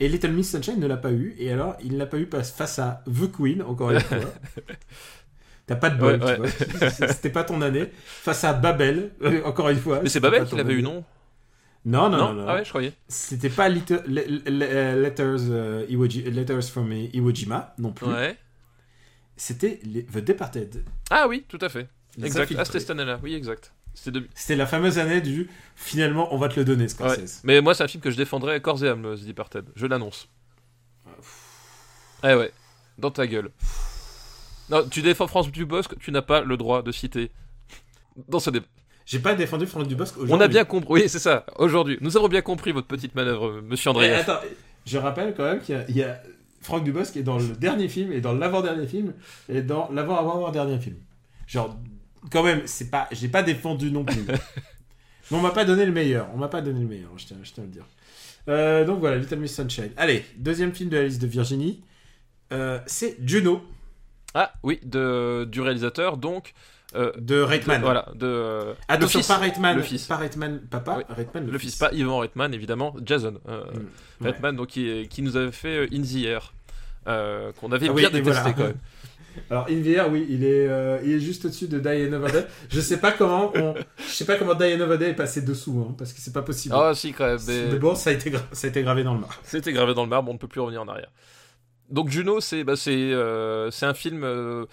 Et 0.00 0.08
Little 0.08 0.32
Miss 0.32 0.50
Sunshine 0.50 0.80
ne 0.80 0.86
l'a 0.86 0.96
pas 0.96 1.12
eu. 1.12 1.34
Et 1.38 1.52
alors, 1.52 1.76
il 1.84 1.92
ne 1.92 1.98
l'a 1.98 2.06
pas 2.06 2.16
eu 2.18 2.26
face 2.30 2.78
à 2.78 3.04
The 3.06 3.30
Queen, 3.30 3.60
encore 3.62 3.90
une 3.90 4.00
fois. 4.00 4.18
T'as 5.66 5.76
pas 5.76 5.90
de 5.90 5.98
bol, 5.98 6.20
Ouais, 6.22 6.34
tu 6.34 6.40
vois. 6.76 6.90
C'était 6.90 7.30
pas 7.30 7.44
ton 7.44 7.60
année. 7.62 7.90
Face 8.04 8.42
à 8.44 8.52
Babel, 8.52 9.10
euh, 9.22 9.42
encore 9.44 9.68
une 9.68 9.78
fois. 9.78 10.00
Mais 10.02 10.08
c'est 10.08 10.20
Babel 10.20 10.44
qui 10.44 10.56
l'avait 10.56 10.74
eu, 10.74 10.82
non? 10.82 11.04
Non, 11.84 12.08
non, 12.08 12.18
non? 12.18 12.32
non. 12.34 12.44
Ah 12.48 12.54
ouais, 12.54 12.64
je 12.64 12.68
croyais. 12.68 12.92
C'était 13.08 13.48
pas 13.50 13.68
Letters, 13.68 14.02
euh, 14.08 15.84
Iwo 15.88 16.04
Letters 16.06 16.62
from 16.62 16.92
Iwo 16.92 17.34
Jima 17.34 17.74
non 17.78 17.92
plus. 17.92 18.06
Ouais. 18.06 18.36
C'était 19.36 19.80
les- 19.84 20.04
The 20.04 20.18
Departed. 20.18 20.84
Ah 21.10 21.26
oui, 21.28 21.44
tout 21.48 21.58
à 21.60 21.68
fait. 21.68 21.88
Les 22.18 22.26
Exact. 22.26 22.52
Ah, 22.58 22.64
c'était 22.64 22.80
cette 22.80 22.90
année-là. 22.90 23.18
Oui, 23.22 23.34
exact. 23.34 23.72
C'était 23.94 24.20
de... 24.20 24.28
C'était 24.34 24.56
la 24.56 24.66
fameuse 24.66 24.98
année 24.98 25.20
du 25.20 25.48
finalement 25.76 26.34
on 26.34 26.38
va 26.38 26.48
te 26.48 26.58
le 26.58 26.64
donner 26.64 26.84
Ouais. 26.84 26.88
Scorsese. 26.88 27.40
Mais 27.44 27.60
moi, 27.60 27.74
c'est 27.74 27.82
un 27.84 27.88
film 27.88 28.02
que 28.02 28.10
je 28.10 28.16
défendrais 28.16 28.60
corps 28.60 28.82
et 28.84 28.88
âme, 28.88 29.02
The 29.16 29.24
Departed. 29.24 29.66
Je 29.76 29.86
l'annonce. 29.86 30.28
Eh 32.24 32.34
ouais. 32.34 32.52
Dans 32.98 33.10
ta 33.10 33.26
gueule. 33.26 33.50
Non, 34.70 34.86
tu 34.88 35.02
défends 35.02 35.26
France 35.26 35.50
Dubosc, 35.50 35.98
tu 35.98 36.12
n'as 36.12 36.22
pas 36.22 36.40
le 36.42 36.56
droit 36.56 36.82
de 36.82 36.92
citer 36.92 37.30
dans 38.28 38.38
ce 38.40 38.50
débat. 38.50 38.66
J'ai 39.04 39.18
pas 39.18 39.34
défendu 39.34 39.66
Franck 39.66 39.88
Dubosc 39.88 40.14
aujourd'hui. 40.16 40.34
On 40.34 40.40
a 40.40 40.46
bien 40.48 40.64
compris, 40.64 41.02
oui, 41.02 41.08
c'est 41.08 41.18
ça, 41.18 41.44
aujourd'hui. 41.56 41.98
Nous 42.00 42.16
avons 42.16 42.28
bien 42.28 42.40
compris 42.42 42.70
votre 42.72 42.86
petite 42.86 43.14
manœuvre, 43.16 43.60
monsieur 43.62 43.88
Eh, 43.88 43.90
André. 43.90 44.14
attends, 44.14 44.38
je 44.86 44.96
rappelle 44.98 45.34
quand 45.36 45.42
même 45.44 45.60
qu'il 45.60 45.96
y 45.96 46.02
a 46.02 46.22
Franck 46.62 46.84
Dubosc 46.84 47.16
est 47.16 47.22
dans 47.22 47.38
le 47.38 47.48
dernier 47.48 47.88
film 47.88 48.12
et 48.12 48.20
dans 48.20 48.32
l'avant-dernier 48.32 48.86
film 48.86 49.12
et 49.48 49.62
dans 49.62 49.90
l'avant-avant-dernier 49.90 50.78
film. 50.78 50.96
Genre, 51.46 51.76
quand 52.30 52.42
même, 52.42 52.62
c'est 52.66 52.90
pas, 52.90 53.08
j'ai 53.12 53.28
pas 53.28 53.42
défendu 53.42 53.90
non 53.90 54.04
plus. 54.04 54.24
Mais 55.30 55.36
on 55.36 55.40
m'a 55.40 55.50
pas 55.50 55.64
donné 55.64 55.84
le 55.84 55.92
meilleur. 55.92 56.28
On 56.34 56.38
m'a 56.38 56.48
pas 56.48 56.62
donné 56.62 56.80
le 56.80 56.86
meilleur, 56.86 57.10
je 57.16 57.26
tiens, 57.26 57.36
je 57.42 57.52
tiens 57.52 57.64
à 57.64 57.66
le 57.66 57.72
dire. 57.72 57.86
Euh, 58.48 58.84
donc 58.84 59.00
voilà, 59.00 59.16
Little 59.18 59.38
Miss 59.38 59.54
Sunshine. 59.54 59.90
Allez, 59.96 60.24
deuxième 60.36 60.72
film 60.72 60.90
de 60.90 60.96
la 60.96 61.04
liste 61.04 61.22
de 61.22 61.26
Virginie. 61.26 61.82
Euh, 62.52 62.78
c'est 62.86 63.16
Juno 63.26 63.62
Ah, 64.34 64.52
oui, 64.62 64.80
de, 64.84 65.48
du 65.50 65.60
réalisateur, 65.60 66.16
donc. 66.16 66.54
Euh, 66.94 67.12
de 67.18 67.40
Reitman. 67.40 67.78
de- 67.80 67.84
voilà, 67.84 68.06
de. 68.14 68.26
euh, 68.26 68.74
fils, 69.08 69.26
pas 69.26 69.38
Reitman, 69.38 69.76
le 69.76 69.82
fils. 69.82 70.06
pas 70.06 70.16
Reitman 70.16 70.60
papa, 70.70 70.96
Oui. 70.98 71.04
Reitman 71.16 71.46
le, 71.46 71.52
Le 71.52 71.58
fils, 71.58 71.76
pas 71.76 71.90
Yvan 71.92 72.18
Reitman, 72.18 72.52
évidemment, 72.54 72.94
Jason. 73.04 73.38
euh, 73.48 73.62
Mm. 74.20 74.24
Reitman, 74.26 74.56
donc, 74.56 74.68
qui, 74.68 75.08
qui 75.08 75.22
nous 75.22 75.36
avait 75.36 75.52
fait 75.52 75.88
In 75.92 76.02
the 76.02 76.24
Air, 76.26 76.52
qu'on 77.60 77.72
avait 77.72 77.88
Ah 77.88 77.92
bien 77.92 78.10
détesté 78.10 78.22
voilà. 78.30 78.52
quand 78.52 78.62
même. 78.64 78.76
Alors 79.50 79.66
Invier, 79.70 80.02
oui, 80.10 80.26
il 80.28 80.44
est, 80.44 80.68
euh, 80.68 80.98
il 81.02 81.12
est 81.12 81.18
juste 81.20 81.46
au-dessus 81.46 81.66
de 81.66 81.78
Die 81.78 81.88
Another 81.88 82.30
Day. 82.30 82.46
Je 82.68 82.80
sais 82.82 82.98
pas 83.00 83.12
comment, 83.12 83.50
on... 83.54 83.74
je 83.96 84.02
sais 84.12 84.26
pas 84.26 84.36
comment 84.36 84.54
Die 84.54 84.64
Another 84.64 84.98
Day 84.98 85.08
est 85.10 85.14
passé 85.14 85.40
dessous, 85.40 85.86
hein, 85.88 85.94
parce 85.96 86.12
que 86.12 86.20
c'est 86.20 86.34
pas 86.34 86.42
possible. 86.42 86.74
Ah, 86.76 86.92
si, 86.94 87.14
quand 87.14 87.24
même. 87.26 87.38
mais- 87.48 87.68
Mais 87.72 87.78
bon, 87.78 87.94
ça 87.94 88.10
a 88.10 88.12
été, 88.12 88.30
gra- 88.30 88.42
ça 88.52 88.66
a 88.66 88.70
été 88.70 88.82
gravé 88.82 89.02
dans 89.04 89.14
le 89.14 89.20
marbre. 89.20 89.34
C'était 89.42 89.72
gravé 89.72 89.94
dans 89.94 90.02
le 90.02 90.10
marbre, 90.10 90.28
on 90.30 90.34
ne 90.34 90.38
peut 90.38 90.48
plus 90.48 90.60
revenir 90.60 90.82
en 90.82 90.88
arrière. 90.88 91.08
Donc 91.88 92.10
Juno, 92.10 92.40
c'est 92.40 92.62
bah, 92.62 92.76
c'est 92.76 92.92
euh, 92.94 93.70
un 93.80 93.94
film 93.94 94.22
euh, 94.22 94.66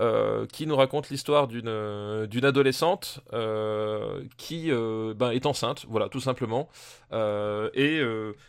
euh, 0.00 0.46
qui 0.46 0.66
nous 0.66 0.76
raconte 0.76 1.10
l'histoire 1.10 1.46
d'une 1.46 1.68
euh, 1.68 2.26
adolescente 2.42 3.20
euh, 3.34 4.22
qui 4.38 4.70
ben, 4.70 5.30
est 5.30 5.44
enceinte, 5.44 5.84
voilà, 5.88 6.08
tout 6.08 6.20
simplement, 6.20 6.70
et 7.12 8.00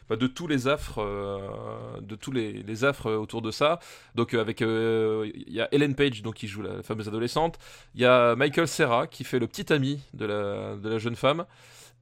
bah, 0.09 0.15
de 0.15 0.27
tous 0.27 0.47
les 0.47 0.67
affres, 0.69 1.03
de 2.01 2.15
tous 2.15 2.31
les, 2.31 2.85
affres 2.85 3.11
autour 3.11 3.41
de 3.41 3.51
ça. 3.51 3.79
Donc 4.15 4.33
avec 4.33 4.61
il 4.61 5.43
y 5.53 5.59
a 5.59 5.67
Ellen 5.73 5.95
Page 5.95 6.21
donc 6.21 6.35
qui 6.35 6.47
joue 6.47 6.61
la, 6.61 6.81
fameuse 6.83 7.09
adolescente, 7.09 7.57
il 7.95 8.01
y 8.01 8.05
a 8.05 8.35
Michael 8.35 8.67
Serra 8.67 9.07
qui 9.07 9.23
fait 9.23 9.39
le 9.39 9.47
petit 9.47 9.73
ami 9.73 9.99
de 10.13 10.25
la 10.25 10.97
jeune 10.99 11.15
femme. 11.15 11.45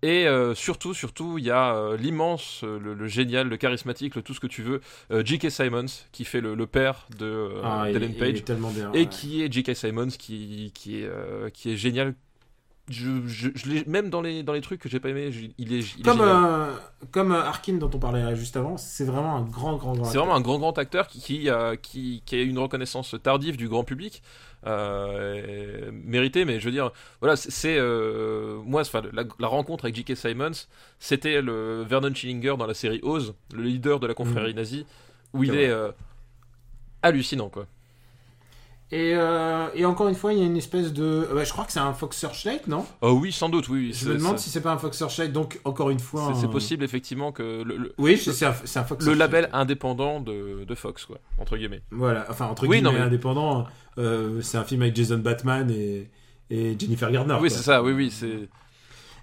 Et 0.02 0.28
euh, 0.28 0.56
surtout, 0.56 0.94
surtout, 0.94 1.38
il 1.38 1.44
y 1.46 1.52
a 1.52 1.76
euh, 1.76 1.98
l'immense, 1.98 2.62
euh, 2.64 2.80
le, 2.80 2.94
le 2.94 3.08
génial, 3.08 3.50
le 3.50 3.58
charismatique, 3.58 4.16
le 4.16 4.22
tout 4.22 4.34
ce 4.34 4.40
que 4.40 4.48
tu 4.48 4.62
veux, 4.64 4.80
euh, 5.12 5.24
J.K. 5.26 5.50
Simons, 5.52 5.86
qui 6.14 6.24
fait 6.24 6.40
le, 6.40 6.56
le 6.56 6.68
père 6.68 7.08
de 7.18 7.52
Ah, 7.64 7.88
il 7.92 8.16
Page, 8.18 8.38
est 8.38 8.42
tellement 8.46 8.72
bien. 8.72 8.92
et 8.94 9.00
ouais. 9.00 9.06
qui 9.08 9.44
est 9.44 9.52
J.K. 9.52 9.76
Simons, 9.76 10.08
qui, 10.08 10.72
qui, 10.74 11.02
est, 11.02 11.10
qui 11.54 11.72
est 11.72 11.76
génial. 11.78 12.16
Je, 12.90 13.28
je, 13.28 13.88
même 13.88 14.10
dans 14.10 14.22
les, 14.22 14.42
dans 14.42 14.54
les 14.54 14.62
trucs 14.62 14.82
que 14.82 14.90
j'ai 14.90 15.00
pas 15.00 15.10
aimé, 15.10 15.32
je- 15.32 15.46
il 15.60 15.74
est, 15.74 15.80
il 15.96 16.00
est 16.00 16.04
Comme, 16.04 16.18
génial. 16.18 16.44
euh, 16.44 16.74
comme 17.12 17.32
euh, 17.32 17.44
Arkin 17.44 17.74
dont 17.74 17.90
on 17.94 18.00
parlait 18.00 18.36
juste 18.36 18.58
avant, 18.58 18.78
c'est 18.78 19.04
vraiment 19.06 19.36
un 19.36 19.44
grand, 19.44 19.78
grand, 19.78 19.94
grand. 19.94 20.06
C'est 20.06 20.18
vraiment 20.18 20.36
un 20.36 20.42
grand 20.42 20.58
grand 20.58 20.76
acteur 20.80 21.08
qui, 21.08 21.20
qui, 21.22 21.50
a, 21.50 21.78
qui, 21.78 22.24
qui 22.26 22.36
a 22.36 22.42
une 22.42 22.58
reconnaissance 22.58 23.16
tardive 23.22 23.58
du 23.58 23.70
grand 23.70 23.84
public, 23.84 24.24
euh, 24.66 25.92
méritée, 25.92 26.46
mais 26.46 26.60
je 26.60 26.66
veux 26.66 26.72
dire, 26.72 26.92
voilà, 27.22 27.36
c'est- 27.36 27.78
euh, 27.78 28.58
moi, 28.66 28.82
la, 29.14 29.24
la 29.40 29.48
rencontre 29.48 29.86
avec 29.86 29.96
J.K. 29.96 30.16
Simons, 30.16 30.52
c'était 31.00 31.42
le 31.42 31.84
Vernon 31.88 32.14
Schillinger 32.14 32.56
dans 32.58 32.66
la 32.68 32.74
série 32.74 33.00
Oz, 33.04 33.36
le 33.54 33.62
leader 33.64 34.00
de 34.00 34.08
la 34.08 34.14
confrérie 34.16 34.54
nazie, 34.56 34.86
où 35.34 35.44
il 35.44 35.54
est 35.56 35.70
euh, 35.70 35.92
hallucinant, 37.04 37.50
quoi. 37.50 37.68
Et, 38.92 39.14
euh, 39.14 39.68
et 39.76 39.86
encore 39.86 40.08
une 40.08 40.16
fois, 40.16 40.34
il 40.34 40.40
y 40.40 40.42
a 40.42 40.46
une 40.46 40.58
espèce 40.58 40.94
de. 40.94 41.04
euh, 41.04 41.34
bah, 41.36 41.44
je 41.44 41.52
crois 41.52 41.64
que 41.66 41.72
c'est 41.72 41.80
un 41.80 41.94
Fox 41.94 42.18
Searchlight, 42.18 42.66
non? 42.68 42.84
Oh 43.02 43.12
oui, 43.12 43.32
sans 43.32 43.48
doute, 43.50 43.70
oui. 43.70 43.92
Je 43.94 44.10
me 44.10 44.16
demande 44.16 44.40
si 44.40 44.50
c'est 44.50 44.62
pas 44.62 44.72
un 44.72 44.80
Fox 44.80 44.98
Searchlight, 44.98 45.32
donc 45.32 45.60
encore 45.64 45.92
une 45.92 46.00
fois. 46.00 46.34
c'est 46.36 46.46
un- 46.48 46.50
possible 46.50 46.84
effectivement 46.84 47.32
que 47.32 47.62
le, 47.62 47.78
le, 47.78 47.94
Oui, 48.00 48.18
c'est 48.18 48.46
un, 48.46 48.50
un 48.50 48.54
Fox 48.54 48.74
le 48.74 48.86
Searchlight. 48.86 49.18
label 49.20 49.50
indépendant 49.54 50.20
de, 50.22 50.64
de 50.64 50.76
Fox, 50.76 51.06
quoi, 51.06 51.20
entre 51.38 51.56
guillemets. 51.56 51.84
Voilà, 51.92 52.26
enfin, 52.32 52.48
entre 52.48 52.64
Oui, 52.64 52.78
guillemets 52.78 52.82
non, 52.92 52.98
mais- 52.98 53.04
indépendant, 53.06 53.68
euh, 54.00 54.42
c'est 54.42 54.58
un 54.58 54.64
film 54.64 54.82
avec 54.82 54.96
Jason 54.96 55.20
Batman 55.20 55.70
et, 55.70 56.10
et 56.50 56.76
Jennifer 56.80 57.12
Gardner. 57.12 57.38
oui, 57.40 57.52
c'est 57.52 57.62
ça, 57.62 57.84
oui, 57.84 57.92
oui, 57.92 58.10
c'est. 58.10 58.50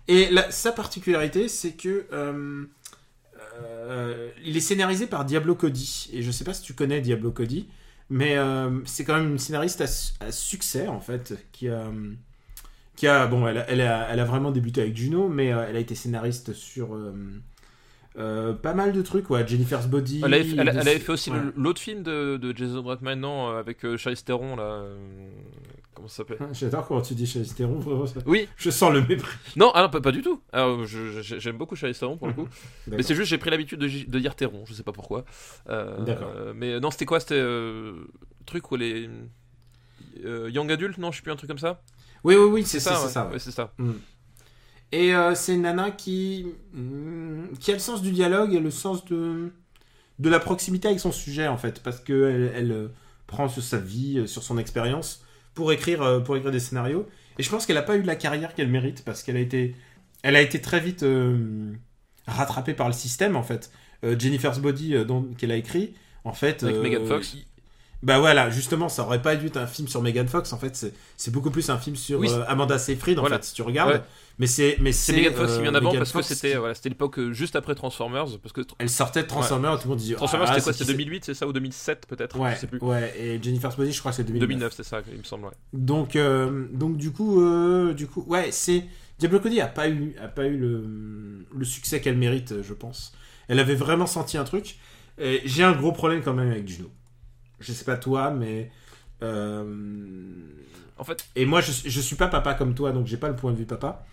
Et 0.06 0.30
la- 0.30 0.48
sa 0.52 0.70
particularité, 0.70 1.48
c'est 1.48 1.72
que 1.72 2.06
euh, 2.12 2.64
il 4.44 4.56
est 4.56 4.60
scénarisé 4.60 5.06
par 5.06 5.24
Diablo 5.24 5.54
Cody. 5.54 6.08
Et 6.12 6.22
je 6.22 6.30
sais 6.30 6.44
pas 6.44 6.54
si 6.54 6.62
tu 6.62 6.74
connais 6.74 7.00
Diablo 7.00 7.30
Cody, 7.32 7.66
mais 8.11 8.36
euh, 8.38 8.80
c'est 8.84 9.04
quand 9.04 9.16
même 9.16 9.30
une 9.32 9.38
scénariste 9.38 9.80
à, 9.80 9.86
su- 9.86 10.12
à 10.20 10.32
succès 10.32 10.88
en 10.88 11.00
fait, 11.00 11.34
qui 11.52 11.68
a, 11.68 11.90
qui 12.96 13.07
a 13.07 13.26
bon, 13.26 13.46
elle 13.46 13.59
a, 13.59 13.70
elle 13.70 13.80
a, 13.82 14.09
elle 14.11 14.20
a 14.20 14.24
vraiment 14.24 14.50
débuté 14.50 14.80
avec 14.82 14.96
Juno, 14.96 15.28
mais 15.28 15.52
euh, 15.52 15.66
elle 15.68 15.76
a 15.76 15.80
été 15.80 15.94
scénariste 15.94 16.52
sur 16.54 16.94
euh, 16.94 17.14
euh, 18.18 18.54
pas 18.54 18.72
mal 18.74 18.92
de 18.92 19.02
trucs, 19.02 19.28
ouais, 19.30 19.46
Jennifer's 19.46 19.86
Body. 19.88 20.22
Elle 20.24 20.34
avait, 20.34 20.44
fait- 20.44 20.57
elle, 20.59 20.66
de- 20.66 20.70
elle 20.70 20.88
avait 20.88 20.98
fait 20.98 21.12
aussi 21.12 21.30
ouais. 21.30 21.36
l'autre 21.57 21.80
film 21.80 22.02
de, 22.02 22.38
de 22.38 22.57
Jason 22.57 22.82
Reitman, 22.82 23.20
non, 23.20 23.50
euh, 23.50 23.59
avec 23.61 23.84
euh, 23.84 23.96
Charlize 23.98 24.24
Theron, 24.24 24.57
là. 24.57 24.84
Comment 25.97 26.07
ça 26.09 26.18
s'appelle 26.18 26.38
J'adore 26.53 26.86
comment 26.86 27.01
tu 27.03 27.14
dis 27.14 27.26
Charlize 27.26 27.55
Theron, 27.55 27.78
vraiment, 27.80 28.07
ça- 28.07 28.20
Oui, 28.26 28.49
Je 28.57 28.70
sens 28.70 28.92
le 28.92 29.01
mépris. 29.01 29.36
non, 29.57 29.72
ah 29.74 29.82
non, 29.82 29.88
pas, 29.88 30.01
pas 30.01 30.12
du 30.12 30.22
tout. 30.22 30.40
J'aime 31.22 31.57
beaucoup 31.59 31.74
Charlize 31.74 31.99
Theron 31.99 32.16
pour 32.18 32.28
le 32.28 32.34
coup. 32.34 32.49
Mais 32.86 33.03
c'est 33.03 33.14
juste, 33.16 33.28
j'ai 33.30 33.38
pris 33.38 33.51
l'habitude 33.51 33.80
de, 33.80 33.88
de 33.88 34.18
dire 34.20 34.36
Theron, 34.36 34.64
je 34.66 34.74
sais 34.74 34.82
pas 34.84 34.92
pourquoi. 34.92 35.24
Euh, 35.68 36.05
D'accord. 36.05 36.30
euh, 36.36 36.53
mais 36.55 36.78
non, 36.78 36.90
c'était 36.92 37.07
quoi? 37.07 37.18
C'était 37.18 37.34
euh, 37.40 38.05
truc 38.47 38.70
où 38.70 38.76
les. 38.76 39.09
euh, 40.24 40.49
Young 40.51 40.70
Adult, 40.70 40.99
non, 40.99 41.11
je 41.11 41.16
sais 41.16 41.22
plus, 41.22 41.32
un 41.32 41.36
truc 41.36 41.49
comme 41.49 41.59
ça? 41.59 41.82
Oui, 42.24 42.34
oui, 42.36 42.49
oui, 42.51 42.64
c'est 42.64 42.80
ça, 42.80 42.94
c'est 42.97 43.09
ça. 43.09 43.28
ouais. 43.30 43.38
Ça. 43.38 43.72
Mm. 43.78 43.92
Et 44.92 45.14
euh, 45.14 45.34
c'est 45.34 45.55
une 45.55 45.62
nana 45.62 45.90
qui, 45.90 46.47
mm, 46.72 47.57
qui 47.61 47.70
a 47.70 47.74
le 47.74 47.80
sens 47.80 48.03
du 48.03 48.12
dialogue 48.12 48.55
et 48.55 48.61
le 48.61 48.70
sens 48.70 49.05
de, 49.07 49.51
de 50.18 50.28
la 50.28 50.38
proximité 50.40 50.88
avec 50.88 51.01
son 51.01 51.12
sujet, 51.12 51.49
en 51.49 51.57
fait, 51.57 51.82
parce 51.82 51.99
qu'elle 52.01 52.53
elle 52.55 52.90
prend 53.26 53.49
sur 53.49 53.62
sa 53.62 53.78
vie, 53.78 54.26
sur 54.28 54.42
son 54.42 54.59
expérience, 54.59 55.24
pour 55.57 55.72
écrire, 55.72 56.02
euh, 56.02 56.20
pour 56.20 56.36
écrire 56.36 56.52
des 56.52 56.61
scénarios. 56.61 57.09
Et 57.38 57.42
je 57.42 57.50
pense 57.50 57.66
qu'elle 57.66 57.74
n'a 57.76 57.82
pas 57.82 57.96
eu 57.96 58.02
la 58.02 58.14
carrière 58.14 58.54
qu'elle 58.54 58.68
mérite, 58.68 59.02
parce 59.04 59.24
qu'elle 59.24 59.36
a 59.36 59.40
été, 59.40 59.74
elle 60.22 60.36
a 60.36 60.40
été 60.40 60.61
très 60.61 60.78
vite 60.78 61.02
euh, 61.02 61.72
rattrapée 62.28 62.74
par 62.74 62.86
le 62.86 62.92
système, 62.94 63.34
en 63.34 63.42
fait. 63.42 63.72
Euh, 64.04 64.16
Jennifer's 64.16 64.61
Body, 64.61 64.94
euh, 64.94 65.04
dont- 65.04 65.22
qu'elle 65.36 65.50
a 65.50 65.57
écrit, 65.57 65.94
en 66.24 66.32
fait... 66.32 66.62
Avec 66.62 66.76
Megan 66.80 67.04
Fox. 67.04 67.36
Bah 68.02 68.18
voilà, 68.18 68.50
justement, 68.50 68.88
ça 68.90 69.02
aurait 69.02 69.22
pas 69.22 69.36
dû 69.36 69.46
être 69.46 69.57
un 69.57 69.66
film 69.66 69.88
sur 69.88 70.02
Megan 70.02 70.28
Fox, 70.28 70.52
en 70.52 70.59
fait, 70.59 70.76
c'est- 70.76 70.92
c'est 71.16 71.30
beaucoup 71.32 71.50
plus 71.50 71.68
un 71.70 71.78
film 71.78 71.96
sur 71.96 72.20
Oui, 72.20 72.28
Amanda 72.46 72.78
Seyfried, 72.78 73.18
en 73.18 73.22
Voilà. 73.22 73.38
fait, 73.38 73.44
si 73.44 73.54
tu 73.54 73.62
regardes. 73.62 73.92
Ouais. 73.94 74.02
Mais 74.39 74.47
c'est 74.47 74.76
mais 74.80 74.93
C'est 74.93 75.14
Megan 75.14 75.32
Fox 75.34 75.53
qui 75.53 75.59
euh, 75.59 75.62
vient 75.62 75.72
d'avant 75.72 75.87
Megan 75.91 76.01
parce 76.01 76.12
que 76.12 76.22
c'était 76.34 76.51
qui- 76.53 76.57
voilà, 76.59 76.74
c'était 76.74 76.91
l'époque 76.91 77.18
euh, 77.18 77.32
juste 77.32 77.57
après 77.57 77.74
Transformers. 77.74 78.26
Parce 78.43 78.53
que 78.53 78.61
Elle 78.78 78.91
sortait 78.91 79.22
de 79.22 79.28
Transformers, 79.28 79.76
tout 79.78 79.84
le 79.84 79.89
monde 79.91 79.99
disait. 79.99 80.14
Transformers, 80.14 80.49
ah, 80.51 80.55
c'était 80.55 80.64
quoi 80.64 80.72
C'était 80.74 80.84
qui 80.93 80.99
2008, 80.99 81.24
c'est 81.24 81.34
ça 81.34 81.47
Ou 81.47 81.53
2007 81.55 82.07
peut-être 82.07 82.39
Ouais, 82.39 82.55
Je 82.55 82.61
sais 82.61 82.66
plus. 82.66 82.78
ouais, 82.80 83.14
et 83.18 83.43
Jennifer's 83.43 83.76
Body, 83.76 83.93
je 83.93 83.99
crois 84.01 84.12
que 84.12 84.16
c'est 84.16 84.24
2009. 84.24 84.47
2009, 84.49 84.72
c'est 84.76 84.82
ça, 84.82 85.01
il 85.11 85.18
me 85.18 85.24
semble. 85.24 85.47
ouais. 85.47 85.53
Donc, 85.72 86.16
euh, 86.16 86.66
donc 86.72 86.99
du 86.99 87.12
coup, 87.12 87.41
euh, 87.41 87.95
du 87.95 88.07
coup, 88.07 88.24
ouais, 88.28 88.51
c'est 88.53 88.84
Diablo 89.18 89.41
Cody 89.41 89.61
a 89.62 89.68
pas 89.68 89.89
eu, 89.89 90.14
a 90.22 90.28
pas 90.28 90.45
eu 90.47 90.59
le, 90.59 91.47
le 91.57 91.64
succès 91.64 92.03
qu'elle 92.03 92.18
mérite, 92.18 92.62
je 92.62 92.74
pense. 92.74 93.14
Elle 93.49 93.59
avait 93.59 93.74
vraiment 93.74 94.07
senti 94.07 94.37
un 94.37 94.45
truc. 94.45 94.76
J'ai 95.18 95.62
un 95.62 95.72
gros 95.72 95.93
problème 95.93 96.20
quand 96.22 96.34
même 96.34 96.51
avec 96.51 96.68
Juno. 96.68 96.91
Je 97.61 97.72
sais 97.72 97.84
pas 97.87 97.97
toi, 97.97 98.30
mais 98.32 98.70
euh, 99.22 99.64
En 100.99 101.05
fait, 101.05 101.26
et 101.37 101.47
moi, 101.47 101.61
je, 101.62 101.72
je 101.87 102.01
suis 102.03 102.16
pas 102.16 102.28
papa 102.28 102.53
comme 102.55 102.74
toi, 102.74 102.93
donc 102.93 103.07
j'ai 103.07 103.16
pas 103.16 103.28
le 103.28 103.37
point 103.37 103.53
de 103.53 103.57
vue 103.57 103.64
papa. 103.64 104.05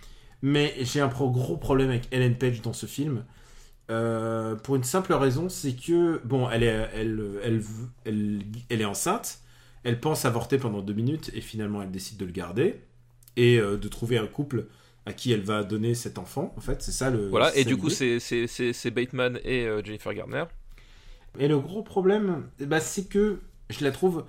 Mais 0.43 0.75
j'ai 0.81 1.01
un 1.01 1.09
pro- 1.09 1.31
gros 1.31 1.57
problème 1.57 1.89
avec 1.89 2.07
Ellen 2.11 2.37
Page 2.37 2.61
dans 2.61 2.73
ce 2.73 2.85
film. 2.85 3.25
Euh, 3.91 4.55
pour 4.55 4.75
une 4.75 4.83
simple 4.83 5.13
raison, 5.13 5.49
c'est 5.49 5.73
que, 5.73 6.21
bon, 6.25 6.49
elle 6.49 6.63
est, 6.63 6.89
elle, 6.93 7.21
elle, 7.43 7.63
elle, 8.05 8.41
elle 8.69 8.81
est 8.81 8.85
enceinte, 8.85 9.39
elle 9.83 9.99
pense 9.99 10.25
avorter 10.25 10.57
pendant 10.59 10.81
deux 10.81 10.93
minutes, 10.93 11.31
et 11.33 11.41
finalement 11.41 11.81
elle 11.81 11.91
décide 11.91 12.17
de 12.17 12.25
le 12.25 12.31
garder, 12.31 12.81
et 13.37 13.57
euh, 13.59 13.77
de 13.77 13.87
trouver 13.87 14.17
un 14.17 14.27
couple 14.27 14.67
à 15.05 15.13
qui 15.13 15.33
elle 15.33 15.41
va 15.41 15.63
donner 15.63 15.95
cet 15.95 16.17
enfant, 16.19 16.53
en 16.57 16.61
fait, 16.61 16.81
c'est 16.81 16.93
ça 16.93 17.09
le... 17.09 17.27
voilà, 17.29 17.55
et 17.55 17.65
du 17.65 17.77
coup, 17.77 17.89
c'est- 17.89 18.91
Bateman 18.91 19.39
et 19.43 19.65
euh, 19.65 19.83
Jennifer 19.83 20.13
Garner. 20.13 20.45
Et 21.39 21.47
le 21.47 21.59
gros 21.59 21.83
problème, 21.83 22.47
ben, 22.59 22.79
c'est 22.79 23.05
que 23.05 23.39
je 23.69 23.83
la 23.83 23.91
trouve 23.91 24.25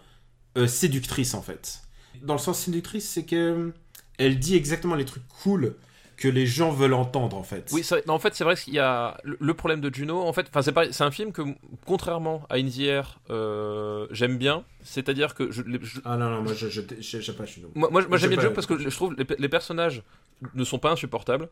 séductrice 0.67 1.35
en 1.35 1.43
fait. 1.43 1.83
Dans 2.23 2.35
le 2.35 2.39
sens 2.41 2.61
séductrice, 2.61 3.09
c'est 3.09 3.25
que 3.25 3.37
euh, 3.37 3.71
elle 4.19 4.39
dit 4.39 4.57
exactement 4.57 4.95
les 4.95 5.05
trucs 5.05 5.27
cool 5.43 5.75
que 6.17 6.29
les 6.29 6.47
gens 6.47 6.71
veulent 6.71 6.95
entendre 6.95 7.37
en 7.37 7.43
fait. 7.43 7.71
Oui, 7.73 7.85
non, 8.07 8.15
en 8.15 8.19
fait, 8.19 8.35
c'est 8.35 8.45
vrai 8.45 8.57
qu'il 8.57 8.75
y 8.75 8.79
a 8.79 9.17
le, 9.25 9.55
problème 9.55 9.81
de 9.81 9.93
Juno. 9.95 10.21
En 10.23 10.33
fait, 10.33 10.47
enfin, 10.49 10.63
c'est 10.63 10.73
pas- 10.73 10.93
c'est 10.93 11.05
un 11.05 11.11
film 11.11 11.33
que, 11.33 11.43
contrairement 11.87 12.43
à 12.51 12.57
In 12.57 12.69
the 12.69 12.79
Air, 12.81 13.19
euh, 13.31 14.07
j'aime 14.11 14.39
bien. 14.39 14.65
C'est-à-dire 14.83 15.35
que 15.35 15.51
je, 15.51 15.63
Ah 16.05 16.17
non, 16.17 16.31
non, 16.31 16.43
moi 16.43 16.53
je 16.55 16.69
sais 16.69 17.33
pas, 17.33 17.45
non. 17.45 17.69
moi, 17.75 17.89
moi, 18.09 18.19
j'aime 18.19 18.31
bien 18.31 18.41
Juno 18.41 18.53
parce 18.53 18.67
que 18.67 18.79
je 18.79 18.89
trouve 18.95 19.15
les, 19.17 19.27
les 19.39 19.49
personnages 19.49 20.03
ne 20.55 20.65
sont 20.65 20.79
pas 20.79 20.91
insupportables. 20.91 21.49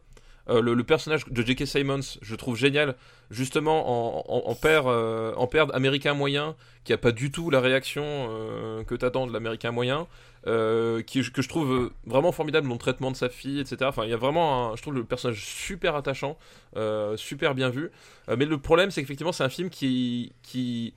Euh, 0.48 0.60
le, 0.60 0.74
le 0.74 0.82
personnage 0.82 1.24
de 1.28 1.40
J.K. 1.42 1.66
Simons, 1.66 2.00
je 2.20 2.34
trouve 2.34 2.56
génial, 2.56 2.96
justement 3.30 4.18
en, 4.18 4.24
en, 4.28 4.50
en 4.50 4.54
père, 4.56 4.88
euh, 4.88 5.32
en 5.36 5.46
père 5.46 5.72
américain 5.74 6.14
moyen, 6.14 6.56
qui 6.84 6.92
a 6.92 6.98
pas 6.98 7.12
du 7.12 7.30
tout 7.30 7.48
la 7.48 7.60
réaction 7.60 8.02
euh, 8.04 8.82
que 8.82 8.96
t'attends 8.96 9.28
de 9.28 9.32
l'américain 9.32 9.70
moyen, 9.70 10.08
euh, 10.46 11.02
que 11.02 11.22
je 11.22 11.48
trouve 11.48 11.90
vraiment 12.06 12.32
formidable 12.32 12.66
dans 12.66 12.74
le 12.74 12.78
traitement 12.78 13.10
de 13.10 13.16
sa 13.16 13.28
fille, 13.28 13.60
etc. 13.60 13.76
Enfin, 13.82 14.04
il 14.04 14.10
y 14.10 14.14
a 14.14 14.16
vraiment, 14.16 14.72
un, 14.72 14.76
je 14.76 14.82
trouve 14.82 14.94
le 14.94 15.04
personnage 15.04 15.44
super 15.44 15.94
attachant, 15.94 16.36
euh, 16.76 17.16
super 17.16 17.54
bien 17.54 17.68
vu. 17.68 17.90
Euh, 18.28 18.36
mais 18.38 18.44
le 18.44 18.58
problème, 18.58 18.90
c'est 18.90 19.02
qu'effectivement, 19.02 19.32
c'est 19.32 19.44
un 19.44 19.48
film 19.48 19.70
qui, 19.70 20.32
qui, 20.42 20.94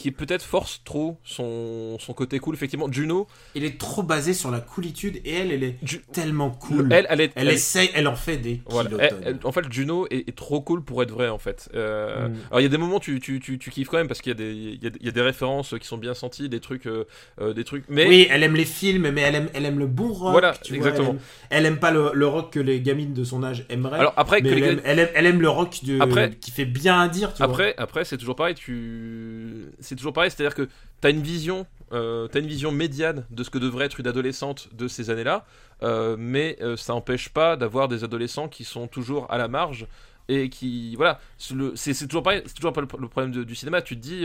qui 0.00 0.10
peut-être 0.12 0.42
force 0.42 0.80
trop 0.82 1.18
son, 1.24 1.98
son 1.98 2.12
côté 2.14 2.38
cool. 2.38 2.54
Effectivement, 2.54 2.90
Juno, 2.90 3.26
Il 3.54 3.64
est 3.64 3.78
trop 3.78 4.02
basé 4.02 4.32
sur 4.32 4.50
la 4.50 4.60
coolitude 4.60 5.20
et 5.26 5.34
elle, 5.34 5.52
elle 5.52 5.62
est 5.62 5.76
Ju- 5.82 6.00
tellement 6.12 6.50
cool. 6.50 6.88
elle, 6.90 7.06
elle 7.10 7.20
est, 7.20 7.32
Elle 7.34 7.48
elle- 7.48 7.54
essaye, 7.54 7.90
elle 7.92 8.08
en 8.08 8.14
fait 8.16 8.38
des 8.38 8.62
Voilà. 8.66 8.88
kilotonnes. 8.88 9.08
Elle- 9.22 9.28
elle- 9.42 9.46
en 9.46 9.52
fait, 9.52 9.70
Juno 9.70 10.06
est, 10.10 10.26
est 10.28 10.34
trop 10.34 10.62
cool 10.62 10.82
pour 10.82 11.02
être 11.02 11.10
vrai, 11.12 11.28
en 11.28 11.38
fait. 11.38 11.68
Euh, 11.74 12.28
Mm. 12.28 12.34
Alors, 12.50 12.60
il 12.60 12.62
y 12.62 12.66
a 12.66 12.70
des 12.70 12.78
moments 12.78 12.98
tu, 12.98 13.20
tu, 13.20 13.40
tu, 13.40 13.58
tu 13.58 13.70
kiffes 13.70 13.88
quand 13.88 13.98
même 13.98 14.08
parce 14.08 14.22
qu'il 14.22 14.30
y, 14.30 14.34
a 14.34 14.38
des- 14.38 14.54
il 14.54 14.82
y, 14.82 14.86
a, 14.86 14.90
y 15.02 15.08
a 15.08 15.12
des 15.12 15.20
références 15.20 15.74
qui 15.78 15.86
sont 15.86 15.98
bien 15.98 16.14
senties, 16.14 16.48
des 16.48 16.60
trucs, 16.60 16.86
euh, 16.86 17.04
euh, 17.40 17.52
des 17.52 17.64
trucs. 17.64 17.84
Mais 17.90 18.06
Oui, 18.06 18.26
elle 18.30 18.42
aime 18.42 18.56
les 18.56 18.64
films, 18.64 19.10
mais 19.10 19.20
elle 19.20 19.34
aime, 19.34 19.48
elle 19.52 19.66
aime 19.66 19.78
le 19.78 19.86
bon 19.86 20.08
rock. 20.14 20.32
Voilà, 20.32 20.54
tu 20.62 20.74
vois, 20.76 20.78
exactement. 20.78 21.10
elle, 21.10 21.16
aime, 21.16 21.20
elle 21.50 21.66
aime 21.66 21.78
pas 21.78 21.90
le, 21.90 22.10
le 22.14 22.26
rock 22.26 22.52
que 22.54 22.60
les 22.60 22.80
gamines 22.80 23.12
de 23.12 23.22
son 23.24 23.42
âge 23.44 23.66
aimeraient. 23.68 23.98
alors 23.98 24.14
après, 24.16 24.40
mais 24.40 24.48
que 24.48 24.54
elle, 24.54 24.60
les- 24.62 24.68
aime, 24.68 24.80
elle, 24.84 24.98
aime, 25.00 25.08
elle 25.14 25.26
aime 25.26 25.42
le 25.42 25.48
rock 25.50 25.80
de, 25.84 26.00
Après- 26.00 26.30
qui 26.40 26.50
fait 26.50 26.64
bien 26.64 26.98
à 27.00 27.08
dire, 27.08 27.34
tu 27.34 27.38
vois. 27.42 27.46
après, 27.52 27.74
après, 27.76 28.06
c'est 28.06 28.16
toujours 28.16 28.36
pareil. 28.36 28.54
Tu, 28.54 29.66
c'est 29.90 29.96
toujours 29.96 30.12
pareil. 30.12 30.30
C'est-à-dire 30.30 30.54
que 30.54 30.68
t'as 31.00 31.10
une 31.10 31.20
vision, 31.20 31.66
euh, 31.92 32.28
t'as 32.28 32.38
une 32.38 32.46
vision 32.46 32.70
médiane 32.70 33.26
de 33.30 33.42
ce 33.42 33.50
que 33.50 33.58
devrait 33.58 33.86
être 33.86 33.98
une 33.98 34.06
adolescente 34.06 34.68
de 34.72 34.86
ces 34.86 35.10
années-là, 35.10 35.44
euh, 35.82 36.16
mais 36.16 36.56
euh, 36.60 36.76
ça 36.76 36.92
n'empêche 36.92 37.28
pas 37.28 37.56
d'avoir 37.56 37.88
des 37.88 38.04
adolescents 38.04 38.48
qui 38.48 38.62
sont 38.62 38.86
toujours 38.86 39.26
à 39.32 39.36
la 39.36 39.48
marge 39.48 39.88
et 40.28 40.48
qui, 40.48 40.94
voilà, 40.94 41.18
c'est 41.38 42.06
toujours 42.06 42.22
pareil. 42.22 42.42
C'est 42.46 42.54
toujours 42.54 42.72
pas 42.72 42.82
le, 42.82 42.86
problème 42.86 43.32
du 43.44 43.54
cinéma. 43.56 43.82
Tu 43.82 43.96
dis, 43.96 44.24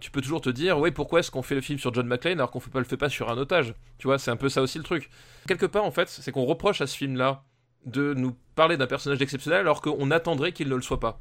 tu 0.00 0.10
peux 0.10 0.20
toujours 0.20 0.40
te 0.40 0.50
dire, 0.50 0.80
ouais, 0.80 0.90
pourquoi 0.90 1.20
est-ce 1.20 1.30
qu'on 1.30 1.42
fait 1.42 1.54
le 1.54 1.60
film 1.60 1.78
sur 1.78 1.94
John 1.94 2.08
McClane 2.08 2.40
alors 2.40 2.50
qu'on 2.50 2.58
fait 2.58 2.72
pas 2.72 2.80
le 2.80 2.84
fait 2.84 2.96
pas 2.96 3.08
sur 3.08 3.30
un 3.30 3.38
otage? 3.38 3.74
Tu 3.98 4.08
vois, 4.08 4.18
c'est 4.18 4.32
un 4.32 4.36
peu 4.36 4.48
ça 4.48 4.62
aussi 4.62 4.78
le 4.78 4.84
truc. 4.84 5.08
Quelque 5.46 5.66
part, 5.66 5.84
en 5.84 5.92
fait, 5.92 6.08
c'est 6.08 6.32
qu'on 6.32 6.44
reproche 6.44 6.80
à 6.80 6.88
ce 6.88 6.96
film-là 6.96 7.44
de 7.86 8.14
nous 8.14 8.36
parler 8.56 8.76
d'un 8.76 8.88
personnage 8.88 9.22
exceptionnel 9.22 9.60
alors 9.60 9.80
qu'on 9.80 10.10
attendrait 10.10 10.50
qu'il 10.50 10.68
ne 10.68 10.74
le 10.74 10.82
soit 10.82 10.98
pas. 10.98 11.20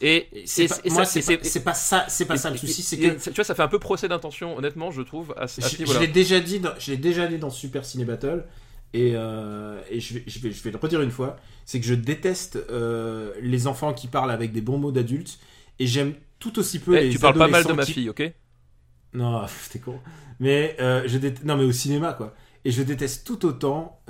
Et, 0.00 0.28
c'est 0.46 0.66
pas- 0.68 1.04
c'est 1.04 1.62
pas, 1.64 1.74
ça, 1.74 2.04
c'est 2.08 2.24
pas 2.24 2.36
ça 2.36 2.50
le 2.50 2.56
souci, 2.56 2.82
c'est 2.82 2.98
que 2.98 3.16
tu 3.22 3.30
vois, 3.30 3.44
ça 3.44 3.54
fait 3.54 3.62
un 3.62 3.68
peu 3.68 3.78
procès 3.78 4.08
d'intention, 4.08 4.56
honnêtement, 4.56 4.90
je 4.90 5.02
trouve, 5.02 5.34
à, 5.36 5.46
je, 5.46 6.00
l'ai 6.00 6.08
déjà 6.08 6.40
dit, 6.40 6.58
dans, 6.60 6.72
je 6.78 6.90
l'ai 6.90 6.96
déjà 6.96 7.26
dit 7.28 7.38
dans 7.38 7.50
Super 7.50 7.84
Ciné 7.84 8.04
Battle, 8.04 8.44
et, 8.92 9.12
euh, 9.14 9.80
et 9.90 10.00
je, 10.00 10.14
vais, 10.14 10.24
je, 10.26 10.38
vais, 10.40 10.50
je 10.50 10.62
vais 10.62 10.70
le 10.72 10.78
redire 10.78 11.00
une 11.00 11.10
fois, 11.12 11.36
c'est 11.64 11.80
que 11.80 11.86
je 11.86 11.94
déteste 11.94 12.56
euh, 12.70 13.32
les 13.40 13.66
enfants 13.66 13.92
qui 13.94 14.08
parlent 14.08 14.30
avec 14.32 14.52
des 14.52 14.60
bons 14.60 14.78
mots 14.78 14.92
d'adultes, 14.92 15.38
et 15.78 15.86
j'aime 15.86 16.14
tout 16.40 16.58
aussi 16.58 16.80
peu 16.80 16.96
Eh, 16.96 17.04
les 17.04 17.10
tu 17.10 17.18
parles 17.20 17.38
pas 17.38 17.48
mal 17.48 17.64
de 17.64 17.72
ma 17.72 17.84
qui- 17.84 17.92
fille, 17.92 18.08
ok? 18.10 18.32
Non, 19.14 19.42
t'es 19.70 19.78
con. 19.78 19.98
Mais 20.40 20.76
euh, 20.80 21.04
je 21.06 21.18
non, 21.44 21.56
mais 21.56 21.64
au 21.64 21.72
cinéma 21.72 22.12
quoi. 22.14 22.34
Et 22.64 22.72
je 22.72 22.82
déteste 22.82 23.24
tout 23.26 23.46
autant 23.46 24.00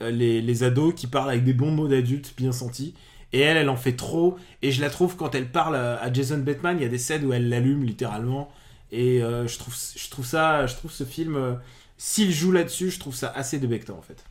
les, 0.00 0.40
les 0.42 0.62
ados 0.62 0.94
qui 0.94 1.06
parlent 1.06 1.30
avec 1.30 1.44
des 1.44 1.54
bons 1.54 1.70
mots 1.70 1.88
d'adultes 1.88 2.34
bien 2.36 2.52
sentis. 2.52 2.94
Et 3.32 3.40
elle, 3.40 3.56
elle 3.56 3.68
en 3.68 3.76
fait 3.76 3.92
trop. 3.96 4.38
Et 4.62 4.72
je 4.72 4.80
la 4.80 4.90
trouve 4.90 5.16
quand 5.16 5.34
elle 5.34 5.50
parle 5.50 5.76
à, 5.76 6.12
Jason 6.12 6.38
Bateman, 6.38 6.78
il 6.78 6.82
y 6.82 6.86
a 6.86 6.88
des 6.88 6.98
scènes 6.98 7.24
où 7.26 7.32
elle 7.32 7.48
l'allume 7.48 7.84
littéralement. 7.84 8.50
Et 8.90 9.22
euh, 9.22 9.46
je 9.46 9.58
trouve, 9.58 9.74
je 9.96 10.08
trouve 10.10 10.24
ça, 10.24 10.66
je 10.66 10.74
trouve 10.76 10.90
ce 10.90 11.04
film, 11.04 11.36
euh, 11.36 11.52
s'il 11.98 12.32
joue 12.32 12.52
là-dessus, 12.52 12.90
je 12.90 12.98
trouve 12.98 13.14
ça 13.14 13.30
assez 13.36 13.58
débectant 13.58 13.98
en 13.98 14.02
fait. 14.02 14.24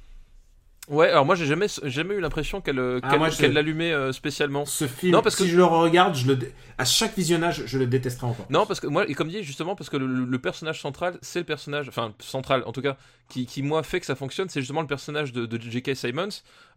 Ouais, 0.89 1.09
alors 1.09 1.25
moi 1.25 1.35
j'ai 1.35 1.45
jamais, 1.45 1.67
jamais 1.83 2.15
eu 2.15 2.21
l'impression 2.21 2.61
qu'elle 2.61 2.79
euh, 2.79 3.01
Ah, 3.03 3.17
l'allumait 3.49 3.91
euh, 3.91 4.13
spécialement. 4.13 4.65
Ce 4.65 4.87
film, 4.87 5.11
Non, 5.11 5.21
parce 5.21 5.35
si 5.35 5.43
que- 5.43 5.49
je 5.49 5.57
le 5.57 5.65
regarde, 5.65 6.15
je 6.15 6.25
le 6.27 6.37
dé- 6.37 6.53
à 6.77 6.85
chaque 6.85 7.13
visionnage, 7.15 7.63
je 7.65 7.77
le 7.77 7.85
détesterai 7.87 8.25
encore. 8.25 8.45
Non, 8.49 8.65
parce 8.65 8.79
que 8.79 8.87
moi, 8.87 9.03
et 9.09 9.13
comme 9.13 9.27
dit 9.27 9.43
justement, 9.43 9.75
parce 9.75 9.89
que 9.89 9.97
le, 9.97 10.07
le 10.07 10.39
personnage 10.39 10.81
central, 10.81 11.17
c'est 11.21 11.39
le 11.39 11.45
personnage, 11.45 11.89
enfin 11.89 12.13
central 12.19 12.63
en 12.65 12.71
tout 12.71 12.81
cas, 12.81 12.95
qui, 13.27 13.45
qui 13.45 13.63
moi 13.63 13.83
fait 13.83 13.99
que 13.99 14.05
ça 14.05 14.15
fonctionne, 14.15 14.47
c'est 14.47 14.61
justement 14.61 14.79
le 14.81 14.87
personnage 14.87 15.33
de, 15.33 15.45
de 15.45 15.59
J.K. 15.61 15.93
Simons. 15.93 16.29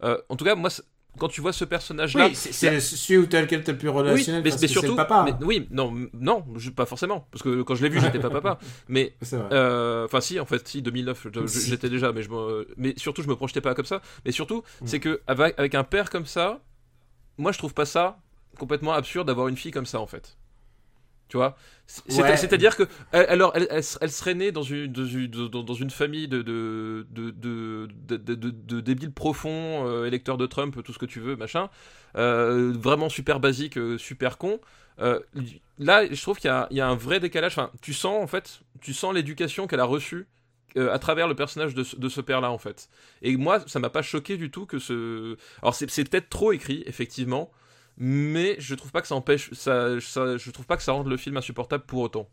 Euh, 0.03 0.19
en 0.29 0.35
tout 0.35 0.45
cas, 0.45 0.57
moi, 0.57 0.71
quand 1.19 1.29
tu 1.29 1.41
vois 1.41 1.53
ce 1.53 1.65
personnage-là, 1.65 2.27
Oui, 2.29 2.35
c'est 2.35 2.81
celui 2.81 3.19
où 3.19 3.27
t'as 3.27 3.41
lequel 3.43 3.63
t'as 3.65 3.73
le 3.73 3.79
plus 3.79 3.89
Oui, 3.89 3.95
relationnel 3.95 4.43
mais, 4.45 4.51
mais 4.61 4.69
surtout, 4.69 4.97
papa. 4.97 5.25
mais- 5.25 5.45
oui, 5.45 5.67
non, 5.71 5.93
non, 6.15 6.45
je- 6.57 6.71
pas 6.71 6.87
forcément, 6.87 7.27
parce 7.31 7.43
que 7.43 7.63
quand 7.63 7.75
je 7.75 7.83
l'ai 7.83 7.89
vu, 7.89 8.01
j'étais 8.01 8.19
pas 8.21 8.31
papa, 8.31 8.59
mais 8.89 9.15
euh, 9.53 10.05
enfin 10.07 10.21
si, 10.21 10.39
en 10.41 10.47
fait, 10.47 10.67
si 10.67 10.83
2009, 10.83 11.27
je- 11.35 11.41
je- 11.43 11.47
Si. 11.47 11.69
j'étais 11.71 11.89
déjà, 11.91 12.13
mais 12.13 12.23
je 12.23 12.31
me, 12.31 12.67
mais 12.77 12.95
surtout, 12.97 13.23
je 13.23 13.29
me 13.29 13.37
projetais 13.37 13.61
pas 13.61 13.75
comme 13.75 13.85
ça, 13.87 14.01
mais 14.25 14.33
surtout, 14.33 14.63
Mm. 14.81 14.87
c'est 14.87 15.01
que 15.01 15.21
avec, 15.27 15.59
avec 15.59 15.75
un 15.75 15.85
père 15.85 16.11
comme 16.11 16.27
ça, 16.27 16.61
moi, 17.39 17.53
je 17.53 17.59
trouve 17.59 17.75
pas 17.75 17.87
ça 17.87 18.19
complètement 18.59 18.93
absurde 18.93 19.27
d'avoir 19.27 19.49
une 19.49 19.57
fille 19.57 19.73
comme 19.73 19.87
ça, 19.87 20.01
en 20.01 20.07
fait. 20.07 20.37
Tu 21.31 21.39
vois 21.39 21.57
Ouais. 22.09 22.37
C'est-à-dire 22.37 22.77
que 22.77 22.85
alors, 23.13 23.53
elle, 23.57 23.67
elle, 23.71 23.83
elle 24.01 24.11
serait 24.11 24.35
née 24.35 24.53
dans 24.53 24.63
une, 24.63 24.93
dans 24.93 25.05
une, 25.07 25.27
dans- 25.29 25.75
une 25.75 25.91
famille 25.91 26.29
de, 26.29 26.43
de, 26.43 27.07
de, 27.11 27.89
de, 28.11 28.81
débiles 28.81 29.13
profonds, 29.13 29.87
euh, 29.89 30.07
électeurs 30.07 30.37
de 30.37 30.47
Trump, 30.47 30.77
tout 30.85 30.93
ce 30.93 30.99
que 30.99 31.07
tu 31.07 31.21
veux, 31.21 31.37
machin. 31.37 31.69
Euh, 32.17 32.73
vraiment 32.77 33.09
super 33.09 33.41
basique, 33.41 33.77
euh, 33.79 33.99
super 33.99 34.39
con. 34.39 34.61
Euh, 35.01 35.19
là, 35.79 36.05
je 36.13 36.21
trouve 36.23 36.39
qu'il 36.39 36.51
y, 36.71 36.75
y 36.77 36.81
a 36.81 36.89
un 36.89 36.95
vrai 36.95 37.21
décalage. 37.21 37.53
Enfin, 37.53 37.71
tu 37.81 37.93
sens, 37.93 38.23
en 38.23 38.27
fait, 38.27 38.61
tu 38.81 38.93
sens 38.95 39.15
l'éducation 39.15 39.67
qu'elle 39.67 39.81
a 39.81 39.85
reçue 39.85 40.27
euh, 40.77 40.93
à 40.93 40.99
travers 41.01 41.27
le 41.27 41.35
personnage 41.35 41.75
de, 41.75 41.83
ce- 41.83 41.97
de 41.97 42.09
ce 42.09 42.21
père-là, 42.21 42.51
en 42.53 42.59
fait. 42.59 42.89
Et 43.23 43.37
moi, 43.37 43.61
ça 43.67 43.81
m'a 43.81 43.91
pas 43.91 44.03
choqué 44.03 44.37
du 44.37 44.51
tout 44.51 44.67
que 44.67 44.79
ce. 44.79 45.37
Alors, 45.63 45.75
c'est 45.75 45.91
c'est 45.91 46.05
peut-être 46.09 46.29
trop 46.29 46.53
écrit, 46.53 46.83
effectivement, 46.87 47.51
mais 47.99 48.57
je 48.59 48.75
trouve 48.75 48.93
pas 48.93 49.01
que 49.01 49.07
ça 49.09 49.15
empêche. 49.15 49.51
Ça, 49.53 50.01
ça- 50.01 50.37
je 50.37 50.51
trouve 50.51 50.67
pas 50.67 50.77
que 50.77 50.83
ça 50.83 50.93
rende 50.93 51.07
le 51.09 51.17
film 51.17 51.37
insupportable 51.37 51.85
pour 51.87 52.01
autant. 52.01 52.29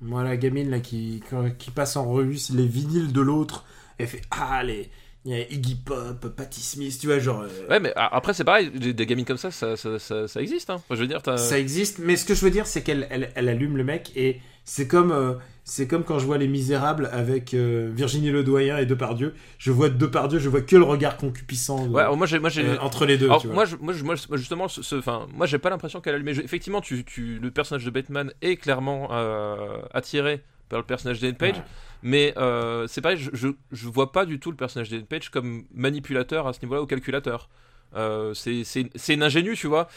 Moi, 0.00 0.22
la 0.22 0.36
gamine 0.36 0.70
là 0.70 0.80
qui, 0.80 1.22
qui 1.58 1.70
passe 1.70 1.96
en 1.96 2.08
revue 2.10 2.38
les 2.54 2.66
vinyles 2.66 3.12
de 3.12 3.20
l'autre, 3.20 3.64
elle 3.98 4.06
fait 4.06 4.22
Ah, 4.30 4.62
les. 4.62 4.90
Il 5.24 5.32
y 5.32 5.34
a 5.34 5.40
Iggy 5.52 5.74
Pop, 5.74 6.28
Patti 6.36 6.60
Smith, 6.60 6.96
tu 7.00 7.08
vois, 7.08 7.18
genre. 7.18 7.40
euh, 7.42 7.68
Ouais, 7.68 7.80
mais 7.80 7.92
après, 7.96 8.32
c'est 8.32 8.44
pareil, 8.44 8.70
des, 8.70 8.94
des 8.94 9.04
gamines 9.06 9.24
comme 9.26 9.36
ça, 9.36 9.50
ça, 9.50 9.76
ça, 9.76 9.98
ça, 9.98 10.40
existe. 10.40 10.70
Hein. 10.70 10.80
Je 10.90 10.94
veux 10.96 11.08
dire. 11.08 11.20
Ça 11.36 11.58
existe, 11.58 11.98
mais 11.98 12.16
ce 12.16 12.24
que 12.24 12.34
je 12.34 12.44
veux 12.44 12.50
dire, 12.52 12.66
c'est 12.66 12.82
qu'elle 12.82 13.06
elle, 13.10 13.32
elle 13.34 13.48
allume 13.48 13.76
le 13.76 13.84
mec 13.84 14.12
et 14.14 14.40
c'est 14.64 14.86
comme, 14.86 15.10
euh, 15.10 15.34
c'est 15.70 15.86
comme 15.86 16.02
quand 16.02 16.18
je 16.18 16.24
vois 16.24 16.38
Les 16.38 16.48
Misérables 16.48 17.08
avec 17.12 17.52
euh, 17.52 17.90
Virginie 17.94 18.30
Ledoyen 18.30 18.78
et 18.78 18.86
Depardieu. 18.86 19.34
Je 19.58 19.70
vois 19.70 19.90
Depardieu, 19.90 20.38
je 20.38 20.48
vois 20.48 20.62
que 20.62 20.76
le 20.76 20.82
regard 20.82 21.16
de- 21.18 21.88
Ouais, 21.90 22.00
alors 22.02 22.16
moi, 22.16 22.26
j'ai. 22.26 22.38
Moi, 22.38 22.48
j'ai... 22.48 22.64
euh, 22.66 22.78
entre 22.80 23.04
les 23.04 23.18
deux. 23.18 23.26
Alors, 23.26 23.40
tu 23.42 23.48
vois. 23.48 23.54
moi, 23.54 23.64
je- 23.66 23.76
moi, 23.76 23.92
je- 23.92 24.02
moi, 24.04 24.16
justement, 24.38 24.66
ce, 24.68 24.94
moi, 25.34 25.46
j'ai 25.46 25.58
pas 25.58 25.68
l'impression 25.70 26.00
qu'elle 26.00 26.14
a 26.14 26.16
allumé. 26.16 26.32
Je- 26.32 26.40
Effectivement, 26.40 26.80
tu, 26.80 27.04
tu, 27.04 27.38
le 27.38 27.50
personnage 27.50 27.84
de 27.84 27.90
Batman 27.90 28.32
est 28.40 28.56
clairement 28.56 29.08
euh, 29.12 29.82
attiré 29.92 30.42
par 30.70 30.78
le 30.80 30.86
personnage 30.86 31.20
d'Ellen 31.20 31.36
Page, 31.36 31.56
Ouais. 31.56 31.62
mais 32.02 32.34
euh, 32.36 32.86
c'est 32.88 33.00
pareil, 33.00 33.18
je, 33.18 33.30
je, 33.32 33.48
je 33.72 33.88
vois 33.88 34.12
pas 34.12 34.24
du 34.26 34.38
tout 34.38 34.50
le 34.50 34.56
personnage 34.56 34.88
d'Ellen 34.90 35.06
Page 35.06 35.30
comme 35.30 35.64
manipulateur 35.74 36.46
à 36.46 36.52
ce 36.54 36.60
niveau-là 36.62 36.82
ou 36.82 36.86
calculateur. 36.86 37.48
Euh, 37.96 38.32
c'est, 38.34 38.64
c'est, 38.64 38.88
c'est 38.94 39.14
une 39.14 39.22
ingénue, 39.22 39.54
tu 39.54 39.66
vois. 39.66 39.88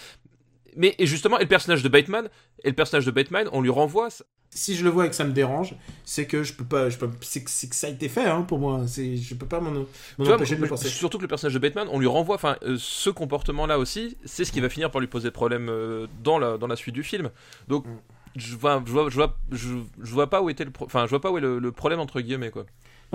Mais 0.77 0.95
et 0.98 1.06
justement, 1.06 1.38
et 1.39 1.43
le 1.43 1.48
personnage 1.49 1.84
de 1.84 1.89
Batman, 1.89 2.30
et 2.64 2.69
le 2.69 2.76
personnage 2.76 3.06
de 3.06 3.11
Batman, 3.11 3.48
on 3.52 3.61
lui 3.61 3.69
renvoie. 3.69 4.07
Si 4.53 4.76
je 4.76 4.84
le 4.84 4.90
vois 4.90 5.06
et 5.06 5.10
que 5.10 5.15
ça 5.15 5.23
me 5.23 5.32
dérange, 5.32 5.76
c'est 6.03 6.28
que 6.28 6.44
je 6.44 6.53
peux 6.53 6.65
pas, 6.65 6.90
je 6.90 6.98
peux, 6.98 7.10
c'est, 7.22 7.48
c'est 7.48 7.69
que 7.69 7.76
ça 7.76 7.88
a 7.88 7.90
été 7.90 8.10
fait 8.10 8.26
hein, 8.26 8.41
pour 8.41 8.60
moi. 8.60 8.86
C'est, 8.86 9.15
je 9.15 9.34
peux 9.36 9.45
pas 9.45 9.61
m'en, 9.61 9.72
m'en 9.72 9.86
Tu 10.18 10.23
vois, 10.26 10.36
empêcher 10.36 10.56
de 10.57 10.61
le 10.61 10.68
penser. 10.68 10.90
surtout 10.90 11.18
que 11.18 11.22
le 11.23 11.28
personnage 11.30 11.53
de 11.53 11.60
Batman, 11.60 11.88
on 11.91 11.99
lui 11.99 12.07
renvoie, 12.07 12.36
enfin, 12.36 12.57
euh, 12.64 12.76
ce 12.78 13.10
comportement-là 13.10 13.80
aussi, 13.80 14.18
c'est 14.26 14.44
ce 14.44 14.52
qui 14.52 14.60
va 14.60 14.68
finir 14.69 14.91
par 14.91 14.99
lui 14.99 15.07
poser 15.07 15.32
problème 15.32 15.69
euh, 15.69 16.07
dans, 16.23 16.38
la, 16.38 16.57
dans 16.57 16.68
la 16.68 16.76
suite 16.76 16.94
du 16.95 17.03
film. 17.03 17.30
Donc, 17.69 17.86
Mm. 17.86 17.90
je 18.36 18.56
vois, 18.56 18.84
je 18.86 18.91
vois, 18.91 19.10
je 19.10 19.15
vois, 19.15 19.38
je, 19.52 19.69
je 20.02 20.11
vois 20.14 20.30
pas 20.30 20.41
où 20.41 20.49
était 20.49 20.65
le, 20.65 20.72
pro- 20.72 20.86
enfin, 20.86 21.06
je 21.06 21.10
vois 21.11 21.22
pas 21.22 21.32
où 21.32 21.38
est 21.38 21.41
le, 21.41 21.60
le 21.60 21.72
problème 21.72 21.99
entre 21.99 22.22
guillemets 22.22 22.52
quoi. 22.52 22.65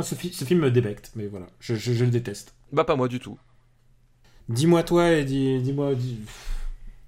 Ce, 0.03 0.15
fi- 0.15 0.33
ce 0.33 0.45
film 0.45 0.61
me 0.61 0.71
débecte, 0.71 1.13
mais 1.17 1.27
voilà, 1.27 1.47
je, 1.61 1.75
je, 1.75 1.93
je 1.93 2.05
le 2.05 2.11
déteste. 2.11 2.55
Bah 2.73 2.85
pas 2.85 2.97
moi 2.97 3.09
du 3.09 3.19
tout. 3.19 3.39
Dis-moi 4.49 4.83
toi 4.85 5.11
et 5.13 5.25
dis, 5.25 5.61
dis-moi, 5.61 5.95
dis, 5.95 6.21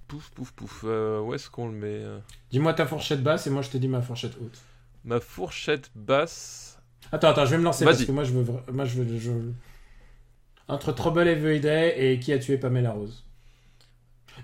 Pouf, 0.09 0.31
pouf, 0.31 0.53
pouf. 0.53 0.85
euh, 0.85 1.21
où 1.21 1.35
est-ce 1.35 1.51
qu'on 1.51 1.67
le 1.69 1.75
met 1.75 1.87
euh 2.03 2.19
dis-moi 2.51 2.73
ta 2.75 2.87
fourchette 2.87 3.23
basse 3.23 3.47
et 3.47 3.51
moi 3.51 3.63
je 3.63 3.69
te 3.71 3.77
dis 3.77 3.89
ma 3.89 4.01
fourchette 4.03 4.33
haute. 4.41 4.59
Ma 5.05 5.21
fourchette 5.21 5.91
basse. 5.95 6.79
Attends, 7.13 7.29
attends, 7.29 7.45
je 7.47 7.51
vais 7.53 7.59
me 7.59 7.65
lancer 7.65 7.85
parce 7.85 8.05
que 8.05 8.13
moi 8.13 8.25
je 8.25 8.33
veux, 8.33 8.43
vra- 8.43 8.71
moi 8.73 8.85
je 8.85 9.03
veux, 9.03 9.19
je... 9.19 9.31
entre 10.67 10.93
Trouble 10.93 11.29
Every 11.29 11.61
Day 11.61 11.95
et 11.99 12.19
qui 12.21 12.33
a 12.33 12.39
tué 12.39 12.59
Pamela 12.59 12.93
Rose. 12.93 13.25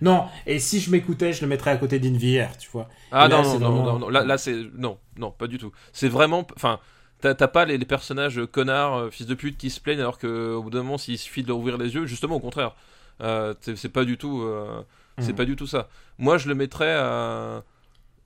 Non, 0.00 0.26
et 0.46 0.58
si 0.58 0.80
je 0.80 0.90
m'écoutais, 0.90 1.32
je 1.32 1.40
le 1.42 1.46
mettrais 1.46 1.70
à 1.70 1.76
côté 1.76 1.98
d'Invière, 2.00 2.56
tu 2.58 2.68
vois. 2.70 2.88
Ah 3.12 3.28
là, 3.28 3.42
non, 3.42 3.42
non, 3.42 3.58
non, 3.58 3.58
vraiment- 3.58 3.92
non, 3.92 3.98
non, 4.00 4.08
là, 4.08 4.24
là 4.24 4.38
c'est 4.38 4.56
non, 4.74 4.98
non, 5.16 5.30
pas 5.30 5.46
du 5.46 5.56
tout. 5.58 5.72
C'est 5.92 6.08
vraiment, 6.08 6.46
enfin, 6.56 6.80
t'as 7.20 7.34
pas 7.34 7.64
les, 7.64 7.78
les 7.78 7.84
personnages 7.86 8.40
connards, 8.50 8.96
euh, 8.96 9.10
fils 9.10 9.26
de 9.26 9.34
pute 9.34 9.56
qui 9.56 9.70
se 9.70 9.80
plaignent 9.80 10.00
alors 10.00 10.18
que 10.18 10.52
au 10.54 10.62
bout 10.64 10.70
d'un 10.70 10.82
moment, 10.82 10.98
s'il 10.98 11.16
suffit 11.18 11.42
de 11.42 11.48
leur 11.48 11.58
ouvrir 11.58 11.78
les 11.78 11.94
yeux, 11.94 12.06
justement 12.06 12.36
au 12.36 12.40
contraire. 12.40 12.74
Euh, 13.20 13.54
c'est 13.60 13.76
c'est 13.76 13.88
pas 13.88 14.04
du 14.04 14.18
tout, 14.18 14.42
euh, 14.42 14.82
c'est 15.18 15.28
Mhm. 15.30 15.36
pas 15.36 15.44
du 15.44 15.56
tout 15.56 15.66
ça. 15.66 15.88
Moi, 16.18 16.38
je 16.38 16.48
le 16.48 16.54
mettrais 16.54 16.92
à, 16.94 17.62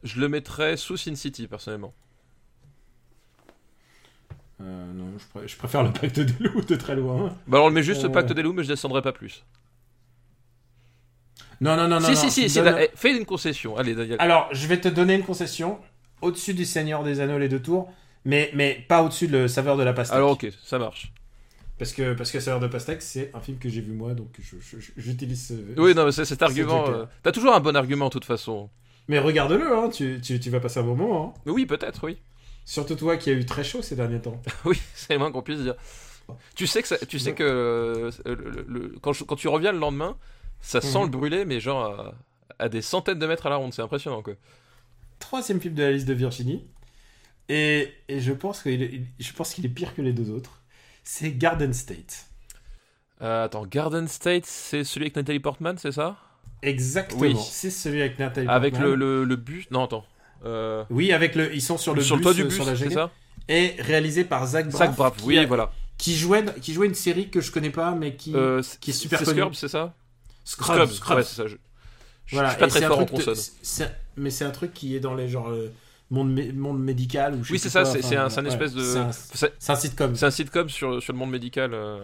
je 0.05 0.21
le 0.21 0.29
mettrais 0.29 0.77
sous 0.77 0.97
Sin 0.97 1.15
City 1.15 1.47
personnellement. 1.47 1.93
Euh, 4.61 4.93
non, 4.93 5.07
je, 5.19 5.39
pr- 5.39 5.47
je 5.47 5.57
préfère 5.57 5.83
le 5.85 5.93
pacte 5.93 6.19
des 6.19 6.33
loups 6.49 6.63
de 6.63 6.75
très 6.75 6.97
loin. 6.97 7.29
Bah 7.47 7.59
alors 7.59 7.67
on 7.67 7.69
le 7.69 7.75
met 7.75 7.83
juste 7.83 8.03
le 8.03 8.09
Euh. 8.09 8.13
pacte 8.13 8.33
des 8.33 8.43
loups, 8.43 8.53
mais 8.53 8.65
je 8.65 8.69
descendrai 8.69 9.03
pas 9.03 9.13
plus. 9.13 9.45
Non, 11.61 11.77
non, 11.77 11.89
non, 11.89 12.01
non. 12.01 12.07
si, 12.15 12.25
non, 12.25 12.31
si, 12.31 12.49
si, 12.51 12.61
bah, 12.61 12.83
eh, 12.83 12.91
fais 12.95 13.17
une 13.17 13.25
concession. 13.25 13.77
Allez, 13.77 13.95
Daniel. 13.95 14.17
Alors, 14.21 14.49
je 14.53 14.67
vais 14.67 14.81
te 14.81 14.89
donner 14.89 15.15
une 15.15 15.25
concession. 15.25 15.79
Au-dessus 16.23 16.55
du 16.55 16.65
Seigneur 16.65 17.05
des 17.05 17.21
Anneaux, 17.21 17.39
les 17.39 17.49
deux 17.49 17.63
tours. 17.63 17.93
Mais, 18.25 18.51
mais 18.55 18.85
pas 18.89 19.03
au-dessus 19.03 19.29
de 19.29 19.39
le 19.39 19.49
Saveur 19.49 19.77
de 19.77 19.83
la 19.85 19.93
Pastèque. 19.93 20.17
Alors 20.17 20.33
ok, 20.33 20.49
ça 20.65 20.79
marche. 20.79 21.13
Parce 21.79 21.93
que, 21.93 22.13
parce 22.15 22.31
que 22.33 22.41
Saveur 22.41 22.59
de 22.61 22.67
Pastèque, 22.67 23.03
c'est 23.03 23.31
un 23.35 23.41
film 23.41 23.59
que 23.59 23.69
j'ai 23.69 23.81
vu 23.81 23.93
moi, 23.93 24.13
donc 24.15 24.29
j'utilise 24.97 25.47
ce... 25.49 25.55
Oui, 25.81 25.95
non, 25.95 26.05
mais 26.07 26.13
c'est- 26.13 26.25
cet 26.25 26.43
argument. 26.43 26.89
euh, 26.89 27.07
T'as 27.23 27.31
toujours 27.33 27.55
un 27.55 27.61
bon 27.61 27.77
argument, 27.77 28.07
de 28.07 28.11
toute 28.13 28.25
façon. 28.25 28.69
Mais 29.07 29.19
regarde-le, 29.21 29.73
hein, 29.77 29.89
tu, 29.89 30.21
tu, 30.21 30.41
tu 30.41 30.51
vas 30.51 30.59
passer 30.61 30.81
un 30.81 30.83
bon 30.83 30.97
moment. 30.97 31.35
Hein. 31.37 31.41
Oui, 31.51 31.67
peut-être, 31.67 32.05
oui. 32.05 32.19
Surtout 32.65 32.97
toi 32.97 33.17
qui 33.17 33.31
as 33.31 33.35
eu 33.35 33.47
très 33.47 33.63
chaud 33.65 33.81
ces 33.81 33.95
derniers 33.97 34.21
temps. 34.21 34.43
Oui, 34.65 34.79
c'est 34.95 35.13
le 35.15 35.21
moins 35.21 35.31
qu'on 35.33 35.41
puisse 35.43 35.61
dire. 35.61 35.77
Tu 36.57 36.67
sais 36.67 36.83
que, 36.83 36.89
ça- 36.89 36.99
tu 37.07 37.19
sais 37.19 37.33
que 37.35 37.43
euh, 37.45 38.11
le- 38.27 38.65
le- 38.69 38.95
quand, 39.01 39.13
je- 39.15 39.25
quand 39.25 39.37
tu 39.37 39.49
reviens 39.49 39.73
le 39.73 39.79
lendemain, 39.79 40.17
ça 40.61 40.81
sent 40.81 40.99
Mhm. 40.99 41.05
le 41.05 41.11
brûler, 41.11 41.45
mais 41.47 41.61
genre 41.61 41.85
à, 41.85 42.15
à 42.59 42.69
des 42.69 42.83
centaines 42.83 43.19
de 43.21 43.27
mètres 43.27 43.47
à 43.47 43.51
la 43.51 43.57
ronde, 43.57 43.73
c'est 43.73 43.81
impressionnant 43.83 44.21
quoi. 44.21 44.35
Troisième 45.21 45.61
film 45.61 45.75
de 45.75 45.83
la 45.83 45.93
liste 45.93 46.07
de 46.09 46.13
Virginie. 46.13 46.67
Et, 47.49 47.89
et 48.09 48.21
je 48.21 48.33
pense 48.33 48.63
qu'il 48.63 48.83
est, 48.83 49.01
je 49.19 49.33
pense 49.33 49.55
qu'il 49.55 49.65
est 49.65 49.71
pire 49.71 49.95
que 49.95 50.03
les 50.03 50.13
deux 50.13 50.29
autres. 50.31 50.58
C'est 51.11 51.33
Garden 51.33 51.73
State. 51.73 52.27
Euh, 53.23 53.47
attends, 53.47 53.65
Garden 53.65 54.07
State, 54.07 54.45
c'est 54.45 54.85
celui 54.85 55.07
avec 55.07 55.17
Nathalie 55.17 55.41
Portman, 55.41 55.79
c'est 55.79 55.91
ça? 55.91 56.17
Exactement. 56.61 57.23
Oui. 57.23 57.35
C'est 57.51 57.71
celui 57.71 58.03
avec 58.03 58.19
Nathalie 58.19 58.47
Avec 58.47 58.75
Portman. 58.75 58.91
le, 58.91 59.21
le, 59.21 59.25
le 59.25 59.37
bus? 59.37 59.71
Non, 59.71 59.85
attends. 59.85 60.05
Euh, 60.45 60.85
Oui, 60.91 61.15
avec 61.15 61.35
le. 61.35 61.55
Ils 61.55 61.63
sont 61.63 61.79
sur 61.79 61.95
le, 61.95 62.03
sur 62.03 62.17
le 62.17 62.23
toit 62.23 62.35
du 62.35 62.43
euh, 62.43 62.45
bus, 62.45 62.57
sur 62.57 62.67
la 62.67 62.77
c'est 62.77 62.91
ça? 62.91 63.11
Et 63.49 63.75
réalisé 63.79 64.25
par 64.25 64.47
Zach 64.47 64.69
Braff. 64.69 64.79
Zach 64.89 64.97
Braff, 64.97 65.17
qui 65.17 65.25
oui, 65.25 65.47
voilà. 65.47 65.73
Qui 65.97 66.15
jouait, 66.15 66.45
qui 66.61 66.75
jouait 66.75 66.87
une 66.87 66.95
série 66.95 67.31
que 67.31 67.41
je 67.41 67.53
connais 67.53 67.71
pas, 67.71 67.93
mais 67.93 68.15
qui. 68.15 68.35
Euh, 68.37 68.61
qui 68.79 68.91
est 68.91 68.93
super 68.93 69.21
c'est 69.21 69.25
connue. 69.25 69.39
Scrubs, 69.41 69.55
c'est 69.55 69.69
ça? 69.69 69.95
Scrubs. 70.45 70.91
Scrubs. 70.91 71.17
ouais, 71.17 71.25
c'est 71.25 71.37
ça. 71.37 71.47
Je, 71.47 71.57
suis 72.27 72.37
pas 72.37 72.53
et 72.53 72.69
très 72.69 72.83
fort 72.83 72.99
en 72.99 73.07
consonne. 73.07 73.35
Mais 74.19 74.29
c'est 74.29 74.45
un 74.45 74.51
truc 74.51 74.75
qui 74.75 74.95
est 74.95 75.01
dans 75.01 75.15
les 75.15 75.27
genre 75.31 75.51
monde, 76.11 76.33
mé- 76.33 76.53
monde 76.55 76.81
médical 76.83 77.35
ou 77.35 77.45
je 77.45 77.53
Oui, 77.53 77.59
c'est 77.59 77.69
ça, 77.69 77.85
c'est 77.85 78.17
un, 78.17 78.29
ouais, 78.29 78.47
espèce 78.49 78.73
de. 78.75 78.83
C'est 78.83 79.71
un, 79.71 79.75
sitcom. 79.77 80.15
c'est 80.15 80.27
un 80.27 80.31
sitcom 80.31 80.69
sur, 80.69 81.03
sur 81.03 81.13
le 81.13 81.19
monde 81.19 81.31
médical. 81.31 81.73
euh, 81.75 82.01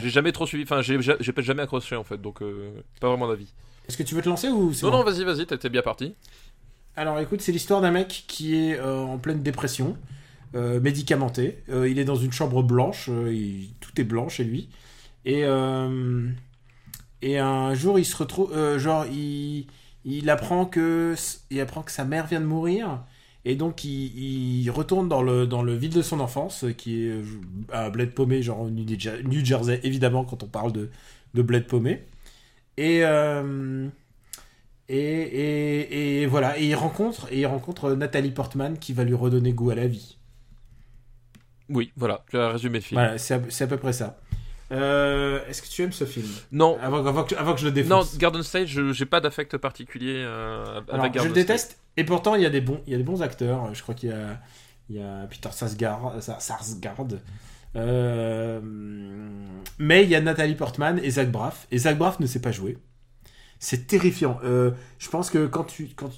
J'ai 0.00 0.10
jamais 0.10 0.32
trop 0.32 0.46
suivi. 0.46 0.64
Enfin, 0.64 0.82
j'ai 0.82 0.98
jamais 1.38 1.62
accroché 1.62 1.96
en 1.96 2.04
fait, 2.04 2.20
donc 2.20 2.42
euh, 2.42 2.70
pas 3.00 3.08
vraiment 3.08 3.28
d'avis. 3.28 3.52
Est-ce 3.88 3.96
que 3.96 4.02
tu 4.02 4.14
veux 4.14 4.22
te 4.22 4.28
lancer 4.28 4.48
ou 4.48 4.70
Non, 4.82 4.90
bon 4.90 4.90
non, 4.98 5.04
vas-y, 5.04 5.24
vas-y, 5.24 5.46
t'es 5.46 5.68
bien 5.68 5.82
parti. 5.82 6.14
Alors 6.96 7.18
écoute, 7.20 7.40
c'est 7.40 7.52
l'histoire 7.52 7.80
d'un 7.80 7.92
mec 7.92 8.24
qui 8.26 8.56
est 8.56 8.78
euh, 8.78 8.98
en 8.98 9.18
pleine 9.18 9.42
dépression, 9.42 9.96
médicamenté. 10.54 11.62
Il 11.68 11.98
est 11.98 12.04
dans 12.04 12.16
une 12.16 12.32
chambre 12.32 12.62
blanche, 12.62 13.08
il- 13.08 13.70
tout 13.80 13.98
est 14.00 14.04
blanc 14.04 14.28
chez 14.28 14.44
lui. 14.44 14.68
Et, 15.24 15.44
et 17.22 17.38
un 17.38 17.74
jour, 17.74 17.98
il 17.98 18.04
se 18.04 18.16
retrouve, 18.16 18.78
genre, 18.78 19.06
il, 19.06 19.66
il 20.04 20.30
apprend 20.30 20.66
que, 20.66 21.14
il 21.50 21.60
apprend 21.60 21.82
que 21.82 21.90
sa 21.92 22.04
mère 22.04 22.26
vient 22.26 22.40
de 22.40 22.46
mourir. 22.46 23.00
Et 23.50 23.56
donc, 23.56 23.82
il, 23.82 24.62
il 24.62 24.70
retourne 24.70 25.08
dans 25.08 25.22
le, 25.22 25.46
dans 25.46 25.62
le 25.62 25.74
ville 25.74 25.94
de 25.94 26.02
son 26.02 26.20
enfance, 26.20 26.64
euh, 26.64 26.72
qui 26.72 27.02
est 27.02 27.08
euh, 27.08 27.22
à 27.72 27.88
Bled 27.88 28.12
Paumé, 28.12 28.42
genre 28.42 28.66
New 28.66 28.86
Jer- 28.86 29.22
New 29.24 29.42
Jersey, 29.42 29.80
évidemment, 29.84 30.24
quand 30.24 30.42
on 30.42 30.46
parle 30.46 30.70
de, 30.70 30.90
de 31.32 31.42
Bled 31.42 31.66
Paumé. 31.66 32.02
Et, 32.76 33.00
euh, 33.04 33.88
et, 34.90 34.98
et, 34.98 36.22
et 36.22 36.26
voilà, 36.26 36.58
et 36.58 36.66
il 36.66 36.74
rencontre, 36.74 37.26
et 37.32 37.40
il 37.40 37.46
rencontre 37.46 37.94
Nathalie 37.94 38.32
Portman 38.32 38.78
qui 38.78 38.92
va 38.92 39.04
lui 39.04 39.14
redonner 39.14 39.54
goût 39.54 39.70
à 39.70 39.74
la 39.74 39.86
vie. 39.86 40.18
Oui, 41.70 41.90
voilà, 41.96 42.24
tu 42.30 42.36
as 42.36 42.50
résumé 42.50 42.80
le 42.80 42.84
film. 42.84 43.00
Voilà, 43.00 43.16
c'est 43.16 43.34
à, 43.34 43.40
c'est 43.48 43.64
à 43.64 43.66
peu 43.66 43.78
près 43.78 43.94
ça. 43.94 44.20
Euh, 44.70 45.40
Est-ce 45.48 45.62
que 45.62 45.68
tu 45.68 45.82
aimes 45.82 45.92
ce 45.92 46.04
film 46.04 46.28
Non, 46.52 46.78
avant, 46.82 47.04
avant 47.06 47.24
que, 47.24 47.34
avant 47.34 47.54
que 47.54 47.60
je 47.60 47.64
le 47.68 47.70
non, 47.70 48.00
défonce. 48.00 48.18
Garden 48.18 48.42
State, 48.42 48.66
je 48.66 48.92
j'ai 48.92 49.06
pas 49.06 49.20
d'affect 49.20 49.56
particulier 49.56 50.16
euh, 50.16 50.76
avec 50.78 50.90
Alors, 50.92 51.06
je 51.06 51.10
Garden 51.12 51.28
le 51.28 51.34
déteste, 51.34 51.78
et 51.96 52.04
pourtant 52.04 52.34
il 52.34 52.42
y 52.42 52.46
a 52.46 52.50
des 52.50 52.60
bons, 52.60 52.80
il 52.86 52.92
y 52.92 52.94
a 52.94 52.98
des 52.98 53.04
bons 53.04 53.22
acteurs. 53.22 53.74
Je 53.74 53.82
crois 53.82 53.94
qu'il 53.94 54.10
y 54.10 54.12
a, 54.12 54.40
il 54.90 54.96
y 54.96 55.00
a 55.02 55.26
Peter 55.30 55.48
Sarsgaard, 55.52 56.22
Sar- 56.22 56.40
Sarsgaard. 56.42 57.06
Euh, 57.76 58.60
mais 59.78 60.02
il 60.04 60.08
y 60.10 60.14
a 60.14 60.20
Nathalie 60.20 60.54
Portman 60.54 60.98
et 61.02 61.10
Zach 61.10 61.30
Braff. 61.30 61.66
Et 61.70 61.78
Zach 61.78 61.96
Braff 61.98 62.20
ne 62.20 62.26
sait 62.26 62.40
pas 62.40 62.52
jouer. 62.52 62.78
C'est 63.58 63.86
terrifiant. 63.86 64.38
Euh, 64.44 64.70
je 64.98 65.08
pense 65.08 65.30
que 65.30 65.46
quand 65.46 65.64
tu, 65.64 65.88
quand, 65.96 66.10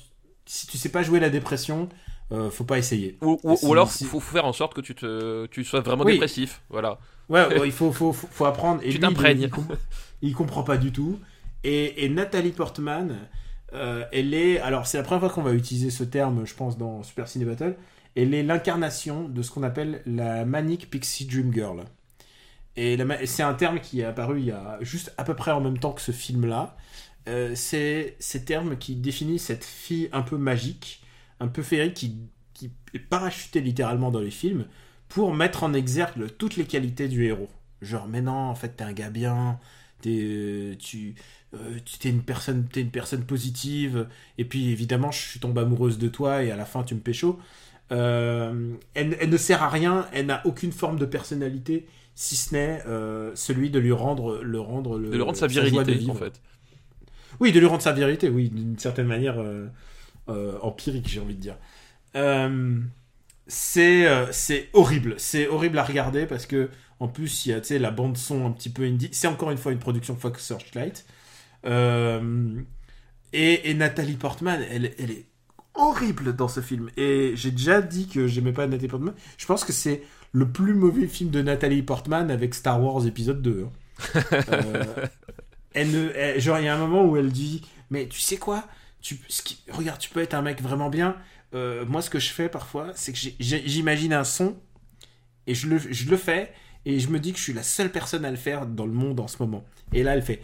si 0.47 0.67
tu 0.67 0.77
sais 0.79 0.89
pas 0.91 1.03
jouer 1.03 1.21
la 1.21 1.31
dépression, 1.31 1.89
euh, 2.33 2.51
faut 2.51 2.65
pas 2.65 2.79
essayer. 2.79 3.19
Ou, 3.23 3.39
ou- 3.43 3.57
Si- 3.57 3.67
ou 3.67 3.73
alors, 3.73 3.91
si- 3.91 4.05
faut, 4.05 4.21
faire 4.21 4.45
en 4.47 4.53
sorte 4.53 4.75
que 4.75 4.81
tu, 4.81 4.95
te, 4.95 5.47
tu 5.47 5.65
sois 5.65 5.81
vraiment 5.81 6.05
Oui. 6.05 6.13
dépressif. 6.15 6.63
Voilà. 6.71 6.99
Ouais, 7.29 7.47
ouais, 7.59 7.67
il 7.69 7.73
faut, 7.73 7.93
faut, 7.93 8.13
faut, 8.13 8.29
faut 8.31 8.45
apprendre. 8.45 8.81
Et 8.85 8.91
Tu 8.91 8.99
t'imprègnes. 9.01 9.41
Il, 9.41 9.45
il, 9.45 9.51
com- 9.51 9.67
il 10.23 10.35
comprend 10.35 10.63
pas 10.63 10.77
du 10.77 10.93
tout. 10.93 11.19
Et, 11.65 12.05
et 12.05 12.09
Nathalie 12.09 12.53
Portman, 12.53 13.19
euh, 13.75 14.05
elle 14.13 14.35
est. 14.35 14.61
Alors, 14.61 14.87
c'est 14.87 14.99
la 14.99 15.05
première 15.05 15.21
fois 15.21 15.31
qu'on 15.31 15.43
va 15.43 15.53
utiliser 15.53 15.91
ce 15.91 16.05
terme, 16.05 16.47
je 16.47 16.55
pense, 16.55 16.79
dans 16.79 17.03
Super 17.03 17.29
Ciné 17.29 17.45
Battle. 17.45 17.77
Elle 18.17 18.35
est 18.35 18.43
l'incarnation 18.43 19.29
de 19.29 19.43
ce 19.43 19.51
qu'on 19.51 19.63
appelle 19.63 20.03
la 20.07 20.45
Manic 20.45 20.91
Pixie 20.91 21.27
Dream 21.27 21.53
Girl. 21.53 21.85
Et 22.77 22.97
c'est 23.27 23.43
un 23.43 23.55
terme 23.55 23.81
qui 23.81 24.01
est 24.01 24.05
apparu 24.05 24.39
il 24.41 24.47
y 24.47 24.51
a 24.53 24.79
juste 24.81 25.13
à 25.19 25.25
peu 25.25 25.35
près 25.35 25.51
en 25.51 25.61
même 25.61 25.79
temps 25.79 25.93
que 25.93 26.01
ce 26.01 26.13
film-là. 26.13 26.77
Euh, 27.29 27.53
c'est 27.55 28.17
ces 28.19 28.45
termes 28.45 28.79
qui 28.79 28.95
définissent 28.97 29.45
cette 29.45 29.65
fille 29.65 30.09
un 30.13 30.23
peu 30.23 30.37
magique, 30.39 31.03
un 31.41 31.49
peu 31.49 31.63
féerique, 31.63 31.95
qui, 31.95 32.17
qui 32.55 32.71
est 32.95 32.99
parachutée 32.99 33.61
littéralement 33.61 34.11
dans 34.11 34.21
les 34.21 34.31
films 34.31 34.67
pour 35.09 35.35
mettre 35.35 35.65
en 35.65 35.75
exergue 35.75 36.27
toutes 36.39 36.57
les 36.57 36.65
qualités 36.65 37.09
du 37.09 37.25
héros. 37.25 37.51
Genre, 37.83 38.07
mais 38.07 38.21
non, 38.21 38.33
en 38.33 38.55
fait, 38.55 38.77
t'es 38.77 38.85
un 38.85 38.93
gars 38.93 39.11
bien, 39.11 39.59
t'es, 40.03 40.21
euh, 40.23 40.75
tu, 40.79 41.15
euh, 41.55 41.79
tu 41.85 41.99
t'es 41.99 42.11
une 42.11 42.23
personne, 42.23 42.67
t'es 42.71 42.83
une 42.83 42.91
personne 42.91 43.25
positive, 43.25 44.07
et 44.39 44.45
puis 44.45 44.71
évidemment, 44.71 45.11
je 45.11 45.19
suis 45.19 45.41
tombée 45.41 45.63
amoureuse 45.63 45.99
de 45.99 46.09
toi, 46.09 46.45
et 46.45 46.51
à 46.51 46.57
la 46.57 46.65
fin, 46.65 46.83
tu 46.83 46.95
me 46.95 47.01
pécho. 47.01 47.39
Euh, 47.93 48.75
elle, 48.95 49.17
elle 49.21 49.31
ne 49.31 49.37
sert 49.37 49.63
à 49.63 49.69
rien, 49.69 50.07
elle 50.13 50.27
n'a 50.27 50.47
aucune 50.47 50.73
forme 50.73 50.99
de 50.99 51.07
personnalité, 51.07 51.87
si 52.15 52.37
ce 52.37 52.55
n'est 52.55 52.83
euh, 52.87 53.33
celui 53.35 53.71
de 53.71 53.79
lui 53.79 53.93
rendre, 53.93 54.41
le 54.43 54.61
rendre, 54.61 54.99
le, 54.99 55.09
De 55.09 55.17
lui 55.17 55.23
rendre 55.23 55.39
sa 55.39 55.47
virilité, 55.47 56.09
en 56.09 56.15
fait. 56.15 56.41
Oui, 57.41 57.51
de 57.51 57.59
lui 57.59 57.67
rendre 57.67 57.83
sa 57.83 57.93
vérité, 57.93 58.29
oui, 58.29 58.51
d'une 58.51 58.79
certaine 58.79 59.07
manière 59.07 59.43
empirique, 60.63 61.09
j'ai 61.09 61.21
envie 61.21 61.35
de 61.35 61.41
dire. 61.41 61.57
Euh, 62.17 62.81
c'est 63.47 64.07
euh, 64.09 64.27
c'est 64.33 64.69
horrible, 64.73 65.15
c'est 65.19 65.49
horrible 65.49 65.79
à 65.79 65.85
regarder 65.85 66.27
parce 66.27 66.47
que 66.47 66.71
en 67.01 67.09
plus 67.09 67.47
il 67.47 67.51
y 67.51 67.53
a 67.53 67.61
tu 67.61 67.69
sais 67.69 67.79
la 67.79 67.91
bande 67.91 68.17
son 68.17 68.47
un 68.47 68.53
petit 68.53 68.71
peu 68.71 68.85
indie. 68.85 69.09
C'est 69.13 69.29
encore 69.29 69.51
une 69.51 69.59
fois 69.59 69.73
une 69.73 69.79
production 69.79 70.17
Fox 70.17 70.45
Searchlight. 70.45 71.05
Euh, 71.67 72.61
et, 73.33 73.71
et 73.71 73.75
Nathalie 73.75 74.17
Portman, 74.17 74.61
elle, 74.71 74.93
elle 74.99 75.11
est 75.11 75.27
horrible 75.75 76.35
dans 76.35 76.49
ce 76.49 76.61
film. 76.61 76.91
Et 76.97 77.33
j'ai 77.37 77.51
déjà 77.51 77.81
dit 77.83 78.09
que 78.09 78.27
j'aimais 78.27 78.53
pas 78.53 78.67
Nathalie 78.67 78.89
Portman. 78.89 79.15
Je 79.39 79.47
pense 79.47 79.65
que 79.65 79.73
c'est 79.73 80.03
le 80.33 80.49
plus 80.51 80.75
mauvais 80.75 81.07
film 81.07 81.31
de 81.31 81.43
Nathalie 81.43 81.83
Portman 81.83 82.31
avec 82.31 82.55
Star 82.55 82.83
Wars 82.83 83.07
épisode 83.07 83.43
2. 83.43 83.67
hein. 83.67 83.71
Euh, 84.49 85.07
elle 85.75 85.91
ne, 85.91 86.11
elle- 86.15 86.41
genre, 86.41 86.59
il 86.59 86.65
y 86.65 86.69
a 86.69 86.75
un 86.75 86.79
moment 86.79 87.05
où 87.05 87.17
elle 87.17 87.31
dit 87.31 87.63
Mais 87.91 88.09
tu 88.09 88.21
sais 88.21 88.37
quoi? 88.39 88.65
Tu, 89.01 89.19
Regarde, 89.71 89.99
tu 89.99 90.11
peux 90.11 90.21
être 90.21 90.35
un 90.35 90.43
mec 90.43 90.61
vraiment 90.63 90.91
bien. 90.91 91.17
Euh, 91.55 91.85
moi, 91.87 92.03
ce 92.03 92.11
que 92.11 92.19
je 92.19 92.31
fais 92.31 92.49
parfois, 92.49 92.93
c'est 92.95 93.13
que 93.13 93.19
j'imagine 93.41 94.13
un 94.13 94.25
son 94.25 94.57
et 95.47 95.55
je 95.55 95.67
le, 95.69 96.17
fais 96.17 96.53
et 96.85 97.01
je 97.01 97.09
me 97.09 97.19
dis 97.19 97.33
que 97.33 97.39
je 97.39 97.43
suis 97.43 97.53
la 97.53 97.63
seule 97.63 97.91
personne 97.91 98.25
à 98.25 98.31
le 98.31 98.37
faire 98.37 98.67
dans 98.67 98.87
le 98.87 98.93
monde 98.93 99.21
en 99.21 99.29
ce 99.29 99.39
moment. 99.41 99.65
Et 99.93 100.03
là, 100.03 100.15
elle 100.15 100.23
fait 100.23 100.43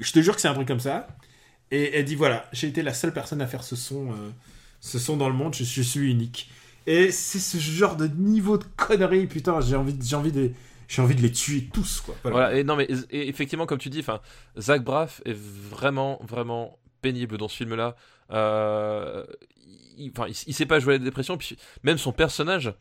Je 0.00 0.12
te 0.12 0.20
jure 0.20 0.34
que 0.34 0.40
c'est 0.40 0.48
un 0.48 0.54
truc 0.54 0.68
comme 0.68 0.80
ça. 0.80 1.06
Et 1.70 1.96
elle 1.96 2.04
dit 2.04 2.14
Voilà, 2.14 2.48
j'ai 2.52 2.68
été 2.68 2.82
la 2.82 2.94
seule 2.94 3.12
personne 3.12 3.40
à 3.42 3.46
faire 3.46 3.62
ce 3.62 3.76
son, 3.76 4.12
euh, 4.12 4.30
ce 4.80 4.98
son 4.98 5.16
dans 5.16 5.28
le 5.28 5.34
monde, 5.34 5.54
je, 5.54 5.82
suis 5.82 6.10
unique. 6.10 6.50
Et 6.86 7.12
c'est 7.12 7.38
ce 7.38 7.58
genre 7.58 7.96
de 7.96 8.08
niveau 8.08 8.58
de 8.58 8.64
conneries, 8.76 9.26
putain, 9.26 9.60
j'ai 9.60 9.76
envie, 9.76 9.96
j'ai 10.02 10.16
envie 10.16 10.32
de. 10.32 10.52
J'ai 10.88 11.02
envie 11.02 11.14
de 11.14 11.22
les 11.22 11.32
tuer 11.32 11.68
tous, 11.72 12.00
quoi. 12.00 12.14
Voilà. 12.24 12.62
Non, 12.64 12.76
mais 12.76 12.88
effectivement, 13.10 13.66
comme 13.66 13.78
tu 13.78 13.90
dis, 13.90 14.00
enfin, 14.00 14.20
Zach 14.58 14.82
Braff 14.82 15.22
est 15.24 15.36
vraiment, 15.36 16.18
vraiment 16.22 16.78
pénible 17.00 17.38
dans 17.38 17.48
ce 17.48 17.56
film-là. 17.56 17.96
Euh, 18.30 19.24
il, 19.98 20.12
il, 20.46 20.54
sait 20.54 20.66
pas 20.66 20.78
jouer 20.78 20.94
à 20.94 20.98
la 20.98 21.04
dépression, 21.04 21.36
puis 21.36 21.56
même 21.82 21.98
son 21.98 22.12
personnage, 22.12 22.72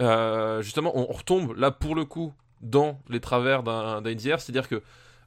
euh, 0.00 0.62
justement, 0.62 0.96
on, 0.96 1.12
retombe 1.12 1.56
là 1.56 1.70
pour 1.70 1.94
le 1.94 2.04
coup 2.04 2.32
dans 2.60 3.00
les 3.08 3.20
travers 3.20 3.62
d'un 3.62 4.04
Indier, 4.04 4.36
c'est-à-dire 4.38 4.68
que 4.68 4.82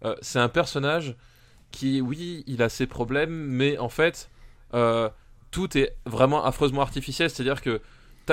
euh, 0.05 0.15
c'est 0.21 0.39
un 0.39 0.49
personnage 0.49 1.15
qui, 1.71 2.01
oui, 2.01 2.43
il 2.47 2.61
a 2.61 2.69
ses 2.69 2.87
problèmes, 2.87 3.31
mais 3.31 3.77
en 3.77 3.89
fait, 3.89 4.29
euh, 4.73 5.09
tout 5.51 5.77
est 5.77 5.95
vraiment 6.05 6.43
affreusement 6.43 6.81
artificiel, 6.81 7.29
c'est-à-dire 7.29 7.61
que 7.61 7.81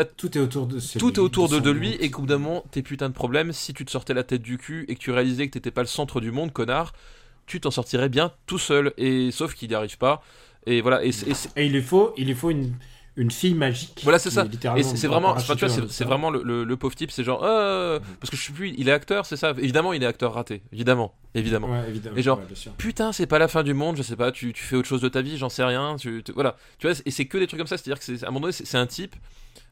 Tout 0.04 0.36
est 0.36 0.40
autour 0.40 0.66
de 0.66 0.78
celui- 0.78 0.98
tout 1.00 1.12
est 1.14 1.18
autour 1.18 1.48
de, 1.48 1.70
lui 1.70 1.92
et 1.94 2.10
qu'au 2.10 2.22
bout 2.22 2.28
d'un 2.28 2.38
moment, 2.38 2.64
tes 2.70 2.82
putains 2.82 3.08
de 3.08 3.14
problèmes, 3.14 3.52
si 3.52 3.72
tu 3.74 3.84
te 3.84 3.90
sortais 3.90 4.14
la 4.14 4.24
tête 4.24 4.42
du 4.42 4.58
cul 4.58 4.84
et 4.88 4.94
que 4.94 5.00
tu 5.00 5.10
réalisais 5.10 5.46
que 5.46 5.52
t'étais 5.52 5.70
pas 5.70 5.82
le 5.82 5.86
centre 5.88 6.20
du 6.20 6.30
monde, 6.30 6.52
connard, 6.52 6.92
tu 7.46 7.60
t'en 7.60 7.70
sortirais 7.70 8.08
bien 8.08 8.32
tout 8.46 8.58
seul. 8.58 8.92
Et 8.98 9.30
sauf 9.30 9.54
qu'il 9.54 9.68
n'y 9.68 9.74
arrive 9.74 9.98
pas. 9.98 10.22
Et 10.66 10.80
voilà. 10.80 11.04
Et, 11.04 11.10
il 11.56 11.72
lui 11.72 11.82
faut, 11.82 12.12
il 12.18 12.26
lui 12.26 12.34
faut 12.34 12.50
une, 12.50 12.74
une 13.16 13.30
fille 13.30 13.54
magique. 13.54 14.00
Voilà, 14.02 14.18
c'est 14.18 14.30
ça. 14.30 14.44
Et 14.76 14.82
c'est 14.82 15.06
vraiment, 15.08 15.34
c'est 15.88 16.04
vraiment 16.04 16.30
le, 16.30 16.42
le- 16.42 16.64
le 16.64 16.76
pauvre 16.76 16.94
type, 16.94 17.10
c'est 17.10 17.24
genre, 17.24 17.42
euh, 17.42 17.98
parce 18.20 18.30
que 18.30 18.36
je 18.36 18.42
suis 18.42 18.52
plus, 18.52 18.74
il 18.76 18.88
est 18.88 18.92
acteur, 18.92 19.24
c'est 19.26 19.36
ça? 19.36 19.54
Évidemment, 19.58 19.92
il 19.92 20.02
est 20.02 20.06
acteur 20.06 20.34
raté, 20.34 20.62
évidemment, 20.72 21.14
évidemment. 21.34 21.68
Ouais, 21.70 21.88
évidemment. 21.88 22.16
Et 22.16 22.22
genre, 22.22 22.38
ouais. 22.38 22.72
Putain, 22.76 23.12
c'est 23.12 23.26
pas 23.26 23.38
la 23.38 23.48
fin 23.48 23.62
du 23.62 23.72
monde, 23.74 23.96
je 23.96 24.02
sais 24.02 24.14
pas, 24.16 24.30
tu, 24.30 24.52
tu 24.52 24.62
fais 24.62 24.76
autre 24.76 24.86
chose 24.88 25.00
de 25.00 25.08
ta 25.08 25.22
vie, 25.22 25.36
j'en 25.38 25.48
sais 25.48 25.64
rien, 25.64 25.96
tu, 25.98 26.22
tu- 26.22 26.32
voilà. 26.32 26.56
Tu 26.78 26.86
vois, 26.86 26.96
et 27.04 27.10
c'est 27.10 27.24
que 27.24 27.38
des 27.38 27.46
trucs 27.46 27.58
comme 27.58 27.66
ça, 27.66 27.76
c'est-à-dire 27.78 27.98
que 27.98 28.04
c'est, 28.04 28.22
à 28.24 28.28
un 28.28 28.30
moment 28.30 28.40
donné, 28.40 28.52
c'est 28.52 28.78
un 28.78 28.86
type. 28.86 29.16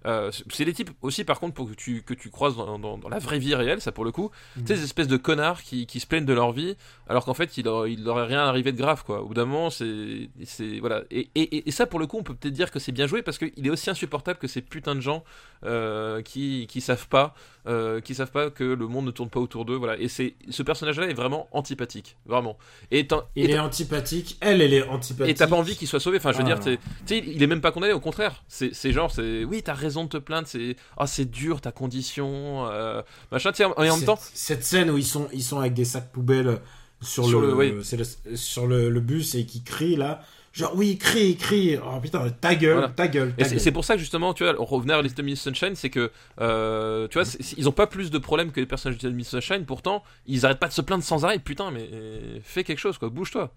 Euh, 0.07 0.31
c'est 0.51 0.65
des 0.65 0.73
types 0.73 0.91
aussi, 1.03 1.25
par 1.25 1.41
contre, 1.41 1.55
pour 1.55 1.69
que 1.69 1.75
tu, 1.75 2.03
que 2.03 2.15
tu 2.15 2.31
croises 2.31 2.57
dans, 2.57 2.79
dans- 2.79 2.97
dans 2.97 3.09
la 3.09 3.19
vraie 3.19 3.39
vie 3.39 3.55
réelle, 3.55 3.81
ça 3.81 3.93
pour 3.93 4.05
le 4.05 4.13
coup. 4.13 4.31
Mhm. 4.57 4.63
Tu 4.63 4.69
sais, 4.69 4.77
ces 4.77 4.85
espèces 4.85 5.09
de 5.09 5.17
connards 5.17 5.63
qui, 5.63 5.87
qui 5.87 6.01
se 6.01 6.07
plaignent 6.07 6.25
de 6.25 6.33
leur 6.33 6.53
vie, 6.53 6.77
alors 7.09 7.25
qu'en 7.25 7.35
fait, 7.35 7.57
il 7.59 7.65
leur, 7.65 7.87
il 7.87 8.05
leur 8.05 8.19
est 8.21 8.25
rien 8.27 8.41
arrivé 8.41 8.73
de 8.73 8.79
grave, 8.79 9.03
quoi. 9.05 9.23
Au 9.23 9.27
bout 9.29 9.35
d'un 9.35 9.45
moment, 9.47 9.71
c'est. 9.71 10.31
c'est- 10.45 10.79
Voilà. 10.81 11.03
Et, 11.11 11.29
et, 11.35 11.69
et 11.69 11.71
ça, 11.73 11.87
pour 11.87 11.99
le 11.99 12.07
coup, 12.07 12.19
on 12.19 12.23
peut 12.23 12.35
peut-être 12.35 12.55
dire 12.55 12.71
que 12.71 12.79
c'est 12.79 12.93
bien 12.93 13.07
joué 13.07 13.23
parce 13.23 13.37
qu'il 13.39 13.67
est 13.67 13.71
aussi 13.71 13.91
insupportable 13.91 14.39
que 14.39 14.47
ces 14.49 14.63
putains 14.63 14.95
de 14.95 15.01
gens 15.01 15.25
euh, 15.65 16.23
qui, 16.23 16.67
qui 16.69 16.81
savent 16.81 17.09
pas. 17.09 17.35
Euh, 17.67 18.01
qui 18.01 18.15
savent 18.15 18.31
pas 18.31 18.51
que 18.51 18.65
le 18.65 18.87
monde 18.87 19.07
ne 19.07 19.11
tourne 19.11 19.29
pas 19.29 19.41
autour 19.41 19.65
d'eux, 19.65 19.75
voilà. 19.77 19.99
Et 19.99 20.09
c'est 20.09 20.35
ce 20.51 20.63
personnage-là 20.63 21.07
est 21.09 21.15
vraiment 21.15 21.49
antipathique, 21.53 22.17
vraiment. 22.27 22.57
Et 22.91 23.07
Il 23.35 23.51
est 23.51 23.59
antipathique, 23.59 24.37
elle, 24.41 24.61
elle 24.63 24.73
est 24.75 24.87
antipathique. 24.89 25.31
et 25.31 25.35
t'as 25.37 25.47
pas 25.47 25.57
envie 25.57 25.77
qu'il 25.77 25.89
soit 25.89 26.01
sauvé. 26.01 26.19
Enfin, 26.19 26.33
je 26.33 26.39
veux 26.39 26.45
Ah, 26.45 26.55
dire, 26.55 26.61
t'es- 26.61 26.77
tu 26.77 26.83
sais, 27.07 27.19
il 27.27 27.43
est 27.43 27.47
même 27.47 27.61
pas 27.61 27.73
condamné. 27.73 27.93
Au 27.93 28.01
contraire, 28.01 28.45
c'est 28.49 28.73
genre, 28.93 29.11
c'est 29.11 29.45
oui, 29.45 29.63
t'as 29.63 29.75
raison 29.75 30.05
de 30.05 30.09
te 30.11 30.17
plaindre. 30.19 30.47
C'est 30.49 30.77
ah, 30.97 31.07
c'est 31.07 31.25
dur 31.25 31.61
ta 31.61 31.73
condition, 31.73 32.67
euh, 32.71 33.03
machin. 33.33 33.51
Et 33.59 33.65
en 33.65 33.75
même 33.79 33.91
Cette- 33.97 34.07
temps, 34.07 34.19
Cette 34.35 34.65
scène 34.65 34.91
où 34.91 34.99
ils 34.99 35.05
sont, 35.05 35.29
ils 35.33 35.43
sont 35.43 35.59
avec 35.59 35.75
des 35.75 35.85
sacs 35.85 36.13
poubelles 36.13 36.61
sur, 37.03 37.27
Sur 37.29 37.41
le, 37.41 37.49
le- 37.49 37.55
oui. 37.55 37.73
le- 37.73 38.37
sur 38.37 38.67
le, 38.67 38.89
le 38.89 39.01
bus 39.01 39.35
et 39.35 39.45
qui 39.47 39.63
crient 39.63 39.97
là. 39.97 40.23
Genre, 40.57 40.73
oui, 40.75 40.97
crie, 40.97 41.37
crie. 41.37 41.77
Oh 41.77 42.01
putain, 42.01 42.31
ta 42.31 42.55
gueule, 42.55 42.73
Voilà. 42.73 42.89
ta 42.89 43.09
gueule. 43.09 43.35
Et 43.37 43.43
ta 43.43 43.59
c'est 43.59 43.73
pour 43.73 43.85
ça 43.85 43.95
que 43.95 44.01
justement, 44.01 44.33
tu 44.33 44.43
vois, 44.43 44.55
on 44.59 44.65
revenait 44.65 44.95
à 44.95 45.03
Little 45.03 45.23
Miss 45.23 45.41
Sunshine, 45.43 45.75
c'est 45.75 45.91
que, 45.91 46.11
euh, 46.41 47.07
tu 47.09 47.19
vois, 47.19 47.29
ils 47.59 47.69
ont 47.69 47.73
pas 47.73 47.87
plus 47.87 48.11
de 48.11 48.17
problèmes 48.19 48.51
que 48.53 48.61
les 48.61 48.67
personnages 48.67 48.97
de 48.99 49.11
Miss 49.11 49.29
Sunshine, 49.29 49.67
pourtant, 49.67 50.03
ils 50.27 50.47
arrêtent 50.47 50.59
pas 50.59 50.69
de 50.69 50.73
se 50.73 50.81
plaindre 50.81 51.05
sans 51.05 51.27
arrêt. 51.27 51.39
Putain, 51.39 51.71
mais 51.71 51.89
euh, 51.93 52.39
fais 52.43 52.65
quelque 52.65 52.79
chose, 52.79 52.97
quoi, 52.97 53.11
bouge-toi. 53.11 53.53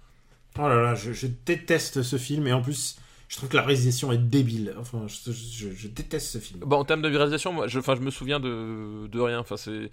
Oh 0.58 0.68
là 0.68 0.82
là, 0.82 0.96
je, 0.96 1.14
je 1.14 1.28
déteste 1.46 2.02
ce 2.04 2.18
film 2.18 2.48
et 2.48 2.52
en 2.54 2.62
plus, 2.62 2.98
je 3.30 3.38
trouve 3.38 3.48
que 3.48 3.56
la 3.56 3.62
réalisation 3.64 4.12
est 4.12 4.18
débile. 4.18 4.76
Enfin, 4.78 5.06
je, 5.08 5.32
je- 5.32 5.72
je 5.72 5.88
déteste 5.88 6.28
ce 6.28 6.38
film. 6.40 6.60
Bon, 6.66 6.78
en 6.80 6.84
termes 6.84 7.02
de 7.04 7.08
réalisation, 7.16 7.54
moi, 7.54 7.68
je, 7.68 7.80
enfin, 7.80 7.96
je 7.96 8.02
me 8.02 8.10
souviens 8.12 8.42
de, 8.42 9.08
de 9.08 9.20
rien. 9.22 9.40
Enfin, 9.40 9.56
c'est. 9.56 9.90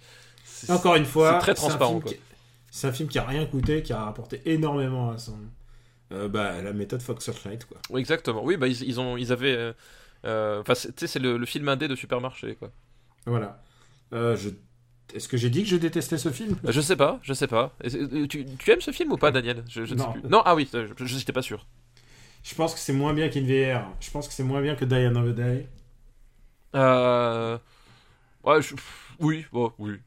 Encore 0.69 0.95
une 0.95 1.05
fois, 1.05 1.33
c'est 1.33 1.39
très 1.39 1.53
transparent, 1.53 2.01
C'est 2.71 2.87
un 2.87 2.91
film 2.91 3.07
qui 3.07 3.17
a 3.19 3.23
rien 3.23 3.45
coûté, 3.45 3.81
qui 3.81 3.93
a 3.93 4.03
rapporté 4.03 4.41
énormément 4.45 5.11
à 5.11 5.17
son. 5.17 5.37
Euh, 6.11 6.27
bah, 6.29 6.61
la 6.61 6.73
méthode 6.73 7.01
Fox 7.01 7.25
Searchlight, 7.25 7.65
quoi. 7.65 7.77
Oui, 7.89 7.99
exactement. 7.99 8.43
Oui, 8.43 8.57
bah, 8.57 8.67
ils, 8.67 8.81
ils 8.83 8.99
ont, 8.99 9.17
ils 9.17 9.31
avaient. 9.31 9.55
euh, 9.55 9.73
euh, 10.25 10.61
Enfin, 10.61 10.73
tu 10.73 10.91
sais, 10.97 11.07
c'est 11.07 11.19
le, 11.19 11.37
le 11.37 11.45
film 11.45 11.67
indé 11.69 11.87
de 11.87 11.95
supermarché, 11.95 12.55
quoi. 12.55 12.71
Voilà. 13.25 13.61
Je... 14.11 14.49
Est-ce 15.13 15.27
que 15.29 15.37
j'ai 15.37 15.49
dit 15.49 15.63
que 15.63 15.69
je 15.69 15.77
détestais 15.77 16.17
ce 16.17 16.29
film? 16.31 16.55
Je 16.67 16.81
sais 16.81 16.95
pas, 16.97 17.19
je 17.23 17.33
sais 17.33 17.47
pas. 17.47 17.73
Tu, 18.29 18.45
tu 18.57 18.71
aimes 18.71 18.81
ce 18.81 18.91
film 18.91 19.11
ou 19.13 19.17
pas, 19.17 19.31
Daniel? 19.31 19.63
Je, 19.69 19.85
je 19.85 19.93
ne 19.93 19.99
sais 19.99 20.05
Non. 20.05 20.11
plus. 20.13 20.21
Non, 20.29 20.41
ah 20.45 20.53
oui, 20.55 20.69
je, 20.71 21.15
n'étais 21.15 21.31
pas 21.33 21.41
sûr. 21.41 21.65
Je 22.43 22.55
pense 22.55 22.73
que 22.73 22.79
c'est 22.79 22.93
moins 22.93 23.13
bien 23.13 23.29
qu'InVR. 23.29 23.87
Je 23.99 24.11
pense 24.11 24.27
que 24.27 24.33
c'est 24.33 24.43
moins 24.43 24.61
bien 24.61 24.75
que 24.75 24.85
Die 24.85 24.95
Another 24.95 25.33
Day. 25.33 25.67
Euh... 26.75 27.57
Ouais, 28.43 28.61
je- 28.61 28.75
oui, 29.19 29.45
bon, 29.51 29.71
oui. 29.79 29.97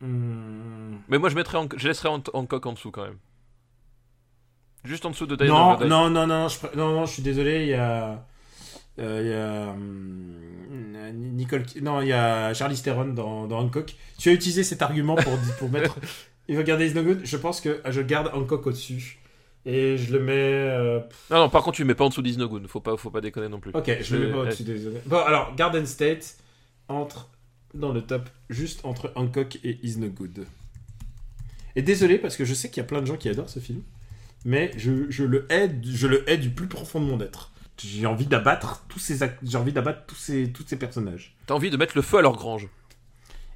Hmm. 0.00 0.98
Mais 1.08 1.18
moi, 1.18 1.28
je 1.28 1.34
mettrais, 1.34 1.58
en... 1.58 1.68
je 1.76 1.88
laisserais 1.88 2.08
en, 2.08 2.22
en 2.32 2.46
coque 2.46 2.66
en 2.66 2.72
dessous 2.72 2.90
quand 2.90 3.02
même. 3.04 3.18
Juste 4.84 5.04
en 5.06 5.10
dessous 5.10 5.26
de 5.26 5.36
Diana 5.36 5.76
Non, 5.80 5.86
non, 5.86 6.10
non, 6.10 6.26
non, 6.26 6.48
je... 6.48 6.58
non, 6.76 6.92
non, 6.94 7.04
je 7.06 7.12
suis 7.12 7.22
désolé, 7.22 7.62
il 7.62 7.68
y 7.68 7.74
a. 7.74 8.24
euh, 8.98 9.20
Il 9.22 9.28
y 9.28 9.34
a. 9.34 11.12
Nicole. 11.12 11.64
Non, 11.82 12.00
il 12.02 12.08
y 12.08 12.12
a 12.12 12.52
Charlie 12.54 12.80
Theron 12.80 13.06
dans, 13.06 13.46
dans 13.46 13.58
Hancock. 13.60 13.94
Tu 14.18 14.28
as 14.28 14.32
utilisé 14.32 14.62
cet 14.64 14.82
argument 14.82 15.16
pour, 15.16 15.32
pour 15.58 15.70
mettre. 15.70 15.96
Il 16.48 16.56
va 16.56 16.62
garder 16.62 16.86
Is 16.90 16.94
No 16.94 17.02
Good. 17.02 17.20
Je 17.24 17.36
pense 17.36 17.60
que 17.60 17.80
je 17.88 18.00
garde 18.00 18.30
Hancock 18.32 18.66
au-dessus. 18.66 19.18
Et 19.66 19.98
je 19.98 20.12
le 20.12 20.20
mets. 20.20 20.32
euh, 20.34 21.00
Non, 21.30 21.38
non, 21.40 21.48
par 21.50 21.62
contre, 21.62 21.76
tu 21.76 21.82
le 21.82 21.88
mets 21.88 21.94
pas 21.94 22.04
en 22.04 22.08
dessous 22.08 22.22
d'Isnogun. 22.22 22.62
Faut 22.68 22.80
pas, 22.80 22.96
faut 22.96 23.10
pas 23.10 23.20
déconner 23.20 23.48
non 23.50 23.60
plus. 23.60 23.72
Ok, 23.74 23.98
je 24.00 24.16
le 24.16 24.26
mets 24.28 24.32
pas 24.32 24.38
au-dessus 24.40 24.62
des. 24.62 24.78
Bon, 25.04 25.18
alors, 25.18 25.54
Garden 25.56 25.84
State 25.84 26.36
entre 26.88 27.28
dans 27.74 27.92
le 27.92 28.00
top, 28.00 28.30
juste 28.48 28.80
entre 28.84 29.12
Hancock 29.14 29.58
et 29.62 29.78
Is 29.82 29.98
No 29.98 30.08
Good. 30.08 30.46
Et 31.76 31.82
désolé, 31.82 32.16
parce 32.18 32.36
que 32.36 32.46
je 32.46 32.54
sais 32.54 32.70
qu'il 32.70 32.78
y 32.78 32.84
a 32.84 32.88
plein 32.88 33.02
de 33.02 33.06
gens 33.06 33.16
qui 33.18 33.28
adorent 33.28 33.50
ce 33.50 33.60
film, 33.60 33.82
mais 34.44 34.70
je, 34.76 35.10
je 35.10 35.24
le 35.24 35.46
hais, 35.50 35.70
je 35.84 36.06
le 36.06 36.28
hais 36.28 36.38
du 36.38 36.50
plus 36.50 36.68
profond 36.68 37.00
de 37.00 37.06
mon 37.06 37.20
être. 37.20 37.50
J'ai 37.82 38.06
envie 38.06 38.26
d'abattre 38.26 38.84
tous 38.88 38.98
ces, 38.98 39.18
j'ai 39.42 39.56
envie 39.56 39.72
d'abattre 39.72 40.04
tous 40.06 40.16
ces, 40.16 40.50
tous 40.52 40.64
ces 40.66 40.76
personnages. 40.76 41.36
T'as 41.46 41.54
envie 41.54 41.70
de 41.70 41.76
mettre 41.76 41.96
le 41.96 42.02
feu 42.02 42.18
à 42.18 42.22
leur 42.22 42.36
grange. 42.36 42.68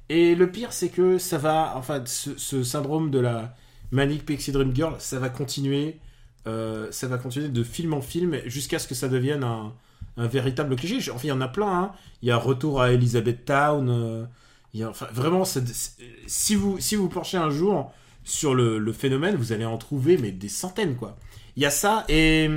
Et 0.09 0.35
le 0.35 0.49
pire, 0.49 0.71
c'est 0.73 0.89
que 0.89 1.17
ça 1.17 1.37
va, 1.37 1.73
enfin, 1.75 2.03
ce, 2.05 2.37
ce 2.37 2.63
syndrome 2.63 3.11
de 3.11 3.19
la 3.19 3.55
Manic 3.91 4.25
Pixie 4.25 4.51
Dream 4.51 4.73
Girl, 4.75 4.95
ça 4.99 5.19
va 5.19 5.29
continuer, 5.29 5.99
euh, 6.47 6.87
ça 6.91 7.07
va 7.07 7.17
continuer 7.17 7.49
de 7.49 7.63
film 7.63 7.93
en 7.93 8.01
film 8.01 8.37
jusqu'à 8.45 8.79
ce 8.79 8.87
que 8.87 8.95
ça 8.95 9.07
devienne 9.07 9.43
un, 9.43 9.73
un 10.17 10.27
véritable 10.27 10.75
cliché. 10.75 11.11
Enfin, 11.11 11.21
il 11.25 11.29
y 11.29 11.31
en 11.31 11.41
a 11.41 11.47
plein. 11.47 11.67
hein. 11.67 11.91
Il 12.21 12.27
y 12.27 12.31
a 12.31 12.37
Retour 12.37 12.81
à 12.81 12.91
Elizabeth 12.91 13.45
Town. 13.45 13.89
euh, 13.89 14.25
il 14.73 14.79
y 14.79 14.83
a, 14.83 14.89
enfin, 14.89 15.07
vraiment, 15.13 15.43
si 15.45 16.55
vous 16.55 16.79
si 16.79 16.95
vous 16.95 17.07
penchez 17.09 17.37
un 17.37 17.49
jour 17.49 17.93
sur 18.23 18.55
le, 18.55 18.93
phénomène, 18.93 19.35
vous 19.35 19.51
allez 19.51 19.65
en 19.65 19.77
trouver 19.77 20.17
mais 20.17 20.31
des 20.31 20.49
centaines 20.49 20.95
quoi. 20.95 21.17
Il 21.55 21.63
y 21.63 21.65
a 21.65 21.69
ça 21.69 22.05
et 22.09 22.49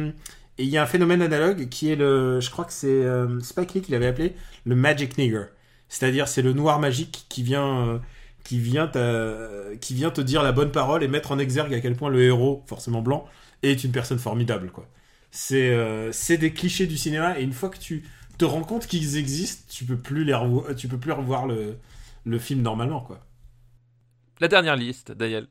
il 0.59 0.69
y 0.69 0.79
a 0.79 0.83
un 0.83 0.87
phénomène 0.87 1.23
analogue 1.23 1.69
qui 1.69 1.91
est 1.91 1.97
le, 1.97 2.41
je 2.41 2.51
crois 2.51 2.65
que 2.65 2.73
c'est 2.73 2.89
euh, 2.89 3.41
Spike 3.41 3.75
Lee 3.75 3.83
qui 3.83 3.93
l'avait 3.93 4.07
appelé 4.07 4.35
le 4.65 4.75
Magic 4.75 5.19
Nigger. 5.19 5.47
C'est-à-dire, 5.89 6.29
c'est 6.29 6.43
le 6.43 6.53
noir 6.53 6.81
magique 6.81 7.27
qui 7.29 7.43
vient, 7.43 7.89
euh, 7.89 7.99
qui, 8.45 8.59
vient 8.59 8.89
te, 8.89 9.75
qui 9.77 9.95
vient 9.95 10.11
te 10.11 10.21
dire 10.21 10.43
la 10.43 10.53
bonne 10.53 10.73
parole 10.73 11.03
et 11.05 11.09
mettre 11.09 11.33
en 11.33 11.39
exergue 11.39 11.75
à 11.75 11.81
quel 11.81 11.95
point 11.95 12.09
le 12.09 12.23
héros, 12.23 12.65
forcément 12.67 13.03
blanc, 13.03 13.27
est 13.63 13.85
une 13.85 13.93
personne 13.93 14.19
formidable. 14.19 14.71
quoi. 14.71 14.89
C'est 15.31 15.71
euh, 15.71 16.11
des 16.29 16.53
clichés 16.53 16.87
du 16.87 16.97
cinéma 16.97 17.39
et 17.39 17.43
une 17.43 17.53
fois 17.53 17.69
que 17.69 17.79
tu 17.79 18.05
te 18.39 18.45
rends 18.45 18.65
compte 18.65 18.87
qu'ils 18.87 19.17
existent, 19.17 19.65
tu 19.71 19.85
peux 19.85 19.97
plus 19.97 20.25
les 20.25 20.37
tu 20.77 20.89
peux 20.89 20.99
plus 20.99 21.13
revoir 21.13 21.47
le, 21.47 21.77
le 22.25 22.39
film 22.39 22.63
normalement. 22.63 23.01
quoi. 23.01 23.21
La 24.41 24.49
dernière 24.49 24.77
liste, 24.77 25.13
Daniel. 25.13 25.49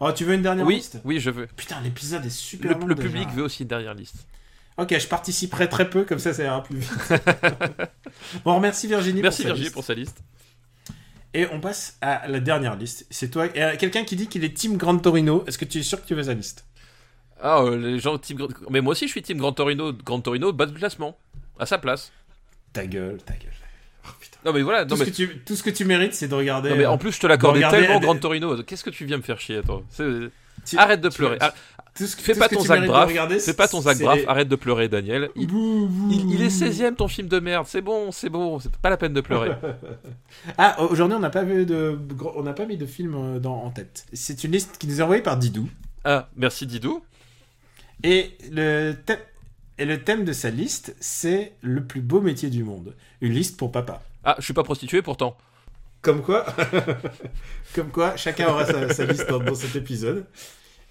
Oh, 0.00 0.10
tu 0.12 0.24
veux 0.24 0.34
une 0.34 0.42
dernière 0.42 0.66
Oui, 0.66 0.76
liste 0.76 0.98
oui, 1.04 1.20
je 1.20 1.30
veux. 1.30 1.46
Putain, 1.46 1.80
l'épisode 1.82 2.24
est 2.24 2.30
super 2.30 2.72
Le, 2.74 2.80
long 2.80 2.86
le 2.86 2.94
déjà. 2.94 3.08
public 3.08 3.28
veut 3.30 3.42
aussi 3.44 3.62
une 3.62 3.68
dernière 3.68 3.94
liste. 3.94 4.26
Ok, 4.76 4.98
je 4.98 5.06
participerai 5.06 5.68
très 5.68 5.88
peu, 5.88 6.04
comme 6.04 6.18
ça 6.18 6.32
ça 6.34 6.42
ira 6.44 6.62
plus 6.62 6.78
vite. 6.78 6.90
bon, 8.44 8.58
merci 8.60 8.86
Virginie. 8.88 9.20
Merci 9.22 9.42
pour 9.42 9.44
sa 9.44 9.48
Virginie 9.48 9.64
liste. 9.64 9.74
pour 9.74 9.84
sa 9.84 9.94
liste. 9.94 10.22
Et 11.32 11.46
on 11.52 11.60
passe 11.60 11.96
à 12.00 12.26
la 12.28 12.40
dernière 12.40 12.76
liste. 12.76 13.06
C'est 13.10 13.28
toi, 13.30 13.46
euh, 13.56 13.76
quelqu'un 13.76 14.04
qui 14.04 14.16
dit 14.16 14.26
qu'il 14.28 14.44
est 14.44 14.54
Team 14.54 14.76
Grand 14.76 14.96
Torino. 14.98 15.44
Est-ce 15.46 15.58
que 15.58 15.64
tu 15.64 15.78
es 15.78 15.82
sûr 15.82 16.00
que 16.00 16.06
tu 16.06 16.14
veux 16.14 16.22
sa 16.24 16.34
liste? 16.34 16.64
Ah, 17.40 17.60
euh, 17.62 17.76
les 17.76 17.98
gens 17.98 18.16
team 18.18 18.36
Grand- 18.38 18.48
Mais 18.70 18.80
moi 18.80 18.92
aussi, 18.92 19.06
je 19.06 19.10
suis 19.12 19.22
team 19.22 19.38
Grand 19.38 19.52
Torino. 19.52 19.92
Grand 19.92 20.20
Torino, 20.20 20.52
bas 20.52 20.66
de 20.66 20.76
classement. 20.76 21.16
À 21.58 21.66
sa 21.66 21.78
place. 21.78 22.10
Ta 22.72 22.86
gueule, 22.86 23.18
ta 23.24 23.34
gueule. 23.34 23.50
Oh. 24.06 24.08
Non, 24.46 24.52
mais 24.52 24.62
voilà. 24.62 24.84
Tout, 24.84 24.90
Non, 24.90 24.96
ce 24.96 25.04
mais, 25.04 25.10
que 25.10 25.16
tu, 25.16 25.38
tout 25.44 25.56
ce 25.56 25.62
que 25.62 25.70
tu 25.70 25.84
mérites, 25.84 26.14
c'est 26.14 26.28
de 26.28 26.34
regarder. 26.34 26.68
non, 26.70 26.76
mais 26.76 26.86
en 26.86 26.98
plus, 26.98 27.12
je 27.12 27.20
te 27.20 27.26
l'accordais 27.26 27.60
tellement 27.60 27.94
elle- 27.96 28.00
Grand 28.02 28.16
Torino. 28.16 28.62
Qu'est-ce 28.62 28.84
que 28.84 28.90
tu 28.90 29.04
viens 29.06 29.16
me 29.16 29.22
faire 29.22 29.40
chier, 29.40 29.62
toi? 29.62 29.82
Tu- 29.96 30.76
Arrête 30.78 31.00
de 31.00 31.08
pleurer. 31.08 31.38
Tout 31.96 32.06
ce 32.06 32.16
Fais 32.16 32.32
tout 32.32 32.38
pas 32.40 32.46
ce 32.46 32.50
que 32.50 32.54
ton 32.56 32.62
tu 32.74 32.80
de 32.80 32.86
Braff. 32.88 33.08
regarder, 33.08 33.38
Fais 33.38 33.52
pas 33.54 33.68
ton 33.68 33.80
Zach 33.80 33.98
Braff. 33.98 34.16
les- 34.18 34.26
Arrête 34.26 34.48
de 34.48 34.56
pleurer, 34.56 34.88
Daniel. 34.88 35.30
Il, 35.36 35.46
Bouh, 35.46 35.86
bouh, 35.86 36.08
il, 36.10 36.30
il 36.34 36.42
est 36.42 36.44
bouh. 36.46 36.50
16ème 36.50 36.96
ton 36.96 37.06
film 37.06 37.28
de 37.28 37.38
merde. 37.38 37.66
C'est 37.68 37.82
bon, 37.82 38.10
c'est 38.10 38.28
bon. 38.30 38.58
C'est 38.58 38.74
pas 38.78 38.90
la 38.90 38.96
peine 38.96 39.12
de 39.12 39.20
pleurer. 39.20 39.50
Ah, 40.58 40.76
aujourd'hui, 40.82 41.16
on 41.16 41.20
n'a 41.20 41.30
pas 41.30 41.44
vu 41.44 41.64
de, 41.66 41.98
on 42.34 42.42
n'a 42.42 42.52
pas 42.52 42.66
mis 42.66 42.76
de 42.76 42.86
film 42.86 43.14
euh, 43.14 43.38
dans, 43.38 43.62
en 43.64 43.70
tête. 43.70 44.04
C'est 44.12 44.42
une 44.44 44.52
liste 44.52 44.76
qui 44.78 44.86
nous 44.88 44.98
est 45.00 45.02
envoyée 45.02 45.22
par 45.22 45.36
Didou. 45.36 45.68
Ah, 46.04 46.28
merci 46.36 46.66
Didou. 46.66 47.02
Et 48.02 48.32
le, 48.50 48.92
thème, 49.06 49.18
et 49.78 49.84
le 49.84 50.02
thème 50.02 50.24
de 50.24 50.32
sa 50.32 50.50
liste, 50.50 50.94
c'est 51.00 51.52
le 51.62 51.84
plus 51.84 52.00
beau 52.00 52.20
métier 52.20 52.50
du 52.50 52.62
monde. 52.64 52.94
Une 53.20 53.32
liste 53.32 53.56
pour 53.58 53.72
papa. 53.72 54.02
Ah, 54.24 54.36
je 54.38 54.44
suis 54.44 54.54
pas 54.54 54.62
prostitué 54.64 55.02
pourtant. 55.02 55.36
Comme 56.02 56.22
quoi, 56.22 56.44
comme 57.74 57.90
quoi, 57.90 58.16
chacun 58.16 58.48
aura 58.48 58.66
sa, 58.66 58.92
sa 58.92 59.04
liste 59.06 59.28
dans, 59.28 59.38
dans 59.38 59.54
cet 59.54 59.74
épisode. 59.76 60.26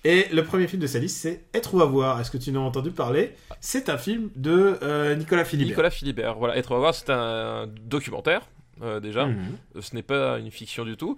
Et 0.05 0.27
le 0.33 0.43
premier 0.43 0.67
film 0.67 0.81
de 0.81 0.87
sa 0.87 0.99
liste, 0.99 1.17
c'est 1.17 1.43
Être 1.53 1.75
ou 1.75 1.81
avoir. 1.81 2.19
Est-ce 2.19 2.29
que 2.31 2.37
tu 2.37 2.49
en 2.51 2.55
as 2.55 2.59
entendu 2.59 2.91
parler? 2.91 3.35
C'est 3.61 3.87
un 3.89 3.97
film 3.97 4.29
de 4.35 4.77
euh, 4.81 5.15
Nicolas 5.15 5.45
Philibert. 5.45 5.69
Nicolas 5.71 5.89
Philibert. 5.91 6.35
Voilà, 6.37 6.57
être 6.57 6.73
à 6.75 6.77
voir, 6.77 6.93
c'est 6.93 7.09
un 7.09 7.67
documentaire. 7.83 8.41
euh, 8.81 8.99
déjà, 8.99 9.27
Mhm. 9.27 9.37
ce 9.81 9.93
n'est 9.95 10.01
pas 10.01 10.39
une 10.39 10.49
fiction 10.49 10.83
du 10.83 10.97
tout. 10.97 11.15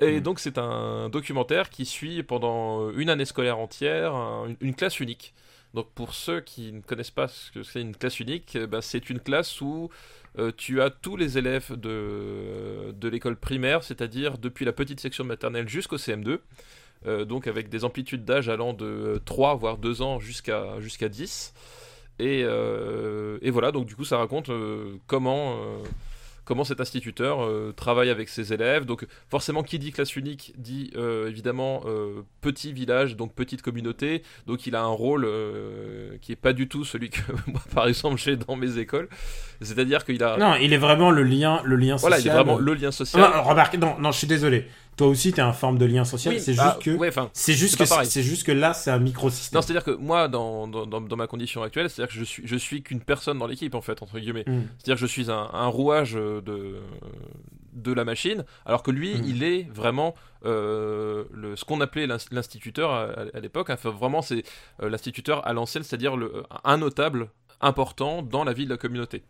Et 0.00 0.16
Mhm. 0.16 0.20
donc 0.20 0.40
c'est 0.40 0.58
un 0.58 1.08
documentaire 1.08 1.70
qui 1.70 1.86
suit 1.86 2.22
pendant 2.24 2.90
une 2.90 3.08
année 3.08 3.24
scolaire 3.24 3.58
entière 3.58 4.12
un- 4.14 4.48
une 4.60 4.74
classe 4.74 4.98
unique. 4.98 5.32
Donc 5.76 5.90
pour 5.94 6.14
ceux 6.14 6.40
qui 6.40 6.72
ne 6.72 6.80
connaissent 6.80 7.10
pas 7.10 7.28
ce 7.28 7.52
que 7.52 7.62
c'est 7.62 7.82
une 7.82 7.94
classe 7.94 8.18
unique, 8.18 8.56
eh 8.58 8.66
ben, 8.66 8.80
c'est 8.80 9.10
une 9.10 9.20
classe 9.20 9.60
où 9.60 9.90
euh, 10.38 10.50
tu 10.56 10.80
as 10.80 10.88
tous 10.88 11.18
les 11.18 11.36
élèves 11.36 11.78
de, 11.78 12.94
de 12.98 13.08
l'école 13.08 13.36
primaire, 13.36 13.84
c'est-à-dire 13.84 14.38
depuis 14.38 14.64
la 14.64 14.72
petite 14.72 15.00
section 15.00 15.22
maternelle 15.24 15.68
jusqu'au 15.68 15.98
CM2, 15.98 16.38
euh, 17.06 17.26
donc 17.26 17.46
avec 17.46 17.68
des 17.68 17.84
amplitudes 17.84 18.24
d'âge 18.24 18.48
allant 18.48 18.72
de 18.72 19.20
3 19.26 19.54
voire 19.56 19.76
2 19.76 20.00
ans 20.00 20.18
jusqu'à 20.18 20.80
jusqu'à 20.80 21.10
10. 21.10 21.52
Et, 22.20 22.40
euh, 22.42 23.36
et 23.42 23.50
voilà, 23.50 23.70
donc 23.70 23.84
du 23.84 23.94
coup, 23.94 24.06
ça 24.06 24.16
raconte 24.16 24.50
comment, 25.06 25.58
comment 26.46 26.64
cet 26.64 26.80
instituteur 26.80 27.44
euh, 27.44 27.74
travaille 27.76 28.08
avec 28.08 28.30
ses 28.30 28.54
élèves. 28.54 28.86
Donc, 28.86 29.04
forcément, 29.28 29.62
qui 29.62 29.78
dit 29.78 29.92
classe 29.92 30.16
unique 30.16 30.54
dit 30.56 30.90
euh, 30.96 31.28
évidemment 31.28 31.82
euh, 31.84 32.22
petit 32.40 32.72
village, 32.72 33.16
donc 33.16 33.34
petite 33.34 33.60
communauté. 33.60 34.22
Donc, 34.46 34.66
il 34.66 34.74
a 34.74 34.80
un 34.80 34.86
rôle 34.86 35.28
qui 36.22 36.32
est 36.32 36.36
pas 36.36 36.54
du 36.54 36.68
tout 36.68 36.84
celui 36.84 37.10
que 37.10 37.20
moi, 37.48 37.60
par 37.74 37.88
exemple, 37.88 38.16
j'ai 38.16 38.36
dans 38.36 38.56
mes 38.56 38.78
écoles. 38.78 39.08
C'est-à-dire 39.60 40.04
qu'il 40.04 40.22
a. 40.22 40.38
Non, 40.38 40.54
il 40.54 40.72
est 40.72 40.78
vraiment 40.78 41.10
le 41.10 41.24
lien, 41.24 41.60
le 41.64 41.76
lien 41.76 41.98
social. 41.98 42.00
voilà, 42.00 42.18
il 42.20 42.28
est 42.28 42.30
vraiment 42.30 42.58
le 42.58 42.74
lien 42.74 42.92
social. 42.92 43.20
Non, 43.20 43.42
remarque, 43.42 43.74
non, 43.74 43.96
non, 43.98 44.12
je 44.12 44.18
suis 44.18 44.26
désolé. 44.26 44.68
Toi 44.96 45.08
aussi, 45.08 45.32
t'es 45.32 45.42
un 45.42 45.52
forme 45.52 45.76
de 45.76 45.84
lien 45.84 46.04
social. 46.04 46.34
Oui, 46.34 46.40
c'est 46.40 46.54
bah, 46.54 46.78
juste 46.78 46.84
que, 46.84 46.96
ouais, 46.98 47.10
c'est 47.34 47.52
juste 47.52 47.76
c'est 47.76 47.84
que, 47.84 48.04
c'est 48.04 48.22
juste 48.22 48.44
que 48.46 48.52
là, 48.52 48.72
c'est 48.72 48.90
un 48.90 48.98
microsystème. 48.98 49.58
Non, 49.58 49.62
c'est-à-dire 49.62 49.84
que 49.84 49.90
moi, 49.90 50.28
dans, 50.28 50.66
dans, 50.66 51.16
ma 51.16 51.26
condition 51.26 51.62
actuelle, 51.62 51.90
c'est-à-dire 51.90 52.12
que 52.14 52.18
je 52.18 52.24
suis, 52.24 52.42
je 52.46 52.56
suis 52.56 52.82
qu'une 52.82 53.00
personne 53.00 53.38
dans 53.38 53.46
l'équipe, 53.46 53.74
en 53.74 53.82
fait, 53.82 54.02
entre 54.02 54.18
guillemets. 54.18 54.44
Mm. 54.46 54.62
C'est-à-dire 54.78 54.94
que 54.94 55.00
je 55.00 55.06
suis 55.06 55.30
un, 55.30 55.50
un 55.52 55.66
rouage 55.66 56.14
de, 56.14 56.76
de 57.74 57.92
la 57.92 58.04
machine, 58.04 58.44
alors 58.64 58.82
que 58.82 58.90
lui, 58.90 59.14
Mm. 59.16 59.24
il 59.26 59.42
est 59.42 59.68
vraiment 59.70 60.14
euh, 60.46 61.24
le, 61.32 61.56
ce 61.56 61.64
qu'on 61.66 61.80
appelait 61.82 62.06
l'ins- 62.06 62.16
l'instituteur 62.30 62.90
à, 62.90 63.08
à 63.34 63.40
l'époque. 63.40 63.68
Enfin, 63.70 63.90
vraiment, 63.90 64.22
c'est 64.22 64.44
euh, 64.82 64.88
l'instituteur 64.88 65.46
à 65.46 65.52
l'ancienne, 65.52 65.82
c'est-à-dire 65.82 66.16
le- 66.16 66.42
un 66.64 66.78
notable 66.78 67.28
important 67.60 68.22
dans 68.22 68.44
la 68.44 68.52
vie 68.52 68.64
de 68.64 68.70
la 68.70 68.76
communauté. 68.76 69.22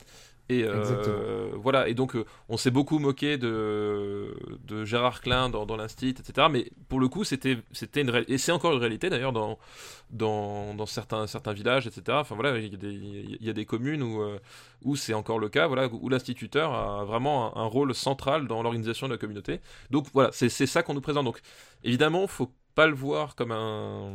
Et 0.48 0.62
euh, 0.62 1.50
voilà, 1.56 1.88
et 1.88 1.94
donc 1.94 2.14
euh, 2.14 2.24
on 2.48 2.56
s'est 2.56 2.70
beaucoup 2.70 3.00
moqué 3.00 3.36
de, 3.36 4.32
de 4.64 4.84
Gérard 4.84 5.20
Klein 5.20 5.48
dans, 5.48 5.66
dans 5.66 5.76
l'Instit, 5.76 6.10
etc. 6.10 6.46
Mais 6.48 6.70
pour 6.88 7.00
le 7.00 7.08
coup, 7.08 7.24
c'était 7.24 7.58
c'était 7.72 8.02
une 8.02 8.10
réalité, 8.10 8.34
et 8.34 8.38
c'est 8.38 8.52
encore 8.52 8.72
une 8.72 8.78
réalité 8.78 9.10
d'ailleurs 9.10 9.32
dans, 9.32 9.58
dans, 10.10 10.72
dans 10.74 10.86
certains, 10.86 11.26
certains 11.26 11.52
villages, 11.52 11.88
etc. 11.88 12.18
Enfin 12.20 12.36
voilà, 12.36 12.58
il 12.58 12.70
y 12.70 12.74
a 12.74 12.78
des, 12.78 12.92
il 12.92 13.44
y 13.44 13.50
a 13.50 13.52
des 13.52 13.64
communes 13.64 14.04
où, 14.04 14.22
euh, 14.22 14.38
où 14.84 14.94
c'est 14.94 15.14
encore 15.14 15.40
le 15.40 15.48
cas, 15.48 15.66
voilà, 15.66 15.88
où 15.88 16.08
l'instituteur 16.08 16.72
a 16.74 17.04
vraiment 17.04 17.56
un, 17.56 17.62
un 17.62 17.66
rôle 17.66 17.92
central 17.92 18.46
dans 18.46 18.62
l'organisation 18.62 19.08
de 19.08 19.12
la 19.14 19.18
communauté. 19.18 19.60
Donc 19.90 20.06
voilà, 20.14 20.30
c'est 20.32 20.48
c'est 20.48 20.66
ça 20.66 20.84
qu'on 20.84 20.94
nous 20.94 21.00
présente. 21.00 21.24
Donc 21.24 21.40
évidemment, 21.82 22.24
faut 22.28 22.52
pas 22.76 22.86
le 22.86 22.94
voir 22.94 23.34
comme 23.34 23.50
un, 23.50 24.12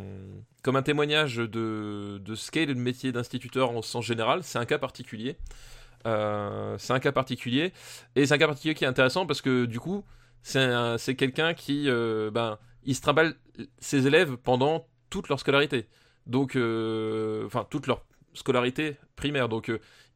comme 0.63 0.77
un 0.77 0.83
témoignage 0.83 1.37
de, 1.37 2.21
de 2.23 2.35
ce 2.35 2.51
qu'est 2.51 2.67
le 2.67 2.75
métier 2.75 3.11
d'instituteur 3.11 3.71
en 3.71 3.81
sens 3.81 4.05
général, 4.05 4.43
c'est 4.43 4.59
un 4.59 4.65
cas 4.65 4.77
particulier. 4.77 5.35
Euh, 6.05 6.75
c'est 6.77 6.93
un 6.93 6.99
cas 6.99 7.11
particulier. 7.11 7.73
Et 8.15 8.25
c'est 8.25 8.33
un 8.33 8.37
cas 8.37 8.47
particulier 8.47 8.73
qui 8.75 8.83
est 8.83 8.87
intéressant 8.87 9.25
parce 9.25 9.41
que 9.41 9.65
du 9.65 9.79
coup 9.79 10.03
c'est 10.43 10.59
un- 10.59 10.97
c'est 10.97 11.15
quelqu'un 11.15 11.53
qui 11.53 11.89
euh, 11.89 12.31
ben 12.31 12.57
il 12.83 12.95
se 12.95 13.01
trimballe 13.01 13.35
ses 13.79 14.07
élèves 14.07 14.37
pendant 14.37 14.87
toute 15.09 15.29
leur 15.29 15.39
scolarité. 15.39 15.87
Donc 16.25 16.55
euh, 16.55 17.45
enfin 17.45 17.65
toute 17.69 17.87
leur 17.87 18.03
scolarité 18.33 18.97
primaire. 19.15 19.49
Donc 19.49 19.69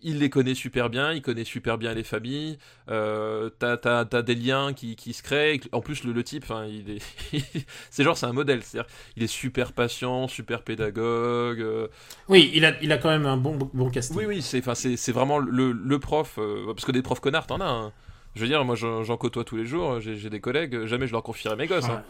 il 0.06 0.19
les 0.19 0.30
connaît 0.30 0.56
super 0.56 0.90
bien 0.90 1.11
il 1.11 1.22
connaît 1.22 1.44
super 1.44 1.77
bien 1.77 1.94
les 1.94 2.03
familles 2.03 2.57
euh, 2.90 3.49
t'as 3.60 3.76
t'as- 3.76 4.06
t'as 4.06 4.22
des 4.22 4.36
liens 4.36 4.72
qui, 4.73 4.95
qui 4.95 5.11
se 5.14 5.22
créent 5.23 5.60
en 5.73 5.82
plus 5.82 6.03
le, 6.06 6.14
le 6.14 6.23
type 6.23 6.44
enfin 6.44 6.65
il 6.65 6.90
est 6.90 7.02
c'est 7.90 8.03
genre 8.06 8.18
c'est 8.18 8.26
un 8.27 8.32
modèle 8.34 8.61
c'est 8.64 8.80
à 8.80 8.84
dire 8.84 8.91
il 9.18 9.23
est 9.23 9.27
super 9.27 9.73
patient 9.73 10.27
super 10.30 10.61
pédagogue 10.61 11.60
euh, 11.61 11.88
Oui, 12.30 12.52
il 12.53 12.64
a, 12.65 12.73
il 12.82 12.91
a 12.91 12.98
quand 12.98 13.10
même 13.10 13.26
un 13.26 13.38
bon, 13.38 13.57
bon 13.73 13.90
casting. 13.90 14.18
oui, 14.18 14.26
oui, 14.26 14.41
c'est, 14.41 14.60
enfin, 14.60 14.76
c'est, 14.76 14.95
c'est 14.98 15.11
vraiment 15.11 15.40
le, 15.40 15.72
le 15.72 15.99
prof. 15.99 16.36
euh, 16.38 16.65
parce 16.73 16.86
que 16.86 16.91
des 16.91 17.02
profs 17.02 17.19
connards, 17.19 17.48
t'en 17.48 17.60
as. 17.61 17.65
hein. 17.65 17.91
Je 18.36 18.41
veux 18.41 18.48
dire, 18.48 18.64
moi, 18.65 18.76
j'en, 18.76 19.18
côtoie 19.18 19.44
tous 19.44 19.56
les 19.57 19.65
jours. 19.65 19.99
J'ai, 20.02 20.15
j'ai 20.18 20.30
des 20.30 20.41
collègues. 20.41 20.86
Jamais 20.86 21.07
je 21.07 21.11
leur 21.14 21.23
confierai 21.23 21.56
mes 21.56 21.68
gosses. 21.68 21.86
Ouais. 21.86 21.91
hein. 21.91 22.03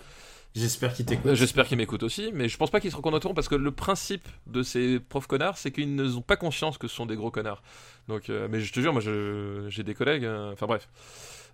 J'espère 0.55 0.93
qu'il 0.93 1.05
t'écoute. 1.05 1.25
Euh, 1.27 1.35
J'espère 1.35 1.67
qu'ils 1.67 1.77
m'écoutent 1.77 2.03
aussi. 2.03 2.31
Mais 2.33 2.47
je 2.47 2.57
pense 2.57 2.71
pas 2.71 2.79
qu'ils 2.79 2.91
se 2.91 2.95
reconnaîtront 2.95 3.33
parce 3.33 3.49
que 3.49 3.55
le 3.55 3.71
principe 3.71 4.27
de 4.47 4.63
ces 4.63 4.99
profs 4.99 5.27
connards, 5.27 5.57
c'est 5.57 5.71
qu'ils 5.71 5.93
n'ont 5.95 6.21
pas 6.21 6.37
conscience 6.37 6.77
que 6.77 6.87
ce 6.87 6.95
sont 6.95 7.05
des 7.05 7.15
gros 7.15 7.31
connards. 7.31 7.61
Donc, 8.07 8.29
euh, 8.29 8.47
mais 8.49 8.61
je 8.61 8.71
te 8.71 8.79
jure, 8.79 8.93
moi, 8.93 9.01
j'ai 9.01 9.83
des 9.83 9.93
collègues. 9.93 10.25
euh, 10.25 10.53
Enfin, 10.53 10.65
bref. 10.67 10.87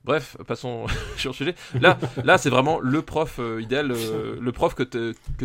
Bref, 0.04 0.36
passons 0.48 0.86
sur 1.18 1.30
le 1.32 1.36
sujet. 1.36 1.56
Là, 1.80 1.98
là 2.24 2.40
c'est 2.40 2.50
vraiment 2.50 2.80
le 2.80 3.04
prof 3.04 3.36
euh, 3.40 3.62
idéal, 3.62 3.92
euh, 3.92 4.36
le 4.42 4.52
prof 4.52 4.74
que, 4.74 4.84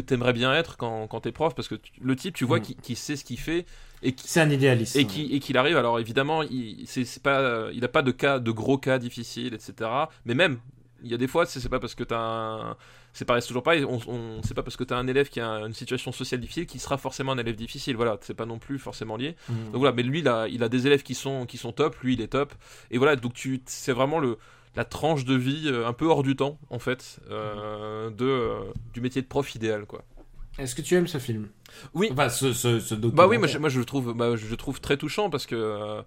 t'aimerais 0.01 0.33
bien 0.33 0.55
être 0.55 0.79
quand, 0.79 1.07
quand 1.09 1.21
t'es 1.21 1.33
prof, 1.33 1.55
parce 1.55 1.69
que 1.69 1.75
tu- 1.75 1.93
le 2.01 2.17
type, 2.17 2.35
tu 2.35 2.47
vois, 2.47 2.59
Mm. 2.59 2.63
qui, 2.63 2.75
qui 2.77 2.97
sait 2.97 3.17
ce 3.17 3.25
qu'il 3.25 3.39
fait 3.39 3.67
et 4.03 4.13
qui, 4.13 4.27
C'est 4.29 4.41
un 4.41 4.49
idéaliste. 4.51 4.97
et 4.97 5.07
qui 5.07 5.35
et 5.35 5.41
qu'il 5.41 5.57
arrive 5.59 5.77
alors 5.79 5.99
évidemment 6.01 6.43
il 6.43 6.85
c'est 6.87 7.23
pas 7.23 7.69
il 7.73 7.83
a 7.85 7.89
pas 7.89 8.03
de 8.03 8.11
cas 8.13 8.39
de 8.39 8.51
gros 8.51 8.77
cas 8.77 8.99
difficiles 8.99 9.55
etc 9.55 9.91
mais 10.27 10.35
même 10.35 10.59
il 11.03 11.11
y 11.11 11.15
a 11.15 11.17
des 11.17 11.27
fois 11.27 11.47
c'est 11.47 11.61
c'est 11.61 11.71
pas 11.71 11.81
parce 11.81 11.95
que 11.95 12.05
t'as 12.05 12.19
un 12.19 12.77
c'est 13.17 13.25
pareil 13.25 13.41
c'est 13.41 13.49
toujours 13.49 13.63
pareil. 13.63 13.83
On, 13.85 13.99
on 14.09 14.43
c'est 14.43 14.53
pas 14.53 14.63
parce 14.63 14.77
que 14.77 14.85
t'as 14.85 14.99
un 14.99 15.07
élève 15.07 15.31
qui 15.31 15.41
a 15.41 15.49
une 15.61 15.73
situation 15.73 16.13
sociale 16.13 16.39
difficile 16.39 16.67
qu'il 16.67 16.81
sera 16.81 16.99
forcément 16.99 17.33
un 17.33 17.39
élève 17.39 17.57
difficile. 17.57 17.97
Voilà 17.97 18.19
c'est 18.21 18.35
pas 18.35 18.45
non 18.45 18.59
plus 18.59 18.79
forcément 18.79 19.17
lié. 19.17 19.37
Mm. 19.49 19.55
donc 19.73 19.77
voilà 19.77 19.93
mais 19.95 20.03
lui 20.03 20.19
il 20.19 20.29
a, 20.29 20.49
il 20.49 20.63
a 20.63 20.69
des 20.69 20.87
élèves 20.87 21.03
qui 21.03 21.15
sont 21.15 21.47
qui 21.47 21.57
sont 21.57 21.73
top. 21.73 21.97
Lui 22.03 22.13
il 22.13 22.21
est 22.21 22.29
top. 22.29 22.53
Et 22.91 22.99
voilà 22.99 23.17
donc 23.17 23.33
tu 23.33 23.63
c'est 23.65 23.93
vraiment 23.93 24.19
le 24.19 24.37
la 24.75 24.85
tranche 24.85 25.25
de 25.25 25.35
vie 25.35 25.63
euh, 25.67 25.87
un 25.89 25.95
peu 25.95 26.05
hors 26.05 26.23
du 26.23 26.37
temps 26.37 26.59
en 26.69 26.79
fait 26.79 27.19
euh, 27.31 28.11
de 28.11 28.27
euh, 28.27 28.61
du 28.93 29.01
métier 29.01 29.23
de 29.23 29.27
prof 29.27 29.55
idéal 29.55 29.87
quoi. 29.87 30.05
Est-ce 30.59 30.75
que 30.75 30.83
tu 30.83 30.95
aimes 30.95 31.07
ce 31.07 31.19
film? 31.19 31.49
Oui. 31.95 32.09
Enfin, 32.13 32.29
ce, 32.29 32.53
ce, 32.53 32.81
ce 32.81 32.95
Bah 32.95 33.27
oui, 33.27 33.37
moi 33.37 33.47
je, 33.47 33.59
moi, 33.59 33.69
je 33.69 33.79
le 33.79 33.85
trouve, 33.85 34.15
bah, 34.15 34.37
je 34.37 34.47
le 34.47 34.57
trouve 34.57 34.81
très 34.81 34.97
touchant 34.97 35.29
parce 35.29 35.45
que 35.47 35.55
euh, 35.55 36.03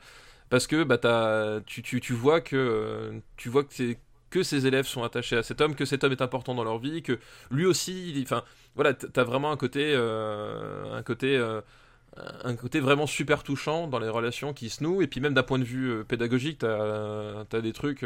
parce 0.50 0.66
que 0.66 0.84
bah 0.84 0.98
t'as, 0.98 1.62
tu, 1.62 1.84
tu, 1.84 2.02
tu 2.02 2.14
vois 2.14 2.42
que 2.42 3.22
tu 3.38 3.50
vois 3.50 3.64
que 3.64 3.74
c'est 3.74 4.00
que 4.30 4.44
ses 4.44 4.68
élèves 4.68 4.88
sont 4.88 5.04
attachés 5.04 5.38
à 5.38 5.44
cet 5.44 5.62
homme, 5.62 5.76
que 5.76 5.86
cet 5.86 6.04
homme 6.04 6.12
est 6.12 6.22
important 6.22 6.56
dans 6.56 6.64
leur 6.64 6.80
vie, 6.80 7.02
que 7.04 7.20
lui 7.52 7.66
aussi, 7.66 8.12
il- 8.16 8.24
enfin 8.24 8.44
voilà, 8.76 8.94
t'as 8.94 9.24
vraiment 9.24 9.52
un 9.52 9.58
côté 9.58 9.94
euh, 9.96 10.94
un 10.96 11.04
côté 11.04 11.36
euh, 11.38 11.62
un 12.44 12.56
côté 12.56 12.80
vraiment 12.80 13.08
super 13.08 13.44
touchant 13.44 13.88
dans 13.88 14.00
les 14.00 14.10
relations 14.10 14.54
qui 14.54 14.70
se 14.70 14.84
nouent 14.84 15.02
et 15.02 15.08
puis 15.08 15.22
même 15.22 15.34
d'un 15.34 15.44
point 15.44 15.60
de 15.60 15.64
vue 15.64 15.90
euh, 15.92 16.04
pédagogique 16.04 16.60
t'as 16.60 17.46
as 17.54 17.62
des 17.62 17.74
trucs 17.74 18.06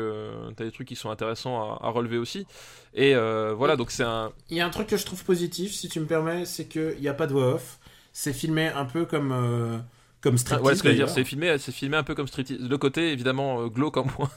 t'as 0.56 0.64
des 0.66 0.72
trucs 0.72 0.88
qui 0.88 0.96
sont 0.96 1.10
intéressants 1.10 1.62
à, 1.78 1.88
à 1.88 1.90
relever 1.90 2.18
aussi 2.18 2.46
et 2.94 3.16
voilà 3.56 3.76
donc 3.76 3.92
c'est 3.92 4.04
un 4.04 4.32
Il 4.50 4.58
y 4.58 4.62
a 4.62 4.66
un 4.66 4.70
truc 4.70 4.88
que 4.88 4.98
je 4.98 5.06
trouve 5.06 5.24
positif, 5.26 5.74
si 5.74 5.90
tu 5.90 6.00
me 6.00 6.06
permets, 6.06 6.46
c'est 6.46 6.66
qu'il 6.68 6.98
n'y 7.00 7.08
a 7.08 7.14
pas 7.14 7.28
de 7.28 7.34
voix 7.34 7.56
off. 7.56 7.80
C'est 8.14 8.34
filmé 8.34 8.68
un 8.68 8.86
peu 8.86 9.06
comme, 9.06 9.84
comme 10.22 10.38
Striptease. 10.38 10.66
ouais, 10.66 10.76
ce 10.76 10.84
que 10.84 10.90
je 10.90 10.94
veux 10.94 10.98
dire 10.98 11.10
c'est 11.10 11.24
filmé 11.24 11.58
c'est 11.58 11.72
filmé 11.72 11.98
un 11.98 12.04
peu 12.04 12.16
comme 12.16 12.28
Street 12.28 12.46
le 12.50 12.78
côté 12.78 13.12
évidemment 13.12 13.68
glauque 13.68 13.98
en 13.98 14.06
moins 14.18 14.30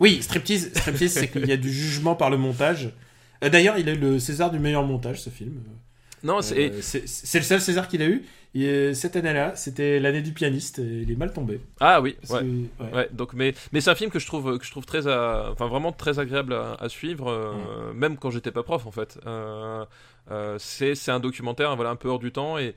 Oui, 0.00 0.22
Striptease, 0.22 0.70
striptease 0.74 1.12
c'est 1.12 1.28
qu'il 1.28 1.46
y 1.46 1.52
a 1.52 1.56
du 1.56 1.72
jugement 1.72 2.14
par 2.14 2.30
le 2.30 2.36
montage. 2.36 2.90
Euh, 3.44 3.48
D'ailleurs, 3.48 3.78
il 3.78 3.88
a 3.88 3.92
eu 3.92 3.98
le 3.98 4.18
César 4.18 4.50
du 4.50 4.58
meilleur 4.58 4.84
montage, 4.84 5.20
ce 5.20 5.30
film. 5.30 5.54
non 6.22 6.38
Euh, 6.38 6.80
c'est 6.82 7.38
le 7.38 7.44
seul 7.44 7.60
César 7.60 7.88
qu'il 7.88 8.02
a 8.02 8.06
eu. 8.06 8.24
Et 8.54 8.64
euh, 8.66 8.94
cette 8.94 9.14
année-là, 9.14 9.54
c'était 9.56 10.00
l'année 10.00 10.22
du 10.22 10.32
pianiste. 10.32 10.78
Et 10.78 11.02
il 11.02 11.10
est 11.10 11.16
mal 11.16 11.32
tombé. 11.32 11.60
Ah 11.80 12.00
oui, 12.00 12.16
Parce 12.20 12.40
ouais. 12.42 12.48
que- 12.48 12.82
ouais. 12.84 12.92
Ouais, 12.94 13.08
donc 13.12 13.34
mais 13.34 13.54
mais 13.72 13.80
c'est 13.80 13.90
un 13.90 13.94
film 13.94 14.10
que 14.10 14.18
je 14.18 14.26
trouve 14.26 14.58
que 14.58 14.64
je 14.64 14.70
trouve 14.70 14.86
très 14.86 15.06
à- 15.06 15.50
enfin 15.52 15.66
vraiment 15.68 15.92
très 15.92 16.18
agréable 16.18 16.54
à, 16.54 16.74
à 16.80 16.88
suivre 16.88 17.28
euh, 17.30 17.92
même 17.92 18.16
quand 18.16 18.30
j'étais 18.30 18.50
pas 18.50 18.62
prof 18.62 18.86
en 18.86 18.90
fait. 18.90 19.18
Euh, 19.26 19.84
c'est 20.58 20.94
c'est 20.94 21.10
un 21.10 21.20
documentaire 21.20 21.74
voilà 21.76 21.90
un 21.90 21.96
peu 21.96 22.08
hors 22.08 22.18
du 22.18 22.32
temps 22.32 22.58
et 22.58 22.74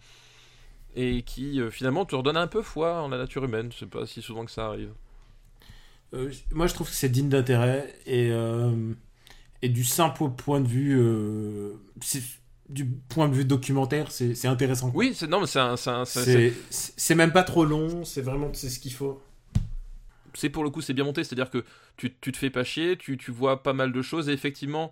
et 0.96 1.22
qui 1.22 1.62
finalement 1.72 2.04
te 2.06 2.16
redonne 2.16 2.38
un 2.38 2.48
peu 2.48 2.62
foi 2.62 3.02
en 3.02 3.08
la 3.08 3.18
nature 3.18 3.46
humaine. 3.46 3.72
Je 3.72 3.78
sais 3.80 3.86
pas 3.86 4.06
si 4.06 4.22
souvent 4.22 4.44
que 4.46 4.52
ça 4.52 4.66
arrive. 4.68 4.92
Euh, 6.14 6.32
moi, 6.52 6.68
je 6.68 6.74
trouve 6.74 6.90
que 6.90 6.96
c'est 6.96 7.10
digne 7.10 7.30
d'intérêt 7.30 7.94
et, 8.06 8.30
euh, 8.32 8.94
et 9.62 9.70
du 9.70 9.84
simple 9.84 10.30
point 10.30 10.60
de 10.60 10.68
vue, 10.68 10.98
euh, 11.00 11.74
du 12.70 12.86
point 13.10 13.30
de 13.30 13.36
vue 13.36 13.46
documentaire, 13.46 14.12
c'est 14.12 14.48
intéressant. 14.48 14.92
quoi. 14.92 15.00
Oui, 15.00 15.14
c'est 15.16 15.28
non 15.28 15.40
mais 15.42 15.48
c'est 15.48 16.54
c'est 16.70 17.16
même 17.16 17.32
pas 17.32 17.44
trop 17.44 17.66
long, 17.66 18.04
c'est 18.06 18.22
vraiment 18.22 18.50
c'est 18.54 18.70
ce 18.70 18.80
qu'il 18.80 18.94
faut. 18.94 19.22
c'est 20.34 20.50
pour 20.50 20.64
le 20.64 20.70
coup 20.70 20.82
c'est 20.82 20.94
bien 20.94 21.04
monté, 21.06 21.24
c'est-à-dire 21.24 21.50
que 21.50 21.64
tu, 21.98 22.14
tu 22.20 22.32
te 22.32 22.38
fais 22.38 22.50
pas 22.50 22.64
chier, 22.64 22.98
tu, 22.98 23.18
tu 23.18 23.32
vois 23.32 23.62
pas 23.64 23.74
mal 23.74 23.92
de 23.92 24.02
choses 24.02 24.30
et 24.30 24.34
effectivement 24.34 24.92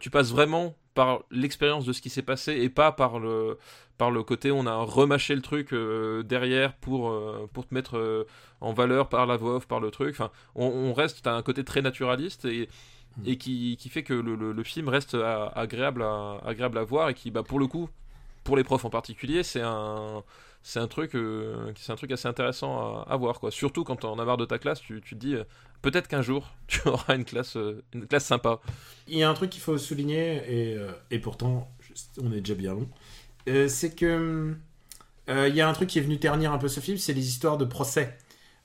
tu 0.00 0.10
passes 0.10 0.30
vraiment 0.30 0.76
par 0.94 1.22
l'expérience 1.30 1.84
de 1.86 1.92
ce 1.92 2.00
qui 2.02 2.10
s'est 2.10 2.22
passé 2.22 2.52
et 2.54 2.68
pas 2.68 2.92
par 2.92 3.18
le 3.18 3.58
par 3.98 4.10
le 4.10 4.22
côté 4.22 4.50
on 4.50 4.66
a 4.66 4.74
remâché 4.76 5.34
le 5.34 5.42
truc 5.42 5.72
euh, 5.72 6.22
derrière 6.22 6.74
pour 6.76 7.10
euh, 7.10 7.48
pour 7.52 7.66
te 7.66 7.74
mettre 7.74 7.96
euh, 7.98 8.26
en 8.60 8.72
valeur 8.72 9.08
par 9.08 9.26
la 9.26 9.36
voix 9.36 9.56
off, 9.56 9.66
par 9.68 9.80
le 9.80 9.90
truc. 9.90 10.10
Enfin, 10.14 10.30
on, 10.54 10.66
on 10.66 10.92
reste 10.94 11.22
t'as 11.22 11.34
un 11.34 11.42
côté 11.42 11.64
très 11.64 11.82
naturaliste 11.82 12.44
et 12.46 12.68
et 13.26 13.36
qui, 13.36 13.76
qui 13.78 13.88
fait 13.90 14.02
que 14.02 14.14
le, 14.14 14.34
le- 14.36 14.52
le 14.52 14.62
film 14.64 14.88
reste 14.88 15.14
à- 15.14 15.48
agréable 15.48 16.02
à 16.02 16.38
agréable 16.46 16.78
à 16.78 16.84
voir 16.84 17.08
et 17.10 17.14
qui 17.14 17.30
bah 17.30 17.42
pour 17.42 17.58
le 17.58 17.66
coup 17.66 17.88
pour 18.44 18.56
les 18.56 18.64
profs 18.64 18.84
en 18.84 18.90
particulier 18.90 19.42
c'est 19.42 19.62
un 19.62 20.22
c'est 20.62 20.80
un 20.80 20.88
truc 20.88 21.12
c'est 21.76 21.92
un 21.92 21.96
truc 21.96 22.12
assez 22.12 22.28
intéressant 22.28 23.02
à, 23.02 23.12
à 23.12 23.16
voir 23.16 23.40
quoi 23.40 23.50
surtout 23.50 23.84
quand 23.84 24.04
on 24.04 24.18
a 24.18 24.24
marre 24.24 24.36
de 24.38 24.44
ta 24.46 24.58
classe 24.58 24.80
tu, 24.80 25.00
tu 25.02 25.14
te 25.16 25.20
dis 25.20 25.36
peut-être 25.82 26.08
qu'un 26.08 26.22
jour 26.22 26.50
tu 26.68 26.80
auras 26.88 27.16
une 27.16 27.24
classe 27.24 27.56
euh, 27.56 27.82
une 27.92 28.06
classe 28.06 28.24
sympa 28.24 28.60
Il 29.08 29.16
y 29.18 29.22
a 29.22 29.30
un 29.30 29.34
truc 29.34 29.50
qu'il 29.50 29.62
faut 29.62 29.78
souligner, 29.78 30.36
et, 30.48 30.76
euh, 30.76 30.92
et 31.10 31.18
pourtant, 31.18 31.68
on 32.22 32.32
est 32.32 32.40
déjà 32.40 32.54
bien 32.54 32.74
long, 32.74 32.88
euh, 33.48 33.68
c'est 33.68 33.94
que 33.94 34.54
euh, 35.28 35.48
il 35.48 35.54
y 35.56 35.60
a 35.60 35.68
un 35.68 35.72
truc 35.72 35.88
qui 35.88 35.98
est 35.98 36.02
venu 36.02 36.18
ternir 36.18 36.52
un 36.52 36.58
peu 36.58 36.68
ce 36.68 36.80
film, 36.80 36.98
c'est 36.98 37.12
les 37.14 37.28
histoires 37.28 37.58
de 37.58 37.64
procès. 37.64 38.16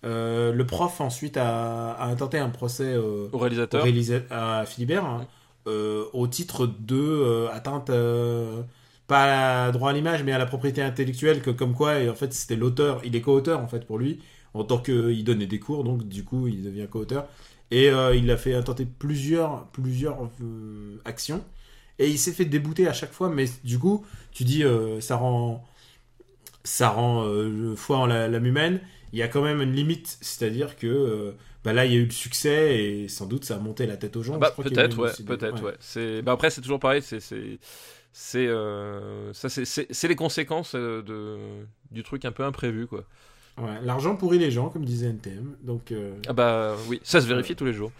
Euh, 0.06 0.54
le 0.54 0.66
prof 0.68 1.02
ensuite 1.02 1.38
a, 1.38 1.94
a 1.94 2.08
intenté 2.08 2.38
un 2.40 2.50
procès 2.50 2.98
au 2.98 3.30
au 3.32 3.38
réalisateur 3.40 3.84
réalisa- 3.86 4.24
à 4.32 4.66
Philibert 4.66 5.06
hein, 5.06 5.28
au 5.66 6.28
titre 6.28 6.68
de 6.68 7.48
atteinte 7.52 7.90
pas 9.08 9.66
à 9.68 9.72
droit 9.72 9.92
à 9.92 9.94
l'image, 9.94 10.24
mais 10.24 10.32
à 10.32 10.38
la 10.38 10.46
propriété 10.46 10.82
intellectuelle, 10.82 11.42
que 11.42 11.52
comme 11.52 11.74
quoi, 11.76 12.00
et 12.00 12.10
en 12.10 12.16
fait, 12.16 12.34
c'était 12.34 12.56
l'auteur, 12.56 13.02
il 13.04 13.16
est 13.16 13.22
co-auteur 13.22 13.60
en 13.60 13.68
fait 13.68 13.86
pour 13.86 14.00
lui, 14.00 14.20
en 14.56 14.64
tant 14.66 14.80
qu'il 14.80 15.24
donnait 15.24 15.48
des 15.48 15.60
cours, 15.60 15.84
donc 15.84 16.08
du 16.08 16.24
coup, 16.26 16.48
il 16.48 16.64
devient 16.64 16.88
co-auteur. 16.90 17.28
Et 17.72 17.90
euh, 17.90 18.16
il 18.16 18.30
a 18.32 18.38
fait 18.38 18.62
tenter 18.64 18.86
plusieurs, 18.86 19.68
plusieurs 19.70 20.18
euh, 20.42 21.02
actions. 21.06 21.44
Et 22.00 22.10
il 22.10 22.20
s'est 22.20 22.34
fait 22.34 22.46
débouter 22.46 22.88
à 22.88 22.94
chaque 22.94 23.14
fois, 23.14 23.30
mais 23.30 23.46
du 23.64 23.80
coup, 23.80 24.06
tu 24.34 24.44
dis, 24.46 24.64
euh, 24.66 25.02
ça 25.02 25.18
rend, 25.18 25.66
ça 26.64 26.90
rend 26.90 27.26
foi 27.76 27.98
en 27.98 28.06
la- 28.06 28.28
l'âme 28.28 28.46
humaine. 28.46 28.80
Il 29.14 29.20
y 29.20 29.22
a 29.24 29.28
quand 29.28 29.42
même 29.44 29.62
une 29.62 29.74
limite, 29.74 30.18
c'est-à-dire 30.22 30.76
que 30.78 31.34
bah 31.64 31.74
là, 31.74 31.86
il 31.86 31.94
y 31.94 31.96
a 31.96 32.00
eu 32.00 32.06
le 32.06 32.12
succès 32.12 32.84
et 32.84 33.08
sans 33.08 33.26
doute 33.26 33.46
ça 33.46 33.56
a 33.56 33.60
monté 33.60 33.86
la 33.88 33.98
tête 33.98 34.16
aux 34.18 34.24
gens. 34.24 34.38
Bah, 34.38 34.48
Je 34.48 34.52
crois 34.54 34.66
qu'il 34.66 34.78
y 34.78 34.80
a 34.80 34.84
eu 34.84 34.88
peut-être, 34.88 35.00
ouais, 35.00 35.14
peut-être, 35.26 35.64
ouais. 35.64 35.74
C'est, 35.80 36.22
bah 36.22 36.34
après, 36.34 36.50
c'est 36.50 36.62
toujours 36.62 36.80
pareil. 36.80 37.02
C'est, 37.02 37.20
c'est, 37.20 37.60
c'est, 38.14 38.48
euh, 38.48 39.34
ça, 39.34 39.50
c'est, 39.50 40.08
les 40.08 40.16
conséquences 40.16 40.76
de 40.76 41.38
du 41.92 42.04
truc 42.04 42.26
un 42.26 42.32
peu 42.32 42.44
imprévu, 42.44 42.88
quoi. 42.88 43.06
Ouais, 43.58 43.80
L'argent 43.84 44.16
pourrit 44.16 44.40
les 44.40 44.52
gens, 44.52 44.70
comme 44.70 44.84
disait 44.84 45.08
NTM. 45.08 45.56
Donc, 45.62 45.92
euh, 45.92 46.16
Ah 46.28 46.34
bah 46.34 46.76
oui, 46.88 47.00
ça 47.04 47.22
se 47.22 47.28
vérifie 47.28 47.56
tous 47.56 47.66
les 47.66 47.74
jours. 47.74 47.92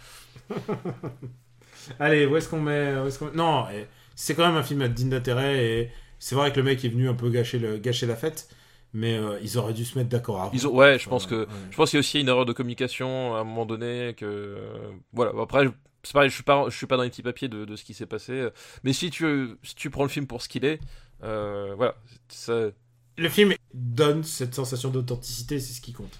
allez, 1.98 2.26
où 2.26 2.36
est-ce 2.36 2.48
qu'on 2.48 2.60
met, 2.60 2.94
Non, 3.34 3.64
eh, 3.72 3.86
c'est 4.14 4.34
quand 4.34 4.46
même 4.46 4.56
un 4.56 4.62
film 4.62 4.86
digne 4.88 5.10
d'intérêt 5.10 5.64
et 5.64 5.90
c'est 6.18 6.34
vrai 6.34 6.52
que 6.52 6.56
le 6.56 6.64
mec 6.64 6.84
est 6.84 6.88
venu 6.88 7.08
un 7.08 7.14
peu 7.14 7.30
gâcher, 7.30 7.58
le, 7.58 7.78
gâcher 7.78 8.06
la 8.06 8.16
fête, 8.16 8.48
mais 8.92 9.16
euh, 9.16 9.38
ils 9.42 9.56
auraient 9.56 9.72
dû 9.72 9.84
se 9.84 9.96
mettre 9.96 10.10
d'accord 10.10 10.42
avant. 10.42 10.50
Ils 10.52 10.66
ont, 10.66 10.74
ouais, 10.74 10.98
je 10.98 11.08
pense 11.08 11.26
que, 11.26 11.46
ouais. 11.46 11.46
je 11.70 11.76
pense 11.76 11.90
qu'il 11.90 11.96
y 11.96 12.00
a 12.00 12.00
aussi 12.00 12.20
une 12.20 12.28
erreur 12.28 12.44
de 12.44 12.52
communication 12.52 13.34
à 13.34 13.40
un 13.40 13.44
moment 13.44 13.66
donné 13.66 14.14
que, 14.16 14.26
euh, 14.26 14.90
voilà. 15.12 15.32
Après, 15.40 15.66
c'est 16.02 16.12
pareil, 16.12 16.28
je 16.28 16.34
suis 16.34 16.44
pas, 16.44 16.66
je 16.68 16.76
suis 16.76 16.86
pas 16.86 16.96
dans 16.96 17.02
les 17.02 17.10
petits 17.10 17.22
papiers 17.22 17.48
de, 17.48 17.64
de 17.64 17.76
ce 17.76 17.84
qui 17.84 17.94
s'est 17.94 18.06
passé. 18.06 18.48
Mais 18.84 18.92
si 18.92 19.10
tu, 19.10 19.56
si 19.62 19.74
tu 19.74 19.88
prends 19.90 20.04
le 20.04 20.08
film 20.08 20.26
pour 20.26 20.42
ce 20.42 20.48
qu'il 20.48 20.64
est, 20.64 20.80
euh, 21.22 21.74
voilà, 21.76 21.96
ça, 22.28 22.70
Le 23.18 23.28
film 23.28 23.54
donne 23.72 24.24
cette 24.24 24.54
sensation 24.54 24.90
d'authenticité, 24.90 25.58
c'est 25.58 25.72
ce 25.72 25.80
qui 25.80 25.92
compte. 25.92 26.18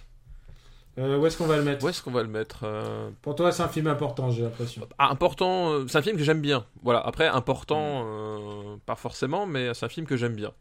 Euh, 0.98 1.18
où 1.18 1.27
est-ce 1.27 1.36
qu'on 1.36 1.47
va 1.47 1.59
le 1.59 1.62
mettre 1.62 1.85
où 1.85 1.89
est-ce 1.89 2.02
qu'on 2.02 2.10
va 2.10 2.23
le 2.23 2.28
mettre 2.28 2.60
euh, 2.64 3.10
Pour 3.20 3.35
toi, 3.35 3.52
c'est 3.52 3.62
un 3.62 3.68
film 3.68 3.86
important, 3.86 4.31
j'ai 4.31 4.43
l'impression. 4.43 4.89
Ah, 4.97 5.10
important, 5.10 5.73
euh, 5.73 5.86
c'est 5.89 5.98
un 5.98 6.02
film 6.02 6.16
que 6.16 6.24
j'aime 6.24 6.40
bien. 6.40 6.64
Voilà, 6.82 7.01
après, 7.01 7.27
important, 7.27 8.78
pas 8.86 8.97
forcément, 8.97 9.44
mais 9.47 9.74
c'est 9.74 9.85
un 9.85 9.90
film 9.90 10.06
que 10.06 10.16
j'aime 10.16 10.35
bien. 10.35 10.52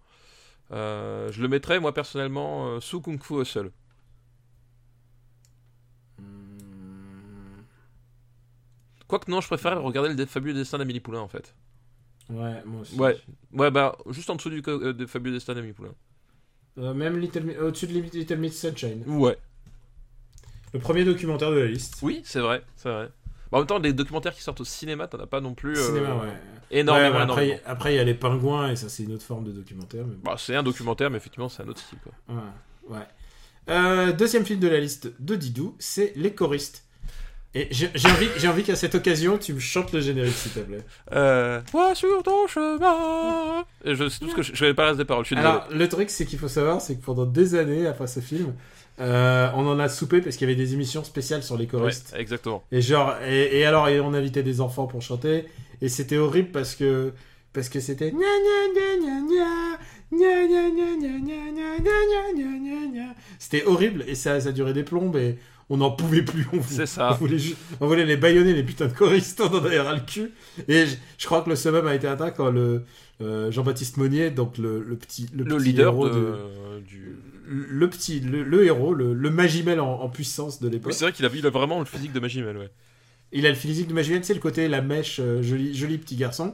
Je 0.71 1.41
le 1.41 1.47
mettrais, 1.47 1.79
moi, 1.79 1.93
personnellement, 1.93 2.81
sous 2.81 2.99
Kung 2.99 3.21
Fu 3.23 3.41
Hustle. 3.41 3.71
Hmm, 6.19 7.61
Quoique, 9.07 9.31
non, 9.31 9.39
je 9.39 9.47
préférais 9.47 9.75
regarder 9.75 10.13
le 10.13 10.25
fabuleux 10.25 10.53
destin 10.53 10.79
d'Amélie 10.79 10.99
Poulain, 10.99 11.21
en 11.21 11.29
fait. 11.29 11.55
Ouais, 12.29 12.61
moi 12.65 12.81
aussi. 12.81 12.99
Ouais, 12.99 13.15
ouais, 13.53 13.71
bah, 13.71 13.95
juste 14.09 14.29
en 14.29 14.35
dessous 14.35 14.49
du 14.49 14.61
de 14.61 15.05
fabuleux 15.05 15.35
destin 15.35 15.53
d'Amélie 15.53 15.73
Poulain. 15.73 15.93
Euh, 16.77 16.93
même 16.93 17.17
Little 17.19 17.43
Mi- 17.43 17.57
au-dessus 17.57 17.87
de 17.87 17.93
Little 17.93 18.37
Miss 18.37 18.59
Sunshine. 18.59 19.03
Ouais. 19.07 19.37
Le 20.73 20.79
premier 20.79 21.05
documentaire 21.05 21.51
de 21.51 21.57
la 21.57 21.67
liste. 21.67 21.99
Oui, 22.01 22.21
c'est 22.25 22.41
vrai, 22.41 22.61
c'est 22.75 22.89
vrai. 22.89 23.09
Bah, 23.51 23.57
en 23.57 23.61
même 23.61 23.67
temps, 23.67 23.79
les 23.79 23.93
documentaires 23.93 24.33
qui 24.35 24.41
sortent 24.41 24.59
au 24.61 24.65
cinéma, 24.65 25.07
t'en 25.07 25.19
as 25.19 25.27
pas 25.27 25.39
non 25.39 25.53
plus. 25.53 25.77
euh, 25.77 25.85
Cinéma, 25.87 26.15
ouais. 26.15 26.33
Énormément, 26.71 27.17
Ouais, 27.17 27.23
énormément. 27.23 27.59
après, 27.65 27.93
il 27.93 27.97
y 27.97 27.99
a 27.99 28.03
les 28.03 28.15
pingouins, 28.15 28.71
et 28.71 28.75
ça, 28.75 28.89
c'est 28.89 29.03
une 29.03 29.13
autre 29.13 29.23
forme 29.23 29.45
de 29.45 29.51
documentaire. 29.51 30.05
Mais... 30.05 30.15
Bah, 30.23 30.35
c'est 30.37 30.55
un 30.55 30.63
documentaire, 30.63 31.09
mais 31.09 31.17
effectivement, 31.17 31.47
c'est 31.47 31.63
un 31.63 31.67
autre 31.67 31.79
style, 31.79 31.99
quoi. 32.03 32.11
Ouais. 32.35 32.95
ouais. 32.97 33.05
Euh, 33.69 34.11
deuxième 34.11 34.45
film 34.45 34.59
de 34.59 34.67
la 34.67 34.79
liste 34.79 35.11
de 35.19 35.35
Didou, 35.35 35.75
c'est 35.79 36.11
Les 36.15 36.33
choristes. 36.33 36.84
Et 37.57 37.69
j'ai 37.71 37.87
envie, 37.87 38.27
j'ai 38.35 38.49
envie 38.49 38.63
qu'à 38.63 38.75
cette 38.75 38.95
occasion, 38.95 39.37
tu 39.37 39.53
me 39.53 39.59
chantes 39.59 39.93
le 39.93 40.01
générique, 40.01 40.35
s'il 40.35 40.51
te 40.51 40.59
plaît. 40.59 40.83
Euh, 41.13 41.61
toi 41.71 41.95
sur 41.95 42.21
ton 42.21 42.47
chemin. 42.47 43.63
Je 43.85 44.09
sais 44.09 44.19
tout 44.19 44.29
ce 44.29 44.35
que 44.35 44.41
je, 44.41 44.65
vais 44.65 44.73
pas 44.73 44.83
le 44.83 44.87
reste 44.89 44.99
des 44.99 45.05
paroles. 45.05 45.25
Alors, 45.37 45.65
le 45.71 45.87
truc, 45.87 46.09
c'est 46.09 46.25
qu'il 46.25 46.37
faut 46.37 46.49
savoir, 46.49 46.81
c'est 46.81 46.97
que 46.97 47.05
pendant 47.05 47.25
des 47.25 47.55
années 47.55 47.87
après 47.87 48.07
ce 48.07 48.19
film, 48.19 48.53
on 48.99 49.67
en 49.67 49.79
a 49.79 49.87
soupé 49.87 50.19
parce 50.19 50.35
qu'il 50.35 50.49
y 50.49 50.51
avait 50.51 50.61
des 50.61 50.73
émissions 50.73 51.05
spéciales 51.05 51.43
sur 51.43 51.57
les 51.57 51.65
choristes. 51.65 52.11
Ouais, 52.13 52.19
exactement. 52.19 52.61
Et 52.73 52.81
genre, 52.81 53.15
et, 53.25 53.63
alors, 53.65 53.87
on 54.03 54.13
invitait 54.13 54.43
des 54.43 54.59
enfants 54.59 54.85
pour 54.85 55.01
chanter, 55.01 55.45
et 55.81 55.87
c'était 55.87 56.17
horrible 56.17 56.49
parce 56.51 56.75
que 56.75 57.13
parce 57.53 57.69
que 57.69 57.79
c'était 57.79 58.13
c'était 63.39 63.63
horrible 63.65 64.03
et 64.07 64.15
ça 64.15 64.41
ça 64.41 64.51
durait 64.51 64.73
des 64.73 64.83
plombes 64.83 65.15
et 65.15 65.37
on 65.69 65.77
n'en 65.77 65.91
pouvait 65.91 66.21
plus. 66.23 66.45
On, 66.53 66.57
vou- 66.57 66.63
C'est 66.75 66.83
on 66.83 66.85
ça. 66.85 67.11
voulait, 67.19 67.39
ju- 67.39 67.55
on 67.79 67.87
voulait 67.87 68.05
les 68.05 68.17
baïonner 68.17 68.53
les 68.53 68.63
putains 68.63 68.87
de 68.87 68.93
choristes, 68.93 69.41
on 69.41 69.47
en 69.47 69.65
avait 69.65 69.79
ras 69.79 69.95
le 69.95 70.01
cul. 70.01 70.31
Et 70.67 70.85
je, 70.85 70.95
je 71.17 71.25
crois 71.25 71.41
que 71.41 71.49
le 71.49 71.55
summum 71.55 71.87
a 71.87 71.95
été 71.95 72.07
atteint 72.07 72.31
quand 72.31 72.51
le 72.51 72.83
euh, 73.21 73.51
Jean-Baptiste 73.51 73.97
Monnier, 73.97 74.29
donc 74.31 74.57
le, 74.57 74.81
le 74.83 74.95
petit 74.95 75.27
le, 75.33 75.43
Le 75.43 75.55
petit 75.57 75.65
leader 75.65 75.93
héros 75.93 76.09
de... 76.09 76.35
du. 76.85 77.15
le 77.47 77.89
petit 77.89 78.19
le, 78.19 78.43
le 78.43 78.65
héros 78.65 78.93
le, 78.93 79.13
le 79.13 79.29
Magimel 79.29 79.79
en, 79.79 80.01
en 80.01 80.09
puissance 80.09 80.59
de 80.61 80.67
l'époque. 80.69 80.91
Oui, 80.91 80.93
c'est 80.93 81.05
vrai 81.05 81.13
qu'il 81.13 81.25
a, 81.25 81.29
il 81.33 81.45
a 81.45 81.49
vraiment 81.49 81.79
le 81.79 81.85
physique 81.85 82.11
de 82.13 82.19
Magimel, 82.19 82.57
ouais. 82.57 82.69
Il 83.31 83.45
a 83.45 83.49
le 83.49 83.55
physique 83.55 83.87
de 83.87 83.93
Magimel, 83.93 84.23
sais, 84.23 84.33
le 84.33 84.39
côté 84.39 84.67
la 84.67 84.81
mèche, 84.81 85.19
euh, 85.19 85.41
joli, 85.41 85.73
joli 85.73 85.97
petit 85.97 86.15
garçon. 86.15 86.53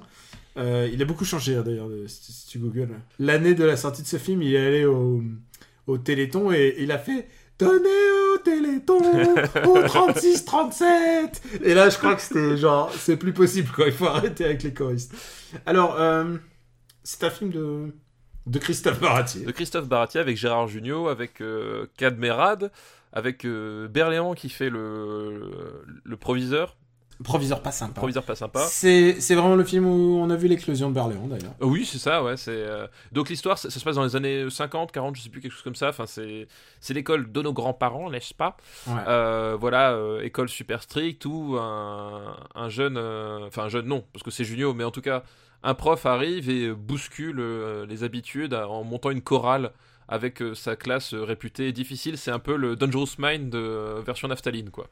Euh, 0.58 0.90
il 0.92 1.02
a 1.02 1.06
beaucoup 1.06 1.26
changé 1.26 1.56
hein, 1.56 1.64
d'ailleurs, 1.66 1.88
si, 2.08 2.48
tu 2.48 2.60
googles. 2.60 2.90
L'année 3.20 3.56
de 3.56 3.64
la 3.64 3.78
sortie 3.78 4.02
de 4.02 4.08
ce 4.08 4.18
film, 4.18 4.42
il 4.42 4.54
est 4.56 4.66
allé 4.68 4.86
au, 4.86 5.24
au 5.88 5.98
Téléthon 5.98 6.52
et 6.52 6.76
il 6.80 6.92
a 6.92 6.98
fait 6.98 7.28
Donnez 7.66 8.12
au 8.34 8.38
Téléthon 8.38 8.98
au 8.98 9.78
36-37 9.80 11.64
Et 11.64 11.74
là, 11.74 11.90
je 11.90 11.98
crois 11.98 12.16
que 12.16 12.22
c'était 12.22 12.58
genre, 12.58 12.92
c'est 12.94 13.18
plus 13.18 13.34
possible 13.34 13.70
quoi, 13.70 13.88
il 13.88 13.94
faut 13.94 14.08
arrêter 14.08 14.46
avec 14.46 14.64
les 14.64 14.74
choristes. 14.74 15.14
Alors, 15.66 16.00
euh, 16.00 16.36
c'est 17.04 17.24
un 17.24 17.30
film 17.30 17.52
de, 17.52 17.94
de 18.48 18.60
Christophe 18.60 19.00
Baratier. 19.00 19.46
De 19.46 19.52
Christophe 19.52 19.88
Baratier 19.88 20.20
avec 20.20 20.38
Gérard 20.38 20.68
Jugnot, 20.68 21.08
avec 21.08 21.42
euh, 21.42 21.88
Cadmerade, 21.98 22.72
avec 23.14 23.46
euh, 23.46 23.88
Berléand 23.88 24.34
qui 24.34 24.50
fait 24.50 24.70
le, 24.70 25.84
le 26.04 26.18
proviseur. 26.18 26.78
Proviseur 27.24 27.62
pas 27.62 27.72
sympa. 27.72 27.94
Proviseur 27.94 28.24
pas 28.24 28.36
sympa. 28.36 28.60
C'est 28.68 29.14
vraiment 29.36 29.56
le 29.56 29.64
film 29.64 29.86
où 29.86 30.20
on 30.22 30.30
a 30.30 30.36
vu 30.36 30.48
l'éclosion 30.48 30.90
de 30.90 30.96
Berléand 30.96 31.28
d'ailleurs. 31.28 31.54
Euh, 31.62 31.66
Oui, 31.66 31.86
c'est 31.86 31.98
ça, 31.98 32.24
ouais. 32.24 32.38
C'est 32.38 32.52
euh, 32.52 32.88
donc 33.12 33.30
l'histoire, 33.30 33.58
ça, 33.58 33.70
ça 33.70 33.80
se 33.80 33.84
passe 33.84 33.96
dans 33.96 34.04
les 34.04 34.16
années 34.16 34.50
50, 34.50 34.92
40, 34.92 35.16
je 35.16 35.22
sais 35.22 35.30
plus 35.30 35.42
quelque 35.42 35.52
chose 35.52 35.62
comme 35.64 35.76
ça. 35.76 35.90
Enfin, 35.90 36.06
c'est 36.08 36.48
l'école 36.94 37.32
de 37.32 37.42
nos 37.42 37.54
grands-parents, 37.54 38.10
n'est-ce 38.10 38.34
pas? 38.34 38.58
Ouais. 38.88 38.94
Euh, 39.08 39.58
Voilà, 39.60 39.92
euh, 39.94 40.22
école 40.22 40.50
super 40.50 40.82
stricte 40.84 41.26
où 41.26 41.58
un, 41.60 42.36
un 42.56 42.70
jeune, 42.70 42.98
enfin 42.98 43.64
un 43.64 43.70
jeune 43.70 43.86
non, 43.86 44.04
parce 44.14 44.24
que 44.24 44.32
c'est 44.32 44.44
Junio, 44.44 44.74
mais 44.74 44.84
en 44.84 44.92
tout 44.92 45.02
cas 45.02 45.24
un 45.64 45.74
prof 45.76 46.06
arrive 46.08 46.50
et 46.50 46.72
bouscule 46.72 47.40
les 47.88 48.04
habitudes 48.04 48.54
en 48.56 48.84
montant 48.84 49.12
une 49.12 49.22
chorale 49.22 49.72
avec 50.08 50.42
sa 50.56 50.76
classe 50.76 51.14
réputée 51.14 51.72
difficile. 51.72 52.18
C'est 52.18 52.32
un 52.32 52.40
peu 52.40 52.56
le 52.56 52.76
Dangerous 52.76 53.16
Mind 53.20 53.50
de 53.52 54.02
version 54.06 54.28
naphtaline, 54.28 54.70
quoi. 54.72 54.88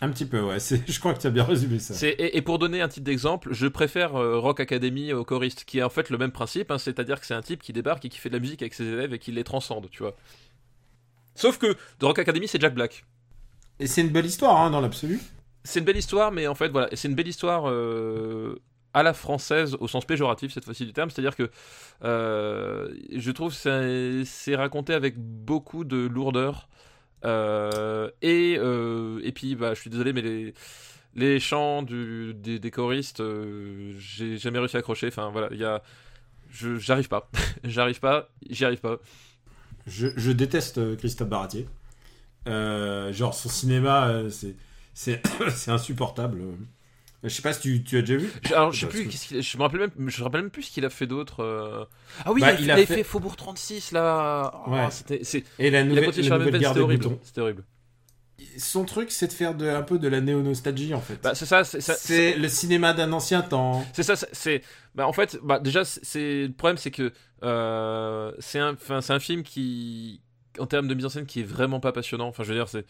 Un 0.00 0.10
petit 0.10 0.26
peu, 0.26 0.40
ouais. 0.40 0.58
Je 0.88 0.98
crois 0.98 1.14
que 1.14 1.20
tu 1.20 1.26
as 1.26 1.30
bien 1.30 1.44
résumé 1.44 1.78
ça. 1.78 1.94
Et, 2.06 2.36
et 2.36 2.42
pour 2.42 2.58
donner 2.58 2.80
un 2.80 2.88
titre 2.88 3.04
d'exemple, 3.04 3.52
je 3.52 3.66
préfère 3.66 4.16
euh, 4.16 4.38
Rock 4.38 4.60
Academy 4.60 5.12
au 5.12 5.24
choriste, 5.24 5.64
qui 5.64 5.78
est 5.78 5.82
en 5.82 5.90
fait 5.90 6.10
le 6.10 6.18
même 6.18 6.32
principe, 6.32 6.70
hein, 6.70 6.78
c'est-à-dire 6.78 7.20
que 7.20 7.26
c'est 7.26 7.34
un 7.34 7.42
type 7.42 7.62
qui 7.62 7.72
débarque 7.72 8.04
et 8.04 8.08
qui 8.08 8.18
fait 8.18 8.28
de 8.28 8.34
la 8.34 8.40
musique 8.40 8.62
avec 8.62 8.74
ses 8.74 8.84
élèves 8.84 9.12
et 9.14 9.18
qui 9.18 9.32
les 9.32 9.44
transcende, 9.44 9.88
tu 9.90 10.02
vois. 10.02 10.16
Sauf 11.34 11.58
que 11.58 11.66
de 12.00 12.04
Rock 12.04 12.18
Academy, 12.18 12.48
c'est 12.48 12.60
Jack 12.60 12.74
Black. 12.74 13.04
Et 13.78 13.86
c'est 13.86 14.00
une 14.00 14.10
belle 14.10 14.26
histoire, 14.26 14.60
hein, 14.60 14.70
dans 14.70 14.80
l'absolu. 14.80 15.20
C'est 15.64 15.78
une 15.78 15.84
belle 15.84 15.96
histoire, 15.96 16.32
mais 16.32 16.46
en 16.46 16.54
fait, 16.54 16.68
voilà, 16.68 16.88
c'est 16.92 17.08
une 17.08 17.14
belle 17.14 17.28
histoire 17.28 17.68
euh, 17.68 18.60
à 18.94 19.02
la 19.02 19.12
française, 19.12 19.76
au 19.80 19.88
sens 19.88 20.04
péjoratif 20.04 20.52
cette 20.52 20.64
fois-ci 20.64 20.84
du 20.84 20.92
terme, 20.92 21.10
c'est-à-dire 21.10 21.36
que 21.36 21.50
euh, 22.04 22.92
je 23.14 23.30
trouve 23.30 23.54
c'est 23.54 24.56
raconté 24.56 24.94
avec 24.94 25.16
beaucoup 25.18 25.84
de 25.84 25.96
lourdeur. 26.06 26.68
Euh, 27.24 28.10
et, 28.20 28.56
euh, 28.58 29.20
et 29.22 29.32
puis, 29.32 29.54
bah, 29.54 29.74
je 29.74 29.80
suis 29.80 29.90
désolé, 29.90 30.12
mais 30.12 30.22
les, 30.22 30.54
les 31.14 31.40
chants 31.40 31.82
du, 31.82 32.34
des, 32.34 32.70
choristes, 32.70 33.20
euh, 33.20 33.94
j'ai 33.98 34.38
jamais 34.38 34.58
réussi 34.58 34.76
à 34.76 34.80
accrocher. 34.80 35.08
Enfin, 35.08 35.30
voilà, 35.30 35.48
il 35.52 35.58
y 35.58 35.64
a. 35.64 35.82
J'arrive 36.50 37.08
pas. 37.08 37.30
J'arrive 37.64 38.00
pas, 38.00 38.28
j'y 38.50 38.64
arrive 38.64 38.80
pas. 38.80 38.98
Je, 39.86 40.30
déteste 40.32 40.96
Christophe 40.98 41.28
Baratier. 41.28 41.66
Genre, 42.46 43.34
son 43.34 43.48
cinéma, 43.48 44.24
c'est, 44.30 44.54
c'est 44.94 45.22
insupportable. 45.68 46.42
Je 47.24 47.28
sais 47.28 47.42
pas 47.42 47.52
si 47.52 47.60
tu, 47.60 47.84
tu 47.84 47.98
as 47.98 48.00
déjà 48.02 48.16
vu. 48.16 48.30
Je- 48.42 48.52
Alors, 48.54 48.72
je 48.72 48.80
sais 48.80 48.86
plus, 48.88 49.06
que- 49.06 49.40
je 49.40 49.56
me 49.56 49.62
rappelle 49.62 49.80
même, 49.80 49.90
je 50.10 50.18
me 50.18 50.24
rappelle 50.24 50.42
même 50.42 50.50
plus 50.50 50.64
ce 50.64 50.70
qu'il 50.72 50.84
a 50.84 50.90
fait 50.90 51.06
d'autre. 51.06 51.40
euh. 51.44 51.84
Ah 52.24 52.32
oui, 52.32 52.40
Bah, 52.40 52.52
il, 52.54 52.58
a, 52.58 52.60
il 52.60 52.70
a 52.70 52.74
avait 52.74 52.86
fait- 52.86 52.96
fait... 52.96 53.04
Faubourg 53.04 53.36
36 53.36 53.92
là. 53.92 54.52
Oh, 54.66 54.70
Ouais. 54.72 54.88
Et 55.60 55.70
la 55.70 55.84
nouvelle, 55.84 56.04
la 56.04 56.28
la 56.28 56.38
nouvelle 56.38 56.54
c'était 56.62 56.74
des 56.74 56.80
horrible. 56.80 57.02
boutons. 57.04 57.20
C'était 57.22 57.40
horrible. 57.40 57.64
Son 58.58 58.84
truc, 58.84 59.12
c'est 59.12 59.28
de 59.28 59.32
faire 59.32 59.54
de, 59.54 59.68
un 59.68 59.82
peu 59.82 59.98
de 60.00 60.08
la 60.08 60.20
néo-nostalgie, 60.20 60.94
en 60.94 61.00
fait. 61.00 61.20
Bah, 61.22 61.34
c'est 61.36 61.46
ça, 61.46 61.62
c'est 61.64 62.36
le 62.36 62.48
cinéma 62.48 62.92
d'un 62.92 63.12
ancien 63.12 63.40
temps. 63.42 63.86
C'est 63.92 64.02
ça, 64.02 64.16
c'est-. 64.16 64.62
Bah, 64.96 65.06
en 65.06 65.12
fait, 65.12 65.38
bah, 65.44 65.60
déjà, 65.60 65.84
c'est- 65.84 66.46
le 66.48 66.52
problème, 66.52 66.76
c'est 66.76 66.90
que 66.90 67.12
euh, 67.44 68.32
c'est 68.40 68.58
un, 68.58 68.72
enfin, 68.72 69.00
c'est 69.00 69.12
un 69.12 69.20
film 69.20 69.42
qui, 69.44 70.20
en 70.58 70.66
termes 70.66 70.88
de 70.88 70.94
mise 70.94 71.06
en 71.06 71.08
scène, 71.08 71.26
qui 71.26 71.40
est 71.40 71.44
vraiment 71.44 71.78
pas 71.80 71.92
passionnant. 71.92 72.26
Enfin, 72.26 72.42
je 72.42 72.48
veux 72.48 72.54
dire, 72.56 72.68
c'est, 72.68 72.84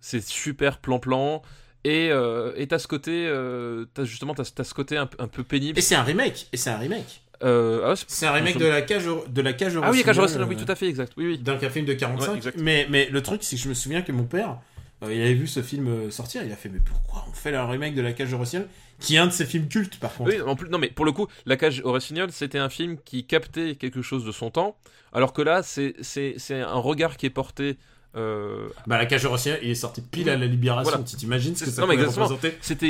c'est 0.00 0.22
super 0.22 0.78
plan-plan. 0.78 1.42
Et 1.84 2.08
euh, 2.10 2.52
et 2.56 2.66
t'as 2.66 2.78
ce 2.78 2.88
côté, 2.88 3.26
euh, 3.26 3.84
justement, 4.04 4.34
t'as, 4.34 4.44
ce 4.44 4.74
côté 4.74 4.96
un, 4.96 5.06
peu- 5.06 5.22
un 5.22 5.28
peu 5.28 5.42
pénible. 5.44 5.78
Et 5.78 5.82
c'est 5.82 5.94
un 5.94 6.02
remake. 6.02 6.48
Et 6.52 6.56
c'est 6.56 6.70
un 6.70 6.78
remake. 6.78 7.20
Euh, 7.42 7.82
ah, 7.84 7.94
c'est- 8.08 8.24
un 8.26 8.32
remake 8.32 8.56
de 8.56 8.64
la 8.64 8.80
cage 8.80 9.06
au- 9.06 9.24
de 9.28 9.42
la 9.42 9.52
cage 9.52 9.78
Ah 9.82 9.90
oui, 9.90 10.02
Cage 10.02 10.18
Rossignol, 10.18 10.48
oui, 10.48 10.56
tout 10.56 10.70
à 10.70 10.74
fait, 10.76 10.86
exact. 10.88 11.12
Oui, 11.18 11.26
oui. 11.26 11.38
D'un 11.38 11.58
film 11.58 11.84
de 11.84 11.92
45. 11.92 12.30
Ouais, 12.30 12.36
exact. 12.38 12.58
mais, 12.58 12.86
mais 12.88 13.08
le 13.10 13.22
truc, 13.22 13.42
c'est 13.44 13.56
que 13.56 13.62
je 13.62 13.68
me 13.68 13.74
souviens 13.74 14.00
que 14.02 14.12
mon 14.12 14.24
père, 14.24 14.56
il 15.02 15.20
avait 15.20 15.34
vu 15.34 15.46
ce 15.46 15.60
film 15.60 16.10
sortir, 16.10 16.42
il 16.44 16.52
a 16.52 16.56
fait 16.56 16.70
Mais 16.70 16.78
pourquoi 16.78 17.26
on 17.28 17.32
fait 17.34 17.54
un 17.54 17.66
remake 17.66 17.94
de 17.94 18.00
La 18.00 18.12
Cage 18.14 18.32
au 18.32 18.38
Rossignol 18.38 18.66
Qui 19.00 19.16
est 19.16 19.18
un 19.18 19.26
de 19.26 19.32
ses 19.32 19.44
films 19.44 19.68
cultes, 19.68 19.98
par 19.98 20.14
contre? 20.14 20.30
Oui, 20.30 20.40
en 20.40 20.56
plus, 20.56 20.70
non, 20.70 20.78
mais 20.78 20.88
pour 20.88 21.04
le 21.04 21.12
coup, 21.12 21.26
La 21.44 21.58
Cage 21.58 21.82
au 21.84 21.90
Rossignol, 21.90 22.32
c'était 22.32 22.58
un 22.58 22.70
film 22.70 22.96
qui 23.04 23.24
captait 23.26 23.74
quelque 23.74 24.00
chose 24.00 24.24
de 24.24 24.32
son 24.32 24.50
temps, 24.50 24.78
alors 25.12 25.34
que 25.34 25.42
là, 25.42 25.62
c'est 25.62 25.94
c'est- 26.00 26.36
c'est 26.38 26.60
un 26.62 26.76
regard 26.76 27.18
qui 27.18 27.26
est 27.26 27.30
porté. 27.30 27.76
Euh, 28.16 28.68
Bah, 28.86 28.98
La 28.98 29.06
Cage 29.06 29.26
Rossignol, 29.26 29.58
il 29.62 29.70
est 29.70 29.74
sorti 29.74 30.00
pile 30.00 30.30
à 30.30 30.36
la 30.36 30.46
Libération. 30.46 30.90
Voilà. 30.90 31.04
Tu 31.04 31.16
t'imagines 31.16 31.56
ce 31.56 31.64
que 31.64 31.70
ça 31.70 31.82
non, 31.82 31.88
mais 31.88 31.94
exactement. 31.94 32.28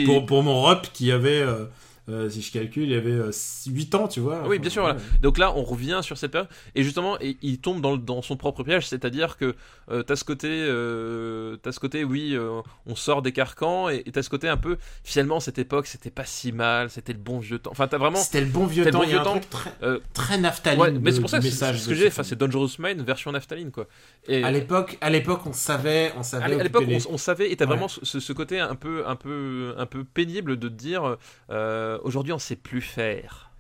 pour, 0.06 0.26
pour 0.26 0.42
mon 0.42 0.62
rep 0.62 0.86
qui 0.92 1.10
avait, 1.12 1.40
euh, 1.40 1.64
euh, 2.08 2.28
si 2.28 2.42
je 2.42 2.52
calcule, 2.52 2.84
il 2.90 2.94
avait 2.94 3.10
euh, 3.12 3.30
8 3.66 3.94
ans, 3.94 4.08
tu 4.08 4.20
vois. 4.20 4.46
Oui, 4.46 4.58
bien 4.58 4.70
sûr, 4.70 4.82
voilà. 4.82 4.98
Donc 5.22 5.38
là, 5.38 5.52
on 5.56 5.62
revient 5.64 6.00
sur 6.02 6.18
cette 6.18 6.32
période, 6.32 6.48
et 6.74 6.82
justement, 6.82 7.18
et 7.20 7.36
il 7.42 7.58
tombe 7.58 7.80
dans, 7.80 7.92
le- 7.92 7.98
dans 7.98 8.20
son 8.22 8.36
propre 8.36 8.62
piège, 8.62 8.86
c'est-à-dire 8.86 9.36
que 9.36 9.54
euh, 9.90 10.02
t'as 10.02 10.16
ce 10.16 10.24
côté, 10.24 10.48
euh, 10.50 11.56
t'as 11.62 11.72
ce 11.72 11.80
côté, 11.80 12.04
oui, 12.04 12.34
euh, 12.34 12.60
on 12.86 12.94
sort 12.96 13.22
des 13.22 13.32
carcans, 13.32 13.88
et 13.88 14.02
t'as 14.12 14.22
ce 14.22 14.30
côté 14.30 14.48
un 14.48 14.56
peu, 14.56 14.76
finalement, 15.02 15.40
cette 15.40 15.58
époque, 15.58 15.86
c'était 15.86 16.10
pas 16.10 16.24
si 16.24 16.52
mal, 16.52 16.90
c'était 16.90 17.12
le 17.12 17.18
bon 17.18 17.38
vieux 17.38 17.58
temps. 17.58 17.70
Enfin, 17.70 17.88
t'as 17.88 17.98
vraiment. 17.98 18.18
C'était 18.18 18.40
le 18.40 18.46
bon 18.50 18.66
vieux 18.66 18.84
temps. 18.90 18.98
bon 18.98 19.04
il 19.04 19.10
y 19.10 19.14
a 19.14 19.16
vieux 19.16 19.20
un 19.20 19.24
temps. 19.24 19.38
truc 19.38 19.50
très, 19.50 19.72
Euh, 19.82 19.98
très 20.12 20.38
naphtaline. 20.38 20.80
Ouais, 20.80 20.90
mais 20.92 21.12
c'est 21.12 21.20
pour 21.20 21.30
ça 21.30 21.38
que 21.40 21.48
ce 21.48 21.88
que 21.88 21.94
j'ai, 21.94 22.08
enfin, 22.08 22.22
c'est 22.22 22.36
Dangerous 22.36 22.70
Mind 22.78 23.00
version 23.04 23.32
naphtaline, 23.32 23.70
quoi. 23.70 23.86
Et 24.28 24.42
À 24.44 24.50
l'époque, 24.50 24.98
à 25.00 25.10
l'époque, 25.10 25.40
on 25.46 25.52
savait, 25.52 26.12
on 26.16 26.22
savait. 26.22 26.44
à 26.58 26.62
l'époque, 26.62 26.84
on, 26.88 27.14
on 27.14 27.18
savait, 27.18 27.50
et 27.50 27.56
t'as 27.56 27.64
Ouais. 27.64 27.68
vraiment 27.70 27.88
ce, 27.88 28.20
ce 28.20 28.32
côté 28.32 28.60
un 28.60 28.74
peu, 28.74 29.06
un 29.06 29.16
peu, 29.16 29.74
un 29.78 29.86
peu 29.86 30.04
pénible 30.04 30.58
de 30.58 30.68
te 30.68 30.72
dire, 30.74 31.16
euh, 31.50 31.93
aujourd'hui, 32.02 32.32
on 32.32 32.38
sait 32.38 32.56
plus 32.56 32.80
faire. 32.80 33.50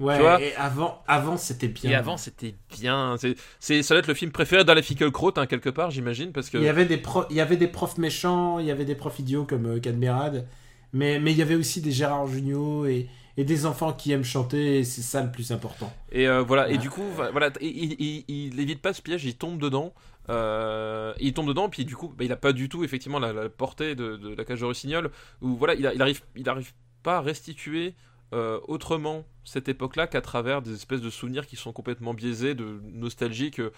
Ouais, 0.00 0.16
tu 0.16 0.22
vois 0.22 0.40
et 0.40 0.54
avant, 0.56 1.02
avant 1.06 1.36
c'était 1.36 1.68
bien. 1.68 1.90
Et 1.90 1.94
avant, 1.94 2.16
c'était 2.16 2.56
bien. 2.76 3.16
C'est, 3.60 3.82
ça 3.82 3.94
doit 3.94 4.00
être 4.00 4.08
le 4.08 4.14
film 4.14 4.32
préféré 4.32 4.64
d'Alain 4.64 4.82
Finkielkraut, 4.82 5.32
hein, 5.36 5.46
quelque 5.46 5.70
part, 5.70 5.92
j'imagine, 5.92 6.32
parce 6.32 6.50
que. 6.50 6.58
Il 6.58 6.64
y 6.64 6.68
avait 6.68 6.84
des 6.84 6.96
pro- 6.96 7.26
il 7.30 7.36
y 7.36 7.40
avait 7.40 7.56
des 7.56 7.68
profs 7.68 7.96
méchants, 7.98 8.58
il 8.58 8.66
y 8.66 8.72
avait 8.72 8.84
des 8.84 8.96
profs 8.96 9.20
idiots 9.20 9.44
comme 9.44 9.66
euh, 9.66 9.78
Cadmerade, 9.78 10.46
mais 10.92 11.20
mais 11.20 11.30
il 11.30 11.38
y 11.38 11.42
avait 11.42 11.54
aussi 11.54 11.80
des 11.80 11.92
Gérard 11.92 12.26
Jugnot 12.26 12.86
et 12.86 13.08
et 13.36 13.44
des 13.44 13.66
enfants 13.66 13.92
qui 13.92 14.10
aiment 14.12 14.24
chanter. 14.24 14.78
Et 14.80 14.84
c'est 14.84 15.02
ça 15.02 15.22
le 15.22 15.30
plus 15.30 15.52
important. 15.52 15.92
Et 16.10 16.26
euh, 16.26 16.42
voilà, 16.42 16.68
et 16.70 16.78
du 16.78 16.90
coup, 16.90 17.04
voilà, 17.32 17.50
il, 17.60 17.92
il, 17.92 17.96
il, 18.00 18.24
il 18.28 18.60
évite 18.60 18.82
pas 18.82 18.92
ce 18.94 19.00
piège, 19.02 19.24
il 19.24 19.36
tombe 19.36 19.60
dedans. 19.60 19.92
Euh, 20.30 21.12
il 21.20 21.34
tombe 21.34 21.46
dedans, 21.48 21.68
puis 21.68 21.84
du 21.84 21.94
coup, 21.96 22.08
bah, 22.16 22.24
il 22.24 22.32
a 22.32 22.36
pas 22.36 22.52
du 22.52 22.68
tout 22.68 22.82
effectivement 22.82 23.18
la, 23.18 23.32
la 23.32 23.48
portée 23.48 23.94
de, 23.94 24.16
de 24.16 24.34
la 24.34 24.44
cage 24.44 24.60
de 24.60 24.64
Rossignol, 24.64 25.10
où 25.42 25.54
voilà, 25.56 25.74
il, 25.74 25.86
a- 25.86 25.92
il 25.94 26.00
arrive, 26.02 26.22
il 26.34 26.48
arrive 26.48 26.72
pas 27.04 27.20
restituer 27.20 27.94
euh, 28.32 28.58
autrement 28.66 29.24
cette 29.44 29.68
époque-là 29.68 30.08
qu'à 30.08 30.20
travers 30.22 30.60
des 30.62 30.74
espèces 30.74 31.02
de 31.02 31.10
souvenirs 31.10 31.46
qui 31.46 31.54
sont 31.54 31.72
complètement 31.72 32.14
biaisés, 32.14 32.56
de 32.56 32.80
nostalgiques, 32.92 33.60
euh, 33.60 33.70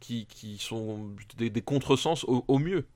qui, 0.00 0.26
qui 0.26 0.56
sont 0.58 1.10
des, 1.36 1.50
des 1.50 1.60
contresens 1.62 2.24
au, 2.24 2.44
au 2.48 2.58
mieux. 2.58 2.86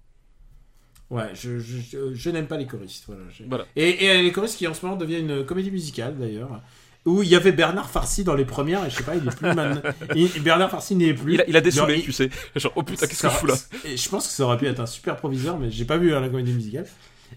Ouais, 1.11 1.31
je, 1.35 1.59
je, 1.59 1.77
je- 1.81 2.15
je 2.15 2.31
n'aime 2.31 2.47
pas 2.47 2.57
les 2.57 2.67
choristes. 2.67 3.07
Voilà. 3.49 3.67
Et, 3.77 4.07
et 4.07 4.23
les 4.23 4.33
choristes 4.33 4.57
qui 4.57 4.67
en 4.67 4.73
ce 4.73 4.85
moment 4.87 4.97
deviennent 4.97 5.29
une 5.31 5.45
comédie 5.45 5.71
musicale 5.71 6.17
d'ailleurs. 6.19 6.63
Où 7.05 7.23
il 7.25 7.29
y 7.29 7.35
avait 7.35 7.51
Bernard 7.51 7.91
Farcy 7.91 8.23
dans 8.23 8.37
les 8.37 8.45
premières, 8.45 8.85
et 8.87 8.91
je 8.91 8.95
sais 8.99 9.03
pas, 9.03 9.17
il 9.17 9.27
est 9.27 9.37
plus 9.37 9.49
il- 10.37 10.43
Bernard 10.43 10.71
Farcy 10.71 10.95
n'y 10.95 11.07
est 11.07 11.15
plus. 11.15 11.35
Il 11.35 11.41
a, 11.41 11.45
il 11.49 11.57
a 11.57 11.69
Genre, 11.69 11.89
tu 12.05 12.13
sais. 12.13 12.31
Genre, 12.55 12.73
oh 12.77 12.85
putain, 12.85 13.09
qu'est-ce 13.09 13.23
que 13.23 13.29
je 13.29 13.35
fous 13.35 13.47
là 13.47 13.57
Et 13.85 13.97
je 13.97 14.09
pense 14.09 14.29
que 14.29 14.33
ça 14.33 14.45
aurait 14.45 14.57
pu 14.57 14.67
être 14.67 14.79
un 14.79 14.87
super 14.87 15.17
proviseur, 15.17 15.59
mais 15.59 15.69
j'ai 15.71 15.85
pas 15.85 15.97
vu 15.99 16.15
hein, 16.15 16.21
la 16.21 16.29
comédie 16.29 16.53
musicale. 16.53 16.87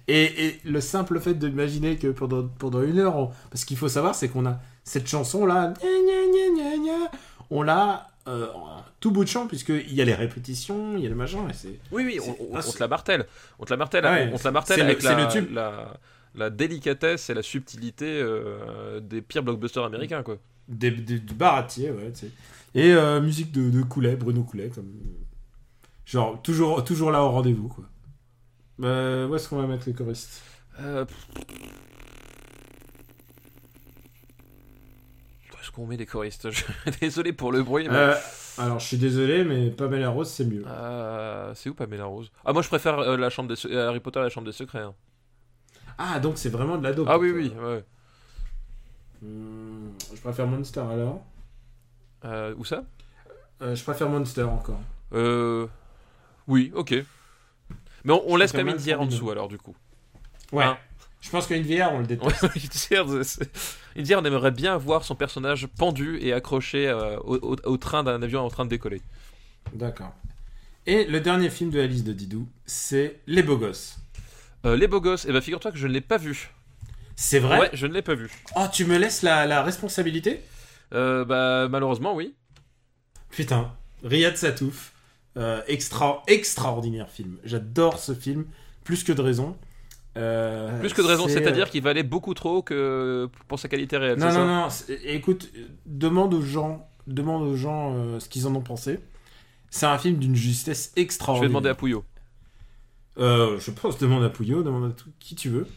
Et, 0.08 0.46
et 0.48 0.60
le 0.66 0.82
simple 0.82 1.20
fait 1.20 1.34
d'imaginer 1.34 1.98
que 1.98 2.08
pendant, 2.08 2.48
pendant 2.48 2.82
une 2.84 3.00
heure, 3.00 3.16
on- 3.18 3.32
parce 3.50 3.66
qu'il 3.66 3.78
faut 3.78 3.90
savoir, 3.90 4.16
c'est 4.16 4.30
qu'on 4.30 4.46
a 4.46 4.60
cette 4.84 5.08
chanson 5.08 5.46
là, 5.46 5.74
gna, 5.82 5.88
gna, 5.88 6.54
gna, 6.56 6.78
gna, 6.78 6.78
gna, 6.84 7.12
on 7.50 7.62
l'a 7.64 8.08
euh, 8.28 8.48
tout 9.00 9.12
bout 9.12 9.24
de 9.24 9.30
champ, 9.30 9.46
puisqu'il 9.48 9.94
y 9.94 10.02
a 10.02 10.06
les 10.06 10.16
répétitions, 10.16 10.96
il 10.98 11.04
y 11.04 11.06
a 11.06 11.10
le 11.10 11.16
machin, 11.16 11.48
et 11.50 11.54
c'est. 11.54 11.80
Oui, 11.92 12.04
oui, 12.06 12.20
on, 12.26 12.32
on- 12.32 12.58
on 12.58 12.62
c'est- 12.62 12.74
te 12.74 12.80
la 12.80 12.88
martèle. 12.88 13.26
On 13.60 13.66
te 13.66 13.70
la 13.72 13.78
martèle, 13.78 14.04
Ouais, 14.06 14.30
on 14.34 14.38
te 14.38 14.44
la 14.44 14.52
martèle 14.52 14.78
c'est 14.78 14.82
le- 14.84 14.90
avec 14.90 15.02
c'est 15.02 15.16
la, 15.16 15.26
le 15.26 15.32
tube. 15.32 15.52
la, 15.54 15.94
la 16.34 16.50
délicatesse 16.50 17.30
et 17.30 17.34
la 17.36 17.44
subtilité 17.44 18.06
euh, 18.08 19.00
des 19.00 19.22
pires 19.22 19.44
blockbusters 19.44 19.84
américains, 19.84 20.24
quoi. 20.24 20.38
Des, 20.68 20.90
des- 20.92 21.20
du 21.20 21.34
baratier, 21.36 21.92
ouais. 21.92 22.12
Et 22.74 22.92
euh, 22.94 23.22
musique 23.22 23.52
de, 23.52 23.70
de 23.70 23.84
Coulet, 23.84 24.16
Bruno 24.16 24.42
Coulet, 24.44 24.70
comme. 24.74 24.92
Genre, 26.06 26.40
toujours, 26.42 26.84
toujours 26.84 27.12
là 27.12 27.24
au 27.24 27.30
rendez-vous, 27.30 27.68
quoi. 27.68 27.84
Euh, 28.84 29.28
où 29.28 29.36
est-ce 29.36 29.48
qu'on 29.50 29.58
va 29.62 29.68
mettre 29.68 29.88
les 29.88 29.94
choristes? 29.94 30.42
Euh... 30.80 31.06
Où 35.54 35.58
est-ce 35.62 35.72
qu'on 35.72 35.86
met 35.86 35.98
les 35.98 36.06
choristes? 36.06 36.50
Je- 36.52 36.64
Désolé 37.00 37.34
pour 37.34 37.52
le 37.52 37.64
bruit, 37.64 37.88
mais... 37.90 37.96
Euh, 37.96 38.16
Alors, 38.58 38.80
je 38.80 38.86
suis 38.88 38.98
désolé, 38.98 39.44
mais 39.44 39.70
Pamela 39.70 40.10
Rose, 40.10 40.30
c'est 40.30 40.46
mieux. 40.46 40.64
Euh, 40.68 41.54
c'est 41.56 41.70
où 41.70 41.74
Pamela 41.74 42.06
Rose? 42.06 42.32
Ah, 42.44 42.54
moi 42.54 42.62
je 42.62 42.68
préfère 42.68 43.00
euh, 43.00 43.18
la 43.18 43.30
chambre 43.30 43.54
des 43.54 43.66
euh, 43.68 43.88
Harry 43.90 44.00
Potter 44.00 44.20
la 44.20 44.30
chambre 44.30 44.48
des 44.48 44.54
secrets. 44.54 44.80
hein. 44.82 44.94
Ah, 45.98 46.20
donc 46.20 46.38
c'est 46.38 46.50
vraiment 46.50 46.78
de 46.78 46.84
la 46.84 46.94
dope. 46.94 47.08
Ah 47.10 47.18
oui, 47.18 47.32
oui, 47.32 47.50
toi. 47.52 47.70
ouais. 47.76 47.84
Hmm, 49.22 49.90
je 50.14 50.20
préfère 50.22 50.48
Monster 50.48 50.82
alors. 50.82 51.24
Euh, 52.26 52.54
où 52.58 52.66
ça? 52.66 52.84
Euh, 53.62 53.76
je 53.76 53.84
préfère 53.84 54.10
Monster 54.10 54.44
encore. 54.44 54.80
euh... 55.14 55.68
Oui, 56.48 56.72
ok. 56.76 56.94
Mais 58.06 58.14
on, 58.14 58.24
on 58.28 58.36
laisse 58.38 58.52
quand 58.54 58.60
même 58.60 58.68
même 58.68 58.76
une 58.78 58.82
dière 58.82 59.02
en 59.02 59.06
dessous 59.06 59.30
alors 59.32 59.48
du 59.50 59.58
coup. 59.58 59.76
Ouais. 60.54 60.64
Hein. 60.64 60.78
Je 61.22 61.30
pense 61.32 61.48
qu'une 61.48 61.64
VR, 61.64 61.92
on 61.92 62.00
le 62.00 62.06
déteste. 62.08 62.42
Ouais, 62.44 62.50
une 62.56 62.70
dière, 62.70 63.06
c'est- 63.26 63.50
une 63.96 64.04
dière, 64.04 64.20
on 64.22 64.26
aimerait 64.26 64.52
bien 64.52 64.78
voir 64.78 65.04
son 65.04 65.16
personnage 65.16 65.68
pendu 65.68 66.20
et 66.22 66.32
accroché 66.34 66.88
euh, 66.88 67.18
au, 67.20 67.36
au- 67.38 67.56
au 67.64 67.78
train 67.78 68.04
d'un 68.04 68.22
avion 68.22 68.42
en 68.42 68.50
train 68.50 68.64
de 68.66 68.70
décoller. 68.70 69.02
D'accord. 69.74 70.14
Et 70.86 71.06
le 71.06 71.20
dernier 71.20 71.50
film 71.50 71.72
de 71.72 71.80
la 71.80 71.88
liste 71.88 72.06
de 72.06 72.14
Didou, 72.14 72.48
c'est 72.68 73.20
Les 73.26 73.42
Beaux 73.42 73.58
Gosses. 73.58 73.98
Euh, 74.66 74.76
les 74.76 74.88
beaux 74.88 75.02
gosses, 75.02 75.26
et 75.26 75.32
bah 75.32 75.42
figure-toi 75.42 75.72
que 75.72 75.78
je 75.78 75.86
ne 75.88 75.94
l'ai 75.94 76.02
pas 76.02 76.18
vu. 76.18 76.52
C'est 77.16 77.38
vrai? 77.40 77.60
Ouais, 77.60 77.70
je 77.74 77.86
ne 77.88 77.94
l'ai 77.94 78.02
pas 78.02 78.16
vu. 78.16 78.30
Oh, 78.56 78.66
tu 78.72 78.86
me 78.86 78.98
laisses 78.98 79.22
la, 79.22 79.46
la 79.46 79.62
responsabilité? 79.64 80.42
Euh, 80.94 81.24
bah 81.26 81.68
malheureusement 81.70 82.14
oui. 82.16 82.34
Putain, 83.30 83.72
Riyad 84.04 84.38
Satouf, 84.38 84.92
euh, 85.38 85.62
extra, 85.68 86.24
extraordinaire 86.28 87.10
film. 87.10 87.38
J'adore 87.44 88.00
ce 88.00 88.14
film, 88.14 88.46
plus 88.84 89.04
que 89.04 89.12
de 89.12 89.22
raison. 89.22 89.58
Euh, 90.18 90.80
Plus 90.80 90.94
que 90.94 91.02
de 91.02 91.08
raison, 91.08 91.28
c'est, 91.28 91.34
c'est-à-dire 91.34 91.70
qu'il 91.70 91.84
valait 91.84 92.04
beaucoup 92.04 92.34
trop 92.34 92.62
que 92.62 93.28
pour 93.50 93.60
sa 93.60 93.68
qualité 93.68 93.98
réelle. 93.98 94.18
Non, 94.18 94.28
non, 94.28 94.70
ça 94.70 94.86
non. 94.94 94.98
Écoute, 95.04 95.50
euh, 95.58 95.66
demande 95.86 96.34
aux 96.34 96.42
gens, 96.42 96.88
demande 97.06 97.44
aux 97.44 97.58
gens 97.58 97.94
euh, 97.96 98.20
ce 98.22 98.30
qu'ils 98.30 98.48
en 98.48 98.56
ont 98.56 98.62
pensé. 98.62 99.00
C'est 99.70 99.88
un 99.88 99.98
film 99.98 100.16
d'une 100.18 100.36
justesse 100.36 100.94
Je 100.96 101.02
extraordinaire. 101.02 101.50
vais 101.50 101.50
demander 101.50 101.70
à 101.70 101.76
Pouillot. 101.76 102.06
Euh, 103.18 103.60
je 103.60 103.72
pense, 103.72 103.98
demande 103.98 104.24
à 104.24 104.30
Pouillot, 104.30 104.64
demande 104.64 104.92
à 104.92 104.94
tout, 104.94 105.10
qui 105.20 105.36
tu 105.36 105.50
veux. 105.50 105.68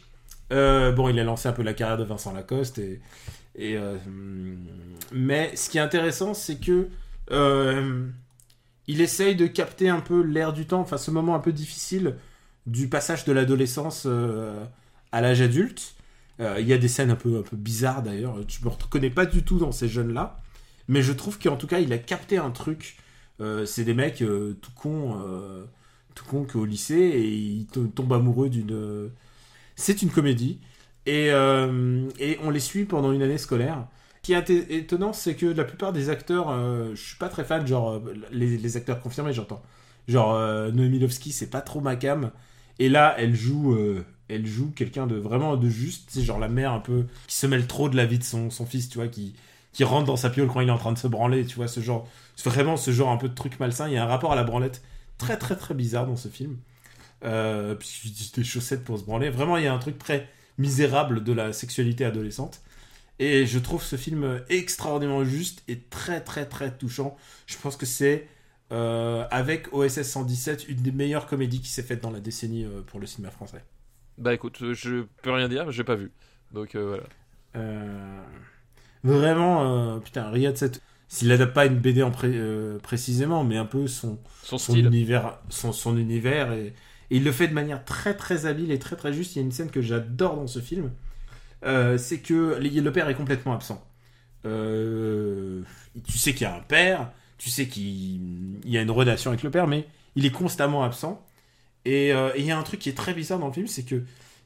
Euh, 0.52 0.92
bon, 0.92 1.08
il 1.08 1.18
a 1.18 1.24
lancé 1.24 1.48
un 1.48 1.52
peu 1.52 1.62
la 1.62 1.74
carrière 1.74 1.98
de 1.98 2.04
Vincent 2.04 2.32
Lacoste 2.32 2.78
et, 2.78 3.00
et 3.56 3.76
euh, 3.76 3.96
mais 5.12 5.54
ce 5.56 5.68
qui 5.68 5.78
est 5.78 5.80
intéressant, 5.80 6.32
c'est 6.32 6.58
que 6.60 6.88
euh, 7.32 8.06
il 8.88 9.00
essaye 9.00 9.36
de 9.36 9.46
capter 9.46 9.88
un 9.88 10.00
peu 10.00 10.22
l'air 10.22 10.52
du 10.52 10.66
temps, 10.66 10.80
enfin 10.80 10.98
ce 10.98 11.10
moment 11.12 11.34
un 11.36 11.40
peu 11.40 11.52
difficile 11.52 12.16
du 12.66 12.88
passage 12.88 13.24
de 13.24 13.32
l'adolescence 13.32 14.04
euh, 14.06 14.64
à 15.12 15.20
l'âge 15.20 15.40
adulte. 15.42 15.94
Euh, 16.40 16.56
Il 16.60 16.66
y 16.66 16.72
a 16.72 16.78
des 16.78 16.88
scènes 16.88 17.10
un 17.10 17.16
peu, 17.16 17.38
un 17.38 17.42
peu 17.42 17.56
bizarres 17.56 18.02
d'ailleurs. 18.02 18.36
Je 18.48 18.64
me 18.64 18.70
reconnais 18.70 19.10
pas 19.10 19.26
du 19.26 19.42
tout 19.44 19.58
dans 19.58 19.72
ces 19.72 19.88
jeunes-là, 19.88 20.40
mais 20.88 21.02
je 21.02 21.12
trouve 21.12 21.38
qu'en 21.38 21.56
tout 21.56 21.66
cas, 21.66 21.80
il 21.80 21.92
a 21.92 21.98
capté 21.98 22.38
un 22.38 22.50
truc. 22.50 22.96
Euh, 23.40 23.66
c'est 23.66 23.84
des 23.84 23.94
mecs 23.94 24.18
tout 24.18 24.72
cons, 24.74 25.16
tout 26.14 26.24
cons 26.24 26.44
qu'au 26.44 26.64
lycée 26.64 26.96
et 26.96 27.28
ils 27.28 27.66
to- 27.66 27.86
tombent 27.86 28.14
amoureux 28.14 28.48
d'une. 28.48 29.10
C'est 29.76 30.02
une 30.02 30.10
comédie 30.10 30.58
et, 31.06 31.28
et 31.28 32.38
on 32.42 32.50
les 32.50 32.60
suit 32.60 32.84
pendant 32.84 33.12
une 33.12 33.22
année 33.22 33.38
scolaire. 33.38 33.86
Qui 34.28 34.34
est 34.34 34.50
étonnant, 34.50 35.14
c'est 35.14 35.36
que 35.36 35.46
la 35.46 35.64
plupart 35.64 35.94
des 35.94 36.10
acteurs, 36.10 36.50
euh, 36.50 36.90
je 36.94 37.02
suis 37.02 37.16
pas 37.16 37.30
très 37.30 37.44
fan, 37.44 37.66
genre 37.66 37.92
euh, 37.92 38.14
les, 38.30 38.76
acteurs 38.76 39.00
confirmés, 39.00 39.32
j'entends. 39.32 39.62
Genre 40.06 40.34
euh, 40.34 40.70
Noémie 40.70 40.98
Lovski, 40.98 41.32
c'est 41.32 41.46
pas 41.46 41.62
trop 41.62 41.80
ma 41.80 41.96
cam. 41.96 42.30
Et 42.78 42.90
là, 42.90 43.14
elle 43.16 43.34
joue, 43.34 43.72
euh, 43.72 44.04
elle 44.28 44.44
joue 44.44 44.70
quelqu'un 44.76 45.06
de 45.06 45.16
vraiment 45.16 45.56
de 45.56 45.70
juste, 45.70 46.10
c'est 46.10 46.20
genre 46.20 46.38
la 46.38 46.48
mère 46.48 46.72
un 46.72 46.80
peu 46.80 47.06
qui 47.26 47.36
se 47.36 47.46
mêle 47.46 47.66
trop 47.66 47.88
de 47.88 47.96
la 47.96 48.04
vie 48.04 48.18
de 48.18 48.22
son, 48.22 48.50
fils, 48.66 48.90
tu 48.90 48.98
vois, 48.98 49.08
qui, 49.08 49.34
qui 49.72 49.82
rentre 49.82 50.04
dans 50.04 50.16
sa 50.16 50.28
piole 50.28 50.48
quand 50.48 50.60
il 50.60 50.68
est 50.68 50.72
en 50.72 50.76
train 50.76 50.92
de 50.92 50.98
se 50.98 51.08
branler, 51.08 51.46
tu 51.46 51.56
vois, 51.56 51.66
ce 51.66 51.80
genre, 51.80 52.06
vraiment 52.44 52.76
ce 52.76 52.90
genre 52.90 53.08
un 53.08 53.16
peu 53.16 53.30
de 53.30 53.34
truc 53.34 53.58
malsain. 53.58 53.88
Il 53.88 53.94
y 53.94 53.96
a 53.96 54.04
un 54.04 54.08
rapport 54.08 54.32
à 54.32 54.36
la 54.36 54.44
branlette 54.44 54.82
très 55.16 55.38
très 55.38 55.56
très 55.56 55.72
bizarre 55.72 56.06
dans 56.06 56.16
ce 56.16 56.28
film. 56.28 56.58
Euh, 57.24 57.76
utilise 57.76 58.32
des 58.32 58.44
chaussettes 58.44 58.84
pour 58.84 58.98
se 58.98 59.04
branler. 59.04 59.30
Vraiment, 59.30 59.56
il 59.56 59.64
y 59.64 59.68
a 59.68 59.72
un 59.72 59.78
truc 59.78 59.96
très 59.96 60.28
misérable 60.58 61.24
de 61.24 61.32
la 61.32 61.54
sexualité 61.54 62.04
adolescente. 62.04 62.60
Et 63.18 63.46
je 63.46 63.58
trouve 63.58 63.82
ce 63.82 63.96
film 63.96 64.42
extraordinairement 64.48 65.24
juste 65.24 65.62
et 65.68 65.80
très 65.80 66.20
très 66.22 66.46
très 66.46 66.76
touchant. 66.76 67.16
Je 67.46 67.56
pense 67.58 67.76
que 67.76 67.86
c'est, 67.86 68.28
euh, 68.72 69.26
avec 69.30 69.72
OSS 69.72 70.08
117, 70.10 70.68
une 70.68 70.82
des 70.82 70.92
meilleures 70.92 71.26
comédies 71.26 71.60
qui 71.60 71.68
s'est 71.68 71.82
faite 71.82 72.00
dans 72.02 72.10
la 72.10 72.20
décennie 72.20 72.64
euh, 72.64 72.82
pour 72.82 73.00
le 73.00 73.06
cinéma 73.06 73.30
français. 73.32 73.64
Bah 74.18 74.34
écoute, 74.34 74.72
je 74.74 75.06
peux 75.22 75.30
rien 75.32 75.48
dire, 75.48 75.70
j'ai 75.70 75.84
pas 75.84 75.94
vu. 75.94 76.12
Donc 76.50 76.74
euh, 76.74 76.86
voilà. 76.88 77.08
Euh, 77.56 78.22
Vraiment, 79.04 79.96
euh, 79.96 80.00
putain, 80.00 80.30
Riyad 80.30 80.56
Satouf, 80.56 80.82
s'il 81.08 81.28
n'adapte 81.28 81.54
pas 81.54 81.66
une 81.66 81.78
BD 81.78 82.02
en 82.02 82.10
pré- 82.10 82.30
euh, 82.34 82.78
précisément, 82.80 83.44
mais 83.44 83.56
un 83.56 83.66
peu 83.66 83.86
son, 83.86 84.20
Son 84.56 84.74
univers, 84.84 85.40
son, 85.50 85.72
son 85.72 85.96
univers 85.96 86.52
et, 86.52 86.68
et 86.68 87.16
il 87.16 87.24
le 87.24 87.32
fait 87.32 87.48
de 87.48 87.54
manière 87.54 87.84
très 87.84 88.16
très 88.16 88.46
habile 88.46 88.72
et 88.72 88.78
très 88.80 88.96
très 88.96 89.12
juste. 89.12 89.36
Il 89.36 89.38
y 89.38 89.42
a 89.42 89.44
une 89.44 89.52
scène 89.52 89.70
que 89.70 89.82
j'adore 89.82 90.36
dans 90.36 90.46
ce 90.48 90.60
film, 90.60 90.86
euh, 90.86 90.90
c'est 91.62 92.20
que 92.20 92.58
le 92.60 92.92
père 92.92 93.08
est 93.08 93.14
complètement 93.14 93.54
absent. 93.54 93.84
Euh, 94.44 95.62
tu 96.06 96.18
sais 96.18 96.32
qu'il 96.32 96.42
y 96.42 96.46
a 96.46 96.54
un 96.54 96.60
père, 96.60 97.10
tu 97.38 97.50
sais 97.50 97.66
qu'il 97.68 98.58
il 98.64 98.70
y 98.70 98.78
a 98.78 98.82
une 98.82 98.90
relation 98.90 99.30
avec 99.30 99.42
le 99.42 99.50
père, 99.50 99.66
mais 99.66 99.86
il 100.16 100.26
est 100.26 100.30
constamment 100.30 100.84
absent. 100.84 101.24
Et 101.84 102.12
euh, 102.12 102.32
et 102.34 102.40
il 102.40 102.46
y 102.46 102.50
a 102.50 102.58
un 102.58 102.62
truc 102.62 102.80
qui 102.80 102.88
est 102.88 102.96
très 102.96 103.14
bizarre 103.14 103.38
dans 103.38 103.48
le 103.48 103.52
film, 103.52 103.66
c'est 103.66 103.84
que 103.84 104.02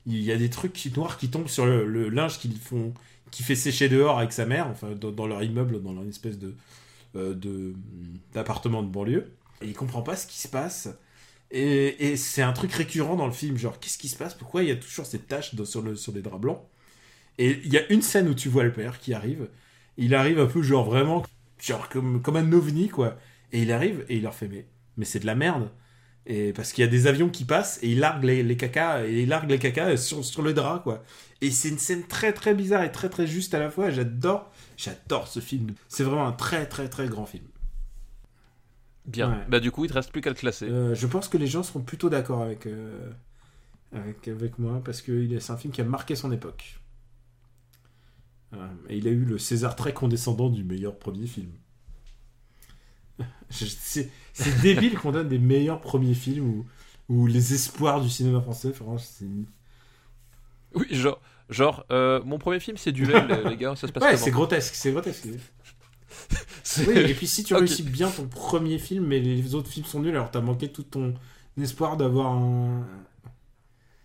il 0.07 0.23
y 0.23 0.33
a 0.33 0.37
des 0.37 0.51
trucs 0.51 0.85
noirs 0.97 1.19
qui 1.19 1.31
tombent 1.31 1.49
sur 1.49 1.67
le, 1.67 2.09
linge 2.09 2.39
qu'ils 2.39 2.57
font, 2.59 2.93
qui 3.31 3.43
fait 3.45 3.55
sécher 3.55 3.89
dehors 3.89 4.19
avec 4.19 4.33
sa 4.33 4.47
mère, 4.47 4.67
enfin 4.69 4.91
dans, 4.93 5.27
leur 5.27 5.43
immeuble, 5.43 5.83
dans 5.83 5.93
leur 5.93 6.05
espèce 6.05 6.39
de 6.39 6.55
euh, 7.17 7.75
d'appartement 8.35 8.83
de 8.83 8.89
banlieue. 8.89 9.33
Et 9.63 9.67
il 9.69 9.75
comprend 9.75 10.03
pas 10.03 10.17
ce 10.17 10.27
qui 10.27 10.39
se 10.39 10.49
passe. 10.49 10.89
Et, 11.53 12.17
c'est 12.17 12.43
un 12.43 12.53
truc 12.53 12.73
récurrent 12.73 13.17
dans 13.17 13.27
le 13.27 13.33
film, 13.33 13.59
genre 13.59 13.79
qu'est-ce 13.79 13.99
qui 13.99 14.09
se 14.09 14.17
passe? 14.17 14.35
Pourquoi 14.35 14.63
il 14.63 14.71
y 14.71 14.73
a 14.73 14.77
toujours 14.77 15.07
ces 15.07 15.19
taches 15.21 15.55
sur, 15.65 15.83
le, 15.83 15.97
sur 15.97 16.13
les 16.13 16.23
draps 16.23 16.41
blancs? 16.41 16.63
Et 17.39 17.61
il 17.65 17.73
y 17.73 17.79
a 17.79 17.93
une 17.93 18.03
scène 18.03 18.29
où 18.29 18.35
tu 18.35 18.49
vois 18.49 18.65
le 18.65 18.73
père 18.73 18.99
qui 18.99 19.15
arrive. 19.15 19.49
Il 19.97 20.15
arrive 20.15 20.39
un 20.39 20.47
peu 20.47 20.63
genre 20.63 20.85
vraiment 20.85 21.23
genre 21.61 21.89
comme, 21.89 22.23
comme 22.23 22.37
un 22.37 22.53
ovni 22.53 22.89
quoi. 22.89 23.17
Et 23.53 23.63
il 23.63 23.73
arrive 23.73 24.05
et 24.09 24.17
il 24.17 24.23
leur 24.23 24.35
fait 24.35 24.49
mais, 24.49 24.67
mais 24.97 25.05
c'est 25.05 25.21
de 25.21 25.27
la 25.27 25.35
merde. 25.35 25.71
Et 26.25 26.53
parce 26.53 26.73
qu'il 26.73 26.85
y 26.85 26.87
a 26.87 26.91
des 26.91 27.09
avions 27.09 27.29
qui 27.29 27.45
passent 27.45 27.81
et 27.83 27.91
il 27.91 27.99
largue 27.99 28.25
les, 28.25 28.43
les 28.43 28.57
cacas 28.57 29.05
et 29.05 29.23
il 29.23 29.29
largue 29.29 29.51
les 29.51 29.59
cacas 29.59 29.97
sur, 29.97 30.25
sur 30.25 30.43
le 30.43 30.55
drap 30.55 30.81
quoi. 30.81 31.03
Et 31.41 31.51
c'est 31.51 31.69
une 31.69 31.79
scène 31.79 32.05
très 32.07 32.33
très 32.33 32.55
bizarre 32.55 32.85
et 32.85 32.93
très 32.93 33.09
très 33.09 33.27
juste 33.27 33.55
à 33.55 33.59
la 33.59 33.71
fois. 33.71 33.91
J'adore, 33.91 34.51
j'adore 34.77 35.27
ce 35.27 35.41
film. 35.41 35.75
C'est 35.89 36.05
vraiment 36.05 36.27
un 36.27 36.33
très 36.33 36.67
très 36.67 36.89
très 36.89 37.09
grand 37.09 37.27
film. 37.27 37.45
Bien. 39.05 39.33
Ouais. 39.33 39.45
Bah 39.49 39.61
du 39.61 39.71
coup, 39.73 39.85
il 39.85 39.89
te 39.89 39.95
reste 39.95 40.13
plus 40.13 40.21
qu'à 40.21 40.31
le 40.31 40.37
classer. 40.37 40.67
Euh, 40.67 40.95
je 40.95 41.07
pense 41.07 41.29
que 41.29 41.37
les 41.37 41.47
gens 41.49 41.63
seront 41.63 41.81
plutôt 41.81 42.09
d'accord 42.09 42.43
avec, 42.43 42.67
euh, 42.67 43.11
avec, 43.93 44.29
avec 44.29 44.59
moi 44.59 44.81
parce 44.85 45.03
que 45.03 45.39
c'est 45.41 45.53
un 45.53 45.57
film 45.57 45.73
qui 45.73 45.81
a 45.81 45.85
marqué 45.85 46.15
son 46.15 46.31
époque. 46.31 46.79
Voilà. 48.53 48.71
Et 48.89 48.99
il 48.99 49.09
a 49.09 49.11
eu 49.11 49.25
le 49.25 49.39
César 49.39 49.77
très 49.77 49.93
condescendant 49.93 50.51
du 50.51 50.63
meilleur 50.65 50.99
premier 50.99 51.27
film. 51.27 51.51
C'est 53.51 54.11
débile 54.63 54.99
qu'on 54.99 55.13
donne 55.13 55.29
des 55.29 55.39
meilleurs 55.39 55.81
premiers 55.81 56.15
films 56.15 56.49
ou, 56.49 56.67
ou 57.09 57.27
les 57.27 57.55
espoirs 57.55 58.01
du 58.01 58.09
cinéma 58.09 58.41
français. 58.41 58.73
Franchement, 58.73 59.27
Oui, 60.75 60.87
genre, 60.91 61.21
genre 61.51 61.85
euh, 61.91 62.23
mon 62.25 62.39
premier 62.39 62.61
film 62.61 62.77
c'est 62.77 62.93
Duel, 62.93 63.27
les, 63.27 63.45
les 63.51 63.57
gars, 63.57 63.77
ça 63.77 63.87
se 63.87 63.93
passe 63.93 64.03
Ouais, 64.03 64.17
c'est 64.17 64.31
grotesque, 64.31 64.75
c'est 64.75 64.93
grotesque. 64.93 65.29
Oui, 66.87 66.99
et 66.99 67.15
puis 67.15 67.27
si 67.27 67.43
tu 67.43 67.55
réussis 67.55 67.83
bien 67.83 68.11
ton 68.11 68.27
premier 68.29 68.79
film, 68.79 69.07
mais 69.07 69.19
les 69.19 69.55
autres 69.55 69.69
films 69.71 69.87
sont 69.87 70.01
nuls, 70.01 70.15
alors 70.15 70.31
t'as 70.31 70.43
manqué 70.43 70.71
tout 70.71 70.83
ton 70.83 71.15
espoir 71.61 71.97
d'avoir 71.97 72.33
un, 72.33 72.87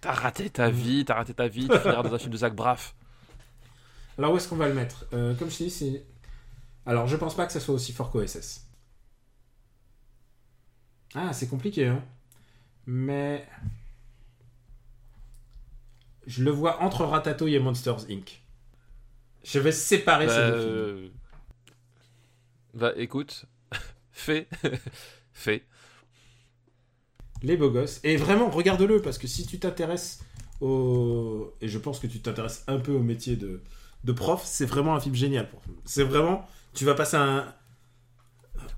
T'as 0.02 0.14
raté 0.14 0.50
ta 0.50 0.70
vie, 0.70 1.06
t'as 1.06 1.16
raté 1.16 1.34
ta 1.34 1.48
vie, 1.48 1.70
tu 1.70 1.80
finiras 1.80 2.04
dans 2.04 2.14
un 2.14 2.18
film 2.18 2.32
de 2.32 2.38
Zach 2.38 2.56
Braff. 2.56 2.96
Alors 4.18 4.34
où 4.34 4.38
est-ce 4.38 4.48
qu'on 4.48 4.56
va 4.56 4.68
le 4.68 4.74
mettre? 4.74 5.06
Euh, 5.14 5.36
Comme 5.36 5.50
je 5.50 5.58
dit, 5.58 5.70
c'est. 5.70 6.06
Alors 6.86 7.08
je 7.08 7.16
pense 7.18 7.36
pas 7.36 7.46
que 7.46 7.52
ça 7.54 7.60
soit 7.60 7.76
aussi 7.76 7.92
fort 7.94 8.12
qu'OSS. 8.12 8.66
Ah, 11.16 11.34
c'est 11.34 11.48
compliqué, 11.48 11.88
hein. 11.88 12.04
Mais. 12.86 13.48
Je 16.26 16.44
le 16.44 16.52
vois 16.52 16.82
entre 16.82 17.06
Ratatouille 17.06 17.56
et 17.56 17.60
Monsters 17.60 18.10
Inc. 18.10 18.42
Je 19.44 19.60
vais 19.60 19.72
séparer 19.72 20.28
Bah, 20.28 20.34
ces 20.36 20.44
deux 20.44 20.54
films. 20.54 20.76
euh, 20.76 21.10
bah 22.74 22.92
écoute, 22.98 23.46
fais, 24.12 24.48
fais. 25.34 25.64
Les 27.44 27.56
beaux 27.56 27.70
gosses. 27.72 28.00
Et 28.04 28.18
vraiment, 28.18 28.50
regarde-le, 28.50 29.02
parce 29.02 29.18
que 29.18 29.28
si 29.28 29.46
tu 29.46 29.60
t'intéresses 29.60 30.20
au. 30.60 31.54
Et 31.62 31.70
je 31.70 31.78
pense 31.78 32.00
que 32.00 32.08
tu 32.08 32.20
t'intéresses 32.20 32.64
un 32.68 32.80
peu 32.80 32.92
au 32.92 33.02
métier 33.02 33.36
de, 33.38 33.62
de 34.08 34.12
prof, 34.14 34.42
c'est 34.44 34.66
vraiment 34.66 34.96
un 34.96 35.00
film 35.00 35.14
génial. 35.14 35.48
C'est 35.86 36.04
vraiment. 36.04 36.48
Tu 36.74 36.86
vas 36.86 36.96
passer 36.96 37.18
un. 37.18 37.54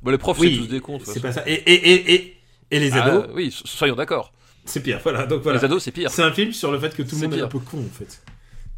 Bon, 0.02 0.12
les 0.12 0.18
profs, 0.18 0.40
Oui, 0.40 0.56
c'est 0.56 0.62
tous 0.64 0.68
des 0.68 0.80
cons. 0.82 1.00
C'est 1.04 1.22
pas 1.22 1.32
ça. 1.32 1.44
Et, 1.48 1.54
et, 1.54 1.74
et, 1.92 2.14
et, 2.16 2.38
et 2.72 2.80
les 2.80 2.92
Ah, 2.94 3.04
ados, 3.06 3.30
oui, 3.34 3.52
so- 3.52 3.66
soyons 3.68 3.96
d'accord. 3.96 4.34
c'est 4.66 4.82
pire. 4.84 5.00
Voilà, 5.04 5.26
donc 5.26 5.42
voilà. 5.44 5.60
Les 5.60 5.66
ados, 5.66 5.82
c'est 5.84 5.92
pire. 5.92 6.10
C'est 6.12 6.24
un 6.24 6.32
film 6.32 6.52
sur 6.52 6.72
le 6.72 6.80
fait 6.80 6.94
que 6.96 7.04
tout 7.04 7.16
le 7.16 7.22
monde 7.22 7.34
est 7.36 7.42
un 7.42 7.48
peu 7.48 7.60
con, 7.60 7.80
en 7.80 7.94
fait. 7.94 8.22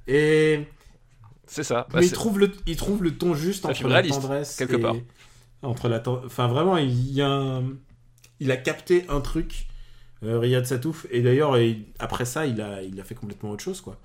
Et. 0.08 0.66
C'est 1.48 1.64
ça. 1.64 1.88
Bah, 1.90 2.00
mais 2.00 2.06
il 2.06 2.10
c'est- 2.10 2.16
trouve, 2.16 2.40
le, 2.40 2.52
il 2.66 2.76
trouve 2.78 3.04
le 3.04 3.18
ton 3.18 3.34
juste 3.36 3.66
entre 3.66 3.84
la 3.88 3.96
réaliste, 3.96 4.22
tendresse. 4.22 4.56
quelque 4.56 4.76
et- 4.76 4.80
part. 4.80 4.96
Entre 5.64 5.90
la 5.90 6.00
ten- 6.00 6.20
Enfin, 6.26 6.48
vraiment, 6.48 6.78
il 6.78 7.12
y 7.12 7.22
a 7.22 7.30
un- 7.30 7.64
Il 8.40 8.50
a 8.52 8.58
capté 8.58 9.06
un 9.10 9.22
truc, 9.22 9.68
euh, 10.24 10.40
Riyad 10.40 10.66
Satouf. 10.66 11.06
Et 11.12 11.22
d'ailleurs, 11.22 11.58
il- 11.60 11.86
après 12.00 12.26
ça, 12.26 12.48
il 12.48 12.60
a, 12.62 12.82
il 12.82 13.00
a 13.00 13.04
fait 13.04 13.14
complètement 13.16 13.52
autre 13.52 13.64
chose, 13.64 13.82
quoi. 13.82 14.00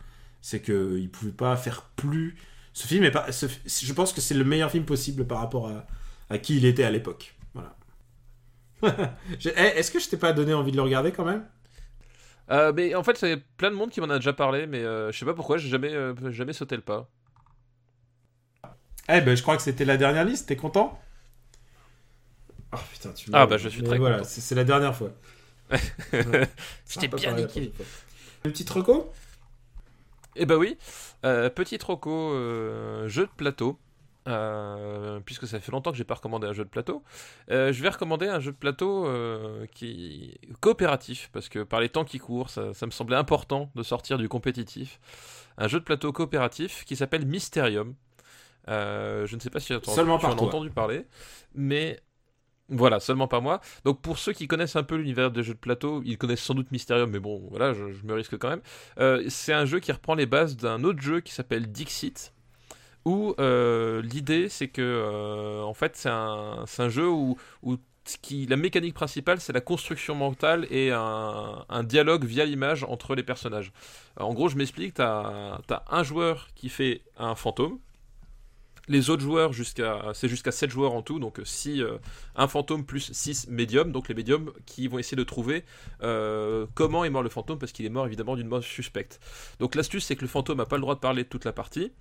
C'est 0.48 0.62
qu'il 0.62 1.10
pouvait 1.10 1.32
pas 1.32 1.56
faire 1.56 1.82
plus. 1.96 2.36
Ce 2.72 2.86
film 2.86 3.02
est 3.02 3.10
pas. 3.10 3.32
ce- 3.32 3.46
Je 3.66 3.92
pense 3.92 4.12
que 4.12 4.20
c'est 4.20 4.34
le 4.34 4.44
meilleur 4.44 4.70
film 4.70 4.84
possible 4.84 5.26
par 5.26 5.38
rapport 5.40 5.68
à, 5.68 5.86
à 6.30 6.38
qui 6.38 6.56
il 6.56 6.64
était 6.64 6.84
à 6.84 6.90
l'époque. 6.92 7.34
Voilà. 7.52 7.76
Eh, 9.44 9.48
Est-ce 9.78 9.90
que 9.90 9.98
je 9.98 10.08
t'ai 10.08 10.16
pas 10.16 10.32
donné 10.32 10.54
envie 10.54 10.70
de 10.70 10.76
le 10.76 10.82
regarder 10.82 11.12
quand 11.12 11.24
même? 11.24 11.44
Euh, 12.50 12.72
mais 12.72 12.94
en 12.94 13.02
fait, 13.02 13.16
c'est 13.16 13.36
plein 13.56 13.70
de 13.70 13.76
monde 13.76 13.90
qui 13.90 14.00
m'en 14.00 14.08
a 14.10 14.16
déjà 14.18 14.32
parlé, 14.32 14.66
mais 14.66 14.78
euh, 14.82 15.10
je 15.12 15.18
sais 15.18 15.24
pas 15.24 15.34
pourquoi, 15.34 15.58
j'ai 15.58 15.68
jamais, 15.68 15.92
euh, 15.92 16.14
jamais 16.30 16.52
sauté 16.52 16.76
le 16.76 16.82
pas. 16.82 17.08
Eh 19.08 19.20
ben, 19.20 19.36
je 19.36 19.42
crois 19.42 19.56
que 19.56 19.62
c'était 19.62 19.84
la 19.84 19.96
dernière 19.96 20.24
liste. 20.24 20.46
T'es 20.48 20.56
content? 20.56 21.00
Oh 22.72 22.76
putain, 22.92 23.10
tu 23.12 23.30
Ah, 23.32 23.46
bah, 23.46 23.56
je 23.58 23.68
suis 23.68 23.82
Mais 23.82 23.88
très 23.88 23.98
voilà, 23.98 24.18
content. 24.18 24.28
c'est 24.28 24.40
c'est 24.40 24.54
la 24.54 24.64
dernière 24.64 24.94
fois. 24.96 25.10
On 26.96 27.08
peut 27.08 27.16
bien 27.16 27.32
niqué. 27.34 27.72
Une 28.44 28.52
petite 28.52 28.70
reco? 28.70 29.12
Eh 30.36 30.46
bah 30.46 30.56
oui, 30.56 30.76
euh, 31.24 31.48
petit 31.50 31.78
troco 31.78 32.10
euh, 32.10 33.08
jeu 33.08 33.26
de 33.26 33.30
plateau. 33.36 33.78
euh, 34.28 35.20
puisque 35.24 35.46
ça 35.46 35.60
fait 35.60 35.70
longtemps 35.70 35.92
que 35.92 35.96
j'ai 35.96 36.02
pas 36.04 36.14
recommandé 36.16 36.48
un 36.48 36.52
jeu 36.52 36.64
de 36.64 36.68
plateau, 36.68 37.04
Euh, 37.50 37.72
je 37.72 37.80
vais 37.82 37.88
recommander 37.90 38.26
un 38.26 38.40
jeu 38.40 38.50
de 38.50 38.56
plateau 38.56 39.06
euh, 39.06 39.66
qui 39.72 40.36
coopératif 40.60 41.30
parce 41.32 41.48
que 41.48 41.62
par 41.62 41.80
les 41.80 41.88
temps 41.88 42.04
qui 42.04 42.18
courent, 42.18 42.50
ça, 42.50 42.74
ça 42.74 42.86
me 42.86 42.90
semblait 42.90 43.16
important 43.16 43.70
de 43.76 43.82
sortir 43.84 44.18
du 44.18 44.28
compétitif. 44.28 44.98
Un 45.58 45.68
jeu 45.68 45.78
de 45.78 45.84
plateau 45.84 46.12
coopératif 46.12 46.84
qui 46.84 46.96
s'appelle 46.96 47.24
Mysterium. 47.24 47.94
Je 48.66 49.32
ne 49.32 49.40
sais 49.40 49.50
pas 49.50 49.60
si 49.60 49.68
tu 49.68 49.74
as 49.74 49.80
Seulement 49.94 50.18
tu 50.18 50.26
en 50.26 50.30
entendu 50.32 50.70
parler, 50.70 51.06
mais 51.54 52.00
voilà, 52.68 53.00
seulement 53.00 53.28
par 53.28 53.42
moi. 53.42 53.60
Donc 53.84 54.00
pour 54.00 54.18
ceux 54.18 54.32
qui 54.32 54.48
connaissent 54.48 54.76
un 54.76 54.82
peu 54.82 54.96
l'univers 54.96 55.30
des 55.30 55.42
jeux 55.42 55.54
de 55.54 55.58
plateau, 55.58 56.02
ils 56.04 56.18
connaissent 56.18 56.42
sans 56.42 56.54
doute 56.54 56.70
Mysterium, 56.72 57.10
mais 57.10 57.20
bon, 57.20 57.46
voilà, 57.50 57.72
je, 57.72 57.84
me 58.04 58.14
risque 58.14 58.36
quand 58.38 58.48
même. 58.48 58.62
Euh, 58.98 59.24
c'est 59.28 59.52
un 59.52 59.64
jeu 59.64 59.80
qui 59.80 59.92
reprend 59.92 60.14
les 60.14 60.26
bases 60.26 60.56
d'un 60.56 60.82
autre 60.84 61.00
jeu 61.00 61.20
qui 61.20 61.32
s'appelle 61.32 61.70
Dixit, 61.70 62.32
où 63.04 63.34
euh, 63.38 64.02
l'idée 64.02 64.48
c'est 64.48 64.68
que, 64.68 64.82
euh, 64.82 65.62
en 65.62 65.74
fait, 65.74 65.96
c'est 65.96 66.08
un, 66.08 66.64
un 66.78 66.88
jeu 66.88 67.08
où, 67.08 67.36
où 67.62 67.76
qui, 68.22 68.46
la 68.46 68.56
mécanique 68.56 68.94
principale 68.94 69.40
c'est 69.40 69.52
la 69.52 69.60
construction 69.60 70.14
mentale 70.14 70.66
et 70.70 70.92
un, 70.92 71.64
un 71.68 71.82
dialogue 71.82 72.24
via 72.24 72.44
l'image 72.44 72.84
entre 72.84 73.14
les 73.14 73.22
personnages. 73.22 73.72
En 74.18 74.32
gros, 74.32 74.48
je 74.48 74.56
m'explique, 74.56 74.94
t'as 74.94 75.58
as 75.68 75.84
un 75.90 76.02
joueur 76.02 76.48
qui 76.54 76.68
fait 76.68 77.02
un 77.16 77.34
fantôme. 77.34 77.78
Les 78.88 79.10
autres 79.10 79.22
joueurs, 79.22 79.52
jusqu'à 79.52 80.12
c'est 80.14 80.28
jusqu'à 80.28 80.52
7 80.52 80.70
joueurs 80.70 80.92
en 80.92 81.02
tout, 81.02 81.18
donc 81.18 81.40
si 81.44 81.82
un 82.36 82.48
fantôme 82.48 82.84
plus 82.84 83.12
6 83.12 83.48
médiums, 83.48 83.90
donc 83.90 84.08
les 84.08 84.14
médiums 84.14 84.52
qui 84.64 84.86
vont 84.86 84.98
essayer 84.98 85.16
de 85.16 85.24
trouver 85.24 85.64
euh, 86.02 86.66
comment 86.74 87.04
est 87.04 87.10
mort 87.10 87.22
le 87.22 87.28
fantôme, 87.28 87.58
parce 87.58 87.72
qu'il 87.72 87.84
est 87.84 87.90
mort 87.90 88.06
évidemment 88.06 88.36
d'une 88.36 88.48
mort 88.48 88.62
suspecte. 88.62 89.20
Donc 89.58 89.74
l'astuce 89.74 90.04
c'est 90.04 90.16
que 90.16 90.22
le 90.22 90.28
fantôme 90.28 90.58
n'a 90.58 90.66
pas 90.66 90.76
le 90.76 90.82
droit 90.82 90.94
de 90.94 91.00
parler 91.00 91.24
toute 91.24 91.44
la 91.44 91.52
partie, 91.52 91.92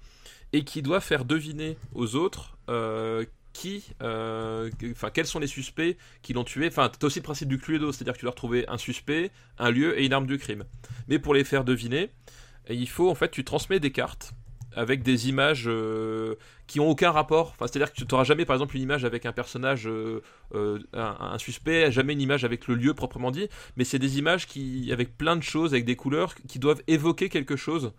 et 0.53 0.63
qui 0.63 0.81
doit 0.81 1.01
faire 1.01 1.25
deviner 1.25 1.77
aux 1.93 2.15
autres 2.15 2.57
euh, 2.69 3.25
qui, 3.53 3.85
euh, 4.01 4.69
quels 5.13 5.25
sont 5.25 5.39
les 5.39 5.47
suspects 5.47 5.97
qui 6.21 6.33
l'ont 6.33 6.43
tué. 6.43 6.67
Enfin, 6.67 6.89
t'as 6.89 7.07
aussi 7.07 7.19
le 7.19 7.23
principe 7.23 7.47
du 7.47 7.57
Cluedo, 7.57 7.91
c'est-à-dire 7.93 8.13
que 8.13 8.19
tu 8.19 8.25
dois 8.25 8.31
retrouver 8.31 8.67
un 8.67 8.77
suspect, 8.77 9.31
un 9.57 9.71
lieu 9.71 9.99
et 9.99 10.05
une 10.05 10.13
arme 10.13 10.27
du 10.27 10.37
crime. 10.37 10.65
Mais 11.07 11.19
pour 11.19 11.33
les 11.33 11.45
faire 11.45 11.63
deviner, 11.63 12.11
il 12.69 12.89
faut 12.89 13.09
en 13.09 13.15
fait 13.15 13.31
tu 13.31 13.43
transmets 13.43 13.79
des 13.79 13.91
cartes 13.91 14.33
avec 14.76 15.03
des 15.03 15.30
images 15.30 15.65
euh, 15.68 16.35
qui 16.68 16.80
ont 16.80 16.89
aucun 16.89 17.11
rapport. 17.11 17.52
Enfin, 17.52 17.68
c'est-à-dire 17.68 17.91
que 17.91 17.97
tu 17.97 18.06
n'auras 18.10 18.26
jamais, 18.26 18.45
par 18.45 18.56
exemple, 18.56 18.76
une 18.76 18.84
image 18.84 19.06
avec 19.06 19.26
un 19.26 19.31
personnage, 19.31 19.88
euh, 19.88 20.22
euh, 20.53 20.80
un, 20.93 21.38
suspect, 21.39 21.91
jamais 21.91 22.14
une 22.14 22.22
image 22.22 22.43
avec 22.43 22.68
le 22.68 22.76
lieu 22.76 22.93
proprement 22.93 23.31
dit, 23.31 23.47
mais 23.77 23.85
c'est 23.85 23.99
des 23.99 24.19
images 24.19 24.47
qui, 24.47 24.91
avec 24.91 25.18
plein 25.18 25.38
de 25.38 25.43
choses, 25.43 25.73
avec 25.73 25.85
des 25.85 25.95
couleurs, 25.95 26.35
qui 26.47 26.60
doivent 26.60 26.84
évoquer 26.88 27.30
quelque 27.30 27.56
chose 27.56 27.93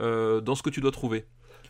dans 0.00 0.56
ce 0.56 0.64
que 0.64 0.70
tu 0.70 0.80
dois 0.80 0.90
trouver. 0.90 1.26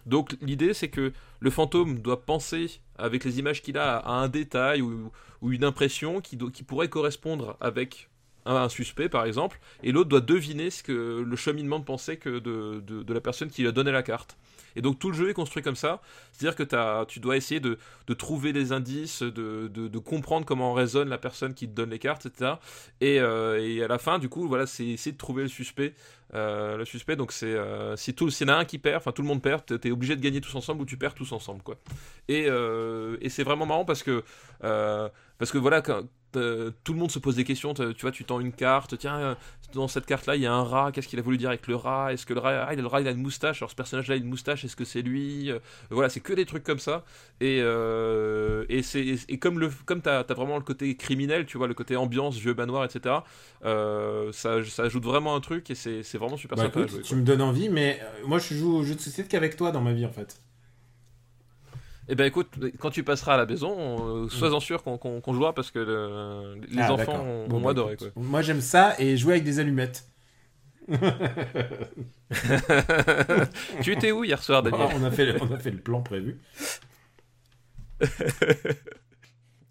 Donc 0.07 0.37
l'idée, 0.41 0.73
c'est 0.73 0.89
que 0.89 1.13
le 1.41 1.51
fantôme 1.51 1.99
doit 1.99 2.25
penser, 2.25 2.81
avec 2.97 3.25
les 3.25 3.39
images 3.39 3.61
qu'il 3.61 3.77
a, 3.77 3.99
à 3.99 4.13
un 4.13 4.29
détail 4.29 4.81
ou, 4.81 5.11
une 5.43 5.65
impression 5.65 6.23
qui, 6.23 6.37
pourrait 6.63 6.89
correspondre 6.89 7.59
avec 7.61 8.09
un 8.47 8.71
suspect 8.71 9.11
par 9.11 9.27
exemple, 9.27 9.61
et 9.83 9.93
l'autre 9.93 10.09
doit 10.09 10.23
deviner 10.23 10.71
ce 10.71 10.83
que 10.83 11.23
le 11.27 11.37
cheminement 11.37 11.79
de 11.79 11.85
pensée 11.85 12.19
de 12.25 13.13
la 13.13 13.21
personne 13.21 13.51
qui 13.51 13.61
lui 13.61 13.69
a 13.69 13.73
donné 13.73 13.93
la 13.93 14.03
carte. 14.03 14.39
Et 14.77 14.83
donc 14.83 14.99
tout 14.99 15.09
le 15.09 15.15
jeu 15.15 15.31
est 15.31 15.35
construit 15.35 15.63
comme 15.63 15.77
ça, 15.77 16.01
c'est-à-dire 16.33 16.57
que 16.57 17.05
tu 17.05 17.21
dois 17.21 17.37
essayer 17.37 17.61
de, 17.61 17.79
trouver 18.15 18.53
des 18.53 18.73
indices, 18.73 19.23
de, 19.23 19.99
comprendre 19.99 20.45
comment 20.47 20.73
résonne 20.73 21.09
la 21.09 21.19
personne 21.19 21.55
qui 21.55 21.69
te 21.69 21.73
donne 21.75 21.91
les 21.91 21.99
cartes, 21.99 22.27
etc. 22.27 22.55
Et, 23.01 23.21
euh, 23.21 23.65
et 23.65 23.83
à 23.83 23.89
la 23.89 23.99
fin, 23.99 24.19
du 24.19 24.29
coup, 24.29 24.47
voilà, 24.49 24.67
c'est 24.67 24.87
essayer 24.87 25.13
de 25.13 25.19
trouver 25.19 25.43
le 25.43 25.49
suspect. 25.49 25.95
Euh, 26.35 26.79
le 26.79 26.87
suspect, 26.87 27.15
donc 27.15 27.31
c'est 27.31 27.53
euh, 27.53 27.95
tout, 28.17 28.31
s'il 28.31 28.49
y 28.49 28.51
en 28.51 28.55
a 28.55 28.57
un 28.57 28.65
qui 28.65 28.79
perd, 28.79 28.97
enfin 28.97 29.13
tout 29.13 29.21
le 29.21 29.29
monde 29.29 29.43
perd, 29.43 29.65
t'es 29.67 29.91
obligé 29.91 30.17
de 30.17 30.23
gagner 30.23 30.41
tous 30.41 30.55
ensemble 30.55 30.81
ou 30.81 30.87
tu 30.87 30.97
perds 30.97 31.15
tous 31.15 31.31
ensemble, 31.33 31.63
quoi. 31.63 31.77
Et, 32.29 32.47
et 32.47 33.29
c'est 33.29 33.43
vraiment 33.43 33.67
marrant 33.67 33.85
parce 33.85 34.03
que 34.03 34.25
parce 35.43 35.51
que 35.51 35.59
voilà, 35.59 35.83
euh, 35.89 36.03
tout 36.33 36.93
le 36.93 36.99
monde 36.99 37.11
se 37.11 37.19
pose 37.19 37.37
des 37.37 37.45
questions. 37.45 37.75
Tu 37.75 37.85
vois, 38.01 38.13
tu 38.13 38.25
tends 38.25 38.41
une 38.41 38.53
carte. 38.53 38.97
Tiens, 38.99 39.19
euh, 39.19 39.35
dans 39.75 39.89
cette 39.89 40.07
carte-là, 40.07 40.37
il 40.37 40.43
y 40.43 40.47
a 40.47 40.53
un 40.53 40.63
rat. 40.63 40.93
Qu'est-ce 40.93 41.09
qu'il 41.09 41.19
a 41.19 41.23
voulu 41.23 41.39
dire 41.39 41.49
avec 41.49 41.67
le 41.67 41.77
rat 41.77 42.13
Est-ce 42.13 42.27
que 42.27 42.35
le 42.35 42.41
rat, 42.41 42.67
ah, 42.69 42.75
le 42.75 42.87
rat, 42.87 43.01
il 43.01 43.09
a 43.09 43.11
une 43.11 43.23
moustache 43.23 43.63
Alors 43.63 43.71
ce 43.71 43.77
personnage-là, 43.77 44.15
a 44.15 44.19
une 44.19 44.27
moustache. 44.27 44.65
Est-ce 44.65 44.77
que 44.77 44.85
c'est 44.85 45.03
lui 45.03 45.51
euh, 45.51 45.59
Voilà, 45.91 46.09
c'est 46.09 46.21
que 46.21 46.33
des 46.33 46.47
trucs 46.47 46.65
comme 46.65 46.79
ça. 46.79 47.05
Et 47.41 47.59
et 47.59 48.83
c'est 48.83 49.17
et 49.29 49.39
comme 49.39 49.59
le 49.59 49.71
comme 49.87 50.01
t'as 50.01 50.21
as 50.21 50.35
vraiment 50.35 50.57
le 50.57 50.65
côté 50.65 50.97
criminel, 50.97 51.47
tu 51.47 51.59
vois, 51.59 51.67
le 51.67 51.75
côté 51.75 51.97
ambiance, 51.97 52.37
vieux 52.37 52.55
manoir, 52.55 52.85
etc. 52.85 53.17
ça, 53.63 54.65
ça 54.65 54.83
ajoute 54.83 55.05
vraiment 55.05 55.35
un 55.35 55.41
truc 55.41 55.71
et 55.71 55.75
c'est 55.75 56.19
vraiment 56.19 56.37
super 56.37 56.57
bah, 56.57 56.65
sympa. 56.65 56.81
à 56.81 56.87
jouer, 56.87 57.03
tu 57.03 57.17
me 57.17 57.23
donnes 57.23 57.43
envie, 57.43 57.69
mais 57.69 58.01
moi 58.27 58.39
je 58.39 58.55
joue 58.55 58.77
au 58.77 58.83
jeu 58.83 58.95
de 58.95 59.01
société 59.01 59.29
qu'avec 59.29 59.57
toi 59.57 59.73
dans 59.73 59.81
ma 59.81 59.93
vie 59.93 60.07
en 60.07 60.13
fait. 60.13 60.39
Eh 62.09 62.15
ben 62.17 62.25
écoute, 62.25 62.49
quand 62.79 62.91
tu 62.91 63.05
passeras 63.05 63.35
à 63.35 63.37
la 63.37 63.47
maison, 63.47 64.25
euh, 64.25 64.29
sois-en 64.29 64.61
sûr 64.61 64.83
qu'on 64.83 65.33
jouera 65.33 65.55
parce 65.55 65.71
que 65.71 66.59
les 66.69 66.83
ah, 66.83 66.93
enfants 66.93 67.25
ont, 67.25 67.61
bah, 67.61 67.71
adoré. 67.71 67.97
Moi 68.17 68.43
j'aime 68.43 68.61
ça 68.61 68.95
et 68.99 69.17
jouer 69.17 69.35
avec 69.35 69.45
des 69.45 69.61
allumettes. 69.61 70.09
tu 73.83 73.93
étais 73.93 74.11
où 74.11 74.25
hier 74.25 74.43
soir, 74.43 74.65
Daniel 74.65 74.89
on, 74.97 75.05
a 75.05 75.13
fait, 75.13 75.41
on 75.41 75.53
a 75.53 75.59
fait 75.59 75.71
le 75.71 75.79
plan 75.79 76.03
prévu. 76.03 76.41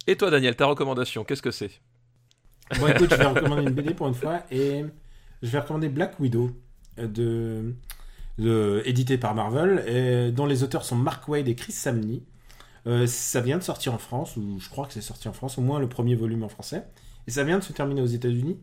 et 0.07 0.15
toi, 0.15 0.29
Daniel, 0.31 0.55
ta 0.55 0.67
recommandation, 0.67 1.25
qu'est-ce 1.25 1.41
que 1.41 1.51
c'est? 1.51 1.81
Bon, 2.79 2.87
écoute, 2.87 3.09
je 3.11 3.15
vais 3.15 3.25
recommander 3.25 3.63
une 3.63 3.71
BD 3.71 3.93
pour 3.93 4.07
une 4.07 4.13
fois 4.13 4.43
et 4.49 4.85
je 5.41 5.49
vais 5.49 5.59
recommander 5.59 5.89
Black 5.89 6.17
Widow 6.19 6.51
euh, 6.99 7.71
édité 8.37 9.17
par 9.17 9.35
Marvel, 9.35 10.33
dont 10.33 10.45
les 10.45 10.63
auteurs 10.63 10.85
sont 10.85 10.95
Mark 10.95 11.27
Wade 11.27 11.47
et 11.47 11.55
Chris 11.55 11.73
Samney. 11.73 12.23
Euh, 12.87 13.05
ça 13.05 13.41
vient 13.41 13.57
de 13.57 13.63
sortir 13.63 13.93
en 13.93 13.97
France, 13.97 14.35
ou 14.37 14.59
je 14.59 14.69
crois 14.69 14.87
que 14.87 14.93
c'est 14.93 15.01
sorti 15.01 15.27
en 15.27 15.33
France, 15.33 15.57
au 15.57 15.61
moins 15.61 15.79
le 15.79 15.87
premier 15.87 16.15
volume 16.15 16.43
en 16.43 16.49
français. 16.49 16.83
Et 17.27 17.31
ça 17.31 17.43
vient 17.43 17.59
de 17.59 17.63
se 17.63 17.73
terminer 17.73 18.01
aux 18.01 18.07
États-Unis. 18.07 18.57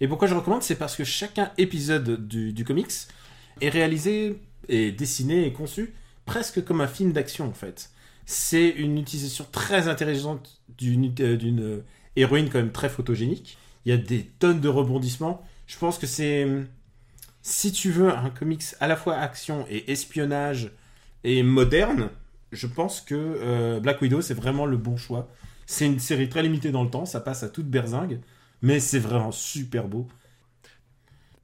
Et 0.00 0.08
pourquoi 0.08 0.28
je 0.28 0.34
recommande 0.34 0.62
C'est 0.62 0.76
parce 0.76 0.96
que 0.96 1.04
chacun 1.04 1.50
épisode 1.58 2.26
du, 2.26 2.64
comics 2.64 2.92
est 3.60 3.68
réalisé 3.68 4.40
et 4.68 4.92
dessiné 4.92 5.46
et 5.46 5.52
conçu 5.52 5.94
presque 6.24 6.64
comme 6.64 6.80
un 6.80 6.86
film 6.86 7.12
d'action 7.12 7.46
en 7.46 7.52
fait. 7.52 7.90
C'est 8.26 8.68
une 8.68 8.98
utilisation 8.98 9.46
très 9.50 9.88
intelligente 9.88 10.60
d'une 10.76 11.14
euh, 11.20 11.80
héroïne 12.16 12.50
quand 12.50 12.58
même 12.58 12.72
très 12.72 12.88
photogénique. 12.88 13.56
Il 13.84 13.90
y 13.90 13.92
a 13.92 13.96
des 13.96 14.24
tonnes 14.38 14.60
de 14.60 14.68
rebondissements. 14.68 15.42
Je 15.66 15.78
pense 15.78 15.98
que 15.98 16.06
c'est 16.06 16.46
si 17.42 17.72
tu 17.72 17.90
veux 17.90 18.10
un 18.10 18.30
comics 18.30 18.64
à 18.80 18.88
la 18.88 18.96
fois 18.96 19.16
action 19.16 19.66
et 19.68 19.90
espionnage 19.90 20.72
et 21.24 21.42
moderne, 21.42 22.10
je 22.52 22.66
pense 22.66 23.00
que 23.00 23.14
euh, 23.14 23.80
Black 23.80 24.00
Widow, 24.02 24.20
c'est 24.20 24.34
vraiment 24.34 24.66
le 24.66 24.76
bon 24.76 24.96
choix. 24.96 25.28
C'est 25.66 25.86
une 25.86 25.98
série 25.98 26.28
très 26.28 26.42
limitée 26.42 26.70
dans 26.70 26.84
le 26.84 26.90
temps, 26.90 27.04
ça 27.04 27.20
passe 27.20 27.42
à 27.42 27.48
toute 27.48 27.66
berzingue, 27.66 28.20
mais 28.62 28.80
c'est 28.80 28.98
vraiment 28.98 29.32
super 29.32 29.86
beau. 29.86 30.08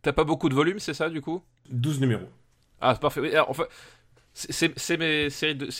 T'as 0.03 0.13
pas 0.13 0.25
beaucoup 0.25 0.49
de 0.49 0.55
volumes, 0.55 0.79
c'est 0.79 0.95
ça, 0.95 1.09
du 1.09 1.21
coup? 1.21 1.43
12 1.71 2.01
numéros. 2.01 2.29
Ah, 2.81 2.95
parfait. 2.95 3.39
enfin, 3.39 3.65
c'est 4.35 4.97
mes, 4.99 5.29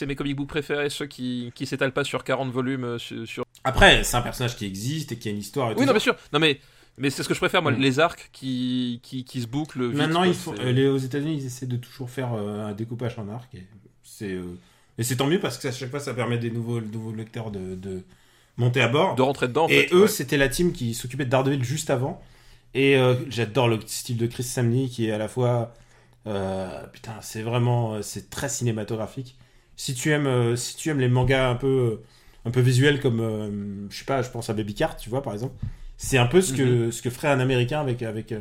mes 0.07 0.15
comic 0.15 0.35
books 0.35 0.47
préférés, 0.47 0.89
ceux 0.89 1.05
qui, 1.05 1.51
qui 1.53 1.65
s'étalent 1.65 1.91
pas 1.91 2.03
sur 2.03 2.23
40 2.23 2.51
volumes. 2.51 2.83
Euh, 2.83 2.97
sur... 2.97 3.45
Après, 3.63 4.03
c'est 4.03 4.17
un 4.17 4.21
personnage 4.21 4.55
qui 4.55 4.65
existe 4.65 5.11
et 5.11 5.17
qui 5.17 5.27
a 5.27 5.31
une 5.31 5.37
histoire. 5.37 5.77
oui, 5.77 5.85
non, 5.85 5.91
bien 5.91 5.99
sûr. 5.99 6.15
Non, 6.31 6.39
mais 6.39 6.59
mais 6.97 7.09
c'est 7.09 7.23
ce 7.23 7.27
que 7.27 7.33
je 7.33 7.39
préfère, 7.39 7.61
moi, 7.61 7.71
mm. 7.71 7.79
les 7.79 7.99
arcs 7.99 8.29
qui, 8.31 8.99
qui, 9.03 9.25
qui 9.25 9.41
se 9.41 9.47
bouclent. 9.47 9.89
Maintenant, 9.89 10.23
ils 10.23 10.33
font, 10.33 10.55
euh, 10.59 10.71
les, 10.71 10.87
aux 10.87 10.97
États-Unis, 10.97 11.37
ils 11.39 11.45
essaient 11.45 11.65
de 11.65 11.77
toujours 11.77 12.09
faire 12.09 12.33
euh, 12.33 12.67
un 12.67 12.73
découpage 12.73 13.19
en 13.19 13.27
arc. 13.29 13.53
Et 13.53 13.63
c'est 14.03 14.31
euh, 14.31 14.57
et 14.97 15.03
c'est 15.03 15.17
tant 15.17 15.27
mieux 15.27 15.41
parce 15.41 15.57
que 15.57 15.67
à 15.67 15.71
chaque 15.73 15.89
fois, 15.89 15.99
ça 15.99 16.13
permet 16.13 16.37
des 16.37 16.51
nouveaux, 16.51 16.79
nouveaux 16.79 17.13
lecteurs 17.13 17.51
de, 17.51 17.75
de 17.75 18.03
monter 18.55 18.81
à 18.81 18.87
bord. 18.87 19.15
De 19.15 19.21
rentrer 19.21 19.49
dedans. 19.49 19.65
En 19.65 19.69
et 19.69 19.89
eux, 19.91 20.07
c'était 20.07 20.37
la 20.37 20.47
team 20.47 20.71
qui 20.71 20.93
s'occupait 20.93 21.25
de 21.25 21.29
Daredevil 21.29 21.63
juste 21.63 21.89
avant. 21.89 22.21
Et 22.73 22.97
j'adore 23.29 23.67
le 23.67 23.79
style 23.85 24.17
de 24.17 24.27
Chris 24.27 24.43
Samney 24.43 24.89
qui 24.89 25.07
est 25.07 25.11
à 25.11 25.17
la 25.17 25.27
fois. 25.27 25.73
putain, 26.23 27.15
c'est 27.19 27.41
vraiment. 27.41 28.01
C'est 28.01 28.29
très 28.29 28.47
cinématographique. 28.47 29.35
Si 29.75 29.95
tu 29.95 30.11
aimes, 30.11 30.55
si 30.55 30.77
tu 30.77 30.89
aimes 30.89 31.01
les 31.01 31.09
mangas 31.09 31.49
un 31.49 31.55
peu, 31.55 31.99
un 32.45 32.51
peu 32.51 32.61
visuels 32.61 33.01
comme. 33.01 33.89
je 33.89 33.97
sais 33.97 34.05
pas, 34.05 34.21
je 34.21 34.29
pense 34.29 34.49
à 34.49 34.53
Baby 34.53 34.75
Cart, 34.75 34.95
tu 34.95 35.09
vois, 35.09 35.21
par 35.21 35.33
exemple 35.33 35.55
c'est 35.97 36.17
un 36.17 36.25
peu 36.25 36.41
ce 36.41 36.53
que, 36.53 36.85
mhm. 36.85 36.91
ce 36.91 37.01
que 37.01 37.09
ferait 37.09 37.29
un 37.29 37.39
américain 37.39 37.79
avec, 37.79 38.01
avec 38.01 38.31
euh, 38.31 38.39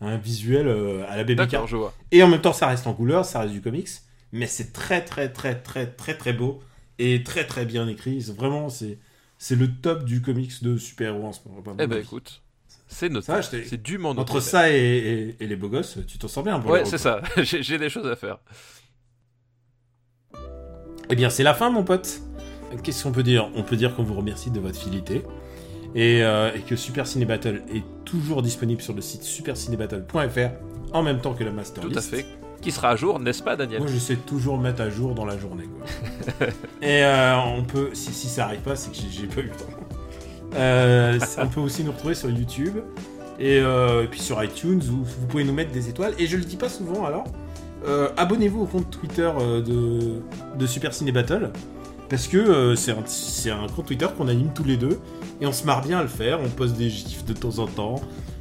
un 0.00 0.16
visuel 0.16 0.68
euh, 0.68 1.04
à 1.08 1.16
la 1.16 1.24
baby 1.24 1.42
je 1.66 1.76
vois. 1.76 1.94
Et 2.10 2.22
en 2.22 2.28
même 2.28 2.40
temps, 2.40 2.52
ça 2.52 2.66
reste 2.66 2.86
en 2.86 2.94
couleur, 2.94 3.24
ça 3.24 3.40
reste 3.40 3.52
du 3.52 3.60
comics, 3.60 3.88
mais 4.32 4.46
c'est 4.46 4.72
très, 4.72 5.04
très, 5.04 5.32
très, 5.32 5.54
très, 5.56 5.86
très, 5.86 6.16
très 6.16 6.32
beau 6.32 6.60
et 6.98 7.22
très, 7.22 7.46
très 7.46 7.64
bien 7.64 7.88
écrit. 7.88 8.20
Vraiment, 8.36 8.68
c'est, 8.68 8.98
c'est 9.38 9.56
le 9.56 9.72
top 9.72 10.04
du 10.04 10.22
comics 10.22 10.62
de 10.62 10.76
super-héros 10.76 11.26
en 11.26 11.32
ce 11.32 11.40
moment. 11.46 11.76
Eh 11.78 11.86
ben, 11.86 11.98
écoute. 11.98 12.42
C'est 12.90 13.10
notre. 13.10 13.42
C'est 13.42 13.82
du 13.82 13.98
monde. 13.98 14.18
Entre 14.18 14.40
ça 14.40 14.70
et, 14.70 15.36
et, 15.38 15.46
les 15.46 15.56
beaux 15.56 15.68
gosses, 15.68 15.98
tu 16.06 16.16
t'en 16.16 16.26
sors 16.26 16.42
bien. 16.42 16.60
ouais, 16.62 16.86
c'est 16.86 16.98
ça. 16.98 17.20
J'ai 17.36 17.76
des 17.76 17.90
choses 17.90 18.06
à 18.06 18.16
faire. 18.16 18.38
Eh 21.10 21.14
bien, 21.14 21.28
c'est 21.28 21.42
la 21.42 21.54
fin, 21.54 21.70
mon 21.70 21.84
pote. 21.84 22.20
Qu'est-ce 22.82 23.02
qu'on 23.02 23.12
peut 23.12 23.22
dire 23.22 23.50
On 23.54 23.62
peut 23.62 23.76
dire 23.76 23.94
qu'on 23.94 24.02
vous 24.02 24.14
remercie 24.14 24.50
de 24.50 24.60
votre 24.60 24.78
fidélité. 24.78 25.22
Euh, 25.96 26.50
et, 26.54 26.60
que 26.60 26.76
Super 26.76 27.06
Ciné 27.06 27.24
Battle 27.24 27.62
est 27.74 27.84
toujours 28.04 28.42
disponible 28.42 28.82
sur 28.82 28.94
le 28.94 29.00
site 29.00 29.22
supercinébattle.fr 29.22 30.50
en 30.92 31.02
même 31.02 31.20
temps 31.20 31.34
que 31.34 31.44
la 31.44 31.50
Master 31.50 31.82
Tout 31.82 31.92
à 31.94 32.00
fait. 32.00 32.26
Qui 32.60 32.72
sera 32.72 32.90
à 32.90 32.96
jour, 32.96 33.20
n'est-ce 33.20 33.42
pas, 33.42 33.56
Daniel 33.56 33.80
Moi, 33.80 33.88
j'essaie 33.88 34.16
toujours 34.16 34.58
mettre 34.58 34.82
à 34.82 34.90
jour 34.90 35.14
dans 35.14 35.24
la 35.24 35.38
journée. 35.38 35.68
et 36.82 37.04
euh, 37.04 37.36
on 37.36 37.62
peut, 37.62 37.90
si, 37.92 38.12
si 38.12 38.26
ça 38.26 38.46
arrive 38.46 38.60
pas, 38.60 38.74
c'est 38.74 38.90
que 38.90 38.96
j'ai 38.96 39.26
pas 39.26 39.40
eu 39.40 39.44
le 39.44 39.50
temps. 39.50 40.56
Euh, 40.56 41.18
on 41.38 41.46
peut 41.46 41.60
aussi 41.60 41.84
nous 41.84 41.92
retrouver 41.92 42.14
sur 42.14 42.30
YouTube 42.30 42.78
et, 43.38 43.62
puis 44.10 44.20
sur 44.20 44.42
iTunes 44.42 44.82
où 44.90 45.04
vous 45.04 45.26
pouvez 45.28 45.44
nous 45.44 45.52
mettre 45.52 45.70
des 45.70 45.88
étoiles. 45.88 46.14
Et 46.18 46.26
je 46.26 46.36
le 46.36 46.44
dis 46.44 46.56
pas 46.56 46.68
souvent 46.68 47.04
alors. 47.04 47.24
Abonnez-vous 48.16 48.62
au 48.62 48.66
compte 48.66 48.90
Twitter 48.90 49.30
de, 49.64 50.20
de 50.58 50.66
Super 50.66 50.92
Ciné 50.92 51.12
Battle 51.12 51.52
parce 52.08 52.28
que 52.28 52.74
c'est 52.74 52.92
un, 52.92 53.62
un 53.62 53.66
compte 53.68 53.86
Twitter 53.86 54.06
qu'on 54.16 54.28
anime 54.28 54.50
tous 54.54 54.64
les 54.64 54.76
deux 54.76 54.98
et 55.40 55.46
on 55.46 55.52
se 55.52 55.64
marre 55.64 55.82
bien 55.82 55.98
à 55.98 56.02
le 56.02 56.08
faire. 56.08 56.40
On 56.40 56.48
poste 56.48 56.76
des 56.76 56.90
gifs 56.90 57.24
de 57.24 57.32
temps 57.32 57.58
en 57.58 57.66
temps, 57.66 58.00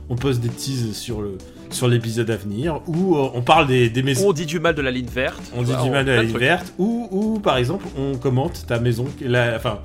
on 0.09 0.15
poste 0.15 0.39
des 0.39 0.49
teases 0.49 0.93
sur 0.93 1.21
le 1.21 1.37
sur 1.69 1.87
l'épisode 1.87 2.29
à 2.29 2.37
venir, 2.37 2.81
ou 2.87 3.15
euh, 3.15 3.29
on 3.33 3.41
parle 3.41 3.67
des, 3.67 3.89
des, 3.89 4.03
maisons. 4.03 4.29
On 4.29 4.33
dit 4.33 4.45
du 4.45 4.59
mal 4.59 4.75
de 4.75 4.81
la 4.81 4.91
ligne 4.91 5.07
verte. 5.07 5.41
On 5.55 5.63
dit 5.63 5.75
du 5.83 5.89
mal 5.89 6.05
de 6.05 6.11
la 6.11 6.23
ligne 6.23 6.37
verte, 6.37 6.73
ou, 6.77 7.07
ou 7.11 7.39
par 7.39 7.57
exemple 7.57 7.85
on 7.97 8.17
commente 8.17 8.65
ta 8.67 8.79
maison, 8.79 9.05
la, 9.21 9.55
enfin 9.55 9.79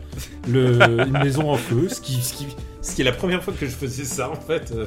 le, 0.49 0.79
une 1.07 1.19
maison 1.19 1.51
en 1.51 1.57
feu, 1.57 1.89
ce 1.89 2.01
qui, 2.01 2.15
ce 2.15 2.35
qui, 2.35 2.47
ce 2.81 2.95
qui 2.95 3.03
est 3.03 3.05
la 3.05 3.13
première 3.13 3.43
fois 3.43 3.53
que 3.59 3.67
je 3.67 3.73
faisais 3.73 4.05
ça 4.05 4.31
en 4.31 4.37
fait. 4.37 4.73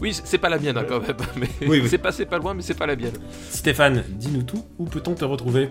Oui, 0.00 0.12
c'est 0.24 0.38
pas 0.38 0.48
la 0.48 0.58
mienne 0.58 0.76
hein, 0.76 0.84
quand 0.88 1.00
même, 1.00 1.16
mais 1.36 1.48
oui, 1.68 1.84
c'est 1.88 1.98
passé 1.98 2.24
pas 2.24 2.38
loin, 2.38 2.52
mais 2.52 2.62
c'est 2.62 2.74
pas 2.74 2.86
la 2.86 2.96
mienne. 2.96 3.12
Stéphane, 3.48 4.02
dis-nous 4.08 4.42
tout, 4.42 4.64
où 4.76 4.86
peut-on 4.86 5.14
te 5.14 5.24
retrouver? 5.24 5.68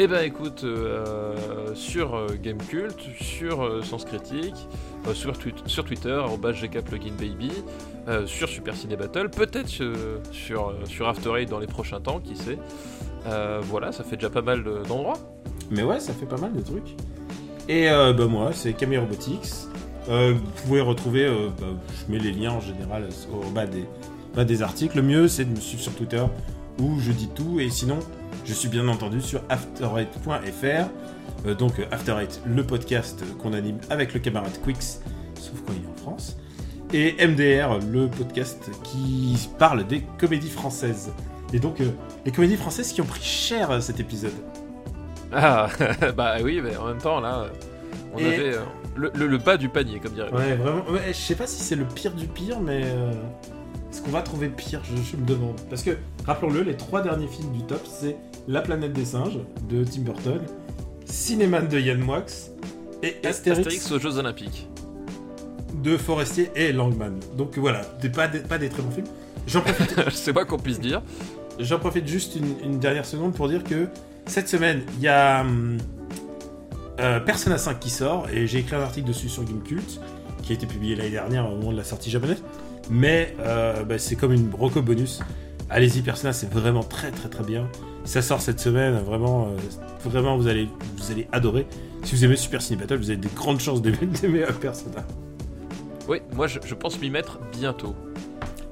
Eh 0.00 0.06
ben 0.06 0.24
écoute, 0.24 0.62
euh, 0.62 1.34
sur 1.74 2.14
euh, 2.14 2.28
Gamecult, 2.40 2.96
sur 3.20 3.64
euh, 3.64 3.82
Sens 3.82 4.04
Critique, 4.04 4.54
sur, 5.12 5.32
sur 5.66 5.84
Twitter, 5.84 6.22
gkpluginbaby, 6.40 7.50
sur 8.26 8.48
Super 8.48 8.76
Ciné 8.76 8.96
Battle, 8.96 9.28
peut-être 9.28 9.68
sur, 9.68 10.72
After 11.08 11.30
Eight 11.36 11.50
dans 11.50 11.58
les 11.58 11.66
prochains 11.66 12.00
temps, 12.00 12.20
qui 12.20 12.36
sait. 12.36 12.58
voilà, 13.62 13.90
ça 13.90 14.04
fait 14.04 14.16
déjà 14.16 14.30
pas 14.30 14.42
mal 14.42 14.62
d'endroits. 14.86 15.18
Mais 15.70 15.82
ouais, 15.82 15.98
ça 15.98 16.12
fait 16.12 16.26
pas 16.26 16.36
mal 16.36 16.52
de 16.52 16.60
trucs. 16.60 16.94
Et 17.68 17.86
ben 17.88 18.26
moi, 18.26 18.52
c'est 18.52 18.74
Camille 18.74 18.98
Robotics. 18.98 19.66
vous 20.06 20.62
pouvez 20.64 20.80
retrouver, 20.80 21.28
bah, 21.60 21.66
je 22.06 22.12
mets 22.12 22.18
les 22.18 22.32
liens 22.32 22.52
en 22.52 22.60
général 22.60 23.08
au 23.32 23.50
bas 23.50 24.44
des 24.44 24.62
articles. 24.62 24.96
Le 24.96 25.02
mieux, 25.02 25.28
c'est 25.28 25.44
de 25.44 25.50
me 25.50 25.60
suivre 25.60 25.82
sur 25.82 25.94
Twitter 25.94 26.22
où 26.80 26.98
je 27.00 27.12
dis 27.12 27.28
tout. 27.28 27.60
Et 27.60 27.70
sinon, 27.70 27.98
je 28.48 28.54
suis 28.54 28.68
bien 28.68 28.88
entendu 28.88 29.20
sur 29.20 29.42
afterite.fr. 29.48 30.88
Euh, 31.46 31.54
donc 31.54 31.74
After 31.92 32.16
le 32.46 32.64
podcast 32.64 33.22
qu'on 33.38 33.52
anime 33.52 33.78
avec 33.90 34.14
le 34.14 34.20
camarade 34.20 34.58
Quix, 34.64 35.00
sauf 35.38 35.60
quand 35.66 35.72
il 35.74 35.84
est 35.84 35.92
en 35.92 36.02
France. 36.02 36.36
Et 36.92 37.14
MDR, 37.26 37.78
le 37.92 38.08
podcast 38.08 38.70
qui 38.82 39.48
parle 39.58 39.86
des 39.86 40.02
comédies 40.18 40.48
françaises. 40.48 41.12
Et 41.52 41.58
donc, 41.60 41.80
euh, 41.80 41.90
les 42.24 42.32
comédies 42.32 42.56
françaises 42.56 42.92
qui 42.92 43.00
ont 43.02 43.06
pris 43.06 43.22
cher 43.22 43.70
euh, 43.70 43.80
cet 43.80 44.00
épisode. 44.00 44.32
Ah, 45.32 45.68
bah 46.16 46.36
oui, 46.42 46.60
mais 46.62 46.76
en 46.76 46.86
même 46.86 46.98
temps, 46.98 47.20
là, 47.20 47.46
on 48.14 48.18
avait 48.18 48.52
le, 48.96 49.10
le- 49.14 49.26
le 49.26 49.38
bas 49.38 49.58
du 49.58 49.68
panier, 49.68 50.00
comme 50.00 50.12
dirait. 50.14 50.32
Ouais, 50.32 50.56
vraiment. 50.56 50.82
ouais, 50.90 51.08
je 51.08 51.12
sais 51.12 51.34
pas 51.34 51.46
si 51.46 51.60
c'est 51.62 51.76
le 51.76 51.84
pire 51.84 52.12
du 52.12 52.26
pire, 52.26 52.60
mais 52.60 52.82
euh, 52.84 53.12
est-ce 53.90 54.02
qu'on 54.02 54.10
va 54.10 54.22
trouver 54.22 54.48
pire 54.48 54.82
je, 54.84 54.96
je 55.02 55.16
me 55.16 55.24
demande. 55.26 55.60
Parce 55.70 55.82
que, 55.82 55.96
rappelons-le, 56.26 56.62
les 56.62 56.76
trois 56.76 57.00
derniers 57.02 57.26
films 57.28 57.52
du 57.52 57.62
top, 57.62 57.80
c'est 57.86 58.16
La 58.48 58.60
planète 58.60 58.92
des 58.92 59.04
singes 59.04 59.38
de 59.68 59.84
Tim 59.84 60.02
Burton, 60.02 60.40
Cinéman 61.06 61.66
de 61.68 61.78
Yann 61.78 61.98
Moix 62.00 62.24
et 63.02 63.16
Astérix, 63.26 63.66
Astérix 63.66 63.92
aux 63.92 63.98
Jeux 63.98 64.18
Olympiques. 64.18 64.68
de 65.82 65.96
Forestier 65.96 66.50
et 66.56 66.72
Langman. 66.72 67.18
Donc 67.36 67.56
voilà, 67.58 67.82
des- 68.00 68.08
pas, 68.10 68.28
des, 68.28 68.40
pas 68.40 68.58
des 68.58 68.68
très 68.68 68.82
bons 68.82 68.90
films. 68.90 69.06
J'en 69.46 69.60
profite, 69.62 69.94
C'est 70.12 70.32
pas 70.32 70.44
qu'on 70.44 70.58
puisse 70.58 70.80
dire. 70.80 71.00
j'en 71.58 71.78
profite 71.78 72.06
juste 72.06 72.36
une, 72.36 72.54
une 72.72 72.78
dernière 72.78 73.06
seconde 73.06 73.32
pour 73.34 73.48
dire 73.48 73.64
que 73.64 73.88
cette 74.26 74.48
semaine, 74.48 74.82
il 74.98 75.02
y 75.04 75.08
a 75.08 75.40
hum, 75.42 75.78
euh, 77.00 77.20
Persona 77.20 77.56
5 77.56 77.78
qui 77.80 77.90
sort 77.90 78.28
et 78.30 78.46
j'ai 78.46 78.58
écrit 78.58 78.76
un 78.76 78.80
article 78.82 79.06
dessus 79.08 79.28
sur 79.28 79.44
Gamecult 79.44 80.00
qui 80.42 80.52
a 80.52 80.54
été 80.56 80.66
publié 80.66 80.96
l'année 80.96 81.10
dernière 81.10 81.46
au 81.46 81.56
moment 81.56 81.72
de 81.72 81.76
la 81.78 81.84
sortie 81.84 82.10
japonaise. 82.10 82.42
Mais 82.90 83.34
euh, 83.40 83.84
bah, 83.84 83.98
c'est 83.98 84.16
comme 84.16 84.32
une 84.32 84.52
Roco 84.54 84.82
bonus. 84.82 85.20
Allez-y, 85.70 86.00
Persona, 86.02 86.32
c'est 86.32 86.50
vraiment 86.50 86.82
très 86.82 87.10
très 87.10 87.28
très 87.28 87.44
bien. 87.44 87.68
Ça 88.04 88.22
sort 88.22 88.40
cette 88.40 88.58
semaine, 88.60 88.98
vraiment, 89.00 89.48
euh, 89.48 90.08
vraiment 90.08 90.36
vous 90.38 90.48
allez, 90.48 90.68
vous 90.96 91.10
allez 91.10 91.28
adorer. 91.32 91.66
Si 92.04 92.14
vous 92.14 92.24
aimez 92.24 92.36
Super 92.36 92.62
Ciné 92.62 92.78
Battle, 92.80 92.96
vous 92.96 93.10
avez 93.10 93.18
des 93.18 93.28
grandes 93.34 93.60
chances 93.60 93.82
d'aimer 93.82 94.46
Persona. 94.60 95.04
Oui, 96.08 96.18
moi 96.34 96.46
je, 96.46 96.58
je 96.64 96.74
pense 96.74 96.98
m'y 97.00 97.10
mettre 97.10 97.38
bientôt. 97.52 97.94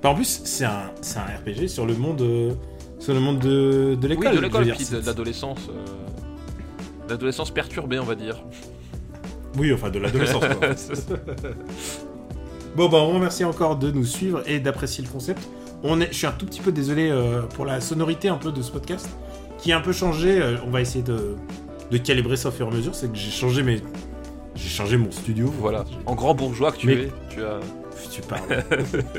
Bah, 0.02 0.10
en 0.10 0.14
plus, 0.14 0.40
c'est 0.44 0.64
un, 0.64 0.90
c'est 1.02 1.18
un 1.18 1.24
RPG 1.24 1.68
sur 1.68 1.84
le 1.84 1.94
monde, 1.94 2.22
euh, 2.22 2.52
sur 2.98 3.12
le 3.12 3.20
monde 3.20 3.40
de, 3.40 3.94
de 4.01 4.09
Oui, 4.09 4.09
l'école. 4.09 4.30
de 4.32 4.36
je 4.36 4.43
l'école, 4.43 4.72
puis 4.74 4.86
de 4.86 5.01
de 5.01 5.06
l'adolescence. 5.06 5.68
L'adolescence 7.10 7.51
perturbée, 7.51 7.98
on 7.98 8.05
va 8.05 8.14
dire. 8.14 8.43
Oui, 9.59 9.72
enfin 9.72 9.90
de 9.90 9.98
l'adolescence. 9.98 10.44
bon, 12.77 12.89
bah, 12.89 12.98
on 12.98 13.09
vous 13.09 13.15
remercie 13.15 13.44
encore 13.44 13.77
de 13.77 13.90
nous 13.90 14.05
suivre 14.05 14.43
et 14.47 14.61
d'apprécier 14.61 15.03
le 15.05 15.11
concept. 15.11 15.40
On 15.82 16.01
est, 16.01 16.09
je 16.12 16.16
suis 16.19 16.27
un 16.27 16.32
tout 16.32 16.47
petit 16.47 16.61
peu 16.61 16.73
désolé 16.73 17.11
euh, 17.11 17.43
pour 17.43 17.65
la 17.66 17.81
sonorité 17.81 18.28
un 18.28 18.36
peu 18.36 18.53
de 18.53 18.62
ce 18.62 18.70
podcast, 18.70 19.09
qui 19.59 19.73
a 19.73 19.78
un 19.78 19.81
peu 19.81 19.93
changé. 19.93 20.40
euh, 20.40 20.57
on 20.66 20.70
va 20.70 20.81
essayer 20.81 21.03
de, 21.05 21.36
de 21.90 21.98
calibrer 21.98 22.36
ça 22.36 22.48
au 22.48 22.53
fur 22.53 22.66
et 22.66 22.70
à 22.70 22.73
mesure. 22.74 22.94
C'est 22.94 23.11
que 23.11 23.16
j'ai 23.19 23.31
changé 23.31 23.62
mes, 23.62 23.81
j'ai 24.55 24.69
changé 24.69 24.97
mon 24.97 25.11
studio. 25.11 25.53
Voilà. 25.61 25.85
En 26.07 26.15
grand 26.15 26.35
bourgeois 26.35 26.73
que 26.73 26.78
tu 26.78 26.86
Mais- 26.86 26.93
es, 26.94 27.12
tu 27.31 27.43
as. 27.44 27.61
Tu 28.11 28.20
parles. 28.23 28.62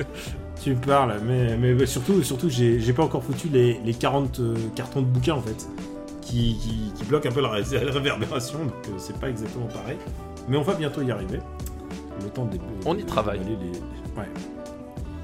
tu 0.64 0.74
parles, 0.76 1.16
mais, 1.26 1.58
mais 1.58 1.86
surtout, 1.86 2.22
surtout 2.24 2.50
j'ai 2.50 2.94
pas 2.94 3.04
encore 3.04 3.24
foutu 3.24 3.48
les, 3.50 3.80
les 3.86 3.94
40 3.94 4.40
euh, 4.40 4.56
cartons 4.76 5.02
de 5.02 5.06
bouquins 5.08 5.34
en 5.36 5.42
fait, 5.42 5.68
qui, 6.22 6.58
qui, 6.62 6.92
qui 6.96 7.04
bloquent 7.06 7.30
un 7.30 7.32
peu 7.32 7.42
la, 7.42 7.50
la 7.60 7.92
réverbération, 7.92 8.60
donc 8.60 8.74
c'est 8.98 9.18
pas 9.20 9.30
exactement 9.30 9.68
pareil. 9.68 9.98
Mais 10.48 10.58
on 10.58 10.62
va 10.64 10.74
bientôt 10.76 11.02
y 11.02 11.12
arriver. 11.12 11.40
Le 12.24 12.30
temps 12.30 12.46
de, 12.46 12.58
On 12.86 12.98
y 12.98 13.04
travaille. 13.06 13.40
d'évaluer 13.40 13.58
les- 13.74 14.20
Ouais. 14.20 14.28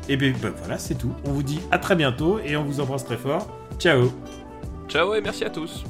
Et 0.10 0.18
bien 0.18 0.34
voilà, 0.60 0.78
c'est 0.78 0.95
tout. 0.95 1.14
On 1.26 1.32
vous 1.32 1.44
dit 1.44 1.61
à 1.72 1.78
très 1.80 1.95
bientôt 1.95 2.40
et 2.40 2.56
on 2.57 2.64
vous 2.64 2.80
embrasse 2.82 3.06
très 3.06 3.18
fort. 3.18 3.48
Ciao 3.80 4.11
Ciao 4.90 5.14
et 5.15 5.22
merci 5.22 5.44
à 5.45 5.49
tous. 5.49 5.84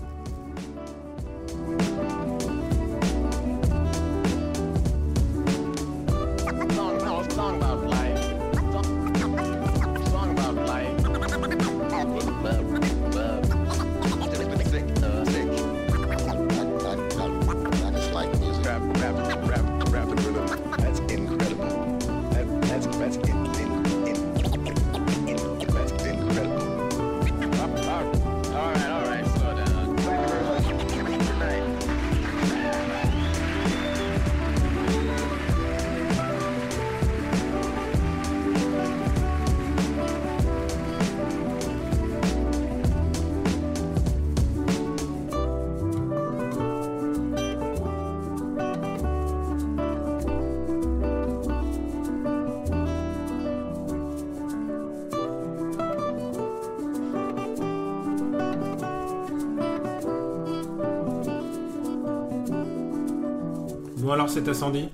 Cet 64.34 64.48
incendie 64.48 64.90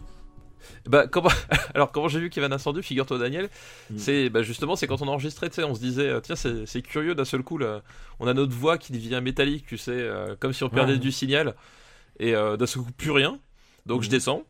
Bah, 0.87 1.07
comment... 1.07 1.29
Alors, 1.73 1.91
comment 1.91 2.07
j'ai 2.07 2.19
vu 2.19 2.29
qu'il 2.29 2.41
y 2.41 2.45
avait 2.45 2.53
un 2.53 2.55
incendie, 2.55 2.83
figure-toi, 2.83 3.17
Daniel, 3.17 3.49
Mm. 3.89 3.97
c'est 3.97 4.29
bah, 4.29 4.41
justement, 4.43 4.75
c'est 4.75 4.85
quand 4.87 5.01
on 5.01 5.07
enregistrait, 5.07 5.49
tu 5.49 5.55
sais, 5.55 5.63
on 5.63 5.73
se 5.73 5.79
disait, 5.79 6.09
euh, 6.09 6.19
tiens, 6.19 6.35
c'est 6.35 6.81
curieux 6.81 7.15
d'un 7.15 7.25
seul 7.25 7.41
coup, 7.43 7.57
là, 7.57 7.81
on 8.19 8.27
a 8.27 8.33
notre 8.33 8.53
voix 8.55 8.77
qui 8.77 8.91
devient 8.91 9.19
métallique, 9.23 9.65
tu 9.65 9.77
sais, 9.77 9.91
euh, 9.91 10.35
comme 10.39 10.53
si 10.53 10.63
on 10.63 10.69
perdait 10.69 10.93
Ouais. 10.93 10.99
du 10.99 11.11
signal, 11.11 11.55
et 12.19 12.35
euh, 12.35 12.57
d'un 12.57 12.65
seul 12.67 12.83
coup, 12.83 12.91
plus 12.91 13.11
rien. 13.11 13.39
Donc, 13.85 14.01
je 14.03 14.07
Mhm. 14.07 14.11
descends, 14.11 14.43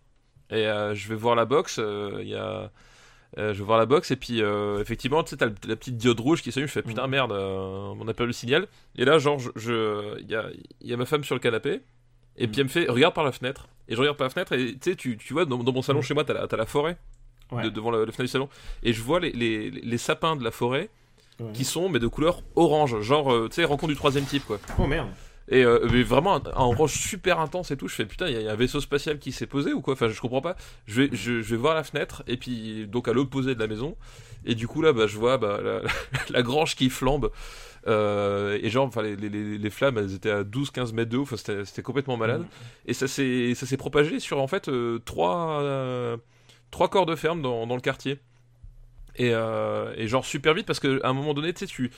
et 0.50 0.68
euh, 0.68 0.94
je 0.96 1.08
vais 1.08 1.16
voir 1.16 1.36
la 1.36 1.46
box, 1.46 1.80
il 1.80 2.28
y 2.28 2.36
a. 2.36 2.72
euh, 3.38 3.54
je 3.54 3.60
vais 3.60 3.64
voir 3.66 3.78
la 3.78 3.86
box 3.86 4.10
et 4.10 4.16
puis 4.16 4.42
euh, 4.42 4.80
effectivement 4.82 5.22
tu 5.24 5.30
sais 5.30 5.38
t'as 5.38 5.46
la 5.68 5.76
petite 5.76 5.98
diode 5.98 6.20
rouge 6.20 6.42
qui 6.42 6.52
s'allume 6.52 6.68
je 6.68 6.74
fais 6.74 6.82
putain 6.82 7.04
Mhm. 7.04 7.12
merde 7.12 7.32
euh, 7.32 7.94
on 8.00 8.08
a 8.08 8.14
perdu 8.16 8.30
le 8.30 8.34
signal 8.34 8.66
et 8.98 9.06
là 9.06 9.20
genre 9.20 9.38
je 9.38 9.50
je- 9.56 10.20
il 10.20 10.28
y 10.28 10.34
a, 10.36 10.46
il 10.82 10.88
y 10.90 10.94
a 10.96 10.98
ma 10.98 11.06
femme 11.06 11.24
sur 11.24 11.36
le 11.36 11.40
canapé 11.40 11.82
et 12.40 12.48
puis 12.48 12.60
elle 12.62 12.66
me 12.68 12.70
fait 12.72 12.88
regarde 12.90 13.14
par 13.14 13.24
la 13.24 13.32
fenêtre. 13.32 13.68
Et 13.88 13.96
je 13.96 14.00
regarde 14.00 14.18
par 14.18 14.26
la 14.26 14.32
fenêtre 14.32 14.54
et 14.54 14.74
tu 14.74 14.92
sais 14.92 14.96
tu, 14.96 15.18
tu 15.18 15.34
vois 15.34 15.46
dans, 15.46 15.58
dans 15.60 15.72
mon 15.72 15.82
salon 15.84 16.00
Mhm. 16.00 16.06
chez 16.06 16.14
moi 16.16 16.24
t'as 16.24 16.34
la, 16.34 16.48
la 16.50 16.66
forêt 16.66 16.98
Ouais. 17.52 17.64
de- 17.64 17.70
devant 17.70 17.90
la, 17.92 18.00
la 18.00 18.06
fenêtre 18.06 18.22
du 18.24 18.28
salon. 18.28 18.50
Et 18.84 18.94
je 18.94 19.02
vois 19.02 19.20
les, 19.20 19.32
les, 19.32 19.70
les 19.72 19.98
sapins 19.98 20.36
de 20.36 20.44
la 20.44 20.52
forêt 20.52 20.90
Ouais. 21.40 21.52
qui 21.54 21.64
sont 21.64 21.88
mais 21.90 22.00
de 22.00 22.08
couleur 22.08 22.42
orange. 22.56 23.00
Genre 23.02 23.32
euh, 23.34 23.48
tu 23.50 23.56
sais 23.56 23.64
rencontre 23.66 23.92
du 23.94 23.96
troisième 23.98 24.26
type 24.26 24.46
quoi. 24.46 24.60
Oh 24.78 24.86
merde. 24.88 25.08
Et 25.52 25.64
euh, 25.66 25.88
mais 25.92 26.04
vraiment 26.04 26.36
un, 26.36 26.44
un 26.54 26.66
orange 26.66 26.94
super 26.94 27.40
intense 27.40 27.72
et 27.72 27.78
tout. 27.78 27.88
Je 27.88 27.96
fais 27.96 28.06
putain 28.06 28.28
il 28.28 28.34
y, 28.34 28.38
a- 28.38 28.40
il 28.42 28.46
y 28.46 28.50
a 28.50 28.52
un 28.52 28.56
vaisseau 28.56 28.80
spatial 28.82 29.18
qui 29.18 29.32
s'est 29.32 29.48
posé 29.48 29.74
ou 29.74 29.82
quoi? 29.82 29.94
Enfin 29.94 30.10
je 30.10 30.20
comprends 30.22 30.42
pas. 30.42 30.56
Je 30.86 31.02
vais 31.02 31.10
je, 31.12 31.42
je 31.42 31.50
vais 31.50 31.58
voir 31.58 31.74
la 31.74 31.84
fenêtre 31.84 32.22
et 32.28 32.38
puis 32.38 32.86
donc 32.88 33.08
à 33.08 33.14
l'opposé 33.14 33.56
de 33.56 33.60
la 33.60 33.66
maison. 33.68 33.96
Et 34.46 34.54
du 34.54 34.68
coup 34.68 34.82
là 34.84 34.94
bah 34.94 35.08
je 35.08 35.18
vois 35.18 35.38
bah, 35.40 35.60
la, 35.64 35.82
la 36.30 36.42
grange 36.44 36.76
qui 36.76 36.90
flambe 36.92 37.32
euh, 37.88 38.60
et 38.62 38.70
genre 38.70 38.86
enfin 38.88 39.02
les, 39.02 39.16
les, 39.16 39.58
les- 39.58 39.70
flammes 39.70 39.98
elles 39.98 40.14
étaient 40.14 40.32
à 40.32 40.44
12-15 40.44 40.94
mètres 40.94 41.10
de 41.12 41.18
haut. 41.18 41.22
Enfin 41.24 41.36
c'était 41.38 41.82
complètement 41.82 42.18
malade. 42.18 42.44
Et 42.86 42.94
ça 42.94 43.08
s'est 43.08 43.78
propagé 43.78 44.20
sur 44.20 44.40
en 44.42 44.48
fait 44.48 44.68
euh, 44.70 45.00
trois 45.06 45.62
euh, 45.62 46.18
trois 46.72 46.90
corps 46.90 47.06
de 47.06 47.16
ferme 47.16 47.42
dans, 47.42 47.66
dans 47.68 47.76
le 47.76 47.82
quartier. 47.82 48.20
Et, 49.16 49.32
euh, 49.34 49.94
et 49.98 50.08
genre 50.08 50.26
super 50.26 50.54
vite 50.54 50.66
parce 50.66 50.80
que 50.80 51.02
à 51.04 51.10
un 51.10 51.14
moment 51.14 51.34
donné 51.34 51.52
tu 51.54 51.60
sais 51.62 51.66
tu 51.66 51.92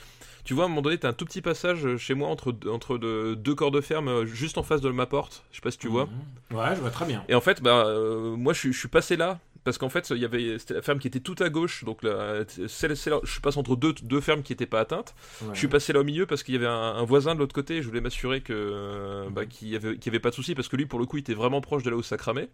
tu 0.44 0.54
vois 0.54 0.64
à 0.64 0.66
un 0.66 0.68
moment 0.70 0.82
donné 0.82 0.98
t'as 0.98 1.08
un 1.08 1.12
tout 1.12 1.24
petit 1.24 1.40
passage 1.42 1.96
chez 1.98 2.14
moi 2.14 2.28
entre 2.28 2.52
entre 2.68 2.98
de- 2.98 3.34
deux 3.34 3.54
corps 3.54 3.70
de 3.70 3.80
ferme 3.80 4.24
juste 4.24 4.58
en 4.58 4.62
face 4.64 4.80
de 4.80 4.90
ma 4.90 5.06
porte. 5.06 5.44
Je 5.52 5.56
sais 5.56 5.62
pas 5.62 5.70
si 5.70 5.78
tu 5.78 5.88
vois. 5.88 6.08
Mhm. 6.50 6.58
Ouais, 6.58 6.74
je 6.74 6.80
vois 6.80 6.90
très 6.90 7.04
bien. 7.06 7.22
et 7.28 7.34
en 7.34 7.40
fait 7.40 7.62
bah 7.62 7.84
euh, 7.86 8.34
moi 8.34 8.52
je, 8.54 8.72
je 8.72 8.78
suis 8.78 8.88
passé 8.88 9.16
là 9.16 9.38
parce 9.64 9.78
qu'en 9.78 9.88
fait 9.88 10.10
il 10.10 10.18
y 10.18 10.24
avait 10.24 10.58
c'était 10.58 10.74
la 10.74 10.82
ferme 10.82 10.98
qui 10.98 11.06
était 11.08 11.20
tout 11.20 11.36
à 11.38 11.48
gauche 11.48 11.84
donc 11.84 12.02
là, 12.02 12.44
celle, 12.68 12.96
celle- 12.96 13.14
je 13.22 13.40
passe 13.40 13.56
entre 13.56 13.76
deux, 13.76 13.92
deux 14.02 14.20
fermes 14.20 14.42
qui 14.42 14.52
étaient 14.52 14.66
pas 14.66 14.80
atteintes 14.80 15.14
Ouais. 15.42 15.48
je 15.54 15.58
suis 15.58 15.68
passé 15.68 15.92
là 15.92 16.00
au 16.00 16.04
milieu 16.04 16.26
parce 16.26 16.42
qu'il 16.42 16.54
y 16.54 16.56
avait 16.56 16.66
un, 16.66 16.72
un 16.72 17.04
voisin 17.04 17.34
de 17.34 17.40
l'autre 17.40 17.54
côté. 17.54 17.82
Je 17.82 17.88
voulais 17.88 18.00
m'assurer 18.00 18.40
que 18.40 18.52
euh, 18.52 19.30
bah, 19.30 19.46
qu'il 19.46 19.68
y 19.68 19.76
avait 19.76 19.96
qu'il 19.96 20.06
y 20.06 20.08
avait 20.14 20.20
pas 20.20 20.30
de 20.30 20.34
souci 20.34 20.54
parce 20.54 20.68
que 20.68 20.76
lui 20.76 20.86
pour 20.86 20.98
le 20.98 21.06
coup 21.06 21.16
il 21.16 21.20
était 21.20 21.34
vraiment 21.34 21.60
proche 21.60 21.82
de 21.82 21.90
là 21.90 21.96
où 21.96 22.02
ça 22.02 22.16
cramait. 22.16 22.48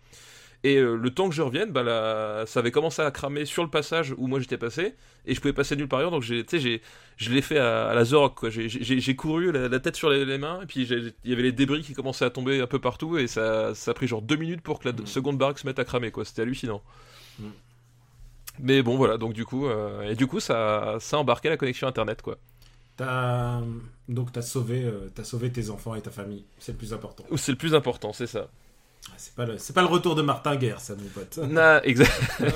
Et 0.64 0.76
euh, 0.76 0.96
le 0.96 1.10
temps 1.10 1.28
que 1.28 1.34
je 1.34 1.42
revienne, 1.42 1.70
bah, 1.70 1.84
là, 1.84 2.44
ça 2.46 2.60
avait 2.60 2.72
commencé 2.72 3.00
à 3.00 3.10
cramer 3.12 3.44
sur 3.44 3.62
le 3.62 3.70
passage 3.70 4.12
où 4.18 4.26
moi 4.26 4.40
j'étais 4.40 4.58
passé 4.58 4.94
et 5.24 5.34
je 5.34 5.40
pouvais 5.40 5.52
passer 5.52 5.76
nulle 5.76 5.86
part 5.88 6.00
ailleurs. 6.00 6.10
Donc 6.10 6.22
j'ai, 6.22 6.44
tu 6.44 6.56
sais, 6.56 6.60
j'ai, 6.60 6.82
je 7.16 7.30
l'ai 7.32 7.42
fait 7.42 7.58
à, 7.58 7.88
à 7.88 7.94
la 7.94 8.04
Zorok. 8.04 8.48
J'ai, 8.50 9.16
couru 9.16 9.52
la, 9.52 9.68
la 9.68 9.80
tête 9.80 9.94
sur 9.96 10.10
les, 10.10 10.24
les 10.24 10.36
mains 10.38 10.60
et 10.62 10.66
puis 10.66 10.82
il 10.82 11.14
y 11.24 11.32
avait 11.32 11.42
les 11.42 11.52
débris 11.52 11.82
qui 11.82 11.94
commençaient 11.94 12.24
à 12.24 12.30
tomber 12.30 12.60
un 12.60 12.66
peu 12.66 12.80
partout 12.80 13.18
et 13.18 13.28
ça, 13.28 13.72
ça 13.74 13.92
a 13.92 13.94
pris 13.94 14.08
genre 14.08 14.22
deux 14.22 14.36
minutes 14.36 14.62
pour 14.62 14.80
que 14.80 14.88
la 14.88 14.94
Mm. 14.94 15.06
seconde 15.06 15.38
baraque 15.38 15.60
se 15.60 15.66
mette 15.66 15.78
à 15.78 15.84
cramer 15.84 16.10
quoi. 16.10 16.24
C'était 16.24 16.42
hallucinant. 16.42 16.82
Mm. 17.38 17.52
Mais 18.60 18.82
bon 18.82 18.96
voilà 18.96 19.18
donc 19.18 19.32
du 19.34 19.44
coup 19.44 19.66
euh, 19.66 20.02
et 20.10 20.14
du 20.16 20.26
coup 20.26 20.40
ça, 20.40 20.96
ça 21.00 21.16
a 21.16 21.20
embarqué 21.20 21.48
la 21.48 21.56
connexion 21.56 21.86
internet 21.86 22.22
quoi. 22.22 22.38
T'as 22.96 23.60
donc 24.08 24.32
t'as 24.32 24.42
sauvé, 24.42 24.84
euh, 24.84 25.08
t'as 25.14 25.24
sauvé 25.24 25.52
tes 25.52 25.70
enfants 25.70 25.94
et 25.94 26.02
ta 26.02 26.10
famille. 26.10 26.44
C'est 26.58 26.72
le 26.72 26.78
plus 26.78 26.92
important. 26.92 27.24
Ou 27.30 27.36
C'est 27.36 27.52
le 27.52 27.58
plus 27.58 27.74
important, 27.74 28.12
c'est 28.12 28.26
ça. 28.26 28.48
Ah, 29.06 29.12
C'est 29.16 29.34
pas 29.34 29.46
le, 29.46 29.58
c'est 29.58 29.72
pas 29.72 29.82
le 29.82 29.88
retour 29.88 30.14
de 30.14 30.22
Martin 30.22 30.56
Guerre, 30.56 30.80
ça, 30.80 30.94
mon 30.96 31.08
pote. 31.08 31.38
Na, 31.38 31.84
exact. 31.84 32.12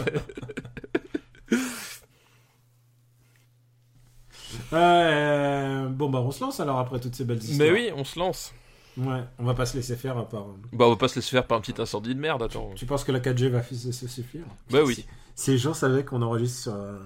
Euh, 4.73 5.87
bon 5.89 6.09
bah 6.09 6.21
on 6.21 6.31
se 6.31 6.43
lance 6.43 6.59
alors 6.61 6.79
après 6.79 6.99
toutes 6.99 7.15
ces 7.15 7.25
belles 7.25 7.43
histoires. 7.43 7.59
Mais 7.59 7.71
oui, 7.71 7.91
on 7.95 8.05
se 8.05 8.19
lance. 8.19 8.55
Ouais, 8.97 9.23
on 9.39 9.45
va 9.45 9.55
pas 9.55 9.67
se 9.67 9.77
laisser 9.77 9.97
faire 9.97 10.19
à 10.19 10.29
part. 10.29 10.47
Bah, 10.73 10.87
on 10.87 10.91
va 10.91 10.97
pas 10.97 11.09
se 11.09 11.17
laisser 11.17 11.31
faire 11.31 11.47
par 11.47 11.59
un 11.59 11.61
petit 11.61 11.81
incendie 11.81 12.15
de 12.15 12.21
merde, 12.21 12.43
attends. 12.43 12.71
Tu 12.75 12.85
penses 12.85 13.05
que 13.05 13.13
la 13.13 13.21
4G 13.21 13.49
va 13.49 13.63
se 13.63 14.09
suffire? 14.09 14.45
Bah 14.71 14.81
oui. 14.85 15.07
Si, 15.35 15.51
les 15.51 15.59
gens 15.59 15.73
savaient 15.73 16.05
qu'on 16.05 16.21
enregistre 16.21 16.63
sur, 16.63 16.75
euh, 16.75 16.99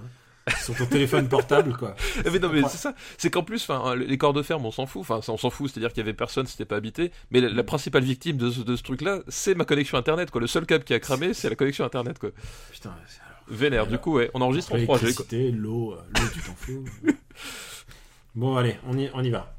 sur 0.63 0.75
ton 0.75 0.85
téléphone 0.85 1.27
portable, 1.27 1.75
quoi. 1.77 1.95
Mais 2.31 2.39
non, 2.39 2.49
mais 2.51 2.61
c'est 2.69 2.77
ça. 2.77 2.93
C'est 3.17 3.29
qu'en 3.29 3.43
plus, 3.43 3.61
enfin, 3.69 3.95
les 3.95 4.17
corps 4.17 4.33
de 4.33 4.41
ferme, 4.41 4.65
on 4.65 4.71
s'en 4.71 4.85
fout. 4.85 5.01
Enfin, 5.01 5.21
ça, 5.21 5.31
on 5.31 5.37
s'en 5.37 5.49
fout. 5.49 5.69
C'est-à-dire 5.71 5.89
qu'il 5.89 5.99
y 5.99 6.01
avait 6.05 6.13
personne, 6.13 6.47
c'était 6.47 6.65
pas 6.65 6.75
habité. 6.77 7.11
Mais 7.31 7.41
la, 7.41 7.49
la 7.49 7.63
principale 7.63 8.03
victime 8.03 8.37
de 8.37 8.49
ce, 8.49 8.61
de 8.61 8.75
ce 8.75 8.83
truc-là, 8.83 9.19
c'est 9.27 9.55
ma 9.55 9.65
connexion 9.65 9.97
internet, 9.97 10.31
quoi. 10.31 10.41
Le 10.41 10.47
seul 10.47 10.65
câble 10.65 10.83
qui 10.83 10.93
a 10.93 10.99
cramé, 10.99 11.33
c'est 11.33 11.49
la 11.49 11.55
connexion 11.55 11.85
internet, 11.85 12.19
quoi. 12.19 12.29
Putain, 12.71 12.93
c'est- 13.07 13.19
alors, 13.21 13.41
Vénère. 13.59 13.87
Du 13.87 13.97
coup, 13.97 14.13
ouais, 14.15 14.29
on 14.33 14.41
enregistre 14.41 14.73
en 14.73 14.77
3G, 14.77 14.85
quoi. 14.85 14.97
l'électricité, 14.99 15.51
l'eau, 15.51 15.93
euh, 15.93 16.01
l'eau, 16.19 16.27
tu 16.33 16.41
t'en 16.41 16.55
fous. 16.55 16.85
bon, 18.35 18.55
allez, 18.57 18.77
on 18.87 18.97
y, 18.97 19.09
on 19.13 19.23
y 19.23 19.29
va. 19.29 19.53